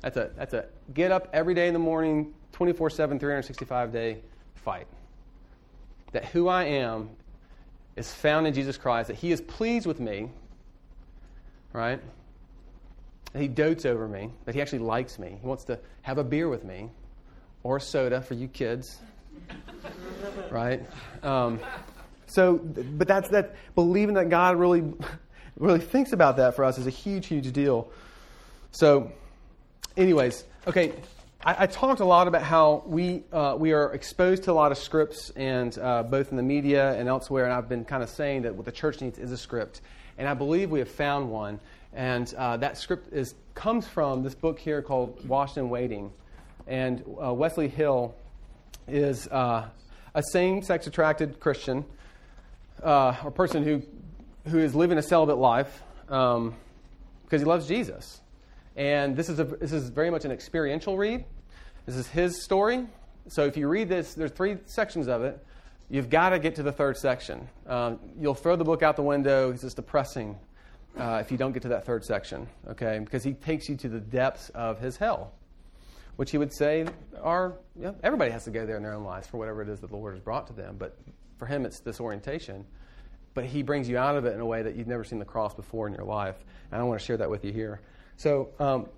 That's 0.00 0.16
a, 0.16 0.30
that's 0.36 0.54
a 0.54 0.64
get 0.94 1.12
up 1.12 1.28
every 1.32 1.54
day 1.54 1.68
in 1.68 1.74
the 1.74 1.78
morning, 1.78 2.34
24 2.52 2.90
7, 2.90 3.18
365 3.18 3.92
day 3.92 4.18
fight. 4.56 4.86
That 6.12 6.24
who 6.26 6.48
I 6.48 6.64
am 6.64 7.10
is 7.96 8.12
found 8.12 8.46
in 8.46 8.54
Jesus 8.54 8.76
Christ, 8.76 9.08
that 9.08 9.16
He 9.16 9.30
is 9.30 9.40
pleased 9.40 9.86
with 9.86 10.00
me, 10.00 10.30
right? 11.72 12.00
He 13.36 13.48
dotes 13.48 13.86
over 13.86 14.06
me, 14.06 14.30
that 14.44 14.54
He 14.54 14.60
actually 14.60 14.80
likes 14.80 15.18
me. 15.18 15.38
He 15.40 15.46
wants 15.46 15.64
to 15.64 15.78
have 16.02 16.18
a 16.18 16.24
beer 16.24 16.48
with 16.48 16.64
me 16.64 16.90
or 17.62 17.76
a 17.76 17.80
soda 17.80 18.20
for 18.20 18.34
you 18.34 18.48
kids, 18.48 19.00
right? 20.50 20.80
Um, 21.22 21.60
so, 22.26 22.56
but 22.58 23.08
that's 23.08 23.28
that 23.30 23.54
believing 23.74 24.14
that 24.14 24.28
God 24.28 24.56
really, 24.56 24.82
really 25.58 25.80
thinks 25.80 26.12
about 26.12 26.36
that 26.38 26.56
for 26.56 26.64
us 26.64 26.78
is 26.78 26.86
a 26.86 26.90
huge, 26.90 27.26
huge 27.26 27.52
deal. 27.52 27.90
So, 28.70 29.12
anyways, 29.96 30.44
okay. 30.66 30.92
I, 31.44 31.64
I 31.64 31.66
talked 31.66 32.00
a 32.00 32.04
lot 32.04 32.28
about 32.28 32.42
how 32.42 32.84
we 32.86 33.24
uh, 33.32 33.56
we 33.58 33.72
are 33.72 33.92
exposed 33.92 34.44
to 34.44 34.52
a 34.52 34.54
lot 34.54 34.72
of 34.72 34.78
scripts, 34.78 35.30
and 35.30 35.76
uh, 35.78 36.04
both 36.04 36.30
in 36.30 36.36
the 36.36 36.42
media 36.42 36.94
and 36.94 37.08
elsewhere. 37.08 37.44
And 37.44 37.52
I've 37.52 37.68
been 37.68 37.84
kind 37.84 38.02
of 38.02 38.08
saying 38.08 38.42
that 38.42 38.54
what 38.54 38.64
the 38.64 38.72
church 38.72 39.00
needs 39.00 39.18
is 39.18 39.32
a 39.32 39.36
script, 39.36 39.80
and 40.18 40.28
I 40.28 40.34
believe 40.34 40.70
we 40.70 40.78
have 40.78 40.90
found 40.90 41.30
one. 41.30 41.60
And 41.92 42.32
uh, 42.34 42.56
that 42.58 42.78
script 42.78 43.12
is 43.12 43.34
comes 43.54 43.86
from 43.86 44.22
this 44.22 44.34
book 44.34 44.58
here 44.58 44.80
called 44.80 45.26
Washed 45.28 45.56
and 45.56 45.70
Waiting, 45.70 46.10
and 46.66 47.04
uh, 47.22 47.32
Wesley 47.34 47.68
Hill 47.68 48.14
is 48.88 49.28
uh, 49.28 49.68
a 50.14 50.22
same-sex 50.32 50.86
attracted 50.86 51.38
Christian 51.38 51.84
uh, 52.82 53.14
or 53.24 53.30
person 53.30 53.62
who 53.62 53.82
who 54.48 54.58
is 54.58 54.74
living 54.74 54.98
a 54.98 55.02
celibate 55.02 55.38
life 55.38 55.82
because 56.06 56.36
um, 56.36 56.54
he 57.30 57.44
loves 57.44 57.66
Jesus. 57.66 58.20
And 58.76 59.16
this 59.16 59.28
is, 59.28 59.38
a, 59.38 59.44
this 59.44 59.72
is 59.72 59.90
very 59.90 60.10
much 60.10 60.24
an 60.24 60.32
experiential 60.32 60.96
read. 60.96 61.24
This 61.86 61.96
is 61.96 62.08
his 62.08 62.42
story. 62.42 62.86
So 63.28 63.44
if 63.44 63.56
you 63.56 63.68
read 63.68 63.88
this, 63.88 64.14
there's 64.14 64.30
three 64.30 64.58
sections 64.66 65.08
of 65.08 65.22
it. 65.22 65.44
You've 65.92 66.08
got 66.08 66.30
to 66.30 66.38
get 66.38 66.54
to 66.54 66.62
the 66.62 66.72
third 66.72 66.96
section. 66.96 67.46
Um, 67.66 68.00
you'll 68.18 68.34
throw 68.34 68.56
the 68.56 68.64
book 68.64 68.82
out 68.82 68.96
the 68.96 69.02
window. 69.02 69.50
It's 69.50 69.60
just 69.60 69.76
depressing 69.76 70.38
uh, 70.98 71.18
if 71.20 71.30
you 71.30 71.36
don't 71.36 71.52
get 71.52 71.60
to 71.64 71.68
that 71.68 71.84
third 71.84 72.02
section, 72.02 72.48
okay? 72.66 72.98
Because 72.98 73.22
he 73.22 73.34
takes 73.34 73.68
you 73.68 73.76
to 73.76 73.90
the 73.90 74.00
depths 74.00 74.48
of 74.54 74.80
his 74.80 74.96
hell, 74.96 75.34
which 76.16 76.30
he 76.30 76.38
would 76.38 76.50
say 76.50 76.86
are, 77.20 77.58
you 77.76 77.82
know, 77.82 77.96
everybody 78.02 78.30
has 78.30 78.44
to 78.44 78.50
go 78.50 78.64
there 78.64 78.78
in 78.78 78.82
their 78.82 78.94
own 78.94 79.04
lives 79.04 79.26
for 79.26 79.36
whatever 79.36 79.60
it 79.60 79.68
is 79.68 79.80
that 79.80 79.90
the 79.90 79.96
Lord 79.96 80.14
has 80.14 80.22
brought 80.22 80.46
to 80.46 80.54
them. 80.54 80.76
But 80.78 80.96
for 81.36 81.44
him, 81.44 81.66
it's 81.66 81.80
this 81.80 82.00
orientation. 82.00 82.64
But 83.34 83.44
he 83.44 83.62
brings 83.62 83.86
you 83.86 83.98
out 83.98 84.16
of 84.16 84.24
it 84.24 84.32
in 84.32 84.40
a 84.40 84.46
way 84.46 84.62
that 84.62 84.76
you've 84.76 84.88
never 84.88 85.04
seen 85.04 85.18
the 85.18 85.26
cross 85.26 85.52
before 85.52 85.88
in 85.88 85.92
your 85.92 86.06
life. 86.06 86.36
And 86.70 86.80
I 86.80 86.84
want 86.84 87.00
to 87.00 87.04
share 87.04 87.18
that 87.18 87.28
with 87.28 87.44
you 87.44 87.52
here. 87.52 87.82
So 88.16 88.48
um, 88.58 88.88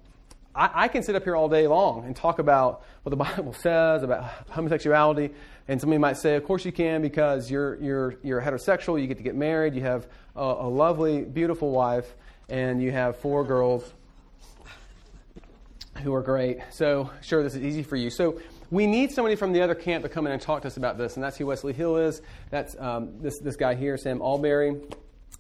I, 0.55 0.71
I, 0.85 0.89
can 0.89 1.03
sit 1.03 1.17
up 1.17 1.25
here 1.25 1.35
all 1.35 1.49
day 1.49 1.67
long 1.67 2.05
and 2.05 2.15
talk 2.15 2.39
about 2.39 2.85
what 3.03 3.11
the 3.11 3.17
Bible 3.37 3.53
says 3.55 4.03
about 4.03 4.25
homosexuality. 4.51 5.31
And 5.67 5.81
somebody 5.81 5.99
might 5.99 6.17
say, 6.17 6.37
of 6.37 6.45
course 6.45 6.65
you 6.65 6.73
can 6.73 7.03
because 7.03 7.51
you're, 7.51 7.77
you're, 7.83 8.17
you're 8.23 8.41
heterosexual, 8.41 9.01
you 9.01 9.07
get 9.07 9.17
to 9.17 9.23
get 9.23 9.35
married, 9.35 9.75
you 9.75 9.81
have 9.81 10.07
a, 10.37 10.41
a 10.41 10.69
lovely, 10.69 11.23
beautiful 11.23 11.71
wife, 11.71 12.15
and 12.49 12.83
you 12.83 12.93
have 12.93 13.17
four 13.17 13.45
girls 13.45 13.93
who 16.03 16.13
are 16.15 16.23
great. 16.23 16.59
So, 16.71 17.11
sure, 17.23 17.43
this 17.43 17.55
is 17.55 17.63
easy 17.63 17.83
for 17.83 17.97
you. 17.97 18.11
So, 18.11 18.41
we 18.71 18.87
need 18.87 19.13
somebody 19.13 19.37
from 19.37 19.53
the 19.53 19.61
other 19.61 19.75
camp 19.75 20.03
to 20.03 20.09
come 20.09 20.27
in 20.27 20.33
and 20.33 20.43
talk 20.43 20.63
to 20.63 20.69
us 20.69 20.77
about 20.77 20.99
this, 20.99 21.15
and 21.15 21.23
that's 21.23 21.37
who 21.37 21.47
Wesley 21.47 21.73
Hill 21.73 21.97
is. 21.97 22.23
That's 22.51 22.77
um, 22.81 23.21
this, 23.21 23.39
this 23.39 23.57
guy 23.57 23.75
here, 23.75 23.97
Sam 23.97 24.19
Allberry. 24.21 24.81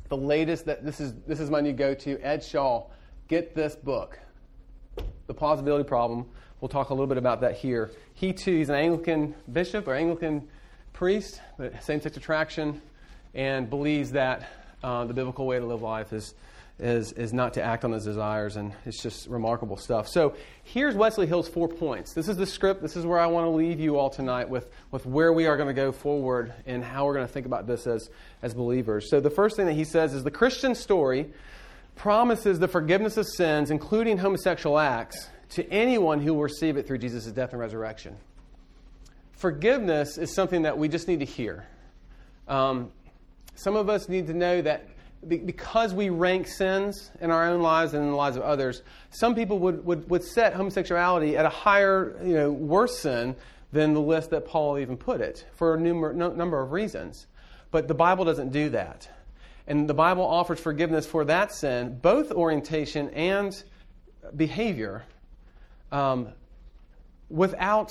The 0.08 0.16
latest 0.16 0.66
that 0.66 0.84
this 0.84 1.00
is 1.00 1.14
this 1.26 1.40
is 1.40 1.50
my 1.50 1.60
new 1.60 1.72
go-to. 1.72 2.18
Ed 2.20 2.44
Shaw 2.44 2.86
get 3.26 3.54
this 3.54 3.74
book, 3.74 4.20
The 5.26 5.34
Plausibility 5.34 5.84
Problem. 5.84 6.26
We'll 6.60 6.68
talk 6.68 6.90
a 6.90 6.94
little 6.94 7.06
bit 7.06 7.18
about 7.18 7.40
that 7.42 7.56
here. 7.56 7.90
He 8.14 8.32
too, 8.32 8.56
he's 8.56 8.68
an 8.68 8.76
Anglican 8.76 9.34
bishop 9.52 9.88
or 9.88 9.94
Anglican 9.94 10.48
priest, 10.92 11.40
but 11.58 11.82
same-sex 11.82 12.16
attraction, 12.16 12.80
and 13.34 13.68
believes 13.68 14.12
that 14.12 14.48
uh, 14.82 15.04
the 15.04 15.14
biblical 15.14 15.46
way 15.46 15.58
to 15.58 15.66
live 15.66 15.82
life 15.82 16.12
is, 16.12 16.34
is, 16.78 17.12
is 17.12 17.32
not 17.32 17.54
to 17.54 17.62
act 17.62 17.84
on 17.84 17.92
his 17.92 18.04
desires, 18.04 18.56
and 18.56 18.72
it's 18.86 19.02
just 19.02 19.26
remarkable 19.28 19.76
stuff. 19.76 20.08
So 20.08 20.34
here's 20.62 20.94
Wesley 20.94 21.26
Hill's 21.26 21.48
four 21.48 21.68
points. 21.68 22.12
This 22.12 22.28
is 22.28 22.36
the 22.36 22.46
script. 22.46 22.82
This 22.82 22.96
is 22.96 23.04
where 23.04 23.18
I 23.18 23.26
want 23.26 23.46
to 23.46 23.50
leave 23.50 23.80
you 23.80 23.98
all 23.98 24.10
tonight 24.10 24.48
with, 24.48 24.70
with 24.90 25.04
where 25.04 25.32
we 25.32 25.46
are 25.46 25.56
going 25.56 25.68
to 25.68 25.74
go 25.74 25.90
forward 25.90 26.52
and 26.66 26.84
how 26.84 27.06
we're 27.06 27.14
going 27.14 27.26
to 27.26 27.32
think 27.32 27.46
about 27.46 27.66
this 27.66 27.86
as, 27.86 28.10
as 28.42 28.54
believers. 28.54 29.10
So 29.10 29.20
the 29.20 29.30
first 29.30 29.56
thing 29.56 29.66
that 29.66 29.74
he 29.74 29.84
says 29.84 30.14
is 30.14 30.22
the 30.22 30.30
Christian 30.30 30.74
story 30.74 31.32
promises 31.94 32.58
the 32.58 32.68
forgiveness 32.68 33.16
of 33.16 33.26
sins, 33.26 33.70
including 33.70 34.18
homosexual 34.18 34.78
acts, 34.78 35.28
to 35.50 35.68
anyone 35.70 36.20
who 36.20 36.34
will 36.34 36.42
receive 36.42 36.76
it 36.76 36.86
through 36.86 36.98
Jesus' 36.98 37.26
death 37.26 37.52
and 37.52 37.60
resurrection. 37.60 38.16
Forgiveness 39.32 40.18
is 40.18 40.34
something 40.34 40.62
that 40.62 40.78
we 40.78 40.88
just 40.88 41.06
need 41.06 41.20
to 41.20 41.26
hear. 41.26 41.66
Um, 42.48 42.90
some 43.54 43.76
of 43.76 43.88
us 43.88 44.08
need 44.08 44.26
to 44.26 44.34
know 44.34 44.62
that 44.62 44.88
because 45.26 45.94
we 45.94 46.10
rank 46.10 46.46
sins 46.46 47.10
in 47.20 47.30
our 47.30 47.48
own 47.48 47.62
lives 47.62 47.94
and 47.94 48.02
in 48.02 48.10
the 48.10 48.16
lives 48.16 48.36
of 48.36 48.42
others, 48.42 48.82
some 49.10 49.34
people 49.34 49.58
would, 49.60 49.84
would, 49.84 50.08
would 50.10 50.22
set 50.22 50.54
homosexuality 50.54 51.36
at 51.36 51.46
a 51.46 51.50
higher, 51.50 52.18
you 52.22 52.34
know, 52.34 52.50
worse 52.50 52.98
sin 52.98 53.34
than 53.72 53.94
the 53.94 54.00
list 54.00 54.30
that 54.30 54.46
Paul 54.46 54.78
even 54.78 54.96
put 54.96 55.20
it 55.20 55.46
for 55.54 55.74
a 55.74 55.80
number, 55.80 56.60
of 56.60 56.72
reasons. 56.72 57.26
But 57.70 57.88
the 57.88 57.94
Bible 57.94 58.24
doesn't 58.24 58.52
do 58.52 58.70
that. 58.70 59.08
And 59.66 59.88
the 59.88 59.94
Bible 59.94 60.24
offers 60.24 60.60
forgiveness 60.60 61.06
for 61.06 61.24
that 61.24 61.52
sin, 61.52 61.98
both 62.00 62.30
orientation 62.30 63.08
and 63.10 63.52
behavior, 64.36 65.04
um, 65.90 66.28
without 67.30 67.90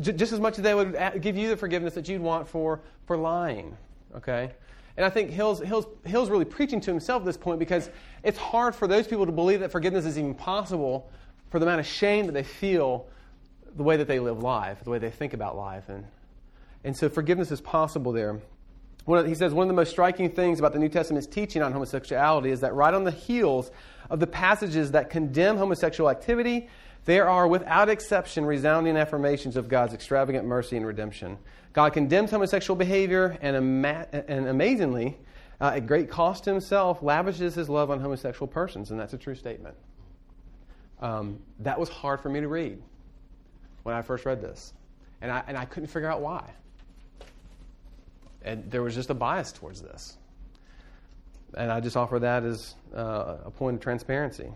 j- 0.00 0.12
just 0.12 0.32
as 0.32 0.40
much 0.40 0.58
as 0.58 0.64
they 0.64 0.74
would 0.74 0.96
give 1.20 1.36
you 1.36 1.48
the 1.48 1.56
forgiveness 1.56 1.94
that 1.94 2.08
you'd 2.08 2.20
want 2.20 2.48
for, 2.48 2.80
for 3.06 3.16
lying. 3.16 3.76
Okay? 4.16 4.52
And 4.96 5.06
I 5.06 5.10
think 5.10 5.30
Hill's, 5.30 5.60
Hill's, 5.60 5.86
Hill's 6.04 6.28
really 6.28 6.44
preaching 6.44 6.80
to 6.82 6.90
himself 6.90 7.22
at 7.22 7.26
this 7.26 7.36
point 7.36 7.58
because 7.58 7.88
it's 8.22 8.38
hard 8.38 8.74
for 8.74 8.86
those 8.86 9.06
people 9.06 9.24
to 9.24 9.32
believe 9.32 9.60
that 9.60 9.72
forgiveness 9.72 10.04
is 10.04 10.18
even 10.18 10.34
possible 10.34 11.10
for 11.48 11.58
the 11.58 11.66
amount 11.66 11.80
of 11.80 11.86
shame 11.86 12.26
that 12.26 12.32
they 12.32 12.42
feel 12.42 13.06
the 13.76 13.82
way 13.82 13.96
that 13.96 14.08
they 14.08 14.18
live 14.18 14.42
life, 14.42 14.82
the 14.84 14.90
way 14.90 14.98
they 14.98 15.10
think 15.10 15.32
about 15.32 15.56
life. 15.56 15.88
And, 15.88 16.04
and 16.84 16.96
so 16.96 17.08
forgiveness 17.08 17.50
is 17.50 17.60
possible 17.60 18.12
there. 18.12 18.40
Of, 19.06 19.26
he 19.26 19.34
says 19.34 19.52
one 19.52 19.64
of 19.64 19.68
the 19.68 19.74
most 19.74 19.90
striking 19.90 20.30
things 20.30 20.58
about 20.58 20.72
the 20.72 20.78
New 20.78 20.88
Testament's 20.88 21.26
teaching 21.26 21.62
on 21.62 21.72
homosexuality 21.72 22.50
is 22.50 22.60
that 22.60 22.74
right 22.74 22.94
on 22.94 23.04
the 23.04 23.10
heels 23.10 23.70
of 24.08 24.20
the 24.20 24.26
passages 24.26 24.92
that 24.92 25.10
condemn 25.10 25.56
homosexual 25.56 26.10
activity, 26.10 26.68
there 27.06 27.28
are, 27.28 27.48
without 27.48 27.88
exception, 27.88 28.44
resounding 28.44 28.96
affirmations 28.96 29.56
of 29.56 29.68
God's 29.68 29.94
extravagant 29.94 30.46
mercy 30.46 30.76
and 30.76 30.86
redemption. 30.86 31.38
God 31.72 31.92
condemns 31.92 32.30
homosexual 32.30 32.76
behavior, 32.76 33.38
and, 33.40 33.56
ama- 33.56 34.06
and 34.12 34.48
amazingly, 34.48 35.18
uh, 35.60 35.72
at 35.76 35.86
great 35.86 36.10
cost 36.10 36.44
to 36.44 36.50
himself, 36.50 37.02
lavishes 37.02 37.54
his 37.54 37.68
love 37.68 37.90
on 37.90 38.00
homosexual 38.00 38.46
persons, 38.46 38.90
and 38.90 39.00
that's 39.00 39.14
a 39.14 39.18
true 39.18 39.34
statement. 39.34 39.76
Um, 41.00 41.38
that 41.60 41.78
was 41.78 41.88
hard 41.88 42.20
for 42.20 42.28
me 42.28 42.40
to 42.40 42.48
read 42.48 42.82
when 43.84 43.94
I 43.94 44.02
first 44.02 44.26
read 44.26 44.42
this, 44.42 44.74
and 45.22 45.32
I, 45.32 45.42
and 45.46 45.56
I 45.56 45.64
couldn't 45.64 45.88
figure 45.88 46.10
out 46.10 46.20
why. 46.20 46.50
And 48.42 48.70
there 48.70 48.82
was 48.82 48.94
just 48.94 49.10
a 49.10 49.14
bias 49.14 49.52
towards 49.52 49.82
this. 49.82 50.16
And 51.56 51.70
I 51.70 51.80
just 51.80 51.96
offer 51.96 52.18
that 52.20 52.44
as 52.44 52.74
uh, 52.94 53.36
a 53.44 53.50
point 53.50 53.76
of 53.76 53.82
transparency. 53.82 54.50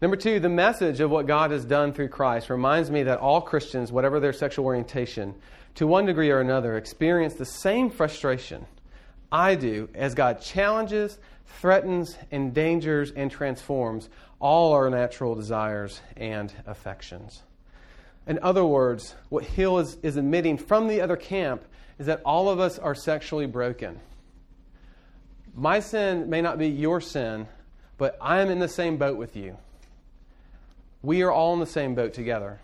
Number 0.00 0.16
two, 0.16 0.40
the 0.40 0.48
message 0.48 1.00
of 1.00 1.10
what 1.10 1.26
God 1.26 1.50
has 1.50 1.64
done 1.64 1.92
through 1.92 2.08
Christ 2.08 2.48
reminds 2.48 2.90
me 2.90 3.02
that 3.02 3.18
all 3.18 3.40
Christians, 3.40 3.92
whatever 3.92 4.18
their 4.18 4.32
sexual 4.32 4.64
orientation, 4.64 5.34
to 5.74 5.86
one 5.86 6.06
degree 6.06 6.30
or 6.30 6.40
another, 6.40 6.76
experience 6.76 7.34
the 7.34 7.44
same 7.44 7.90
frustration 7.90 8.66
I 9.30 9.54
do 9.54 9.88
as 9.94 10.14
God 10.14 10.40
challenges, 10.40 11.18
threatens, 11.60 12.16
endangers, 12.32 13.12
and 13.12 13.30
transforms 13.30 14.08
all 14.40 14.72
our 14.72 14.88
natural 14.88 15.34
desires 15.34 16.00
and 16.16 16.52
affections. 16.66 17.42
In 18.26 18.38
other 18.42 18.64
words, 18.64 19.14
what 19.28 19.44
Hill 19.44 19.78
is, 19.78 19.98
is 20.02 20.16
admitting 20.16 20.56
from 20.56 20.88
the 20.88 21.00
other 21.00 21.16
camp 21.16 21.64
is 22.00 22.06
that 22.06 22.22
all 22.24 22.48
of 22.48 22.58
us 22.58 22.78
are 22.78 22.94
sexually 22.94 23.44
broken. 23.44 24.00
My 25.54 25.80
sin 25.80 26.30
may 26.30 26.40
not 26.40 26.56
be 26.56 26.66
your 26.66 27.02
sin, 27.02 27.46
but 27.98 28.16
I 28.22 28.40
am 28.40 28.48
in 28.48 28.58
the 28.58 28.68
same 28.68 28.96
boat 28.96 29.18
with 29.18 29.36
you. 29.36 29.58
We 31.02 31.22
are 31.22 31.30
all 31.30 31.52
in 31.52 31.60
the 31.60 31.66
same 31.66 31.94
boat 31.94 32.14
together. 32.14 32.58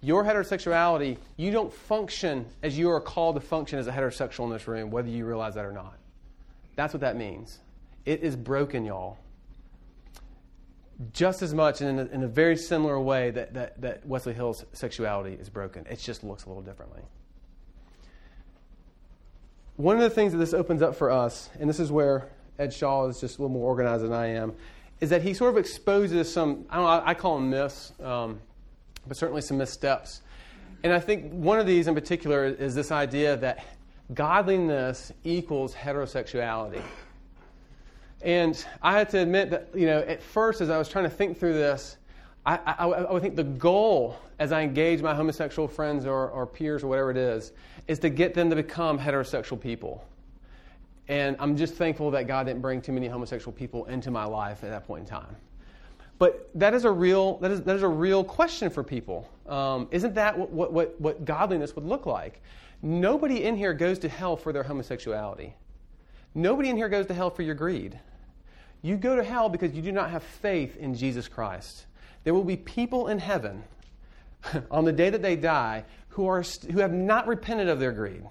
Your 0.00 0.24
heterosexuality, 0.24 1.18
you 1.36 1.50
don't 1.50 1.72
function 1.72 2.46
as 2.62 2.78
you 2.78 2.90
are 2.90 3.00
called 3.00 3.34
to 3.34 3.42
function 3.42 3.78
as 3.78 3.86
a 3.88 3.92
heterosexual 3.92 4.44
in 4.44 4.50
this 4.50 4.66
room, 4.66 4.90
whether 4.90 5.10
you 5.10 5.26
realize 5.26 5.54
that 5.54 5.66
or 5.66 5.72
not. 5.72 5.98
That's 6.74 6.94
what 6.94 7.02
that 7.02 7.16
means. 7.16 7.58
It 8.06 8.22
is 8.22 8.36
broken, 8.36 8.86
y'all. 8.86 9.18
Just 11.12 11.42
as 11.42 11.52
much 11.52 11.82
and 11.82 12.00
in 12.00 12.08
a, 12.08 12.10
in 12.10 12.22
a 12.22 12.28
very 12.28 12.56
similar 12.56 12.98
way 12.98 13.32
that, 13.32 13.52
that, 13.52 13.80
that 13.82 14.06
Wesley 14.06 14.32
Hill's 14.32 14.64
sexuality 14.72 15.34
is 15.34 15.50
broken. 15.50 15.86
It 15.90 15.98
just 15.98 16.24
looks 16.24 16.46
a 16.46 16.48
little 16.48 16.62
differently. 16.62 17.02
One 19.76 19.96
of 19.96 20.02
the 20.02 20.10
things 20.10 20.32
that 20.32 20.38
this 20.38 20.52
opens 20.52 20.82
up 20.82 20.94
for 20.94 21.10
us, 21.10 21.48
and 21.58 21.68
this 21.68 21.80
is 21.80 21.90
where 21.90 22.28
Ed 22.58 22.72
Shaw 22.72 23.06
is 23.08 23.20
just 23.20 23.38
a 23.38 23.42
little 23.42 23.54
more 23.54 23.66
organized 23.68 24.04
than 24.04 24.12
I 24.12 24.26
am, 24.26 24.54
is 25.00 25.10
that 25.10 25.22
he 25.22 25.34
sort 25.34 25.50
of 25.50 25.58
exposes 25.58 26.32
some, 26.32 26.66
I 26.70 26.76
know, 26.76 27.02
I 27.04 27.14
call 27.14 27.36
them 27.36 27.50
myths, 27.50 27.92
um, 28.02 28.40
but 29.08 29.16
certainly 29.16 29.40
some 29.40 29.58
missteps. 29.58 30.20
And 30.84 30.92
I 30.92 31.00
think 31.00 31.32
one 31.32 31.58
of 31.58 31.66
these 31.66 31.88
in 31.88 31.94
particular 31.94 32.44
is 32.44 32.74
this 32.74 32.92
idea 32.92 33.36
that 33.38 33.64
godliness 34.14 35.10
equals 35.24 35.74
heterosexuality. 35.74 36.82
And 38.20 38.64
I 38.82 38.92
had 38.92 39.08
to 39.10 39.18
admit 39.18 39.50
that, 39.50 39.68
you 39.74 39.86
know, 39.86 40.00
at 40.00 40.22
first 40.22 40.60
as 40.60 40.70
I 40.70 40.78
was 40.78 40.88
trying 40.88 41.04
to 41.04 41.10
think 41.10 41.38
through 41.38 41.54
this, 41.54 41.96
I, 42.44 42.56
I, 42.56 42.86
I 42.86 43.12
would 43.12 43.22
think 43.22 43.36
the 43.36 43.44
goal 43.44 44.16
as 44.38 44.50
I 44.50 44.62
engage 44.62 45.00
my 45.00 45.14
homosexual 45.14 45.68
friends 45.68 46.06
or, 46.06 46.28
or 46.28 46.46
peers 46.46 46.82
or 46.82 46.88
whatever 46.88 47.10
it 47.10 47.16
is, 47.16 47.52
is 47.86 48.00
to 48.00 48.10
get 48.10 48.34
them 48.34 48.50
to 48.50 48.56
become 48.56 48.98
heterosexual 48.98 49.60
people. 49.60 50.04
And 51.08 51.36
I'm 51.38 51.56
just 51.56 51.74
thankful 51.74 52.10
that 52.12 52.26
God 52.26 52.46
didn't 52.46 52.62
bring 52.62 52.80
too 52.80 52.92
many 52.92 53.06
homosexual 53.06 53.52
people 53.52 53.84
into 53.86 54.10
my 54.10 54.24
life 54.24 54.64
at 54.64 54.70
that 54.70 54.86
point 54.86 55.02
in 55.02 55.06
time. 55.08 55.36
But 56.18 56.50
that 56.54 56.74
is 56.74 56.84
a 56.84 56.90
real, 56.90 57.38
that 57.38 57.50
is, 57.50 57.62
that 57.62 57.76
is 57.76 57.82
a 57.82 57.88
real 57.88 58.22
question 58.24 58.70
for 58.70 58.82
people. 58.82 59.28
Um, 59.46 59.88
isn't 59.90 60.14
that 60.14 60.38
what, 60.38 60.50
what, 60.50 60.72
what, 60.72 61.00
what 61.00 61.24
godliness 61.24 61.74
would 61.74 61.84
look 61.84 62.06
like? 62.06 62.42
Nobody 62.80 63.44
in 63.44 63.56
here 63.56 63.74
goes 63.74 63.98
to 64.00 64.08
hell 64.08 64.36
for 64.36 64.52
their 64.52 64.62
homosexuality. 64.62 65.54
Nobody 66.34 66.70
in 66.70 66.76
here 66.76 66.88
goes 66.88 67.06
to 67.06 67.14
hell 67.14 67.30
for 67.30 67.42
your 67.42 67.54
greed. 67.54 67.98
You 68.82 68.96
go 68.96 69.14
to 69.14 69.22
hell 69.22 69.48
because 69.48 69.72
you 69.72 69.82
do 69.82 69.92
not 69.92 70.10
have 70.10 70.22
faith 70.22 70.76
in 70.76 70.94
Jesus 70.94 71.28
Christ. 71.28 71.86
There 72.24 72.34
will 72.34 72.44
be 72.44 72.56
people 72.56 73.08
in 73.08 73.18
heaven 73.18 73.64
on 74.70 74.84
the 74.84 74.92
day 74.92 75.10
that 75.10 75.22
they 75.22 75.36
die 75.36 75.84
who, 76.08 76.26
are, 76.26 76.42
who 76.70 76.80
have 76.80 76.92
not 76.92 77.26
repented 77.26 77.68
of 77.68 77.80
their 77.80 77.92
greed. 77.92 78.22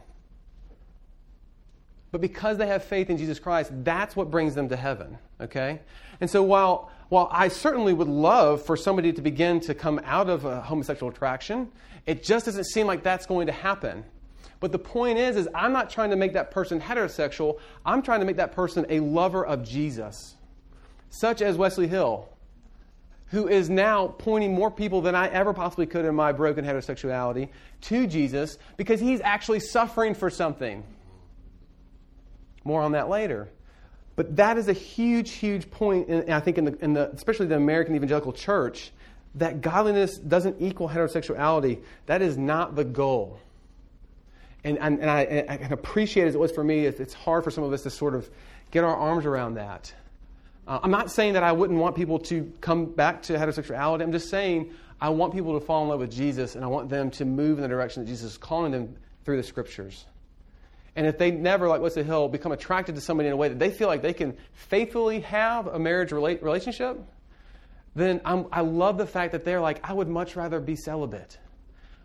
But 2.11 2.21
because 2.21 2.57
they 2.57 2.67
have 2.67 2.83
faith 2.83 3.09
in 3.09 3.17
Jesus 3.17 3.39
Christ, 3.39 3.71
that's 3.83 4.15
what 4.15 4.29
brings 4.29 4.53
them 4.53 4.69
to 4.69 4.75
heaven. 4.75 5.17
Okay? 5.39 5.79
And 6.19 6.29
so 6.29 6.43
while, 6.43 6.91
while 7.09 7.29
I 7.31 7.47
certainly 7.47 7.93
would 7.93 8.09
love 8.09 8.63
for 8.63 8.75
somebody 8.75 9.13
to 9.13 9.21
begin 9.21 9.61
to 9.61 9.73
come 9.73 10.01
out 10.03 10.29
of 10.29 10.45
a 10.45 10.61
homosexual 10.61 11.11
attraction, 11.11 11.71
it 12.05 12.23
just 12.23 12.45
doesn't 12.45 12.65
seem 12.65 12.85
like 12.85 13.03
that's 13.03 13.25
going 13.25 13.47
to 13.47 13.53
happen. 13.53 14.03
But 14.59 14.71
the 14.71 14.79
point 14.79 15.17
is, 15.17 15.37
is 15.37 15.49
I'm 15.55 15.73
not 15.73 15.89
trying 15.89 16.11
to 16.11 16.15
make 16.15 16.33
that 16.33 16.51
person 16.51 16.79
heterosexual. 16.79 17.59
I'm 17.85 18.01
trying 18.01 18.19
to 18.19 18.25
make 18.25 18.37
that 18.37 18.51
person 18.51 18.85
a 18.89 18.99
lover 18.99 19.45
of 19.45 19.63
Jesus, 19.63 20.35
such 21.09 21.41
as 21.41 21.57
Wesley 21.57 21.87
Hill, 21.87 22.29
who 23.31 23.47
is 23.47 23.69
now 23.69 24.07
pointing 24.07 24.53
more 24.53 24.69
people 24.69 25.01
than 25.01 25.15
I 25.15 25.27
ever 25.29 25.53
possibly 25.53 25.85
could 25.85 26.05
in 26.05 26.13
my 26.13 26.33
broken 26.33 26.65
heterosexuality 26.65 27.49
to 27.81 28.05
Jesus 28.05 28.57
because 28.75 28.99
he's 28.99 29.21
actually 29.21 29.61
suffering 29.61 30.13
for 30.13 30.29
something. 30.29 30.83
More 32.65 32.81
on 32.81 32.91
that 32.91 33.09
later. 33.09 33.49
But 34.17 34.35
that 34.35 34.57
is 34.57 34.67
a 34.67 34.73
huge, 34.73 35.31
huge 35.31 35.71
point, 35.71 36.09
in, 36.09 36.29
I 36.29 36.41
think, 36.41 36.57
in 36.57 36.65
the, 36.65 36.77
in 36.83 36.93
the, 36.93 37.09
especially 37.11 37.47
the 37.47 37.55
American 37.55 37.95
evangelical 37.95 38.33
church, 38.33 38.91
that 39.35 39.61
godliness 39.61 40.17
doesn't 40.17 40.57
equal 40.59 40.89
heterosexuality. 40.89 41.81
That 42.07 42.21
is 42.21 42.37
not 42.37 42.75
the 42.75 42.83
goal. 42.83 43.39
And, 44.65 44.77
and, 44.77 44.99
and 44.99 45.09
I, 45.09 45.57
can 45.57 45.71
appreciate 45.71 46.27
as 46.27 46.35
it 46.35 46.37
was 46.37 46.51
for 46.51 46.63
me, 46.63 46.85
it's 46.85 47.13
hard 47.13 47.45
for 47.45 47.49
some 47.49 47.63
of 47.63 47.71
us 47.71 47.83
to 47.83 47.89
sort 47.89 48.13
of 48.13 48.29
get 48.71 48.83
our 48.83 48.95
arms 48.95 49.25
around 49.25 49.55
that. 49.55 49.93
Uh, 50.71 50.79
I'm 50.83 50.91
not 50.91 51.11
saying 51.11 51.33
that 51.33 51.43
I 51.43 51.51
wouldn't 51.51 51.77
want 51.77 51.97
people 51.97 52.17
to 52.19 52.49
come 52.61 52.85
back 52.85 53.23
to 53.23 53.33
heterosexuality. 53.33 54.03
I'm 54.03 54.13
just 54.13 54.29
saying 54.29 54.71
I 55.01 55.09
want 55.09 55.33
people 55.33 55.59
to 55.59 55.65
fall 55.65 55.83
in 55.83 55.89
love 55.89 55.99
with 55.99 56.13
Jesus 56.13 56.55
and 56.55 56.63
I 56.63 56.69
want 56.69 56.87
them 56.87 57.11
to 57.11 57.25
move 57.25 57.57
in 57.57 57.61
the 57.61 57.67
direction 57.67 58.01
that 58.01 58.07
Jesus 58.09 58.31
is 58.31 58.37
calling 58.37 58.71
them 58.71 58.95
through 59.25 59.35
the 59.35 59.43
scriptures. 59.43 60.05
And 60.95 61.05
if 61.05 61.17
they 61.17 61.29
never, 61.29 61.67
like 61.67 61.81
Wesley 61.81 62.03
Hill, 62.03 62.29
become 62.29 62.53
attracted 62.53 62.95
to 62.95 63.01
somebody 63.01 63.27
in 63.27 63.33
a 63.33 63.35
way 63.35 63.49
that 63.49 63.59
they 63.59 63.69
feel 63.69 63.89
like 63.89 64.01
they 64.01 64.13
can 64.13 64.37
faithfully 64.53 65.19
have 65.19 65.67
a 65.67 65.77
marriage 65.77 66.13
relationship, 66.13 66.97
then 67.93 68.21
I'm, 68.23 68.45
i 68.53 68.61
love 68.61 68.97
the 68.97 69.05
fact 69.05 69.33
that 69.33 69.43
they're 69.43 69.59
like, 69.59 69.81
I 69.83 69.91
would 69.91 70.07
much 70.07 70.37
rather 70.37 70.61
be 70.61 70.77
celibate. 70.77 71.37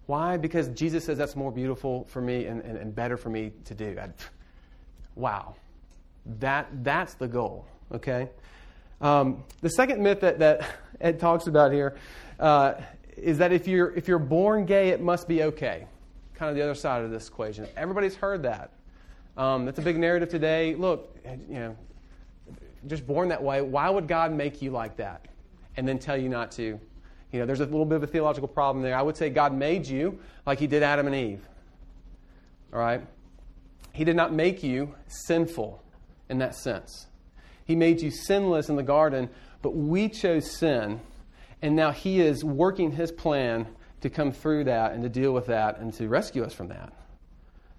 Why? 0.06 0.38
Because 0.38 0.66
Jesus 0.70 1.05
says 1.05 1.16
that's 1.16 1.36
more 1.36 1.52
beautiful 1.52 2.05
for 2.06 2.20
me 2.20 2.47
and, 2.47 2.62
and, 2.62 2.76
and 2.76 2.93
better 2.93 3.16
for 3.16 3.28
me 3.28 3.52
to 3.66 3.74
do. 3.76 3.97
I'd, 4.01 4.14
wow. 5.14 5.55
That, 6.40 6.66
that's 6.82 7.14
the 7.14 7.28
goal, 7.28 7.64
okay? 7.93 8.28
Um, 9.01 9.44
the 9.60 9.70
second 9.70 10.02
myth 10.02 10.20
that, 10.20 10.39
that 10.39 10.66
Ed 11.01 11.20
talks 11.20 11.47
about 11.47 11.73
here 11.73 11.97
uh, 12.40 12.74
is 13.16 13.39
that 13.39 13.52
if 13.52 13.66
you're, 13.66 13.93
if 13.94 14.09
you're 14.09 14.18
born 14.18 14.64
gay, 14.64 14.90
it 14.90 15.01
must 15.01 15.28
be 15.28 15.43
okay. 15.44 15.86
Kind 16.35 16.51
of 16.51 16.56
the 16.56 16.62
other 16.62 16.74
side 16.74 17.05
of 17.05 17.10
this 17.10 17.28
equation. 17.28 17.66
Everybody's 17.77 18.14
heard 18.14 18.43
that. 18.43 18.70
Um, 19.36 19.64
that's 19.64 19.78
a 19.78 19.82
big 19.82 19.98
narrative 19.98 20.28
today. 20.28 20.74
Look, 20.74 21.14
you 21.48 21.59
know, 21.59 21.77
just 22.86 23.06
born 23.06 23.28
that 23.28 23.43
way. 23.43 23.60
Why 23.60 23.90
would 23.90 24.09
God 24.09 24.32
make 24.32 24.62
you 24.62 24.70
like 24.70 24.97
that 24.97 25.27
and 25.77 25.86
then 25.86 25.98
tell 25.98 26.16
you 26.16 26.28
not 26.28 26.51
to? 26.52 26.81
You 27.32 27.40
know, 27.40 27.47
there's 27.47 27.60
a 27.60 27.64
little 27.64 27.85
bit 27.85 27.97
of 27.97 28.02
a 28.02 28.06
theological 28.06 28.48
problem 28.48 28.82
there. 28.82 28.97
I 28.97 29.02
would 29.02 29.16
say 29.16 29.28
God 29.28 29.52
made 29.52 29.86
you 29.86 30.18
like 30.47 30.59
He 30.59 30.66
did 30.66 30.82
Adam 30.82 31.06
and 31.06 31.14
Eve. 31.14 31.47
All 32.73 32.78
right? 32.78 33.02
He 33.93 34.05
did 34.05 34.16
not 34.16 34.32
make 34.32 34.62
you 34.62 34.94
sinful 35.06 35.82
in 36.28 36.39
that 36.39 36.55
sense. 36.55 37.06
He 37.66 37.76
made 37.76 38.01
you 38.01 38.10
sinless 38.10 38.68
in 38.68 38.76
the 38.76 38.82
garden, 38.82 39.28
but 39.60 39.74
we 39.74 40.09
chose 40.09 40.51
sin, 40.51 41.01
and 41.60 41.76
now 41.76 41.90
He 41.90 42.20
is 42.20 42.44
working 42.44 42.93
His 42.93 43.12
plan 43.12 43.66
to 44.01 44.10
come 44.10 44.32
through 44.32 44.64
that 44.64 44.93
and 44.93 45.02
to 45.02 45.09
deal 45.09 45.32
with 45.32 45.47
that 45.47 45.78
and 45.78 45.93
to 45.94 46.09
rescue 46.09 46.44
us 46.44 46.55
from 46.55 46.68
that. 46.68 46.93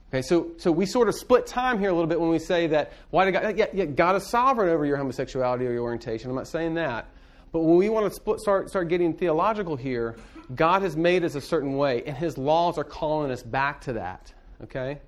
Okay, 0.09 0.21
so, 0.21 0.51
so 0.57 0.71
we 0.71 0.85
sort 0.85 1.09
of 1.09 1.15
split 1.15 1.47
time 1.47 1.79
here 1.79 1.89
a 1.89 1.93
little 1.93 2.07
bit 2.07 2.19
when 2.19 2.29
we 2.29 2.39
say 2.39 2.67
that 2.67 2.93
why 3.09 3.25
did 3.25 3.33
God, 3.33 3.57
yeah, 3.57 3.65
yeah, 3.73 3.85
God 3.85 4.15
is 4.15 4.29
sovereign 4.29 4.69
over 4.69 4.85
your 4.85 4.97
homosexuality 4.97 5.67
or 5.67 5.73
your 5.73 5.83
orientation. 5.83 6.29
I'm 6.29 6.35
not 6.35 6.47
saying 6.47 6.75
that. 6.75 7.07
But 7.51 7.61
when 7.61 7.77
we 7.77 7.89
want 7.89 8.07
to 8.07 8.13
split, 8.13 8.39
start, 8.39 8.69
start 8.69 8.87
getting 8.87 9.13
theological 9.13 9.75
here, 9.75 10.15
God 10.55 10.81
has 10.81 10.95
made 10.95 11.23
us 11.23 11.35
a 11.35 11.41
certain 11.41 11.75
way, 11.75 12.03
and 12.05 12.15
His 12.15 12.37
laws 12.37 12.77
are 12.77 12.83
calling 12.83 13.31
us 13.31 13.43
back 13.43 13.81
to 13.81 13.93
that. 13.93 14.33
Okay? 14.63 14.99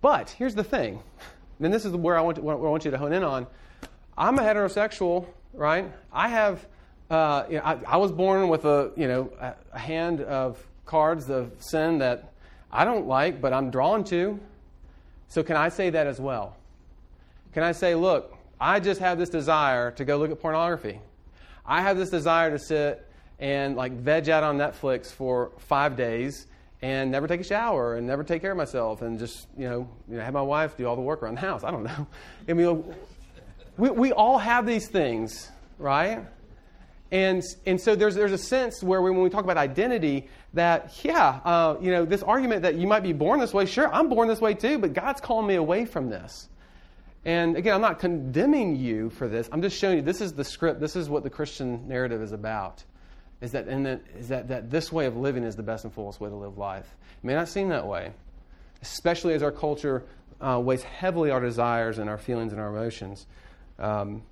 But 0.00 0.30
here's 0.30 0.54
the 0.54 0.64
thing, 0.64 1.02
and 1.60 1.72
this 1.72 1.84
is 1.84 1.92
where 1.92 2.16
I 2.16 2.20
want, 2.20 2.36
to, 2.36 2.42
where 2.42 2.54
I 2.54 2.58
want 2.58 2.84
you 2.84 2.92
to 2.92 2.98
hone 2.98 3.12
in 3.12 3.24
on. 3.24 3.46
I'm 4.18 4.36
a 4.36 4.42
heterosexual, 4.42 5.26
right? 5.54 5.88
I 6.12 6.28
have, 6.28 6.66
uh, 7.08 7.44
you 7.48 7.58
know, 7.58 7.62
I, 7.62 7.78
I, 7.86 7.96
was 7.98 8.10
born 8.10 8.48
with 8.48 8.64
a, 8.64 8.90
you 8.96 9.06
know, 9.06 9.30
a, 9.40 9.78
hand 9.78 10.22
of 10.22 10.58
cards 10.86 11.30
of 11.30 11.52
sin 11.60 11.98
that 11.98 12.32
I 12.72 12.84
don't 12.84 13.06
like, 13.06 13.40
but 13.40 13.52
I'm 13.52 13.70
drawn 13.70 14.02
to. 14.04 14.40
So 15.28 15.44
can 15.44 15.54
I 15.54 15.68
say 15.68 15.90
that 15.90 16.08
as 16.08 16.20
well? 16.20 16.56
Can 17.52 17.62
I 17.62 17.70
say, 17.70 17.94
look, 17.94 18.36
I 18.60 18.80
just 18.80 19.00
have 19.00 19.18
this 19.18 19.28
desire 19.30 19.92
to 19.92 20.04
go 20.04 20.16
look 20.16 20.32
at 20.32 20.40
pornography? 20.40 20.98
I 21.64 21.80
have 21.82 21.96
this 21.96 22.10
desire 22.10 22.50
to 22.50 22.58
sit 22.58 23.06
and 23.38 23.76
like 23.76 23.92
veg 23.92 24.28
out 24.28 24.42
on 24.42 24.58
Netflix 24.58 25.12
for 25.12 25.52
five 25.58 25.96
days 25.96 26.48
and 26.82 27.12
never 27.12 27.28
take 27.28 27.40
a 27.40 27.44
shower 27.44 27.94
and 27.94 28.04
never 28.04 28.24
take 28.24 28.42
care 28.42 28.50
of 28.50 28.56
myself 28.56 29.00
and 29.02 29.16
just 29.16 29.46
you 29.56 29.68
know, 29.68 29.88
you 30.08 30.16
know 30.16 30.24
have 30.24 30.34
my 30.34 30.42
wife 30.42 30.76
do 30.76 30.86
all 30.86 30.96
the 30.96 31.02
work 31.02 31.22
around 31.22 31.36
the 31.36 31.40
house. 31.40 31.62
I 31.62 31.70
don't 31.70 31.84
know. 31.84 32.06
I 32.48 32.52
mean, 32.52 32.84
we, 33.78 33.90
we 33.90 34.12
all 34.12 34.38
have 34.38 34.66
these 34.66 34.88
things, 34.88 35.50
right? 35.78 36.26
And, 37.10 37.42
and 37.64 37.80
so 37.80 37.94
there's, 37.94 38.14
there's 38.14 38.32
a 38.32 38.38
sense 38.38 38.82
where 38.82 39.00
when 39.00 39.22
we 39.22 39.30
talk 39.30 39.44
about 39.44 39.56
identity, 39.56 40.28
that, 40.52 40.98
yeah, 41.02 41.40
uh, 41.44 41.76
you 41.80 41.90
know, 41.90 42.04
this 42.04 42.22
argument 42.22 42.62
that 42.62 42.74
you 42.74 42.86
might 42.86 43.02
be 43.02 43.14
born 43.14 43.40
this 43.40 43.54
way, 43.54 43.64
sure, 43.64 43.92
I'm 43.92 44.10
born 44.10 44.28
this 44.28 44.40
way 44.40 44.52
too, 44.52 44.78
but 44.78 44.92
God's 44.92 45.20
calling 45.20 45.46
me 45.46 45.54
away 45.54 45.86
from 45.86 46.10
this. 46.10 46.48
And 47.24 47.56
again, 47.56 47.74
I'm 47.74 47.80
not 47.80 47.98
condemning 47.98 48.76
you 48.76 49.10
for 49.10 49.28
this. 49.28 49.48
I'm 49.52 49.62
just 49.62 49.78
showing 49.78 49.96
you 49.96 50.02
this 50.02 50.20
is 50.20 50.34
the 50.34 50.44
script. 50.44 50.80
This 50.80 50.96
is 50.96 51.08
what 51.08 51.22
the 51.22 51.30
Christian 51.30 51.88
narrative 51.88 52.20
is 52.20 52.32
about. 52.32 52.84
Is 53.40 53.52
that, 53.52 53.68
and 53.68 53.86
that, 53.86 54.02
is 54.16 54.28
that, 54.28 54.48
that 54.48 54.70
this 54.70 54.92
way 54.92 55.06
of 55.06 55.16
living 55.16 55.44
is 55.44 55.54
the 55.54 55.62
best 55.62 55.84
and 55.84 55.92
fullest 55.92 56.20
way 56.20 56.28
to 56.28 56.34
live 56.34 56.58
life. 56.58 56.96
It 57.22 57.26
may 57.26 57.34
not 57.34 57.48
seem 57.48 57.68
that 57.68 57.86
way, 57.86 58.12
especially 58.82 59.34
as 59.34 59.42
our 59.42 59.52
culture 59.52 60.04
uh, 60.40 60.60
weighs 60.62 60.82
heavily 60.82 61.30
our 61.30 61.40
desires 61.40 61.98
and 61.98 62.10
our 62.10 62.18
feelings 62.18 62.52
and 62.52 62.60
our 62.60 62.68
emotions. 62.68 63.26
Um, 63.78 64.22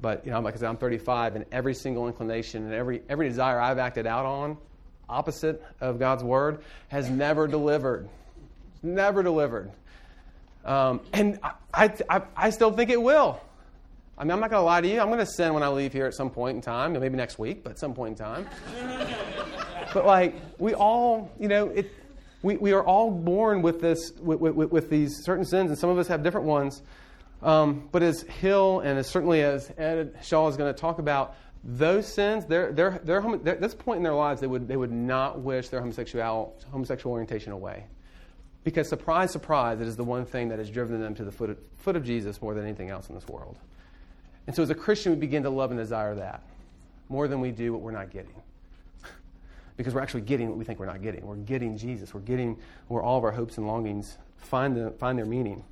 but 0.00 0.24
you 0.24 0.32
know, 0.32 0.40
like 0.40 0.54
I 0.54 0.58
said, 0.58 0.68
I'm 0.68 0.76
35, 0.76 1.36
and 1.36 1.44
every 1.52 1.74
single 1.74 2.06
inclination 2.08 2.64
and 2.64 2.74
every 2.74 3.02
every 3.08 3.28
desire 3.28 3.60
I've 3.60 3.78
acted 3.78 4.06
out 4.06 4.26
on, 4.26 4.58
opposite 5.08 5.62
of 5.80 5.98
God's 5.98 6.22
word, 6.22 6.62
has 6.88 7.08
never 7.08 7.46
delivered. 7.46 8.08
Never 8.82 9.22
delivered. 9.22 9.70
Um, 10.64 11.00
and 11.12 11.38
I, 11.72 11.92
I, 12.08 12.22
I 12.36 12.50
still 12.50 12.72
think 12.72 12.90
it 12.90 13.00
will. 13.00 13.40
I 14.16 14.24
mean, 14.24 14.30
I'm 14.30 14.40
not 14.40 14.50
going 14.50 14.60
to 14.60 14.64
lie 14.64 14.80
to 14.80 14.88
you. 14.88 15.00
I'm 15.00 15.08
going 15.08 15.18
to 15.18 15.26
sin 15.26 15.54
when 15.54 15.62
I 15.62 15.68
leave 15.68 15.92
here 15.92 16.06
at 16.06 16.14
some 16.14 16.30
point 16.30 16.56
in 16.56 16.62
time, 16.62 16.92
maybe 16.92 17.16
next 17.16 17.38
week, 17.38 17.64
but 17.64 17.70
at 17.70 17.78
some 17.78 17.94
point 17.94 18.18
in 18.18 18.24
time. 18.24 18.46
but 19.94 20.06
like, 20.06 20.36
we 20.58 20.72
all, 20.74 21.30
you 21.38 21.48
know, 21.48 21.68
it, 21.68 21.90
we, 22.42 22.56
we 22.56 22.72
are 22.72 22.84
all 22.84 23.10
born 23.10 23.60
with 23.60 23.80
this, 23.80 24.12
with, 24.20 24.38
with, 24.38 24.70
with 24.70 24.88
these 24.88 25.24
certain 25.24 25.44
sins, 25.44 25.70
and 25.70 25.78
some 25.78 25.90
of 25.90 25.98
us 25.98 26.06
have 26.08 26.22
different 26.22 26.46
ones. 26.46 26.82
Um, 27.44 27.88
but 27.92 28.02
as 28.02 28.22
Hill 28.22 28.80
and 28.80 28.98
as 28.98 29.06
certainly 29.06 29.42
as 29.42 29.70
Ed 29.76 30.16
Shaw 30.22 30.48
is 30.48 30.56
going 30.56 30.72
to 30.72 30.80
talk 30.80 30.98
about, 30.98 31.36
those 31.62 32.06
sins, 32.06 32.46
they're, 32.46 32.72
they're, 32.72 33.00
they're, 33.04 33.20
at 33.20 33.60
this 33.60 33.74
point 33.74 33.98
in 33.98 34.02
their 34.02 34.14
lives, 34.14 34.40
they 34.40 34.46
would, 34.46 34.66
they 34.66 34.76
would 34.76 34.92
not 34.92 35.40
wish 35.40 35.68
their 35.68 35.80
homosexual, 35.80 36.58
homosexual 36.70 37.12
orientation 37.12 37.52
away. 37.52 37.84
Because, 38.64 38.88
surprise, 38.88 39.30
surprise, 39.30 39.80
it 39.80 39.86
is 39.86 39.96
the 39.96 40.04
one 40.04 40.24
thing 40.24 40.48
that 40.48 40.58
has 40.58 40.70
driven 40.70 41.00
them 41.00 41.14
to 41.14 41.24
the 41.24 41.32
foot 41.32 41.50
of, 41.50 41.58
foot 41.76 41.96
of 41.96 42.04
Jesus 42.04 42.40
more 42.40 42.54
than 42.54 42.64
anything 42.64 42.88
else 42.88 43.08
in 43.10 43.14
this 43.14 43.26
world. 43.28 43.58
And 44.46 44.56
so, 44.56 44.62
as 44.62 44.70
a 44.70 44.74
Christian, 44.74 45.12
we 45.12 45.18
begin 45.18 45.42
to 45.42 45.50
love 45.50 45.70
and 45.70 45.78
desire 45.78 46.14
that 46.14 46.42
more 47.10 47.28
than 47.28 47.40
we 47.40 47.50
do 47.50 47.72
what 47.72 47.82
we're 47.82 47.90
not 47.90 48.10
getting. 48.10 48.34
because 49.76 49.94
we're 49.94 50.00
actually 50.00 50.22
getting 50.22 50.48
what 50.48 50.56
we 50.56 50.64
think 50.64 50.78
we're 50.78 50.86
not 50.86 51.02
getting. 51.02 51.26
We're 51.26 51.36
getting 51.36 51.76
Jesus. 51.76 52.14
We're 52.14 52.20
getting 52.20 52.58
where 52.88 53.02
all 53.02 53.18
of 53.18 53.24
our 53.24 53.32
hopes 53.32 53.58
and 53.58 53.66
longings 53.66 54.16
find, 54.38 54.74
the, 54.76 54.90
find 54.92 55.18
their 55.18 55.26
meaning. 55.26 55.62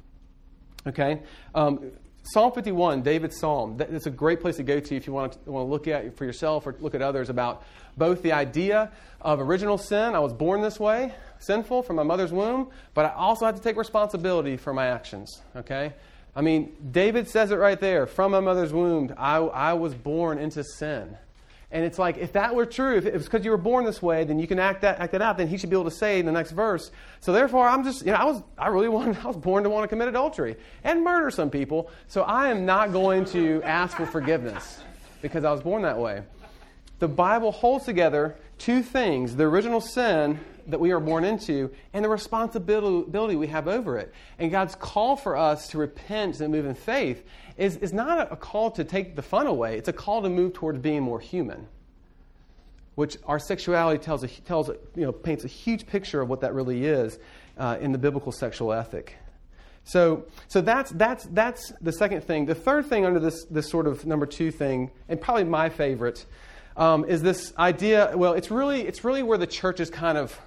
Okay? 0.86 1.22
Um, 1.54 1.92
Psalm 2.24 2.52
51, 2.52 3.02
David's 3.02 3.38
psalm, 3.40 3.76
that's 3.76 4.06
a 4.06 4.10
great 4.10 4.40
place 4.40 4.56
to 4.56 4.62
go 4.62 4.78
to 4.78 4.96
if 4.96 5.08
you 5.08 5.12
want 5.12 5.32
to, 5.32 5.50
want 5.50 5.66
to 5.66 5.70
look 5.70 5.88
at 5.88 6.16
for 6.16 6.24
yourself 6.24 6.66
or 6.66 6.76
look 6.78 6.94
at 6.94 7.02
others 7.02 7.28
about 7.28 7.64
both 7.96 8.22
the 8.22 8.30
idea 8.30 8.92
of 9.20 9.40
original 9.40 9.76
sin, 9.76 10.14
I 10.14 10.20
was 10.20 10.32
born 10.32 10.62
this 10.62 10.78
way, 10.78 11.12
sinful 11.40 11.82
from 11.82 11.96
my 11.96 12.04
mother's 12.04 12.32
womb, 12.32 12.70
but 12.94 13.06
I 13.06 13.10
also 13.10 13.44
have 13.44 13.56
to 13.56 13.60
take 13.60 13.76
responsibility 13.76 14.56
for 14.56 14.72
my 14.72 14.86
actions. 14.86 15.42
Okay? 15.56 15.94
I 16.36 16.42
mean, 16.42 16.76
David 16.92 17.28
says 17.28 17.50
it 17.50 17.56
right 17.56 17.78
there 17.78 18.06
from 18.06 18.30
my 18.30 18.40
mother's 18.40 18.72
womb, 18.72 19.12
I, 19.18 19.38
I 19.38 19.72
was 19.72 19.92
born 19.92 20.38
into 20.38 20.62
sin. 20.62 21.16
And 21.72 21.86
it's 21.86 21.98
like, 21.98 22.18
if 22.18 22.34
that 22.34 22.54
were 22.54 22.66
true, 22.66 22.98
if 22.98 23.06
it 23.06 23.14
was 23.14 23.24
because 23.24 23.46
you 23.46 23.50
were 23.50 23.56
born 23.56 23.86
this 23.86 24.02
way, 24.02 24.24
then 24.24 24.38
you 24.38 24.46
can 24.46 24.58
act 24.58 24.82
that, 24.82 25.00
act 25.00 25.12
that 25.12 25.22
out, 25.22 25.38
then 25.38 25.48
he 25.48 25.56
should 25.56 25.70
be 25.70 25.76
able 25.76 25.90
to 25.90 25.96
say 25.96 26.20
in 26.20 26.26
the 26.26 26.32
next 26.32 26.50
verse. 26.50 26.90
So 27.20 27.32
therefore, 27.32 27.66
I'm 27.66 27.82
just, 27.82 28.04
you 28.04 28.12
know, 28.12 28.18
I 28.18 28.24
was, 28.24 28.42
I 28.58 28.68
really 28.68 28.90
wanted, 28.90 29.16
I 29.24 29.26
was 29.26 29.38
born 29.38 29.64
to 29.64 29.70
want 29.70 29.84
to 29.84 29.88
commit 29.88 30.08
adultery 30.08 30.56
and 30.84 31.02
murder 31.02 31.30
some 31.30 31.48
people. 31.48 31.90
So 32.08 32.22
I 32.22 32.50
am 32.50 32.66
not 32.66 32.92
going 32.92 33.24
to 33.26 33.62
ask 33.64 33.96
for 33.96 34.04
forgiveness 34.04 34.82
because 35.22 35.44
I 35.44 35.50
was 35.50 35.62
born 35.62 35.82
that 35.82 35.98
way. 35.98 36.22
The 36.98 37.08
Bible 37.08 37.52
holds 37.52 37.86
together 37.86 38.36
two 38.58 38.82
things 38.82 39.34
the 39.34 39.44
original 39.44 39.80
sin 39.80 40.38
that 40.68 40.80
we 40.80 40.92
are 40.92 41.00
born 41.00 41.24
into 41.24 41.70
and 41.92 42.04
the 42.04 42.08
responsibility 42.08 43.36
we 43.36 43.46
have 43.48 43.68
over 43.68 43.98
it. 43.98 44.12
And 44.38 44.50
God's 44.50 44.74
call 44.74 45.16
for 45.16 45.36
us 45.36 45.68
to 45.68 45.78
repent 45.78 46.40
and 46.40 46.52
move 46.52 46.66
in 46.66 46.74
faith 46.74 47.24
is, 47.56 47.76
is 47.76 47.92
not 47.92 48.32
a 48.32 48.36
call 48.36 48.70
to 48.72 48.84
take 48.84 49.16
the 49.16 49.22
fun 49.22 49.46
away, 49.46 49.78
it's 49.78 49.88
a 49.88 49.92
call 49.92 50.22
to 50.22 50.28
move 50.28 50.52
towards 50.52 50.78
being 50.78 51.02
more 51.02 51.20
human. 51.20 51.68
Which 52.94 53.16
our 53.24 53.38
sexuality 53.38 54.02
tells, 54.02 54.22
a, 54.22 54.28
tells 54.28 54.68
you 54.68 55.02
know, 55.04 55.12
paints 55.12 55.44
a 55.44 55.48
huge 55.48 55.86
picture 55.86 56.20
of 56.20 56.28
what 56.28 56.42
that 56.42 56.52
really 56.52 56.84
is 56.84 57.18
uh, 57.56 57.78
in 57.80 57.92
the 57.92 57.98
biblical 57.98 58.32
sexual 58.32 58.72
ethic. 58.72 59.16
So, 59.84 60.26
so 60.48 60.60
that's, 60.60 60.90
that's, 60.92 61.24
that's 61.24 61.72
the 61.80 61.92
second 61.92 62.22
thing. 62.22 62.46
The 62.46 62.54
third 62.54 62.86
thing 62.86 63.04
under 63.04 63.18
this, 63.18 63.44
this 63.44 63.68
sort 63.70 63.86
of 63.86 64.06
number 64.06 64.26
two 64.26 64.50
thing, 64.50 64.90
and 65.08 65.20
probably 65.20 65.44
my 65.44 65.70
favorite, 65.70 66.24
um, 66.76 67.04
is 67.04 67.22
this 67.22 67.52
idea. 67.58 68.12
Well, 68.14 68.34
it's 68.34 68.50
really, 68.50 68.82
it's 68.82 69.04
really 69.04 69.22
where 69.22 69.38
the 69.38 69.46
church 69.46 69.80
is 69.80 69.90
kind 69.90 70.16
of 70.16 70.38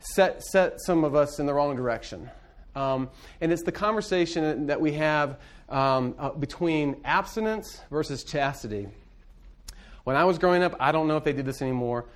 set, 0.00 0.42
set 0.42 0.80
some 0.80 1.04
of 1.04 1.14
us 1.14 1.38
in 1.38 1.46
the 1.46 1.54
wrong 1.54 1.76
direction. 1.76 2.28
Um, 2.74 3.10
and 3.40 3.52
it's 3.52 3.62
the 3.62 3.72
conversation 3.72 4.66
that 4.66 4.80
we 4.80 4.92
have 4.92 5.38
um, 5.68 6.14
uh, 6.18 6.30
between 6.30 7.00
abstinence 7.04 7.80
versus 7.90 8.24
chastity. 8.24 8.88
When 10.04 10.16
I 10.16 10.24
was 10.24 10.38
growing 10.38 10.62
up, 10.62 10.74
I 10.80 10.92
don't 10.92 11.08
know 11.08 11.16
if 11.16 11.24
they 11.24 11.32
did 11.32 11.46
this 11.46 11.62
anymore, 11.62 12.06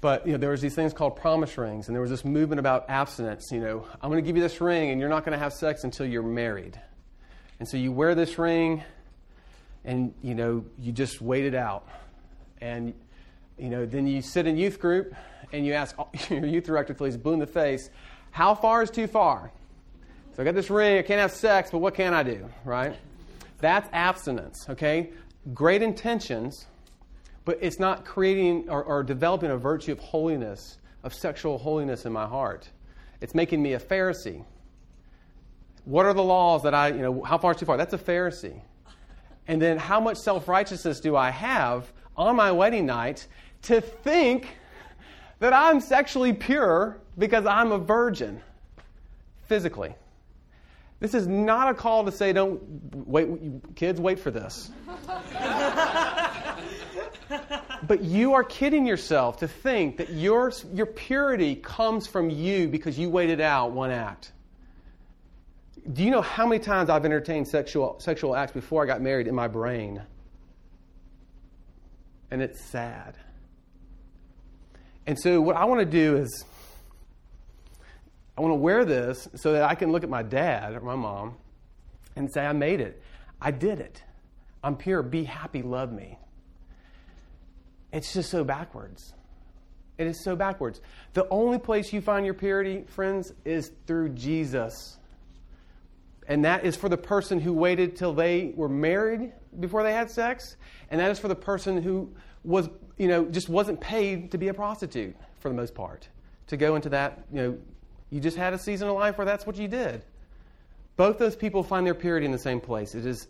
but 0.00 0.26
you 0.26 0.32
know, 0.32 0.38
there 0.38 0.50
was 0.50 0.60
these 0.60 0.74
things 0.74 0.92
called 0.92 1.16
promise 1.16 1.56
rings, 1.56 1.88
and 1.88 1.94
there 1.94 2.00
was 2.00 2.10
this 2.10 2.24
movement 2.24 2.58
about 2.58 2.88
abstinence. 2.88 3.50
You 3.52 3.60
know, 3.60 3.86
I'm 4.02 4.10
going 4.10 4.22
to 4.22 4.26
give 4.26 4.36
you 4.36 4.42
this 4.42 4.60
ring, 4.60 4.90
and 4.90 5.00
you're 5.00 5.10
not 5.10 5.24
going 5.24 5.32
to 5.32 5.38
have 5.38 5.52
sex 5.52 5.84
until 5.84 6.06
you're 6.06 6.22
married. 6.22 6.80
And 7.58 7.68
so 7.68 7.76
you 7.76 7.92
wear 7.92 8.14
this 8.14 8.38
ring, 8.38 8.82
and 9.84 10.14
you 10.22 10.34
know, 10.34 10.64
you 10.78 10.92
just 10.92 11.20
wait 11.20 11.44
it 11.44 11.54
out. 11.54 11.86
And 12.60 12.94
you 13.58 13.68
know, 13.68 13.84
then 13.84 14.06
you 14.06 14.22
sit 14.22 14.46
in 14.46 14.56
youth 14.56 14.80
group, 14.80 15.14
and 15.52 15.66
you 15.66 15.72
ask 15.72 15.96
your 16.30 16.46
youth 16.46 16.64
director, 16.64 16.94
please, 16.94 17.16
blue 17.16 17.34
in 17.34 17.38
the 17.38 17.46
face, 17.46 17.90
how 18.30 18.54
far 18.54 18.82
is 18.82 18.90
too 18.90 19.06
far? 19.06 19.50
So 20.34 20.42
I 20.42 20.44
got 20.44 20.54
this 20.54 20.70
ring, 20.70 20.98
I 20.98 21.02
can't 21.02 21.20
have 21.20 21.32
sex, 21.32 21.70
but 21.70 21.78
what 21.78 21.94
can 21.94 22.14
I 22.14 22.22
do, 22.22 22.48
right? 22.64 22.96
That's 23.58 23.88
abstinence, 23.92 24.66
okay? 24.70 25.10
Great 25.52 25.82
intentions, 25.82 26.66
but 27.44 27.58
it's 27.60 27.78
not 27.78 28.04
creating 28.04 28.68
or, 28.68 28.82
or 28.82 29.02
developing 29.02 29.50
a 29.50 29.56
virtue 29.56 29.92
of 29.92 29.98
holiness, 29.98 30.78
of 31.02 31.12
sexual 31.12 31.58
holiness 31.58 32.06
in 32.06 32.12
my 32.12 32.26
heart. 32.26 32.68
It's 33.20 33.34
making 33.34 33.62
me 33.62 33.74
a 33.74 33.80
Pharisee. 33.80 34.44
What 35.84 36.06
are 36.06 36.14
the 36.14 36.22
laws 36.22 36.62
that 36.62 36.74
I, 36.74 36.88
you 36.88 37.02
know, 37.02 37.22
how 37.22 37.38
far 37.38 37.52
is 37.52 37.58
too 37.58 37.66
far? 37.66 37.76
That's 37.76 37.92
a 37.92 37.98
Pharisee. 37.98 38.60
And 39.48 39.60
then 39.60 39.78
how 39.78 39.98
much 40.00 40.18
self 40.18 40.46
righteousness 40.46 41.00
do 41.00 41.16
I 41.16 41.30
have 41.30 41.92
on 42.16 42.36
my 42.36 42.52
wedding 42.52 42.86
night 42.86 43.26
to 43.62 43.80
think 43.80 44.46
that 45.40 45.52
I'm 45.52 45.80
sexually 45.80 46.32
pure 46.32 47.00
because 47.18 47.44
I'm 47.46 47.72
a 47.72 47.78
virgin 47.78 48.40
physically. 49.48 49.94
This 51.00 51.14
is 51.14 51.26
not 51.26 51.70
a 51.70 51.74
call 51.74 52.04
to 52.04 52.12
say, 52.12 52.32
don't 52.32 52.62
wait, 52.94 53.74
kids, 53.74 53.98
wait 54.00 54.20
for 54.20 54.30
this. 54.30 54.70
but 57.86 58.02
you 58.02 58.34
are 58.34 58.44
kidding 58.44 58.86
yourself 58.86 59.38
to 59.38 59.48
think 59.48 59.96
that 59.96 60.10
your, 60.10 60.52
your 60.74 60.84
purity 60.84 61.56
comes 61.56 62.06
from 62.06 62.28
you 62.28 62.68
because 62.68 62.98
you 62.98 63.08
waited 63.08 63.40
out 63.40 63.72
one 63.72 63.90
act. 63.90 64.32
Do 65.90 66.04
you 66.04 66.10
know 66.10 66.20
how 66.20 66.46
many 66.46 66.62
times 66.62 66.90
I've 66.90 67.06
entertained 67.06 67.48
sexual, 67.48 67.98
sexual 67.98 68.36
acts 68.36 68.52
before 68.52 68.82
I 68.82 68.86
got 68.86 69.00
married 69.00 69.26
in 69.26 69.34
my 69.34 69.48
brain? 69.48 70.02
And 72.30 72.42
it's 72.42 72.60
sad. 72.60 73.16
And 75.06 75.18
so, 75.18 75.40
what 75.40 75.56
I 75.56 75.64
want 75.64 75.80
to 75.80 75.86
do 75.86 76.16
is, 76.16 76.44
I 78.36 78.40
want 78.42 78.52
to 78.52 78.56
wear 78.56 78.84
this 78.84 79.28
so 79.34 79.52
that 79.52 79.64
I 79.64 79.74
can 79.74 79.92
look 79.92 80.04
at 80.04 80.10
my 80.10 80.22
dad 80.22 80.74
or 80.74 80.80
my 80.80 80.94
mom 80.94 81.36
and 82.16 82.32
say, 82.32 82.44
I 82.44 82.52
made 82.52 82.80
it. 82.80 83.02
I 83.40 83.50
did 83.50 83.80
it. 83.80 84.02
I'm 84.62 84.76
pure. 84.76 85.02
Be 85.02 85.24
happy. 85.24 85.62
Love 85.62 85.92
me. 85.92 86.18
It's 87.92 88.12
just 88.12 88.30
so 88.30 88.44
backwards. 88.44 89.12
It 89.98 90.06
is 90.06 90.24
so 90.24 90.36
backwards. 90.36 90.80
The 91.12 91.28
only 91.28 91.58
place 91.58 91.92
you 91.92 92.00
find 92.00 92.24
your 92.24 92.34
purity, 92.34 92.84
friends, 92.88 93.32
is 93.44 93.72
through 93.86 94.10
Jesus. 94.10 94.96
And 96.26 96.44
that 96.44 96.64
is 96.64 96.76
for 96.76 96.88
the 96.88 96.96
person 96.96 97.40
who 97.40 97.52
waited 97.52 97.96
till 97.96 98.14
they 98.14 98.52
were 98.56 98.68
married 98.68 99.32
before 99.58 99.82
they 99.82 99.92
had 99.92 100.10
sex. 100.10 100.56
And 100.90 101.00
that 101.00 101.10
is 101.10 101.18
for 101.18 101.28
the 101.28 101.34
person 101.34 101.82
who 101.82 102.14
was, 102.44 102.68
you 103.00 103.08
know, 103.08 103.24
just 103.24 103.48
wasn't 103.48 103.80
paid 103.80 104.30
to 104.32 104.36
be 104.36 104.48
a 104.48 104.54
prostitute 104.54 105.16
for 105.38 105.48
the 105.48 105.54
most 105.54 105.74
part. 105.74 106.06
To 106.48 106.58
go 106.58 106.76
into 106.76 106.90
that, 106.90 107.24
you 107.32 107.40
know, 107.40 107.58
you 108.10 108.20
just 108.20 108.36
had 108.36 108.52
a 108.52 108.58
season 108.58 108.88
of 108.88 108.94
life 108.94 109.16
where 109.16 109.24
that's 109.24 109.46
what 109.46 109.56
you 109.56 109.68
did. 109.68 110.04
Both 110.98 111.16
those 111.16 111.34
people 111.34 111.62
find 111.62 111.86
their 111.86 111.94
purity 111.94 112.26
in 112.26 112.32
the 112.32 112.38
same 112.38 112.60
place. 112.60 112.94
It 112.94 113.06
is 113.06 113.26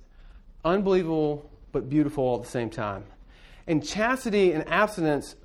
unbelievable 0.65 1.49
but 1.71 1.89
beautiful 1.89 2.25
all 2.25 2.39
at 2.39 2.43
the 2.43 2.51
same 2.51 2.69
time. 2.69 3.05
And 3.69 3.87
chastity 3.87 4.55
and 4.55 4.69
abstinence 4.69 5.37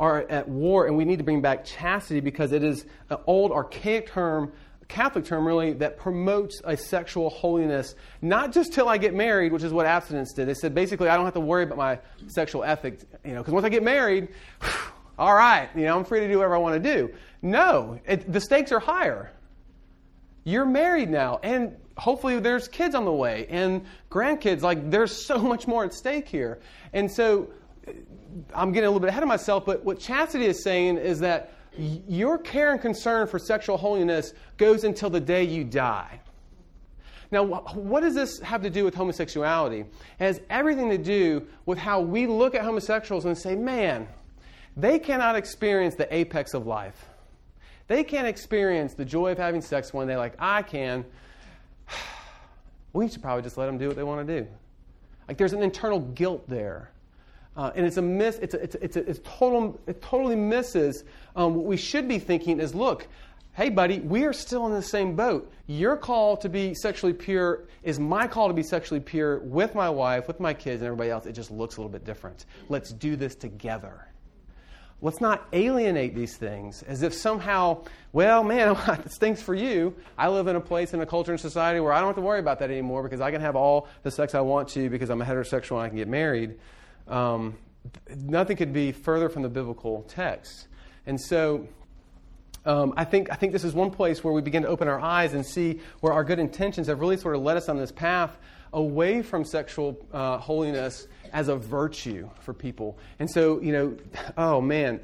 are 0.00 0.20
at 0.30 0.48
war, 0.48 0.86
and 0.86 0.96
we 0.96 1.04
need 1.04 1.18
to 1.18 1.24
bring 1.24 1.42
back 1.42 1.66
chastity 1.66 2.20
because 2.20 2.52
it 2.52 2.64
is 2.64 2.86
an 3.10 3.18
old 3.26 3.52
archaic 3.52 4.06
term 4.06 4.50
Catholic 4.88 5.24
term 5.24 5.46
really 5.46 5.72
that 5.74 5.96
promotes 5.96 6.60
a 6.64 6.76
sexual 6.76 7.30
holiness, 7.30 7.94
not 8.22 8.52
just 8.52 8.72
till 8.72 8.88
I 8.88 8.98
get 8.98 9.14
married, 9.14 9.52
which 9.52 9.62
is 9.62 9.72
what 9.72 9.86
abstinence 9.86 10.32
did. 10.32 10.48
They 10.48 10.54
said 10.54 10.74
basically 10.74 11.08
I 11.08 11.16
don't 11.16 11.24
have 11.24 11.34
to 11.34 11.40
worry 11.40 11.64
about 11.64 11.78
my 11.78 11.98
sexual 12.28 12.64
ethics, 12.64 13.04
you 13.24 13.32
know, 13.32 13.40
because 13.40 13.54
once 13.54 13.64
I 13.64 13.68
get 13.68 13.82
married, 13.82 14.28
all 15.18 15.34
right, 15.34 15.68
you 15.74 15.84
know, 15.84 15.96
I'm 15.96 16.04
free 16.04 16.20
to 16.20 16.28
do 16.28 16.38
whatever 16.38 16.56
I 16.56 16.58
want 16.58 16.82
to 16.82 16.94
do. 16.94 17.14
No, 17.42 18.00
it, 18.06 18.30
the 18.30 18.40
stakes 18.40 18.72
are 18.72 18.80
higher. 18.80 19.30
You're 20.44 20.66
married 20.66 21.08
now, 21.08 21.40
and 21.42 21.76
hopefully 21.96 22.38
there's 22.40 22.68
kids 22.68 22.94
on 22.94 23.04
the 23.04 23.12
way 23.12 23.46
and 23.48 23.84
grandkids. 24.10 24.62
Like 24.62 24.90
there's 24.90 25.12
so 25.26 25.38
much 25.38 25.66
more 25.66 25.84
at 25.84 25.94
stake 25.94 26.28
here, 26.28 26.60
and 26.92 27.10
so 27.10 27.50
I'm 28.54 28.72
getting 28.72 28.86
a 28.86 28.90
little 28.90 29.00
bit 29.00 29.08
ahead 29.08 29.22
of 29.22 29.28
myself. 29.28 29.64
But 29.64 29.84
what 29.84 29.98
chastity 29.98 30.46
is 30.46 30.62
saying 30.62 30.98
is 30.98 31.20
that 31.20 31.52
your 31.78 32.38
care 32.38 32.72
and 32.72 32.80
concern 32.80 33.26
for 33.26 33.38
sexual 33.38 33.76
holiness 33.76 34.32
goes 34.56 34.84
until 34.84 35.10
the 35.10 35.20
day 35.20 35.44
you 35.44 35.64
die. 35.64 36.20
Now, 37.30 37.44
what 37.44 38.02
does 38.02 38.14
this 38.14 38.38
have 38.40 38.62
to 38.62 38.70
do 38.70 38.84
with 38.84 38.94
homosexuality? 38.94 39.80
It 39.80 39.88
has 40.18 40.40
everything 40.50 40.90
to 40.90 40.98
do 40.98 41.46
with 41.66 41.78
how 41.78 42.00
we 42.00 42.26
look 42.26 42.54
at 42.54 42.62
homosexuals 42.62 43.24
and 43.24 43.36
say, 43.36 43.56
man, 43.56 44.06
they 44.76 44.98
cannot 44.98 45.34
experience 45.34 45.94
the 45.94 46.12
apex 46.14 46.54
of 46.54 46.66
life. 46.66 47.06
They 47.86 48.04
can't 48.04 48.26
experience 48.26 48.94
the 48.94 49.04
joy 49.04 49.32
of 49.32 49.38
having 49.38 49.60
sex 49.60 49.92
one 49.92 50.06
day 50.06 50.16
like 50.16 50.34
I 50.38 50.62
can. 50.62 51.04
we 52.92 53.08
should 53.08 53.22
probably 53.22 53.42
just 53.42 53.58
let 53.58 53.66
them 53.66 53.78
do 53.78 53.88
what 53.88 53.96
they 53.96 54.02
want 54.02 54.26
to 54.26 54.40
do. 54.40 54.48
Like 55.28 55.36
there's 55.36 55.52
an 55.52 55.62
internal 55.62 56.00
guilt 56.00 56.48
there. 56.48 56.90
Uh, 57.56 57.70
and 57.74 57.86
it's 57.86 57.96
a 57.96 58.02
miss, 58.02 58.36
it's, 58.38 58.54
a, 58.54 58.62
it's, 58.62 58.74
a, 58.74 58.84
it's, 58.84 58.96
a, 58.96 59.10
it's 59.10 59.20
total, 59.24 59.80
it 59.86 60.02
totally 60.02 60.34
misses 60.34 61.04
um, 61.36 61.54
what 61.54 61.64
we 61.64 61.76
should 61.76 62.08
be 62.08 62.18
thinking 62.18 62.58
is 62.58 62.74
look, 62.74 63.06
hey, 63.52 63.70
buddy, 63.70 64.00
we 64.00 64.24
are 64.24 64.32
still 64.32 64.66
in 64.66 64.72
the 64.72 64.82
same 64.82 65.14
boat. 65.14 65.50
Your 65.68 65.96
call 65.96 66.36
to 66.38 66.48
be 66.48 66.74
sexually 66.74 67.12
pure 67.12 67.64
is 67.84 68.00
my 68.00 68.26
call 68.26 68.48
to 68.48 68.54
be 68.54 68.64
sexually 68.64 69.00
pure 69.00 69.38
with 69.38 69.74
my 69.76 69.88
wife, 69.88 70.26
with 70.26 70.40
my 70.40 70.52
kids, 70.52 70.82
and 70.82 70.86
everybody 70.86 71.10
else. 71.10 71.26
It 71.26 71.32
just 71.32 71.52
looks 71.52 71.76
a 71.76 71.80
little 71.80 71.92
bit 71.92 72.04
different. 72.04 72.46
Let's 72.68 72.90
do 72.90 73.14
this 73.14 73.36
together. 73.36 74.08
Let's 75.00 75.20
not 75.20 75.46
alienate 75.52 76.14
these 76.14 76.36
things 76.36 76.82
as 76.82 77.02
if 77.02 77.14
somehow, 77.14 77.84
well, 78.12 78.42
man, 78.42 78.76
this 79.04 79.18
thing's 79.18 79.42
for 79.42 79.54
you. 79.54 79.94
I 80.18 80.28
live 80.28 80.48
in 80.48 80.56
a 80.56 80.60
place 80.60 80.94
in 80.94 81.00
a 81.00 81.06
culture 81.06 81.30
and 81.30 81.40
society 81.40 81.78
where 81.78 81.92
I 81.92 82.00
don't 82.00 82.08
have 82.08 82.16
to 82.16 82.22
worry 82.22 82.40
about 82.40 82.58
that 82.60 82.70
anymore 82.70 83.02
because 83.02 83.20
I 83.20 83.30
can 83.30 83.40
have 83.40 83.54
all 83.54 83.86
the 84.02 84.10
sex 84.10 84.34
I 84.34 84.40
want 84.40 84.68
to 84.70 84.88
because 84.88 85.10
I'm 85.10 85.20
a 85.20 85.24
heterosexual 85.24 85.72
and 85.72 85.80
I 85.80 85.88
can 85.88 85.98
get 85.98 86.08
married. 86.08 86.56
Um, 87.08 87.56
nothing 88.16 88.56
could 88.56 88.72
be 88.72 88.92
further 88.92 89.28
from 89.28 89.42
the 89.42 89.48
biblical 89.48 90.02
text. 90.08 90.68
And 91.06 91.20
so 91.20 91.68
um, 92.64 92.94
I, 92.96 93.04
think, 93.04 93.30
I 93.30 93.34
think 93.34 93.52
this 93.52 93.64
is 93.64 93.74
one 93.74 93.90
place 93.90 94.24
where 94.24 94.32
we 94.32 94.40
begin 94.40 94.62
to 94.62 94.68
open 94.68 94.88
our 94.88 95.00
eyes 95.00 95.34
and 95.34 95.44
see 95.44 95.80
where 96.00 96.12
our 96.12 96.24
good 96.24 96.38
intentions 96.38 96.86
have 96.86 97.00
really 97.00 97.16
sort 97.16 97.36
of 97.36 97.42
led 97.42 97.56
us 97.56 97.68
on 97.68 97.76
this 97.76 97.92
path 97.92 98.38
away 98.72 99.22
from 99.22 99.44
sexual 99.44 99.96
uh, 100.12 100.38
holiness 100.38 101.06
as 101.32 101.48
a 101.48 101.56
virtue 101.56 102.28
for 102.40 102.54
people. 102.54 102.98
And 103.18 103.30
so, 103.30 103.60
you 103.60 103.72
know, 103.72 103.96
oh 104.36 104.60
man, 104.60 105.00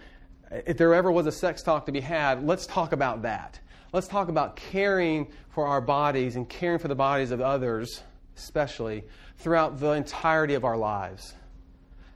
if 0.51 0.77
there 0.77 0.93
ever 0.95 1.13
was 1.13 1.27
a 1.27 1.33
sex 1.33 1.63
talk 1.63 1.87
to 1.87 1.93
be 1.93 2.01
had, 2.01 2.45
let's 2.47 2.67
talk 2.67 2.93
about 2.93 3.23
that. 3.23 3.61
Let's 3.93 4.09
talk 4.09 4.29
about 4.29 4.57
caring 4.57 5.31
for 5.51 5.67
our 5.67 5.81
bodies 5.81 6.37
and 6.37 6.49
caring 6.49 6.79
for 6.79 6.89
the 6.89 6.95
bodies 6.95 7.31
of 7.31 7.41
others, 7.41 8.03
especially 8.37 9.05
throughout 9.39 9.79
the 9.79 9.91
entirety 9.91 10.55
of 10.55 10.65
our 10.65 10.77
lives. 10.77 11.35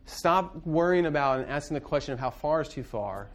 Stop 0.06 0.66
worrying 0.66 1.06
about 1.06 1.40
and 1.40 1.48
asking 1.48 1.74
the 1.74 1.80
question 1.80 2.12
of 2.12 2.20
how 2.20 2.30
far 2.30 2.60
is 2.60 2.68
too 2.68 2.82
far 2.82 3.28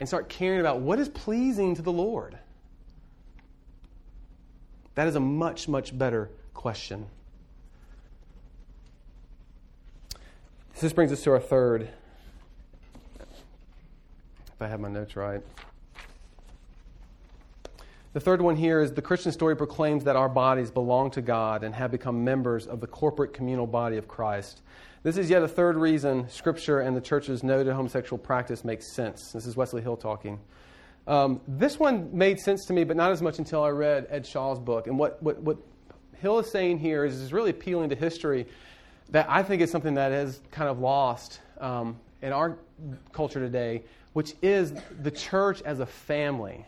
and 0.00 0.08
start 0.08 0.28
caring 0.28 0.60
about 0.60 0.80
what 0.80 0.98
is 0.98 1.08
pleasing 1.08 1.74
to 1.76 1.82
the 1.82 1.92
Lord. 1.92 2.38
That 4.94 5.08
is 5.08 5.14
a 5.14 5.20
much, 5.20 5.68
much 5.68 5.96
better 5.96 6.30
question. 6.54 7.06
So 10.74 10.82
This 10.82 10.92
brings 10.92 11.10
us 11.12 11.22
to 11.22 11.32
our 11.32 11.40
third. 11.40 11.88
If 13.20 14.62
I 14.62 14.68
have 14.68 14.80
my 14.80 14.88
notes 14.88 15.16
right. 15.16 15.40
The 18.12 18.20
third 18.20 18.40
one 18.40 18.56
here 18.56 18.80
is 18.80 18.92
the 18.92 19.02
Christian 19.02 19.30
story 19.32 19.56
proclaims 19.56 20.04
that 20.04 20.16
our 20.16 20.28
bodies 20.28 20.70
belong 20.70 21.10
to 21.12 21.22
God 21.22 21.62
and 21.62 21.74
have 21.74 21.90
become 21.90 22.24
members 22.24 22.66
of 22.66 22.80
the 22.80 22.86
corporate 22.86 23.32
communal 23.32 23.66
body 23.66 23.96
of 23.96 24.08
Christ. 24.08 24.62
This 25.04 25.16
is 25.16 25.30
yet 25.30 25.44
a 25.44 25.48
third 25.48 25.76
reason 25.76 26.28
Scripture 26.28 26.80
and 26.80 26.96
the 26.96 27.00
church's 27.00 27.44
noted 27.44 27.72
homosexual 27.72 28.18
practice 28.18 28.64
makes 28.64 28.92
sense. 28.92 29.30
This 29.30 29.46
is 29.46 29.56
Wesley 29.56 29.80
Hill 29.80 29.96
talking. 29.96 30.40
Um, 31.06 31.40
this 31.46 31.78
one 31.78 32.10
made 32.16 32.40
sense 32.40 32.64
to 32.66 32.72
me, 32.72 32.82
but 32.82 32.96
not 32.96 33.12
as 33.12 33.22
much 33.22 33.38
until 33.38 33.62
I 33.62 33.68
read 33.68 34.08
Ed 34.10 34.26
Shaw's 34.26 34.58
book. 34.58 34.88
And 34.88 34.98
what, 34.98 35.22
what, 35.22 35.40
what 35.40 35.58
Hill 36.16 36.40
is 36.40 36.50
saying 36.50 36.80
here 36.80 37.04
is, 37.04 37.20
is 37.20 37.32
really 37.32 37.50
appealing 37.50 37.90
to 37.90 37.94
history 37.94 38.48
that 39.10 39.26
I 39.30 39.44
think 39.44 39.62
is 39.62 39.70
something 39.70 39.94
that 39.94 40.10
is 40.10 40.40
kind 40.50 40.68
of 40.68 40.80
lost 40.80 41.40
um, 41.60 42.00
in 42.20 42.32
our 42.32 42.58
culture 43.12 43.38
today, 43.38 43.84
which 44.14 44.34
is 44.42 44.72
the 45.00 45.12
church 45.12 45.62
as 45.62 45.78
a 45.78 45.86
family. 45.86 46.66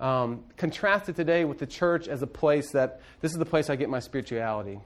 Um, 0.00 0.42
contrasted 0.56 1.14
today 1.14 1.44
with 1.44 1.60
the 1.60 1.66
church 1.66 2.08
as 2.08 2.22
a 2.22 2.26
place 2.26 2.72
that 2.72 3.00
this 3.20 3.30
is 3.30 3.38
the 3.38 3.46
place 3.46 3.70
I 3.70 3.76
get 3.76 3.88
my 3.88 4.00
spirituality. 4.00 4.80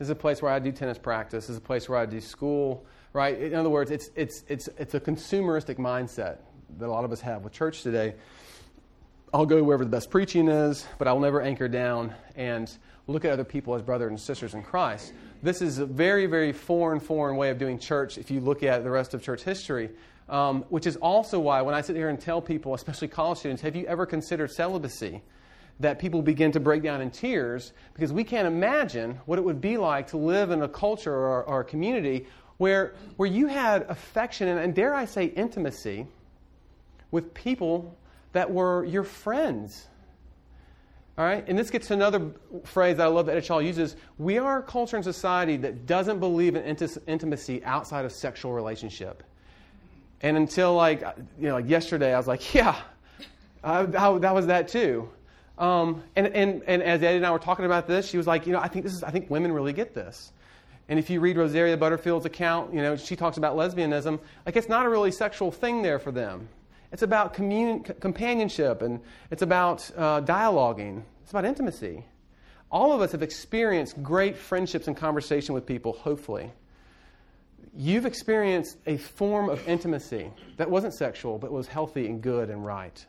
This 0.00 0.06
is 0.06 0.12
a 0.12 0.16
place 0.16 0.40
where 0.40 0.50
I 0.50 0.58
do 0.58 0.72
tennis 0.72 0.96
practice. 0.96 1.44
This 1.44 1.50
is 1.50 1.56
a 1.58 1.60
place 1.60 1.86
where 1.86 1.98
I 1.98 2.06
do 2.06 2.22
school. 2.22 2.86
Right? 3.12 3.38
In 3.38 3.54
other 3.54 3.68
words, 3.68 3.90
it's 3.90 4.10
it's 4.16 4.44
it's 4.48 4.66
it's 4.78 4.94
a 4.94 5.00
consumeristic 5.00 5.76
mindset 5.76 6.38
that 6.78 6.86
a 6.86 6.90
lot 6.90 7.04
of 7.04 7.12
us 7.12 7.20
have 7.20 7.44
with 7.44 7.52
church 7.52 7.82
today. 7.82 8.14
I'll 9.34 9.44
go 9.44 9.62
wherever 9.62 9.84
the 9.84 9.90
best 9.90 10.08
preaching 10.08 10.48
is, 10.48 10.86
but 10.96 11.06
I'll 11.06 11.20
never 11.20 11.42
anchor 11.42 11.68
down 11.68 12.14
and 12.34 12.74
look 13.08 13.26
at 13.26 13.30
other 13.30 13.44
people 13.44 13.74
as 13.74 13.82
brothers 13.82 14.08
and 14.08 14.18
sisters 14.18 14.54
in 14.54 14.62
Christ. 14.62 15.12
This 15.42 15.60
is 15.60 15.76
a 15.76 15.86
very, 15.86 16.24
very 16.24 16.54
foreign, 16.54 16.98
foreign 16.98 17.36
way 17.36 17.50
of 17.50 17.58
doing 17.58 17.78
church 17.78 18.16
if 18.16 18.30
you 18.30 18.40
look 18.40 18.62
at 18.62 18.82
the 18.84 18.90
rest 18.90 19.12
of 19.12 19.22
church 19.22 19.42
history, 19.42 19.90
um, 20.30 20.62
which 20.70 20.86
is 20.86 20.96
also 20.96 21.38
why 21.38 21.60
when 21.60 21.74
I 21.74 21.82
sit 21.82 21.94
here 21.94 22.08
and 22.08 22.18
tell 22.18 22.40
people, 22.40 22.72
especially 22.72 23.08
college 23.08 23.40
students, 23.40 23.60
have 23.60 23.76
you 23.76 23.84
ever 23.84 24.06
considered 24.06 24.50
celibacy? 24.50 25.20
That 25.80 25.98
people 25.98 26.22
begin 26.22 26.52
to 26.52 26.60
break 26.60 26.82
down 26.82 27.00
in 27.00 27.10
tears 27.10 27.72
because 27.94 28.12
we 28.12 28.22
can't 28.22 28.46
imagine 28.46 29.18
what 29.26 29.38
it 29.38 29.42
would 29.42 29.60
be 29.60 29.76
like 29.76 30.06
to 30.08 30.16
live 30.16 30.50
in 30.50 30.62
a 30.62 30.68
culture 30.68 31.14
or, 31.14 31.42
or 31.44 31.60
a 31.60 31.64
community 31.64 32.26
where, 32.58 32.94
where 33.16 33.28
you 33.28 33.46
had 33.46 33.82
affection 33.88 34.48
and, 34.48 34.60
and 34.60 34.74
dare 34.74 34.94
I 34.94 35.06
say 35.06 35.24
intimacy 35.24 36.06
with 37.10 37.32
people 37.32 37.96
that 38.32 38.50
were 38.50 38.84
your 38.84 39.02
friends 39.02 39.88
all 41.20 41.26
right? 41.26 41.44
And 41.46 41.58
this 41.58 41.68
gets 41.68 41.88
to 41.88 41.92
another 41.92 42.30
phrase 42.64 42.96
that 42.96 43.04
I 43.04 43.08
love 43.08 43.26
that 43.26 43.44
Shaw 43.44 43.58
uses. 43.58 43.94
We 44.16 44.38
are 44.38 44.60
a 44.60 44.62
culture 44.62 44.96
and 44.96 45.04
society 45.04 45.58
that 45.58 45.84
doesn't 45.84 46.18
believe 46.18 46.56
in 46.56 46.64
intimacy 47.06 47.62
outside 47.62 48.06
of 48.06 48.12
sexual 48.12 48.54
relationship. 48.54 49.22
And 50.22 50.38
until 50.38 50.74
like, 50.74 51.02
you 51.38 51.48
know, 51.48 51.56
like 51.56 51.68
yesterday, 51.68 52.14
I 52.14 52.16
was 52.16 52.26
like, 52.26 52.54
yeah, 52.54 52.80
I, 53.62 53.80
I, 53.80 54.18
that 54.18 54.34
was 54.34 54.46
that 54.46 54.68
too. 54.68 55.10
Um, 55.60 56.02
and, 56.16 56.26
and, 56.28 56.62
and 56.66 56.82
as 56.82 57.02
Eddie 57.02 57.18
and 57.18 57.26
I 57.26 57.30
were 57.30 57.38
talking 57.38 57.66
about 57.66 57.86
this, 57.86 58.08
she 58.08 58.16
was 58.16 58.26
like, 58.26 58.46
you 58.46 58.52
know, 58.52 58.58
I 58.58 58.68
think 58.68 58.82
this 58.82 58.94
is, 58.94 59.04
I 59.04 59.10
think 59.10 59.28
women 59.30 59.52
really 59.52 59.74
get 59.74 59.94
this. 59.94 60.32
And 60.88 60.98
if 60.98 61.10
you 61.10 61.20
read 61.20 61.36
Rosaria 61.36 61.76
Butterfield's 61.76 62.24
account, 62.24 62.72
you 62.74 62.80
know, 62.80 62.96
she 62.96 63.14
talks 63.14 63.36
about 63.36 63.56
lesbianism. 63.56 64.18
Like, 64.46 64.56
it's 64.56 64.68
not 64.68 64.86
a 64.86 64.88
really 64.88 65.12
sexual 65.12 65.52
thing 65.52 65.82
there 65.82 65.98
for 65.98 66.10
them. 66.10 66.48
It's 66.92 67.02
about 67.02 67.34
commun- 67.34 67.84
companionship 67.84 68.82
and 68.82 69.00
it's 69.30 69.42
about 69.42 69.88
uh, 69.96 70.22
dialoguing. 70.22 71.02
It's 71.22 71.30
about 71.30 71.44
intimacy. 71.44 72.04
All 72.72 72.92
of 72.92 73.02
us 73.02 73.12
have 73.12 73.22
experienced 73.22 74.02
great 74.02 74.36
friendships 74.36 74.88
and 74.88 74.96
conversation 74.96 75.54
with 75.54 75.66
people, 75.66 75.92
hopefully. 75.92 76.50
You've 77.76 78.06
experienced 78.06 78.78
a 78.86 78.96
form 78.96 79.48
of 79.50 79.68
intimacy 79.68 80.30
that 80.56 80.70
wasn't 80.70 80.94
sexual, 80.94 81.38
but 81.38 81.52
was 81.52 81.68
healthy 81.68 82.06
and 82.06 82.22
good 82.22 82.48
and 82.48 82.64
right. 82.64 83.04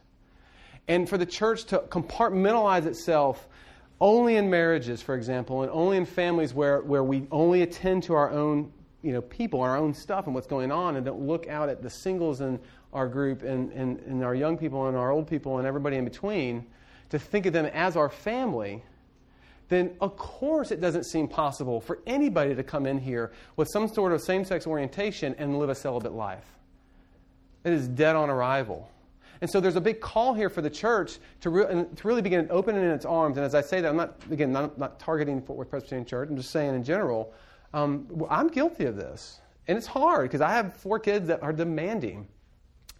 And 0.91 1.07
for 1.07 1.17
the 1.17 1.25
church 1.25 1.63
to 1.67 1.79
compartmentalize 1.79 2.85
itself 2.85 3.47
only 4.01 4.35
in 4.35 4.49
marriages, 4.49 5.01
for 5.01 5.15
example, 5.15 5.61
and 5.61 5.71
only 5.71 5.95
in 5.95 6.05
families 6.05 6.53
where, 6.53 6.81
where 6.81 7.01
we 7.01 7.27
only 7.31 7.61
attend 7.61 8.03
to 8.03 8.13
our 8.13 8.29
own 8.29 8.73
you 9.01 9.13
know, 9.13 9.21
people, 9.21 9.61
our 9.61 9.77
own 9.77 9.93
stuff 9.93 10.25
and 10.25 10.35
what's 10.35 10.47
going 10.47 10.69
on, 10.69 10.97
and 10.97 11.05
don't 11.05 11.25
look 11.25 11.47
out 11.47 11.69
at 11.69 11.81
the 11.81 11.89
singles 11.89 12.41
and 12.41 12.59
our 12.91 13.07
group 13.07 13.41
and, 13.41 13.71
and, 13.71 14.01
and 14.01 14.21
our 14.21 14.35
young 14.35 14.57
people 14.57 14.87
and 14.87 14.97
our 14.97 15.11
old 15.11 15.29
people 15.29 15.59
and 15.59 15.65
everybody 15.65 15.95
in 15.95 16.03
between, 16.03 16.65
to 17.09 17.17
think 17.17 17.45
of 17.45 17.53
them 17.53 17.67
as 17.67 17.95
our 17.95 18.09
family, 18.09 18.83
then 19.69 19.95
of 20.01 20.17
course 20.17 20.71
it 20.71 20.81
doesn't 20.81 21.05
seem 21.05 21.25
possible 21.25 21.79
for 21.79 21.99
anybody 22.05 22.53
to 22.53 22.63
come 22.63 22.85
in 22.85 22.97
here 22.97 23.31
with 23.55 23.69
some 23.71 23.87
sort 23.87 24.11
of 24.11 24.21
same 24.21 24.43
sex 24.43 24.67
orientation 24.67 25.35
and 25.37 25.57
live 25.57 25.69
a 25.69 25.75
celibate 25.75 26.11
life. 26.11 26.57
It 27.63 27.71
is 27.71 27.87
dead 27.87 28.17
on 28.17 28.29
arrival. 28.29 28.90
And 29.41 29.49
so 29.49 29.59
there's 29.59 29.75
a 29.75 29.81
big 29.81 29.99
call 29.99 30.35
here 30.35 30.49
for 30.49 30.61
the 30.61 30.69
church 30.69 31.17
to, 31.41 31.49
re- 31.49 31.65
to 31.65 32.07
really 32.07 32.21
begin 32.21 32.47
opening 32.51 32.83
its 32.83 33.05
arms. 33.05 33.37
And 33.37 33.45
as 33.45 33.55
I 33.55 33.61
say 33.61 33.81
that, 33.81 33.89
I'm 33.89 33.97
not, 33.97 34.15
again, 34.29 34.51
not, 34.51 34.77
not 34.77 34.99
targeting 34.99 35.41
Fort 35.41 35.57
Worth 35.57 35.69
Presbyterian 35.71 36.05
Church, 36.05 36.29
I'm 36.29 36.37
just 36.37 36.51
saying 36.51 36.75
in 36.75 36.83
general, 36.83 37.33
um, 37.73 38.07
I'm 38.29 38.49
guilty 38.49 38.85
of 38.85 38.95
this. 38.95 39.39
And 39.67 39.77
it's 39.77 39.87
hard 39.87 40.23
because 40.23 40.41
I 40.41 40.51
have 40.51 40.75
four 40.77 40.99
kids 40.99 41.27
that 41.27 41.41
are 41.41 41.53
demanding. 41.53 42.27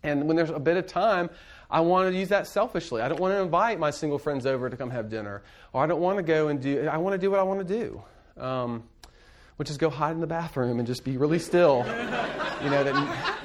And 0.03 0.27
when 0.27 0.35
there's 0.35 0.49
a 0.49 0.59
bit 0.59 0.77
of 0.77 0.87
time, 0.87 1.29
I 1.69 1.81
want 1.81 2.11
to 2.11 2.17
use 2.17 2.29
that 2.29 2.47
selfishly. 2.47 3.01
I 3.01 3.07
don't 3.07 3.19
want 3.19 3.33
to 3.33 3.41
invite 3.41 3.77
my 3.79 3.91
single 3.91 4.17
friends 4.17 4.45
over 4.45 4.69
to 4.69 4.75
come 4.75 4.89
have 4.89 5.09
dinner, 5.09 5.43
or 5.73 5.83
I 5.83 5.87
don't 5.87 6.01
want 6.01 6.17
to 6.17 6.23
go 6.23 6.47
and 6.47 6.59
do. 6.59 6.87
I 6.87 6.97
want 6.97 7.13
to 7.13 7.17
do 7.17 7.29
what 7.29 7.39
I 7.39 7.43
want 7.43 7.65
to 7.65 7.79
do, 7.79 8.01
um, 8.41 8.83
which 9.57 9.69
is 9.69 9.77
go 9.77 9.89
hide 9.89 10.11
in 10.11 10.21
the 10.21 10.27
bathroom 10.27 10.79
and 10.79 10.87
just 10.87 11.03
be 11.03 11.17
really 11.17 11.39
still, 11.39 11.77
you 12.63 12.69
know, 12.69 12.83
that, 12.83 13.37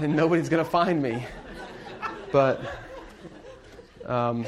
and 0.00 0.16
nobody's 0.16 0.48
going 0.48 0.64
to 0.64 0.70
find 0.70 1.00
me. 1.00 1.24
But 2.32 2.60
um, 4.06 4.46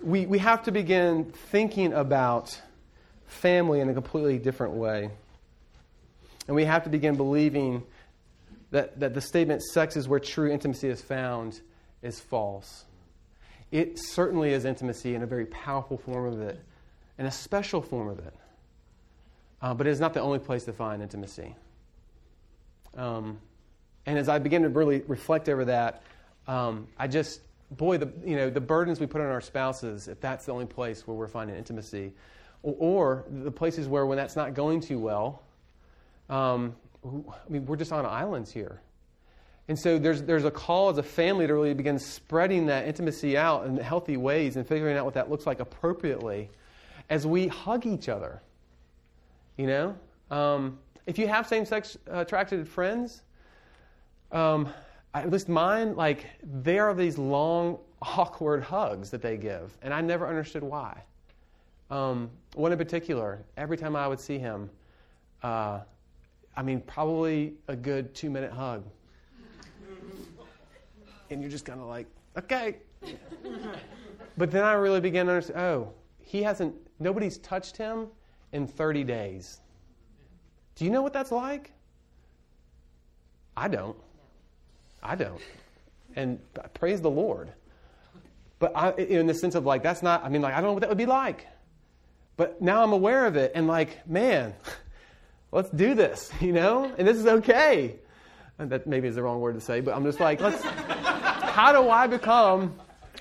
we 0.00 0.26
we 0.26 0.38
have 0.38 0.62
to 0.64 0.70
begin 0.70 1.24
thinking 1.50 1.92
about 1.92 2.60
family 3.26 3.80
in 3.80 3.88
a 3.88 3.94
completely 3.94 4.38
different 4.38 4.74
way, 4.74 5.10
and 6.46 6.54
we 6.54 6.64
have 6.64 6.84
to 6.84 6.90
begin 6.90 7.16
believing 7.16 7.82
that, 8.70 9.00
that 9.00 9.12
the 9.12 9.20
statement 9.20 9.62
sex 9.62 9.96
is 9.96 10.06
where 10.06 10.20
true 10.20 10.52
intimacy 10.52 10.88
is 10.88 11.02
found 11.02 11.60
is 12.02 12.20
false. 12.20 12.84
It 13.72 13.98
certainly 13.98 14.52
is 14.52 14.64
intimacy 14.64 15.16
in 15.16 15.22
a 15.22 15.26
very 15.26 15.46
powerful 15.46 15.98
form 15.98 16.32
of 16.32 16.40
it, 16.40 16.60
and 17.18 17.26
a 17.26 17.32
special 17.32 17.82
form 17.82 18.08
of 18.08 18.20
it. 18.20 18.34
Uh, 19.60 19.74
but 19.74 19.88
it 19.88 19.90
is 19.90 19.98
not 19.98 20.14
the 20.14 20.20
only 20.20 20.38
place 20.38 20.64
to 20.64 20.72
find 20.72 21.02
intimacy. 21.02 21.56
Um, 22.96 23.40
and 24.06 24.16
as 24.16 24.28
I 24.28 24.38
begin 24.38 24.62
to 24.62 24.68
really 24.68 25.02
reflect 25.08 25.48
over 25.48 25.64
that, 25.64 26.02
um, 26.48 26.88
I 26.98 27.06
just 27.06 27.40
boy, 27.70 27.98
the, 27.98 28.10
you 28.24 28.36
know, 28.36 28.50
the 28.50 28.60
burdens 28.60 29.00
we 29.00 29.06
put 29.06 29.20
on 29.20 29.26
our 29.28 29.40
spouses, 29.40 30.08
if 30.08 30.20
that's 30.20 30.46
the 30.46 30.52
only 30.52 30.66
place 30.66 31.06
where 31.06 31.16
we're 31.16 31.28
finding 31.28 31.56
intimacy, 31.56 32.12
or, 32.62 32.74
or 32.78 33.24
the 33.30 33.50
places 33.50 33.88
where 33.88 34.06
when 34.06 34.16
that's 34.16 34.36
not 34.36 34.54
going 34.54 34.80
too 34.80 34.98
well, 34.98 35.42
um, 36.30 36.74
I 37.04 37.50
mean, 37.50 37.66
we're 37.66 37.76
just 37.76 37.92
on 37.92 38.04
islands 38.04 38.52
here. 38.52 38.80
And 39.68 39.78
so 39.78 39.98
there's, 39.98 40.22
there's 40.22 40.44
a 40.44 40.50
call 40.50 40.88
as 40.88 40.96
a 40.96 41.02
family 41.02 41.46
to 41.46 41.52
really 41.52 41.74
begin 41.74 41.98
spreading 41.98 42.66
that 42.66 42.86
intimacy 42.86 43.36
out 43.36 43.66
in 43.66 43.76
healthy 43.76 44.16
ways 44.16 44.56
and 44.56 44.66
figuring 44.66 44.96
out 44.96 45.04
what 45.04 45.14
that 45.14 45.30
looks 45.30 45.46
like 45.46 45.60
appropriately 45.60 46.48
as 47.10 47.26
we 47.26 47.48
hug 47.48 47.84
each 47.86 48.08
other. 48.08 48.40
You 49.58 49.66
know? 49.66 49.96
Um, 50.30 50.78
if 51.06 51.18
you 51.18 51.28
have 51.28 51.46
same 51.46 51.66
sex 51.66 51.98
attracted 52.06 52.66
friends, 52.66 53.22
um, 54.32 54.72
at 55.14 55.30
least 55.30 55.48
mine, 55.48 55.96
like, 55.96 56.26
there 56.42 56.88
are 56.88 56.94
these 56.94 57.18
long, 57.18 57.78
awkward 58.02 58.62
hugs 58.62 59.10
that 59.10 59.22
they 59.22 59.36
give. 59.36 59.76
And 59.82 59.92
I 59.92 60.00
never 60.00 60.26
understood 60.26 60.62
why. 60.62 61.02
Um, 61.90 62.30
one 62.54 62.72
in 62.72 62.78
particular, 62.78 63.44
every 63.56 63.76
time 63.76 63.96
I 63.96 64.06
would 64.06 64.20
see 64.20 64.38
him, 64.38 64.70
uh, 65.42 65.80
I 66.56 66.62
mean, 66.62 66.80
probably 66.82 67.54
a 67.68 67.76
good 67.76 68.14
two 68.14 68.30
minute 68.30 68.52
hug 68.52 68.84
and 71.30 71.40
you're 71.40 71.50
just 71.50 71.64
kind 71.64 71.80
of 71.80 71.86
like, 71.86 72.06
okay. 72.36 72.76
but 74.36 74.50
then 74.50 74.64
I 74.64 74.72
really 74.72 75.00
began 75.00 75.26
to 75.26 75.32
understand 75.32 75.60
oh, 75.60 75.92
he 76.20 76.42
hasn't, 76.42 76.74
nobody's 76.98 77.38
touched 77.38 77.76
him 77.76 78.08
in 78.52 78.66
30 78.66 79.04
days. 79.04 79.60
Do 80.74 80.84
you 80.84 80.90
know 80.90 81.02
what 81.02 81.12
that's 81.12 81.32
like? 81.32 81.72
I 83.56 83.68
don't. 83.68 83.96
I 85.02 85.14
don't. 85.14 85.40
And 86.16 86.40
praise 86.74 87.00
the 87.00 87.10
Lord. 87.10 87.52
But 88.58 88.72
I, 88.74 88.90
in 88.92 89.26
the 89.26 89.34
sense 89.34 89.54
of 89.54 89.64
like, 89.64 89.82
that's 89.82 90.02
not, 90.02 90.24
I 90.24 90.28
mean, 90.28 90.42
like, 90.42 90.54
I 90.54 90.56
don't 90.56 90.70
know 90.70 90.72
what 90.72 90.80
that 90.80 90.88
would 90.88 90.98
be 90.98 91.06
like. 91.06 91.46
But 92.36 92.60
now 92.60 92.82
I'm 92.82 92.92
aware 92.92 93.26
of 93.26 93.36
it 93.36 93.52
and 93.54 93.66
like, 93.66 94.06
man, 94.08 94.54
let's 95.52 95.70
do 95.70 95.94
this, 95.94 96.30
you 96.40 96.52
know? 96.52 96.92
And 96.98 97.06
this 97.06 97.16
is 97.16 97.26
okay. 97.26 97.96
And 98.58 98.70
that 98.70 98.86
maybe 98.86 99.06
is 99.08 99.14
the 99.14 99.22
wrong 99.22 99.40
word 99.40 99.54
to 99.54 99.60
say, 99.60 99.80
but 99.80 99.94
I'm 99.94 100.04
just 100.04 100.18
like, 100.18 100.40
let's, 100.40 100.62
how 100.62 101.72
do 101.72 101.88
I 101.88 102.06
become 102.06 102.76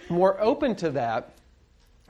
more 0.10 0.40
open 0.42 0.76
to 0.78 0.92
that? 0.92 1.37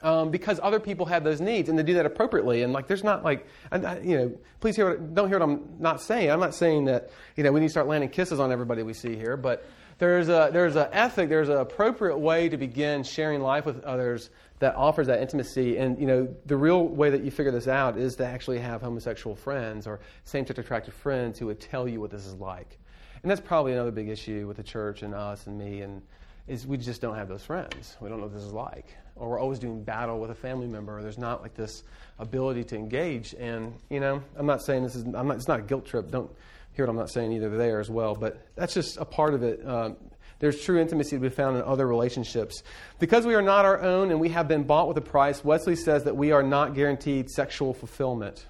Um, 0.04 0.30
because 0.30 0.60
other 0.62 0.80
people 0.80 1.08
have 1.08 1.24
those 1.24 1.42
needs 1.42 1.70
and 1.70 1.78
to 1.80 1.84
do 1.84 1.96
that 1.96 2.06
appropriately. 2.06 2.62
And 2.62 2.72
like, 2.72 2.86
there's 2.86 3.04
not 3.04 3.24
like, 3.24 3.48
I, 3.72 3.98
you 3.98 4.16
know, 4.16 4.38
please 4.60 4.76
hear 4.76 4.90
what, 4.90 5.16
don't 5.16 5.28
hear 5.28 5.40
what 5.40 5.50
I'm 5.50 5.78
not 5.80 6.02
saying. 6.02 6.30
I'm 6.30 6.40
not 6.40 6.54
saying 6.54 6.86
that, 6.86 7.10
you 7.36 7.44
know, 7.44 7.52
we 7.52 7.62
need 7.62 7.66
to 7.66 7.72
start 7.72 7.88
landing 7.88 8.12
kisses 8.12 8.40
on 8.40 8.52
everybody 8.52 8.84
we 8.84 8.94
see 8.94 9.16
here, 9.16 9.36
but 9.36 9.66
there's 9.98 10.30
a, 10.30 10.52
there's 10.54 10.76
an 10.76 10.90
ethic, 10.92 11.30
there's 11.30 11.50
an 11.50 11.58
appropriate 11.58 12.20
way 12.20 12.48
to 12.48 12.58
begin 12.58 13.02
sharing 13.02 13.42
life 13.42 13.66
with 13.66 13.84
others 13.84 14.30
that 14.60 14.76
offers 14.76 15.08
that 15.08 15.20
intimacy. 15.20 15.78
And, 15.78 16.00
you 16.00 16.06
know, 16.06 16.28
the 16.46 16.58
real 16.58 16.88
way 16.88 17.10
that 17.10 17.24
you 17.24 17.32
figure 17.32 17.52
this 17.52 17.68
out 17.68 17.98
is 17.98 18.16
to 18.18 18.26
actually 18.28 18.60
have 18.60 18.84
homosexual 18.84 19.36
friends 19.36 19.88
or 19.88 20.00
same-sex 20.26 20.60
attracted 20.60 20.94
friends 20.94 21.40
who 21.40 21.48
would 21.48 21.60
tell 21.60 21.88
you 21.88 22.00
what 22.00 22.12
this 22.12 22.28
is 22.28 22.36
like. 22.36 22.78
And 23.24 23.32
that's 23.32 23.42
probably 23.42 23.74
another 23.74 23.90
big 23.90 24.10
issue 24.10 24.46
with 24.48 24.58
the 24.58 24.64
church 24.64 25.02
and 25.02 25.16
us 25.16 25.48
and 25.48 25.58
me 25.58 25.82
and 25.82 26.04
is 26.48 26.68
we 26.68 26.78
just 26.78 27.02
don't 27.02 27.16
have 27.16 27.28
those 27.28 27.44
friends. 27.44 27.98
We 28.00 28.10
don't 28.10 28.20
know 28.20 28.26
what 28.26 28.36
this 28.36 28.44
is 28.44 28.54
like. 28.54 28.96
Or 29.20 29.30
we're 29.30 29.40
always 29.40 29.60
doing 29.60 29.84
battle 29.84 30.20
with 30.20 30.32
a 30.32 30.36
family 30.36 30.68
member. 30.68 30.98
Or 30.98 31.02
there's 31.02 31.18
not 31.18 31.42
like 31.42 31.56
this 31.56 31.84
ability 32.20 32.64
to 32.66 32.76
engage. 32.76 33.34
And, 33.34 33.74
you 33.90 34.00
know, 34.00 34.22
I'm 34.36 34.46
not 34.46 34.62
saying 34.62 34.84
this 34.84 34.96
is, 34.96 35.04
I'm 35.04 35.28
not, 35.28 35.38
it's 35.38 35.48
not 35.48 35.60
a 35.60 35.64
guilt 35.64 35.86
trip. 35.86 36.12
Don't 36.12 36.32
hear 36.74 36.86
what 36.86 36.92
I'm 36.92 36.98
not 36.98 37.10
saying 37.10 37.32
either 37.32 37.50
there 37.58 37.80
as 37.80 37.90
well. 37.90 38.16
But 38.16 38.46
that's 38.56 38.74
just 38.74 38.98
a 38.98 39.06
part 39.06 39.34
of 39.34 39.44
it. 39.44 39.66
Uh, 39.66 39.92
there's 40.40 40.62
true 40.62 40.80
intimacy 40.80 41.16
to 41.16 41.20
be 41.20 41.30
found 41.30 41.58
in 41.58 41.64
other 41.64 41.88
relationships. 41.88 42.62
Because 43.00 43.26
we 43.26 43.34
are 43.34 43.42
not 43.42 43.66
our 43.66 43.82
own 43.82 44.12
and 44.12 44.20
we 44.20 44.30
have 44.30 44.48
been 44.48 44.64
bought 44.64 44.88
with 44.88 44.98
a 44.98 45.02
price, 45.02 45.44
Wesley 45.44 45.76
says 45.76 46.04
that 46.04 46.16
we 46.16 46.32
are 46.32 46.44
not 46.44 46.76
guaranteed 46.76 47.30
sexual 47.30 47.74
fulfillment. 47.74 48.46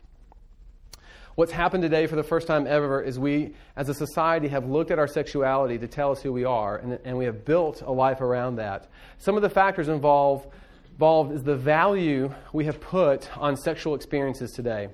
What's 1.38 1.52
happened 1.52 1.84
today 1.84 2.08
for 2.08 2.16
the 2.16 2.24
first 2.24 2.48
time 2.48 2.66
ever 2.66 3.00
is 3.00 3.20
we, 3.20 3.54
as 3.76 3.90
a 3.90 3.94
society, 3.94 4.48
have 4.48 4.66
looked 4.66 4.90
at 4.90 4.98
our 4.98 5.06
sexuality 5.06 5.78
to 5.78 5.88
tell 5.88 6.12
us 6.12 6.20
who 6.20 6.34
we 6.34 6.46
are, 6.46 6.78
and, 6.78 6.98
and 7.06 7.16
we 7.16 7.26
have 7.26 7.46
built 7.46 7.84
a 7.84 7.92
life 7.92 8.22
around 8.22 8.56
that. 8.56 8.90
Some 9.20 9.36
of 9.36 9.44
the 9.44 9.50
factors 9.52 9.88
involved, 9.88 10.48
involved 10.94 11.32
is 11.32 11.44
the 11.44 11.56
value 11.56 12.34
we 12.54 12.66
have 12.66 12.82
put 12.82 13.30
on 13.38 13.56
sexual 13.56 13.94
experiences 13.94 14.52
today. 14.52 14.90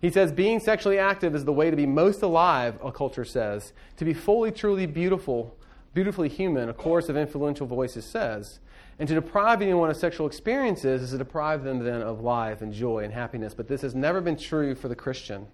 He 0.00 0.10
says, 0.10 0.32
being 0.32 0.58
sexually 0.58 0.98
active 0.98 1.36
is 1.36 1.44
the 1.44 1.52
way 1.52 1.70
to 1.70 1.76
be 1.76 1.86
most 1.86 2.22
alive, 2.22 2.76
a 2.84 2.90
culture 2.90 3.24
says. 3.24 3.72
To 3.98 4.04
be 4.04 4.12
fully, 4.12 4.50
truly 4.50 4.86
beautiful, 4.86 5.56
beautifully 5.94 6.30
human, 6.30 6.68
a 6.68 6.74
chorus 6.74 7.08
of 7.08 7.16
influential 7.16 7.68
voices 7.68 8.04
says. 8.04 8.58
And 8.98 9.08
to 9.08 9.14
deprive 9.14 9.60
anyone 9.60 9.90
of 9.90 9.96
sexual 9.96 10.26
experiences 10.26 11.02
is 11.02 11.10
to 11.10 11.18
deprive 11.18 11.64
them 11.64 11.80
then 11.80 12.02
of 12.02 12.20
life 12.20 12.62
and 12.62 12.72
joy 12.72 13.04
and 13.04 13.12
happiness. 13.12 13.54
But 13.54 13.66
this 13.68 13.82
has 13.82 13.94
never 13.94 14.20
been 14.20 14.36
true 14.36 14.74
for 14.74 14.88
the 14.88 14.94
Christian. 14.94 15.46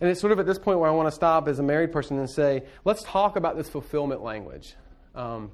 And 0.00 0.10
it's 0.10 0.20
sort 0.20 0.32
of 0.32 0.38
at 0.38 0.46
this 0.46 0.58
point 0.58 0.78
where 0.78 0.88
I 0.88 0.92
want 0.92 1.08
to 1.08 1.14
stop 1.14 1.48
as 1.48 1.58
a 1.58 1.62
married 1.62 1.92
person 1.92 2.18
and 2.18 2.28
say, 2.28 2.64
let's 2.84 3.02
talk 3.02 3.36
about 3.36 3.56
this 3.56 3.68
fulfillment 3.68 4.22
language. 4.22 4.74
Um, 5.14 5.50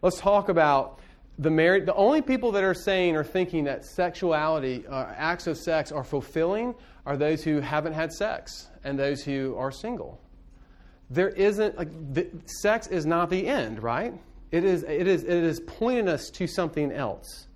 let's 0.00 0.18
talk 0.18 0.48
about 0.48 1.00
the 1.38 1.50
married. 1.50 1.86
The 1.86 1.94
only 1.94 2.22
people 2.22 2.52
that 2.52 2.64
are 2.64 2.74
saying 2.74 3.16
or 3.16 3.24
thinking 3.24 3.64
that 3.64 3.84
sexuality, 3.84 4.86
uh, 4.86 5.06
acts 5.16 5.46
of 5.46 5.58
sex, 5.58 5.92
are 5.92 6.04
fulfilling 6.04 6.74
are 7.04 7.16
those 7.16 7.42
who 7.42 7.60
haven't 7.60 7.94
had 7.94 8.12
sex 8.12 8.68
and 8.84 8.98
those 8.98 9.22
who 9.22 9.56
are 9.56 9.70
single. 9.70 10.20
There 11.10 11.28
isn't 11.28 11.76
like 11.76 11.90
the, 12.14 12.28
sex 12.46 12.86
is 12.86 13.04
not 13.04 13.28
the 13.28 13.46
end, 13.46 13.82
right? 13.82 14.14
It 14.52 14.64
is, 14.64 14.82
it, 14.84 15.08
is, 15.08 15.24
it 15.24 15.30
is 15.30 15.60
pointing 15.60 16.08
us 16.08 16.30
to 16.30 16.46
something 16.46 16.92
else. 16.92 17.48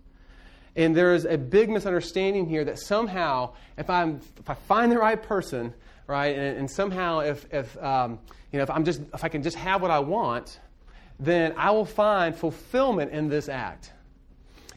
And 0.75 0.97
there 0.97 1.15
is 1.15 1.25
a 1.27 1.39
big 1.39 1.71
misunderstanding 1.71 2.47
here 2.47 2.65
that 2.65 2.79
somehow, 2.79 3.53
if, 3.79 3.89
I'm, 3.89 4.21
if 4.39 4.49
I 4.49 4.55
find 4.55 4.91
the 4.91 4.99
right 4.99 5.23
person, 5.23 5.73
right, 6.07 6.37
and, 6.37 6.59
and 6.59 6.71
somehow 6.71 7.21
if, 7.21 7.53
if, 7.53 7.83
um, 7.83 8.19
you 8.51 8.59
know, 8.59 8.63
if, 8.63 8.71
I'm 8.71 8.85
just, 8.85 9.03
if 9.15 9.25
I 9.25 9.29
can 9.29 9.43
just 9.43 9.57
have 9.57 9.83
what 9.83 9.91
I 9.91 9.99
want, 9.99 10.59
then 11.21 11.55
I 11.57 11.71
will 11.71 11.85
find 11.87 12.35
fulfillment 12.35 13.13
in 13.13 13.29
this 13.29 13.49
act. 13.49 13.93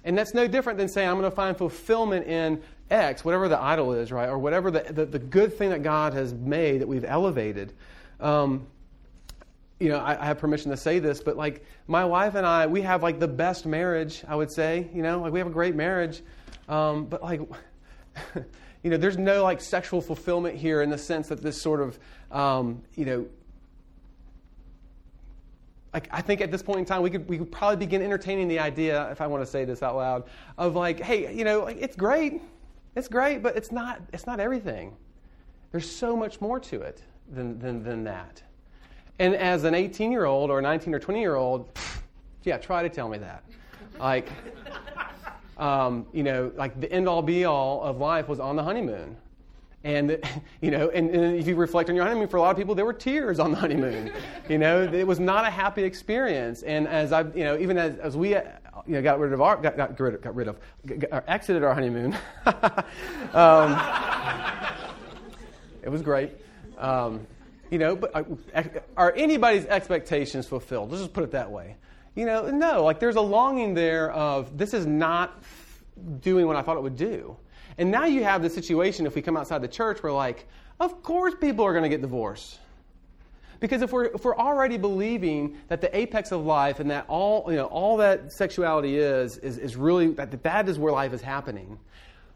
And 0.03 0.17
that's 0.17 0.33
no 0.33 0.47
different 0.47 0.77
than 0.77 0.87
saying 0.87 1.09
I'm 1.09 1.17
going 1.17 1.29
to 1.29 1.35
find 1.35 1.57
fulfillment 1.57 2.27
in 2.27 2.61
X, 2.89 3.23
whatever 3.23 3.47
the 3.49 3.61
idol 3.61 3.93
is, 3.93 4.11
right, 4.11 4.29
or 4.29 4.37
whatever 4.37 4.71
the, 4.71 4.81
the, 4.91 5.05
the 5.05 5.19
good 5.19 5.57
thing 5.57 5.69
that 5.69 5.83
God 5.83 6.13
has 6.13 6.33
made 6.33 6.81
that 6.81 6.87
we've 6.87 7.05
elevated. 7.05 7.73
Um, 8.19 8.67
you 9.79 9.87
know, 9.89 9.97
I, 9.97 10.21
I, 10.21 10.25
have 10.25 10.37
permission 10.37 10.71
to 10.71 10.77
say 10.77 10.99
this, 10.99 11.21
but 11.21 11.37
like 11.37 11.63
my 11.87 12.03
wife 12.03 12.35
and 12.35 12.45
I, 12.45 12.67
we 12.67 12.81
have 12.81 13.01
like 13.01 13.19
the 13.19 13.27
best 13.27 13.65
marriage, 13.65 14.23
I 14.27 14.35
would 14.35 14.51
say. 14.51 14.89
You 14.93 15.01
know, 15.01 15.21
like 15.21 15.31
we 15.31 15.39
have 15.39 15.47
a 15.47 15.51
great 15.51 15.75
marriage, 15.75 16.21
um, 16.67 17.05
but 17.05 17.23
like, 17.23 17.39
you 18.83 18.89
know, 18.89 18.97
there's 18.97 19.17
no 19.17 19.43
like 19.43 19.61
sexual 19.61 20.01
fulfillment 20.01 20.55
here 20.55 20.81
in 20.81 20.89
the 20.89 20.97
sense 20.97 21.29
that 21.29 21.41
this 21.41 21.61
sort 21.61 21.79
of, 21.79 21.97
um, 22.31 22.81
you 22.95 23.05
know, 23.05 23.25
like 25.93 26.09
I 26.11 26.21
think 26.21 26.41
at 26.41 26.51
this 26.51 26.61
point 26.61 26.79
in 26.79 26.85
time 26.85 27.01
we 27.01 27.09
could 27.09 27.27
we 27.27 27.37
could 27.37 27.51
probably 27.51 27.77
begin 27.77 28.01
entertaining 28.01 28.47
the 28.47 28.59
idea, 28.59 29.09
if 29.11 29.21
I 29.21 29.27
want 29.27 29.43
to 29.43 29.49
say 29.49 29.63
this 29.63 29.81
out 29.81 29.95
loud, 29.95 30.25
of 30.57 30.75
like, 30.75 30.99
hey, 30.99 31.33
you 31.33 31.45
know, 31.45 31.63
like, 31.63 31.77
it's 31.79 31.95
great, 31.95 32.41
it's 32.95 33.07
great, 33.07 33.41
but 33.41 33.55
it's 33.55 33.71
not 33.71 34.01
it's 34.11 34.27
not 34.27 34.41
everything. 34.41 34.95
There's 35.71 35.89
so 35.89 36.17
much 36.17 36.41
more 36.41 36.59
to 36.59 36.81
it 36.81 37.01
than 37.31 37.57
than, 37.59 37.81
than 37.81 38.03
that. 38.03 38.43
And 39.19 39.35
as 39.35 39.65
an 39.65 39.75
18 39.75 40.11
year 40.11 40.25
old 40.25 40.49
or 40.49 40.61
19 40.61 40.93
or 40.93 40.99
20 40.99 41.19
year 41.19 41.35
old, 41.35 41.69
yeah, 42.43 42.57
try 42.57 42.81
to 42.81 42.89
tell 42.89 43.09
me 43.09 43.17
that. 43.17 43.43
Like, 43.99 44.29
um, 45.57 46.05
you 46.13 46.23
know, 46.23 46.51
like 46.55 46.79
the 46.79 46.91
end 46.91 47.07
all 47.07 47.21
be 47.21 47.43
all 47.43 47.83
of 47.83 47.97
life 47.97 48.29
was 48.29 48.39
on 48.39 48.55
the 48.55 48.63
honeymoon. 48.63 49.17
And, 49.83 50.19
you 50.61 50.71
know, 50.71 50.89
and, 50.89 51.09
and, 51.09 51.35
if 51.35 51.47
you 51.47 51.55
reflect 51.55 51.89
on 51.89 51.95
your 51.95 52.05
honeymoon, 52.05 52.29
for 52.29 52.37
a 52.37 52.41
lot 52.41 52.51
of 52.51 52.57
people, 52.57 52.75
there 52.75 52.85
were 52.85 52.93
tears 52.93 53.39
on 53.39 53.51
the 53.51 53.57
honeymoon. 53.57 54.11
you 54.47 54.57
know, 54.57 54.83
it 54.83 55.05
was 55.05 55.19
not 55.19 55.45
a 55.45 55.49
happy 55.49 55.83
experience. 55.83 56.63
And 56.63 56.87
as 56.87 57.11
I, 57.11 57.21
you 57.21 57.43
know, 57.43 57.57
even 57.57 57.77
as, 57.77 57.97
as 57.97 58.15
we, 58.15 58.29
you 58.29 58.41
know, 58.87 59.01
got 59.01 59.19
rid 59.19 59.33
of 59.33 59.41
our, 59.41 59.57
got, 59.57 59.75
got 59.75 59.99
rid 59.99 60.15
of, 60.15 60.21
got 60.21 60.35
rid 60.35 60.47
of, 60.47 60.57
got, 60.85 61.23
exited 61.27 61.63
our 61.63 61.73
honeymoon, 61.73 62.15
um, 63.33 63.77
it 65.83 65.89
was 65.89 66.01
great. 66.01 66.31
Um, 66.77 67.25
you 67.69 67.77
know, 67.77 67.95
but 67.95 68.15
uh, 68.15 68.63
are 68.97 69.13
anybody's 69.15 69.65
expectations 69.65 70.47
fulfilled? 70.47 70.91
Let's 70.91 71.03
just 71.03 71.13
put 71.13 71.23
it 71.23 71.31
that 71.31 71.51
way. 71.51 71.75
You 72.15 72.25
know, 72.25 72.49
no, 72.49 72.83
like 72.83 72.99
there's 72.99 73.15
a 73.15 73.21
longing 73.21 73.73
there 73.73 74.11
of 74.11 74.57
this 74.57 74.73
is 74.73 74.85
not 74.85 75.43
doing 76.21 76.47
what 76.47 76.55
I 76.55 76.61
thought 76.61 76.77
it 76.77 76.83
would 76.83 76.97
do. 76.97 77.37
And 77.77 77.91
now 77.91 78.05
you 78.05 78.23
have 78.23 78.41
the 78.41 78.49
situation, 78.49 79.05
if 79.05 79.15
we 79.15 79.21
come 79.21 79.37
outside 79.37 79.61
the 79.61 79.67
church, 79.67 80.03
we're 80.03 80.11
like, 80.11 80.47
of 80.79 81.01
course 81.03 81.33
people 81.39 81.65
are 81.65 81.71
going 81.71 81.83
to 81.83 81.89
get 81.89 82.01
divorced. 82.01 82.59
Because 83.59 83.81
if 83.81 83.91
we're, 83.91 84.05
if 84.05 84.23
we're 84.23 84.37
already 84.37 84.77
believing 84.77 85.57
that 85.67 85.81
the 85.81 85.95
apex 85.95 86.31
of 86.31 86.45
life 86.45 86.79
and 86.79 86.89
that 86.91 87.05
all, 87.07 87.45
you 87.49 87.57
know, 87.57 87.65
all 87.65 87.97
that 87.97 88.31
sexuality 88.31 88.97
is, 88.97 89.37
is, 89.37 89.57
is 89.57 89.75
really, 89.75 90.07
that 90.13 90.43
that 90.43 90.69
is 90.69 90.79
where 90.79 90.93
life 90.93 91.13
is 91.13 91.21
happening, 91.21 91.77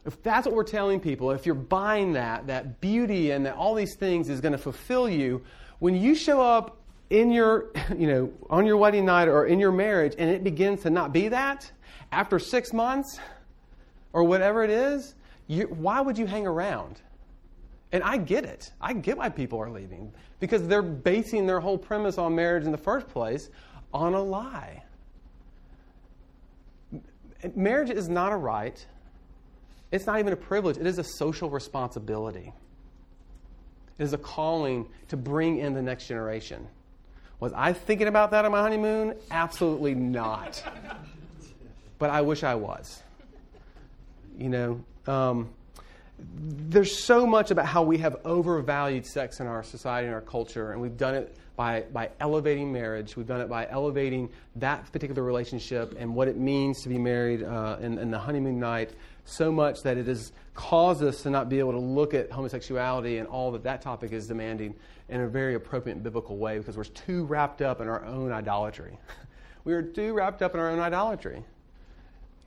if 0.06 0.22
that's 0.22 0.46
what 0.46 0.56
we're 0.56 0.64
telling 0.64 1.00
people, 1.00 1.32
if 1.32 1.46
you're 1.46 1.56
buying 1.56 2.14
that, 2.14 2.48
that 2.48 2.82
beauty 2.82 3.32
and 3.32 3.46
that 3.46 3.56
all 3.56 3.74
these 3.74 3.96
things 3.96 4.30
is 4.30 4.42
going 4.42 4.52
to 4.52 4.58
fulfill 4.58 5.10
you, 5.10 5.42
when 5.80 5.96
you 5.96 6.16
show 6.16 6.42
up 6.42 6.78
in 7.10 7.32
your, 7.32 7.72
you 7.98 8.08
know, 8.08 8.34
on 8.50 8.66
your 8.66 8.78
wedding 8.78 9.06
night 9.06 9.28
or 9.28 9.46
in 9.46 9.60
your 9.60 9.72
marriage 9.72 10.16
and 10.18 10.30
it 10.30 10.44
begins 10.44 10.82
to 10.82 10.90
not 10.90 11.14
be 11.14 11.30
that 11.30 11.72
after 12.12 12.40
six 12.40 12.74
months 12.74 13.20
or 14.12 14.24
whatever 14.24 14.64
it 14.64 14.70
is, 14.70 15.16
you, 15.48 15.64
why 15.68 16.02
would 16.02 16.18
you 16.18 16.26
hang 16.26 16.48
around? 16.48 17.02
And 17.92 18.04
I 18.04 18.18
get 18.18 18.44
it. 18.44 18.72
I 18.82 18.94
get 18.94 19.18
why 19.18 19.30
people 19.30 19.60
are 19.60 19.70
leaving 19.70 20.12
because 20.40 20.68
they're 20.68 20.82
basing 20.82 21.46
their 21.46 21.60
whole 21.60 21.78
premise 21.78 22.18
on 22.18 22.36
marriage 22.36 22.66
in 22.66 22.72
the 22.72 22.78
first 22.78 23.08
place 23.08 23.50
on 23.94 24.14
a 24.14 24.22
lie. 24.22 24.84
Marriage 27.56 27.90
is 27.90 28.10
not 28.10 28.32
a 28.32 28.38
right, 28.38 28.86
it's 29.94 30.08
not 30.08 30.20
even 30.20 30.34
a 30.34 30.38
privilege, 30.38 30.78
it 30.78 30.88
is 30.88 30.98
a 30.98 31.04
social 31.04 31.50
responsibility. 31.50 32.52
It 34.00 34.04
is 34.04 34.14
a 34.14 34.18
calling 34.18 34.88
to 35.10 35.18
bring 35.18 35.60
in 35.60 35.76
the 35.76 35.82
next 35.84 36.08
generation. 36.08 36.68
Was 37.40 37.54
I 37.54 37.74
thinking 37.74 38.08
about 38.08 38.32
that 38.32 38.44
on 38.44 38.52
my 38.52 38.62
honeymoon? 38.62 39.16
Absolutely 39.30 39.94
not. 39.94 40.64
but 42.00 42.10
I 42.10 42.22
wish 42.22 42.44
I 42.44 42.56
was. 42.56 43.04
You 44.38 44.50
know, 44.50 44.84
um, 45.06 45.50
there's 46.18 47.04
so 47.04 47.28
much 47.28 47.52
about 47.52 47.68
how 47.68 47.84
we 47.84 48.00
have 48.00 48.18
overvalued 48.26 49.06
sex 49.06 49.40
in 49.42 49.46
our 49.46 49.62
society 49.62 50.08
and 50.08 50.16
our 50.16 50.22
culture, 50.22 50.72
and 50.72 50.82
we've 50.82 50.98
done 50.98 51.14
it 51.14 51.38
by, 51.56 51.84
by 51.94 52.10
elevating 52.20 52.74
marriage. 52.74 53.16
We've 53.16 53.28
done 53.28 53.42
it 53.42 53.50
by 53.50 53.68
elevating 53.70 54.30
that 54.56 54.92
particular 54.92 55.22
relationship 55.22 55.96
and 56.00 56.16
what 56.16 56.28
it 56.28 56.38
means 56.38 56.82
to 56.82 56.90
be 56.90 56.98
married 56.98 57.44
uh, 57.44 57.78
in 57.80 58.10
the 58.10 58.18
honeymoon 58.18 58.60
night 58.60 58.92
so 59.26 59.52
much 59.52 59.84
that 59.84 59.98
it 59.98 60.08
has 60.08 60.32
caused 60.54 61.04
us 61.04 61.24
to 61.24 61.30
not 61.30 61.50
be 61.50 61.60
able 61.60 61.72
to 61.72 61.80
look 61.80 62.14
at 62.14 62.32
homosexuality 62.32 63.18
and 63.18 63.28
all 63.28 63.52
that 63.52 63.64
that 63.64 63.82
topic 63.82 64.12
is 64.12 64.28
demanding 64.28 64.76
in 65.10 65.22
a 65.22 65.28
very 65.28 65.56
appropriate 65.56 66.02
biblical 66.04 66.38
way 66.38 66.58
because 66.58 66.78
we're 66.78 66.84
too 66.84 67.26
wrapped 67.26 67.62
up 67.62 67.82
in 67.82 67.88
our 67.88 68.06
own 68.06 68.32
idolatry. 68.32 68.98
we 69.64 69.74
are 69.74 69.82
too 69.82 70.14
wrapped 70.14 70.42
up 70.42 70.54
in 70.54 70.60
our 70.60 70.70
own 70.70 70.80
idolatry. 70.80 71.44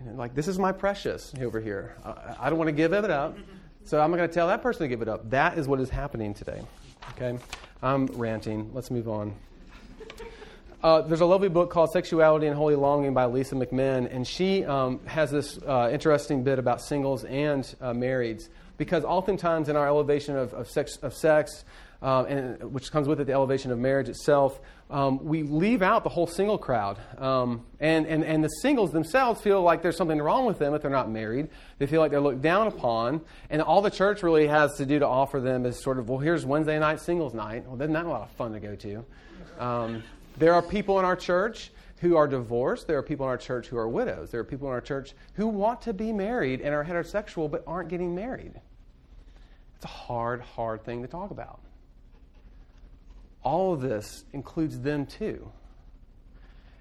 You 0.01 0.07
know, 0.07 0.13
like, 0.17 0.35
this 0.35 0.49
is 0.49 0.59
my 0.59 0.73
precious 0.73 1.33
over 1.41 1.61
here. 1.61 1.97
I, 2.05 2.37
I 2.41 2.51
don't 2.51 2.59
want 2.59 2.69
to 2.69 2.73
give 2.73 2.93
it 2.93 3.11
up, 3.11 3.37
so 3.85 4.01
I'm 4.01 4.11
not 4.11 4.19
going 4.19 4.29
to 4.29 4.35
tell 4.35 4.49
that 4.49 4.63
person 4.63 4.83
to 4.83 4.89
give 4.89 5.03
it 5.03 5.09
up. 5.09 5.29
That 5.31 5.59
is 5.59 5.67
what 5.67 5.81
is 5.81 5.89
happening 5.89 6.35
today. 6.35 6.63
Okay? 7.13 7.39
I'm 7.83 8.07
ranting. 8.07 8.71
Let's 8.75 8.91
move 8.91 9.09
on. 9.09 9.35
Uh, 10.83 11.01
there's 11.03 11.23
a 11.23 11.27
lovely 11.27 11.49
book 11.49 11.71
called 11.71 11.91
Sexuality 11.91 12.47
and 12.47 12.55
Holy 12.55 12.75
Longing 12.75 13.15
by 13.15 13.25
Lisa 13.25 13.55
McMinn, 13.55 14.15
and 14.15 14.27
she 14.27 14.65
um, 14.65 15.01
has 15.07 15.31
this 15.31 15.59
uh, 15.67 15.89
interesting 15.91 16.43
bit 16.43 16.59
about 16.59 16.83
singles 16.83 17.25
and 17.25 17.75
uh, 17.81 17.93
marrieds 17.93 18.49
because 18.77 19.05
oftentimes 19.05 19.71
in 19.71 19.77
our 19.77 19.87
elevation 19.87 20.37
of, 20.37 20.53
of 20.53 20.69
sex, 20.69 20.97
of 20.97 21.15
sex 21.15 21.65
um, 22.03 22.27
and, 22.27 22.73
which 22.75 22.93
comes 22.93 23.09
with 23.09 23.21
it 23.21 23.25
the 23.25 23.33
elevation 23.33 23.73
of 23.73 23.79
marriage 23.79 24.11
itself, 24.11 24.61
um, 24.91 25.25
we 25.25 25.43
leave 25.43 25.81
out 25.81 26.05
the 26.05 26.11
whole 26.11 26.27
single 26.27 26.59
crowd. 26.59 26.99
Um, 27.17 27.65
and, 27.81 28.07
and, 28.07 28.23
and 28.23 28.45
the 28.45 28.49
singles 28.49 28.93
themselves 28.93 29.41
feel 29.41 29.63
like 29.63 29.81
there's 29.81 29.97
something 29.97 30.21
wrong 30.21 30.45
with 30.45 30.59
them 30.59 30.75
if 30.75 30.83
they're 30.83 30.91
not 30.91 31.11
married. 31.11 31.49
They 31.79 31.87
feel 31.87 32.03
like 32.03 32.11
they're 32.11 32.21
looked 32.21 32.43
down 32.43 32.67
upon. 32.67 33.23
And 33.49 33.63
all 33.63 33.81
the 33.81 33.91
church 33.91 34.23
really 34.23 34.47
has 34.47 34.77
to 34.77 34.85
do 34.85 34.99
to 34.99 35.07
offer 35.07 35.41
them 35.41 35.65
is 35.65 35.83
sort 35.83 35.99
of, 35.99 36.11
well, 36.11 36.19
here's 36.19 36.45
Wednesday 36.45 36.79
night 36.79 37.01
singles 37.01 37.33
night. 37.33 37.65
Well, 37.67 37.81
isn't 37.81 37.95
that 37.95 38.05
a 38.05 38.09
lot 38.11 38.23
of 38.23 38.31
fun 38.33 38.53
to 38.53 38.61
go 38.61 38.77
to? 38.77 39.05
Um, 39.59 40.03
there 40.39 40.55
are 40.55 40.63
people 40.63 40.99
in 40.99 41.05
our 41.05 41.17
church 41.17 41.71
who 42.01 42.17
are 42.17 42.29
divorced. 42.29 42.87
There 42.87 42.99
are 42.99 43.03
people 43.03 43.27
in 43.27 43.31
our 43.31 43.39
church 43.39 43.69
who 43.69 43.79
are 43.79 43.89
widows. 43.89 44.31
There 44.31 44.41
are 44.41 44.45
people 44.45 44.69
in 44.69 44.75
our 44.75 44.81
church 44.81 45.15
who 45.35 45.47
want 45.49 45.83
to 45.83 45.95
be 45.95 46.13
married 46.13 46.61
and 46.61 46.75
are 46.75 46.85
heterosexual 46.85 47.51
but 47.51 47.65
aren't 47.67 47.89
getting 47.89 48.15
married. 48.15 48.61
It's 49.77 49.85
a 49.85 49.89
hard, 49.89 50.41
hard 50.41 50.85
thing 50.85 51.03
to 51.03 51.09
talk 51.09 51.31
about. 51.31 51.61
All 53.43 53.73
of 53.73 53.81
this 53.81 54.25
includes 54.33 54.81
them 54.81 55.07
too. 55.07 55.51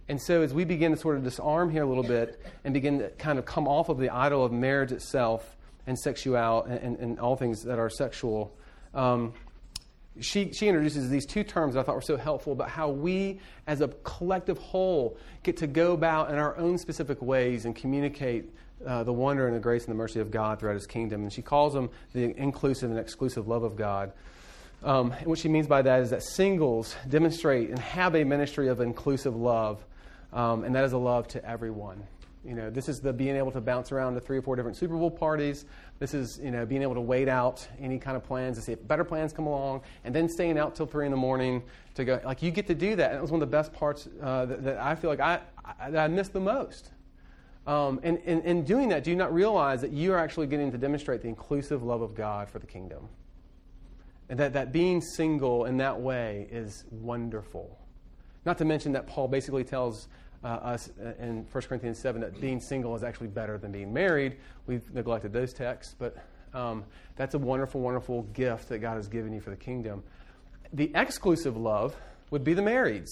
And 0.08 0.22
so, 0.22 0.44
as 0.44 0.54
we 0.54 0.66
begin 0.66 0.92
to 0.92 0.98
sort 0.98 1.18
of 1.18 1.24
disarm 1.24 1.72
here 1.72 1.84
a 1.84 1.86
little 1.86 2.04
bit 2.04 2.40
and 2.64 2.74
begin 2.74 3.00
to 3.00 3.10
kind 3.12 3.40
of 3.40 3.46
come 3.46 3.68
off 3.68 3.90
of 3.90 3.98
the 3.98 4.10
idol 4.10 4.46
of 4.46 4.52
marriage 4.52 4.92
itself 4.92 5.58
and 5.88 5.98
sexuality 5.98 6.72
and, 6.72 6.80
and, 6.80 6.98
and 6.98 7.20
all 7.20 7.36
things 7.36 7.64
that 7.64 7.80
are 7.80 7.90
sexual, 7.90 8.56
um, 8.94 9.34
she, 10.20 10.52
she 10.54 10.68
introduces 10.68 11.10
these 11.10 11.26
two 11.26 11.44
terms 11.44 11.74
that 11.74 11.82
I 11.82 11.84
thought 11.84 11.96
were 11.96 12.02
so 12.02 12.18
helpful 12.18 12.54
about 12.54 12.70
how 12.70 12.90
we, 12.90 13.40
as 13.68 13.82
a 13.82 13.90
collective 14.04 14.58
whole, 14.58 15.18
get 15.44 15.58
to 15.58 15.68
go 15.68 15.94
about 15.94 16.32
in 16.32 16.38
our 16.38 16.58
own 16.58 16.78
specific 16.78 17.22
ways 17.22 17.66
and 17.66 17.76
communicate 17.76 18.54
uh, 18.86 19.04
the 19.04 19.14
wonder 19.14 19.48
and 19.48 19.56
the 19.56 19.60
grace 19.60 19.86
and 19.86 19.92
the 19.92 19.98
mercy 19.98 20.20
of 20.20 20.32
God 20.32 20.60
throughout 20.60 20.76
His 20.76 20.88
kingdom. 20.88 21.24
And 21.24 21.34
she 21.34 21.42
calls 21.42 21.74
them 21.74 21.90
the 22.14 22.38
inclusive 22.38 22.90
and 22.90 23.00
exclusive 23.00 23.48
love 23.48 23.64
of 23.64 23.76
God. 23.76 24.14
Um, 24.84 25.12
and 25.12 25.28
what 25.28 25.40
she 25.40 25.50
means 25.50 25.68
by 25.68 25.82
that 25.82 26.02
is 26.02 26.12
that 26.12 26.24
singles 26.24 26.96
demonstrate 27.10 27.70
and 27.70 27.80
have 27.80 28.16
a 28.16 28.24
ministry 28.24 28.68
of 28.68 28.82
inclusive 28.82 29.36
love, 29.36 29.84
um, 30.32 30.64
and 30.64 30.76
that 30.76 30.84
is 30.84 30.94
a 30.94 30.98
love 30.98 31.28
to 31.30 31.44
everyone. 31.44 32.04
You 32.46 32.54
know, 32.54 32.70
this 32.70 32.88
is 32.88 33.00
the 33.02 33.12
being 33.12 33.36
able 33.36 33.52
to 33.52 33.62
bounce 33.62 33.92
around 33.92 34.14
to 34.14 34.20
three 34.20 34.38
or 34.38 34.42
four 34.42 34.56
different 34.56 34.78
Super 34.78 34.96
Bowl 34.96 35.10
parties. 35.10 35.66
This 35.98 36.14
is, 36.14 36.40
you 36.44 36.52
know, 36.52 36.66
being 36.66 36.84
able 36.84 36.94
to 36.94 37.02
wait 37.02 37.28
out 37.28 37.68
any 37.80 37.98
kind 37.98 38.16
of 38.16 38.24
plans 38.24 38.58
to 38.58 38.64
see 38.64 38.72
if 38.74 38.88
better 38.88 39.04
plans 39.04 39.34
come 39.34 39.48
along, 39.48 39.82
and 40.04 40.14
then 40.14 40.30
staying 40.30 40.60
out 40.60 40.76
till 40.76 40.86
three 40.86 41.06
in 41.06 41.12
the 41.12 41.18
morning 41.18 41.64
to 41.96 42.06
go. 42.06 42.22
Like 42.24 42.44
you 42.44 42.52
get 42.52 42.68
to 42.68 42.76
do 42.76 42.96
that, 42.98 43.12
and 43.12 43.18
it 43.18 43.22
was 43.22 43.32
one 43.32 43.42
of 43.42 43.50
the 43.50 43.58
best 43.58 43.74
parts 43.74 44.08
uh, 44.22 44.46
that, 44.46 44.64
that, 44.64 44.78
I 44.78 44.94
feel 44.94 45.10
like 45.10 45.20
I, 45.20 45.40
I, 45.80 45.98
I 45.98 46.08
missed 46.08 46.34
the 46.34 46.40
most. 46.40 46.92
Um, 47.66 48.00
and 48.04 48.20
in 48.20 48.64
doing 48.64 48.90
that, 48.90 49.04
do 49.04 49.10
you 49.10 49.16
not 49.16 49.34
realize 49.34 49.82
that 49.82 49.92
you 49.92 50.14
are 50.14 50.20
actually 50.20 50.46
getting 50.46 50.72
to 50.72 50.78
demonstrate 50.78 51.24
the 51.24 51.28
inclusive 51.28 51.82
love 51.82 52.04
of 52.04 52.14
God 52.14 52.48
for 52.48 52.60
the 52.60 52.68
kingdom? 52.68 53.10
And 54.30 54.40
that, 54.40 54.54
that 54.54 54.72
being 54.72 55.02
single 55.02 55.66
in 55.66 55.78
that 55.78 56.00
way 56.00 56.48
is 56.52 56.84
wonderful. 56.92 57.80
Not 58.46 58.60
to 58.60 58.66
mention 58.66 58.92
that 58.92 59.08
Paul 59.08 59.28
basically 59.28 59.64
tells 59.64 60.08
uh, 60.46 60.48
us 60.48 60.92
in 61.20 61.46
1 61.52 61.64
Corinthians 61.64 62.00
7 62.00 62.22
that 62.22 62.40
being 62.40 62.62
single 62.62 62.96
is 62.96 63.04
actually 63.04 63.28
better 63.28 63.58
than 63.58 63.72
being 63.72 63.92
married. 63.92 64.38
We've 64.68 64.88
neglected 64.94 65.34
those 65.34 65.54
texts, 65.54 65.96
but 65.98 66.16
um, 66.54 66.84
that's 67.16 67.34
a 67.34 67.40
wonderful, 67.40 67.82
wonderful 67.82 68.24
gift 68.34 68.70
that 68.70 68.78
God 68.80 68.96
has 68.96 69.08
given 69.08 69.34
you 69.34 69.42
for 69.42 69.50
the 69.50 69.56
kingdom. 69.56 70.04
The 70.72 70.92
exclusive 70.94 71.58
love 71.58 71.96
would 72.30 72.44
be 72.44 72.54
the 72.54 72.62
marrieds, 72.62 73.10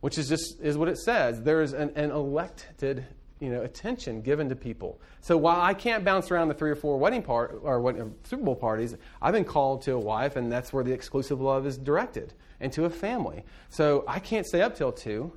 which 0.00 0.18
is 0.18 0.28
just 0.28 0.60
is 0.60 0.76
what 0.76 0.88
it 0.88 0.98
says. 0.98 1.40
There 1.42 1.62
is 1.62 1.72
an, 1.72 1.90
an 1.96 2.10
elected 2.10 3.06
you 3.40 3.50
know, 3.50 3.62
attention 3.62 4.20
given 4.20 4.48
to 4.50 4.54
people. 4.54 5.00
So 5.20 5.36
while 5.36 5.60
I 5.60 5.74
can't 5.74 6.04
bounce 6.04 6.30
around 6.30 6.48
the 6.48 6.54
three 6.54 6.70
or 6.70 6.76
four 6.76 6.98
wedding 6.98 7.22
part 7.22 7.58
or 7.64 7.80
what, 7.80 7.98
uh, 7.98 8.04
Super 8.24 8.44
Bowl 8.44 8.54
parties, 8.54 8.94
I've 9.20 9.32
been 9.32 9.44
called 9.44 9.82
to 9.82 9.94
a 9.94 9.98
wife, 9.98 10.36
and 10.36 10.52
that's 10.52 10.72
where 10.72 10.84
the 10.84 10.92
exclusive 10.92 11.40
love 11.40 11.66
is 11.66 11.76
directed, 11.76 12.34
and 12.60 12.72
to 12.74 12.84
a 12.84 12.90
family. 12.90 13.42
So 13.68 14.04
I 14.06 14.20
can't 14.20 14.46
stay 14.46 14.60
up 14.62 14.76
till 14.76 14.92
two. 14.92 15.32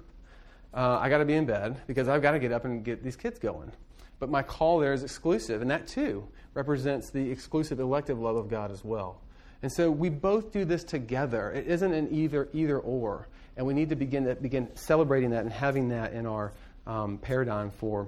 Uh, 0.75 0.99
I 1.01 1.07
got 1.07 1.19
to 1.19 1.25
be 1.25 1.33
in 1.33 1.45
bed 1.45 1.81
because 1.87 2.09
I've 2.09 2.21
got 2.21 2.31
to 2.31 2.39
get 2.39 2.51
up 2.51 2.65
and 2.65 2.83
get 2.83 3.01
these 3.01 3.15
kids 3.15 3.39
going. 3.39 3.71
But 4.19 4.29
my 4.29 4.43
call 4.43 4.79
there 4.79 4.93
is 4.93 5.03
exclusive, 5.03 5.61
and 5.61 5.71
that 5.71 5.87
too 5.87 6.27
represents 6.53 7.11
the 7.11 7.31
exclusive 7.31 7.79
elective 7.79 8.19
love 8.19 8.35
of 8.35 8.49
God 8.49 8.71
as 8.71 8.83
well. 8.83 9.21
And 9.61 9.71
so 9.71 9.89
we 9.89 10.09
both 10.09 10.51
do 10.51 10.65
this 10.65 10.83
together. 10.83 11.51
It 11.51 11.67
isn't 11.67 11.93
an 11.93 12.13
either 12.13 12.49
either 12.53 12.77
or, 12.77 13.27
and 13.55 13.65
we 13.65 13.73
need 13.73 13.89
to 13.89 13.95
begin 13.95 14.25
to 14.25 14.35
begin 14.35 14.69
celebrating 14.75 15.31
that 15.31 15.43
and 15.43 15.51
having 15.51 15.89
that 15.89 16.13
in 16.13 16.25
our 16.25 16.53
um, 16.85 17.17
paradigm 17.17 17.71
for, 17.71 18.07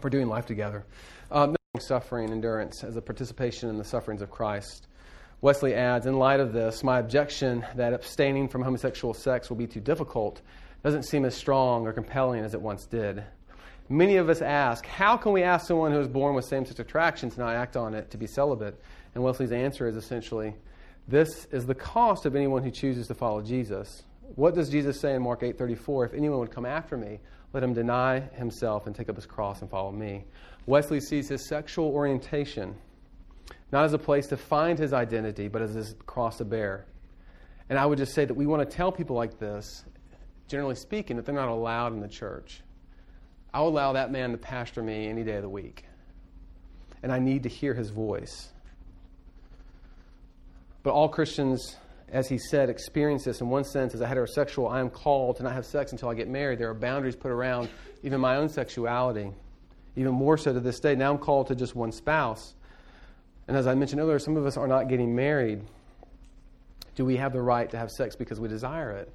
for 0.00 0.10
doing 0.10 0.26
life 0.26 0.46
together. 0.46 0.84
Um, 1.30 1.56
suffering 1.80 2.30
endurance 2.30 2.84
as 2.84 2.96
a 2.96 3.02
participation 3.02 3.68
in 3.68 3.78
the 3.78 3.84
sufferings 3.84 4.22
of 4.22 4.30
Christ. 4.30 4.86
Wesley 5.40 5.74
adds, 5.74 6.06
in 6.06 6.18
light 6.18 6.40
of 6.40 6.52
this, 6.52 6.82
my 6.84 7.00
objection 7.00 7.64
that 7.76 7.92
abstaining 7.92 8.48
from 8.48 8.62
homosexual 8.62 9.12
sex 9.12 9.50
will 9.50 9.56
be 9.56 9.66
too 9.66 9.80
difficult 9.80 10.40
doesn't 10.84 11.04
seem 11.04 11.24
as 11.24 11.34
strong 11.34 11.86
or 11.86 11.92
compelling 11.92 12.44
as 12.44 12.54
it 12.54 12.60
once 12.60 12.84
did. 12.86 13.24
Many 13.88 14.16
of 14.16 14.28
us 14.28 14.40
ask, 14.40 14.86
how 14.86 15.16
can 15.16 15.32
we 15.32 15.42
ask 15.42 15.66
someone 15.66 15.92
who 15.92 15.98
is 15.98 16.08
born 16.08 16.34
with 16.34 16.44
same 16.44 16.64
sex 16.64 16.78
attraction 16.78 17.30
to 17.30 17.40
not 17.40 17.56
act 17.56 17.76
on 17.76 17.94
it, 17.94 18.10
to 18.12 18.18
be 18.18 18.26
celibate? 18.26 18.80
And 19.14 19.24
Wesley's 19.24 19.50
answer 19.50 19.88
is 19.88 19.96
essentially, 19.96 20.54
this 21.08 21.46
is 21.46 21.66
the 21.66 21.74
cost 21.74 22.26
of 22.26 22.36
anyone 22.36 22.62
who 22.62 22.70
chooses 22.70 23.08
to 23.08 23.14
follow 23.14 23.42
Jesus. 23.42 24.04
What 24.36 24.54
does 24.54 24.70
Jesus 24.70 25.00
say 25.00 25.14
in 25.14 25.22
Mark 25.22 25.42
8:34? 25.42 26.06
If 26.06 26.14
anyone 26.14 26.38
would 26.38 26.50
come 26.50 26.66
after 26.66 26.96
me, 26.96 27.18
let 27.52 27.62
him 27.62 27.72
deny 27.72 28.20
himself 28.20 28.86
and 28.86 28.94
take 28.94 29.08
up 29.08 29.16
his 29.16 29.26
cross 29.26 29.60
and 29.62 29.70
follow 29.70 29.92
me. 29.92 30.24
Wesley 30.66 31.00
sees 31.00 31.28
his 31.28 31.46
sexual 31.48 31.88
orientation 31.88 32.74
not 33.72 33.84
as 33.84 33.92
a 33.92 33.98
place 33.98 34.26
to 34.28 34.36
find 34.36 34.78
his 34.78 34.92
identity, 34.92 35.48
but 35.48 35.60
as 35.60 35.74
his 35.74 35.94
cross 36.06 36.38
to 36.38 36.44
bear. 36.44 36.86
And 37.68 37.78
I 37.78 37.86
would 37.86 37.98
just 37.98 38.14
say 38.14 38.24
that 38.24 38.34
we 38.34 38.46
want 38.46 38.68
to 38.68 38.76
tell 38.76 38.92
people 38.92 39.16
like 39.16 39.38
this, 39.38 39.84
generally 40.48 40.74
speaking, 40.74 41.16
that 41.16 41.26
they're 41.26 41.34
not 41.34 41.48
allowed 41.48 41.92
in 41.92 42.00
the 42.00 42.08
church. 42.08 42.60
I 43.52 43.60
will 43.60 43.68
allow 43.68 43.92
that 43.92 44.10
man 44.10 44.32
to 44.32 44.38
pastor 44.38 44.82
me 44.82 45.08
any 45.08 45.22
day 45.22 45.36
of 45.36 45.42
the 45.42 45.48
week. 45.48 45.84
And 47.02 47.12
I 47.12 47.18
need 47.18 47.42
to 47.44 47.48
hear 47.48 47.74
his 47.74 47.90
voice. 47.90 48.50
But 50.82 50.92
all 50.92 51.08
Christians 51.08 51.76
as 52.14 52.28
he 52.28 52.38
said, 52.38 52.70
experience 52.70 53.24
this 53.24 53.40
in 53.40 53.48
one 53.48 53.64
sense 53.64 53.92
as 53.92 54.00
a 54.00 54.06
heterosexual. 54.06 54.70
I 54.70 54.78
am 54.78 54.88
called 54.88 55.36
to 55.38 55.42
not 55.42 55.52
have 55.52 55.66
sex 55.66 55.90
until 55.90 56.08
I 56.08 56.14
get 56.14 56.28
married. 56.28 56.60
There 56.60 56.70
are 56.70 56.74
boundaries 56.74 57.16
put 57.16 57.32
around 57.32 57.68
even 58.04 58.20
my 58.20 58.36
own 58.36 58.48
sexuality, 58.48 59.32
even 59.96 60.12
more 60.12 60.38
so 60.38 60.52
to 60.52 60.60
this 60.60 60.78
day. 60.78 60.94
Now 60.94 61.10
I'm 61.10 61.18
called 61.18 61.48
to 61.48 61.56
just 61.56 61.74
one 61.74 61.90
spouse. 61.90 62.54
And 63.48 63.56
as 63.56 63.66
I 63.66 63.74
mentioned 63.74 64.00
earlier, 64.00 64.20
some 64.20 64.36
of 64.36 64.46
us 64.46 64.56
are 64.56 64.68
not 64.68 64.88
getting 64.88 65.16
married. 65.16 65.62
Do 66.94 67.04
we 67.04 67.16
have 67.16 67.32
the 67.32 67.42
right 67.42 67.68
to 67.70 67.78
have 67.78 67.90
sex 67.90 68.14
because 68.14 68.38
we 68.38 68.48
desire 68.48 68.92
it? 68.92 69.12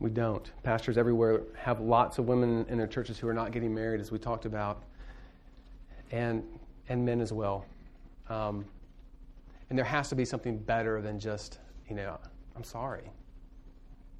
We 0.00 0.10
don't. 0.10 0.50
Pastors 0.62 0.96
everywhere 0.96 1.42
have 1.56 1.80
lots 1.80 2.18
of 2.18 2.28
women 2.28 2.64
in 2.68 2.78
their 2.78 2.86
churches 2.86 3.18
who 3.18 3.26
are 3.28 3.34
not 3.34 3.50
getting 3.50 3.74
married, 3.74 4.00
as 4.00 4.12
we 4.12 4.18
talked 4.18 4.44
about, 4.44 4.84
and, 6.12 6.44
and 6.88 7.04
men 7.04 7.20
as 7.20 7.32
well. 7.32 7.64
Um, 8.28 8.64
and 9.70 9.78
there 9.78 9.84
has 9.84 10.08
to 10.10 10.14
be 10.14 10.24
something 10.24 10.58
better 10.58 11.02
than 11.02 11.18
just, 11.18 11.58
you 11.88 11.96
know, 11.96 12.18
I'm 12.56 12.64
sorry. 12.64 13.10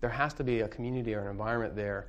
There 0.00 0.10
has 0.10 0.34
to 0.34 0.44
be 0.44 0.60
a 0.60 0.68
community 0.68 1.14
or 1.14 1.20
an 1.20 1.28
environment 1.28 1.76
there 1.76 2.08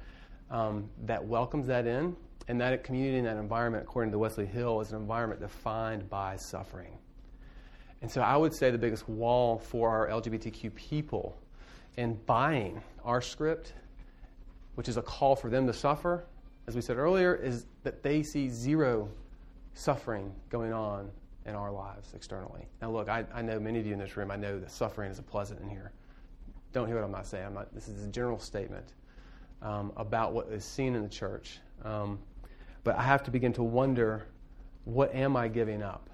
um, 0.50 0.90
that 1.06 1.24
welcomes 1.24 1.68
that 1.68 1.86
in, 1.86 2.16
and 2.48 2.60
that 2.60 2.84
community 2.84 3.18
and 3.18 3.28
that 3.28 3.38
environment, 3.38 3.84
according 3.84 4.12
to 4.12 4.18
Wesley 4.18 4.46
Hill, 4.46 4.82
is 4.82 4.92
an 4.92 4.98
environment 4.98 5.42
defined 5.42 6.10
by 6.10 6.36
suffering. 6.36 6.98
And 8.02 8.10
so 8.10 8.22
I 8.22 8.36
would 8.36 8.54
say 8.54 8.72
the 8.72 8.78
biggest 8.78 9.08
wall 9.08 9.60
for 9.60 9.90
our 9.90 10.08
LGBTQ 10.08 10.74
people 10.74 11.38
in 11.98 12.16
buying 12.26 12.82
our 13.10 13.22
script, 13.24 13.74
which 14.76 14.88
is 14.88 14.96
a 14.96 15.02
call 15.02 15.36
for 15.36 15.50
them 15.50 15.66
to 15.66 15.74
suffer, 15.74 16.26
as 16.68 16.76
we 16.76 16.82
said 16.82 16.98
earlier, 16.98 17.34
is 17.36 17.66
that 17.82 18.04
they 18.04 18.22
see 18.22 18.50
zero 18.50 19.10
suffering 19.74 20.32
going 20.52 20.72
on 20.72 21.10
in 21.48 21.56
our 21.56 21.72
lives 21.72 22.14
externally. 22.14 22.68
Now, 22.84 22.92
look, 22.92 23.10
I, 23.10 23.26
I 23.34 23.42
know 23.42 23.60
many 23.60 23.80
of 23.80 23.88
you 23.88 23.94
in 23.94 24.00
this 24.00 24.16
room, 24.16 24.30
I 24.30 24.36
know 24.36 24.60
that 24.60 24.70
suffering 24.70 25.10
is 25.10 25.18
a 25.18 25.24
pleasant 25.24 25.60
in 25.62 25.70
here. 25.70 25.92
Don't 26.72 26.86
hear 26.86 26.98
what 26.98 27.04
I'm 27.04 27.12
not 27.12 27.26
saying. 27.26 27.48
I'm 27.48 27.56
not, 27.56 27.74
this 27.74 27.88
is 27.88 28.04
a 28.04 28.08
general 28.10 28.38
statement 28.38 28.94
um, 29.64 29.92
about 29.98 30.34
what 30.34 30.48
is 30.50 30.64
seen 30.64 30.94
in 30.94 31.02
the 31.02 31.10
church. 31.10 31.58
Um, 31.84 32.20
but 32.84 32.96
I 32.96 33.02
have 33.02 33.24
to 33.24 33.32
begin 33.32 33.54
to 33.54 33.64
wonder 33.64 34.28
what 34.86 35.16
am 35.16 35.36
I 35.36 35.48
giving 35.48 35.82
up 35.82 36.12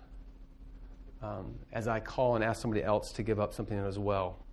um, 1.22 1.56
as 1.74 1.90
I 1.90 2.00
call 2.00 2.36
and 2.36 2.44
ask 2.44 2.62
somebody 2.62 2.84
else 2.84 3.12
to 3.12 3.24
give 3.24 3.38
up 3.42 3.54
something 3.54 3.78
as 3.78 4.00
well? 4.00 4.45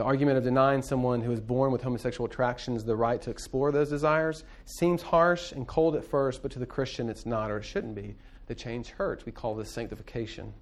The 0.00 0.06
argument 0.06 0.38
of 0.38 0.44
denying 0.44 0.80
someone 0.80 1.20
who 1.20 1.30
is 1.30 1.40
born 1.40 1.72
with 1.72 1.82
homosexual 1.82 2.26
attractions 2.26 2.84
the 2.84 2.96
right 2.96 3.20
to 3.20 3.28
explore 3.28 3.70
those 3.70 3.90
desires 3.90 4.44
seems 4.64 5.02
harsh 5.02 5.52
and 5.52 5.68
cold 5.68 5.94
at 5.94 6.06
first, 6.06 6.40
but 6.40 6.50
to 6.52 6.58
the 6.58 6.64
Christian 6.64 7.10
it's 7.10 7.26
not 7.26 7.50
or 7.50 7.58
it 7.58 7.64
shouldn't 7.64 7.94
be. 7.94 8.14
The 8.46 8.54
change 8.54 8.88
hurts. 8.88 9.26
We 9.26 9.32
call 9.32 9.54
this 9.54 9.70
sanctification. 9.70 10.54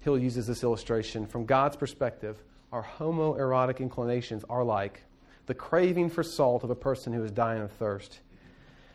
Hill 0.00 0.18
uses 0.18 0.48
this 0.48 0.64
illustration. 0.64 1.28
From 1.28 1.46
God's 1.46 1.76
perspective, 1.76 2.42
our 2.72 2.82
homoerotic 2.82 3.78
inclinations 3.78 4.44
are 4.50 4.64
like 4.64 5.04
the 5.46 5.54
craving 5.54 6.10
for 6.10 6.24
salt 6.24 6.64
of 6.64 6.70
a 6.70 6.74
person 6.74 7.12
who 7.12 7.22
is 7.22 7.30
dying 7.30 7.62
of 7.62 7.70
thirst. 7.70 8.18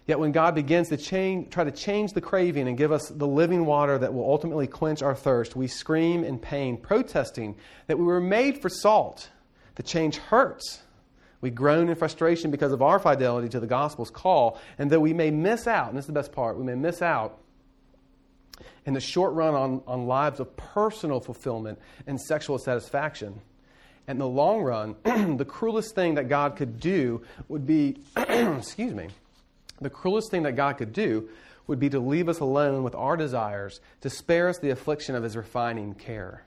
Yet 0.06 0.20
when 0.20 0.34
God 0.34 0.54
begins 0.54 0.90
to 0.90 0.98
change, 0.98 1.50
try 1.50 1.64
to 1.64 1.72
change 1.72 2.12
the 2.12 2.20
craving 2.20 2.68
and 2.68 2.78
give 2.78 2.92
us 2.92 3.08
the 3.08 3.26
living 3.28 3.66
water 3.66 3.98
that 3.98 4.14
will 4.14 4.30
ultimately 4.30 4.68
quench 4.68 5.02
our 5.02 5.16
thirst, 5.16 5.56
we 5.56 5.70
scream 5.70 6.26
in 6.26 6.40
pain, 6.40 6.76
protesting 6.76 7.56
that 7.86 7.98
we 7.98 8.04
were 8.04 8.20
made 8.20 8.62
for 8.62 8.68
salt 8.68 9.30
the 9.78 9.84
change 9.84 10.18
hurts. 10.18 10.82
We 11.40 11.52
groan 11.52 11.88
in 11.88 11.96
frustration 11.96 12.50
because 12.50 12.72
of 12.72 12.82
our 12.82 12.98
fidelity 12.98 13.48
to 13.50 13.60
the 13.60 13.68
gospel's 13.68 14.10
call, 14.10 14.60
and 14.80 14.90
though 14.90 15.00
we 15.00 15.14
may 15.14 15.30
miss 15.30 15.68
out, 15.68 15.90
and 15.90 15.98
this 15.98 16.04
is 16.04 16.08
the 16.08 16.14
best 16.14 16.32
part, 16.32 16.58
we 16.58 16.66
may 16.66 16.76
miss 16.76 17.02
out 17.02 17.38
in 18.88 18.96
the 18.96 19.00
short 19.00 19.34
run 19.34 19.54
on, 19.54 19.84
on 19.86 20.08
lives 20.08 20.40
of 20.40 20.58
personal 20.58 21.20
fulfillment 21.20 21.78
and 22.08 22.20
sexual 22.20 22.58
satisfaction. 22.58 23.40
And 24.08 24.16
in 24.16 24.20
the 24.20 24.28
long 24.28 24.62
run, 24.62 24.96
the 25.38 25.46
cruelest 25.46 25.94
thing 25.94 26.16
that 26.16 26.28
God 26.28 26.56
could 26.56 26.80
do 26.80 27.22
would 27.48 27.68
be, 27.68 27.98
excuse 28.18 28.96
me, 28.96 29.10
the 29.80 29.92
cruelest 29.92 30.32
thing 30.32 30.44
that 30.44 30.56
God 30.56 30.78
could 30.78 30.92
do 30.92 31.30
would 31.68 31.80
be 31.80 31.90
to 31.90 32.00
leave 32.00 32.30
us 32.30 32.40
alone 32.40 32.82
with 32.82 32.96
our 32.96 33.16
desires, 33.16 33.80
to 34.02 34.10
spare 34.10 34.48
us 34.48 34.58
the 34.58 34.72
affliction 34.72 35.14
of 35.14 35.22
his 35.22 35.36
refining 35.36 35.94
care. 35.94 36.47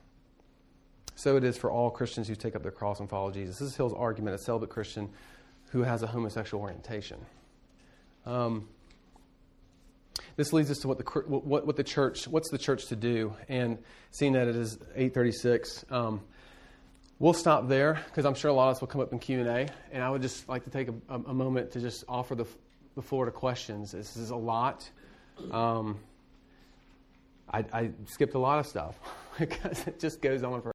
So 1.21 1.37
it 1.37 1.45
is 1.45 1.59
for 1.59 1.71
all 1.71 1.91
Christians 1.91 2.29
who 2.29 2.35
take 2.35 2.57
up 2.57 2.63
their 2.63 2.73
cross 2.73 2.99
and 2.99 3.07
follow 3.07 3.31
Jesus. 3.31 3.59
This 3.59 3.69
is 3.69 3.77
Hill's 3.77 3.93
argument, 3.93 4.37
a 4.37 4.39
celibate 4.39 4.71
Christian 4.71 5.11
who 5.67 5.83
has 5.83 6.03
a 6.03 6.07
homosexual 6.07 6.63
orientation. 6.63 7.19
Um, 8.25 8.67
this 10.37 10.55
leads 10.55 10.71
us 10.71 10.79
to 10.79 10.89
what 10.89 10.97
the, 10.97 11.05
what, 11.27 11.67
what, 11.67 11.77
the 11.77 11.85
church, 11.85 12.27
what's 12.27 12.49
the 12.49 12.57
church 12.57 12.87
to 12.87 12.97
do? 12.97 13.35
And 13.51 13.77
seeing 14.13 14.33
that 14.33 14.49
it 14.49 14.57
is 14.57 14.77
836, 14.95 15.85
um, 15.91 16.23
we'll 17.19 17.35
stop 17.35 17.69
there 17.69 18.01
because 18.07 18.25
I'm 18.25 18.35
sure 18.35 18.51
a 18.51 18.55
lot 18.55 18.71
of 18.71 18.77
us 18.77 18.81
will 18.81 18.89
come 18.89 19.03
up 19.03 19.13
in 19.13 19.19
Q&A. 19.19 19.69
And 19.93 20.03
I 20.03 20.09
would 20.09 20.23
just 20.23 20.49
like 20.49 20.65
to 20.65 20.71
take 20.71 20.89
a, 20.89 20.95
a 21.11 21.35
moment 21.35 21.73
to 21.73 21.81
just 21.81 22.03
offer 22.09 22.35
the, 22.35 22.47
the 22.95 23.03
floor 23.03 23.27
to 23.27 23.31
questions. 23.31 23.93
This 23.93 24.17
is 24.17 24.31
a 24.31 24.37
lot. 24.37 24.89
Um, 25.51 25.99
I, 27.53 27.65
I 27.73 27.91
skipped 28.07 28.35
a 28.35 28.39
lot 28.39 28.59
of 28.59 28.67
stuff 28.67 28.99
because 29.39 29.85
it 29.87 29.99
just 29.99 30.21
goes 30.21 30.43
on 30.43 30.61
for 30.63 30.69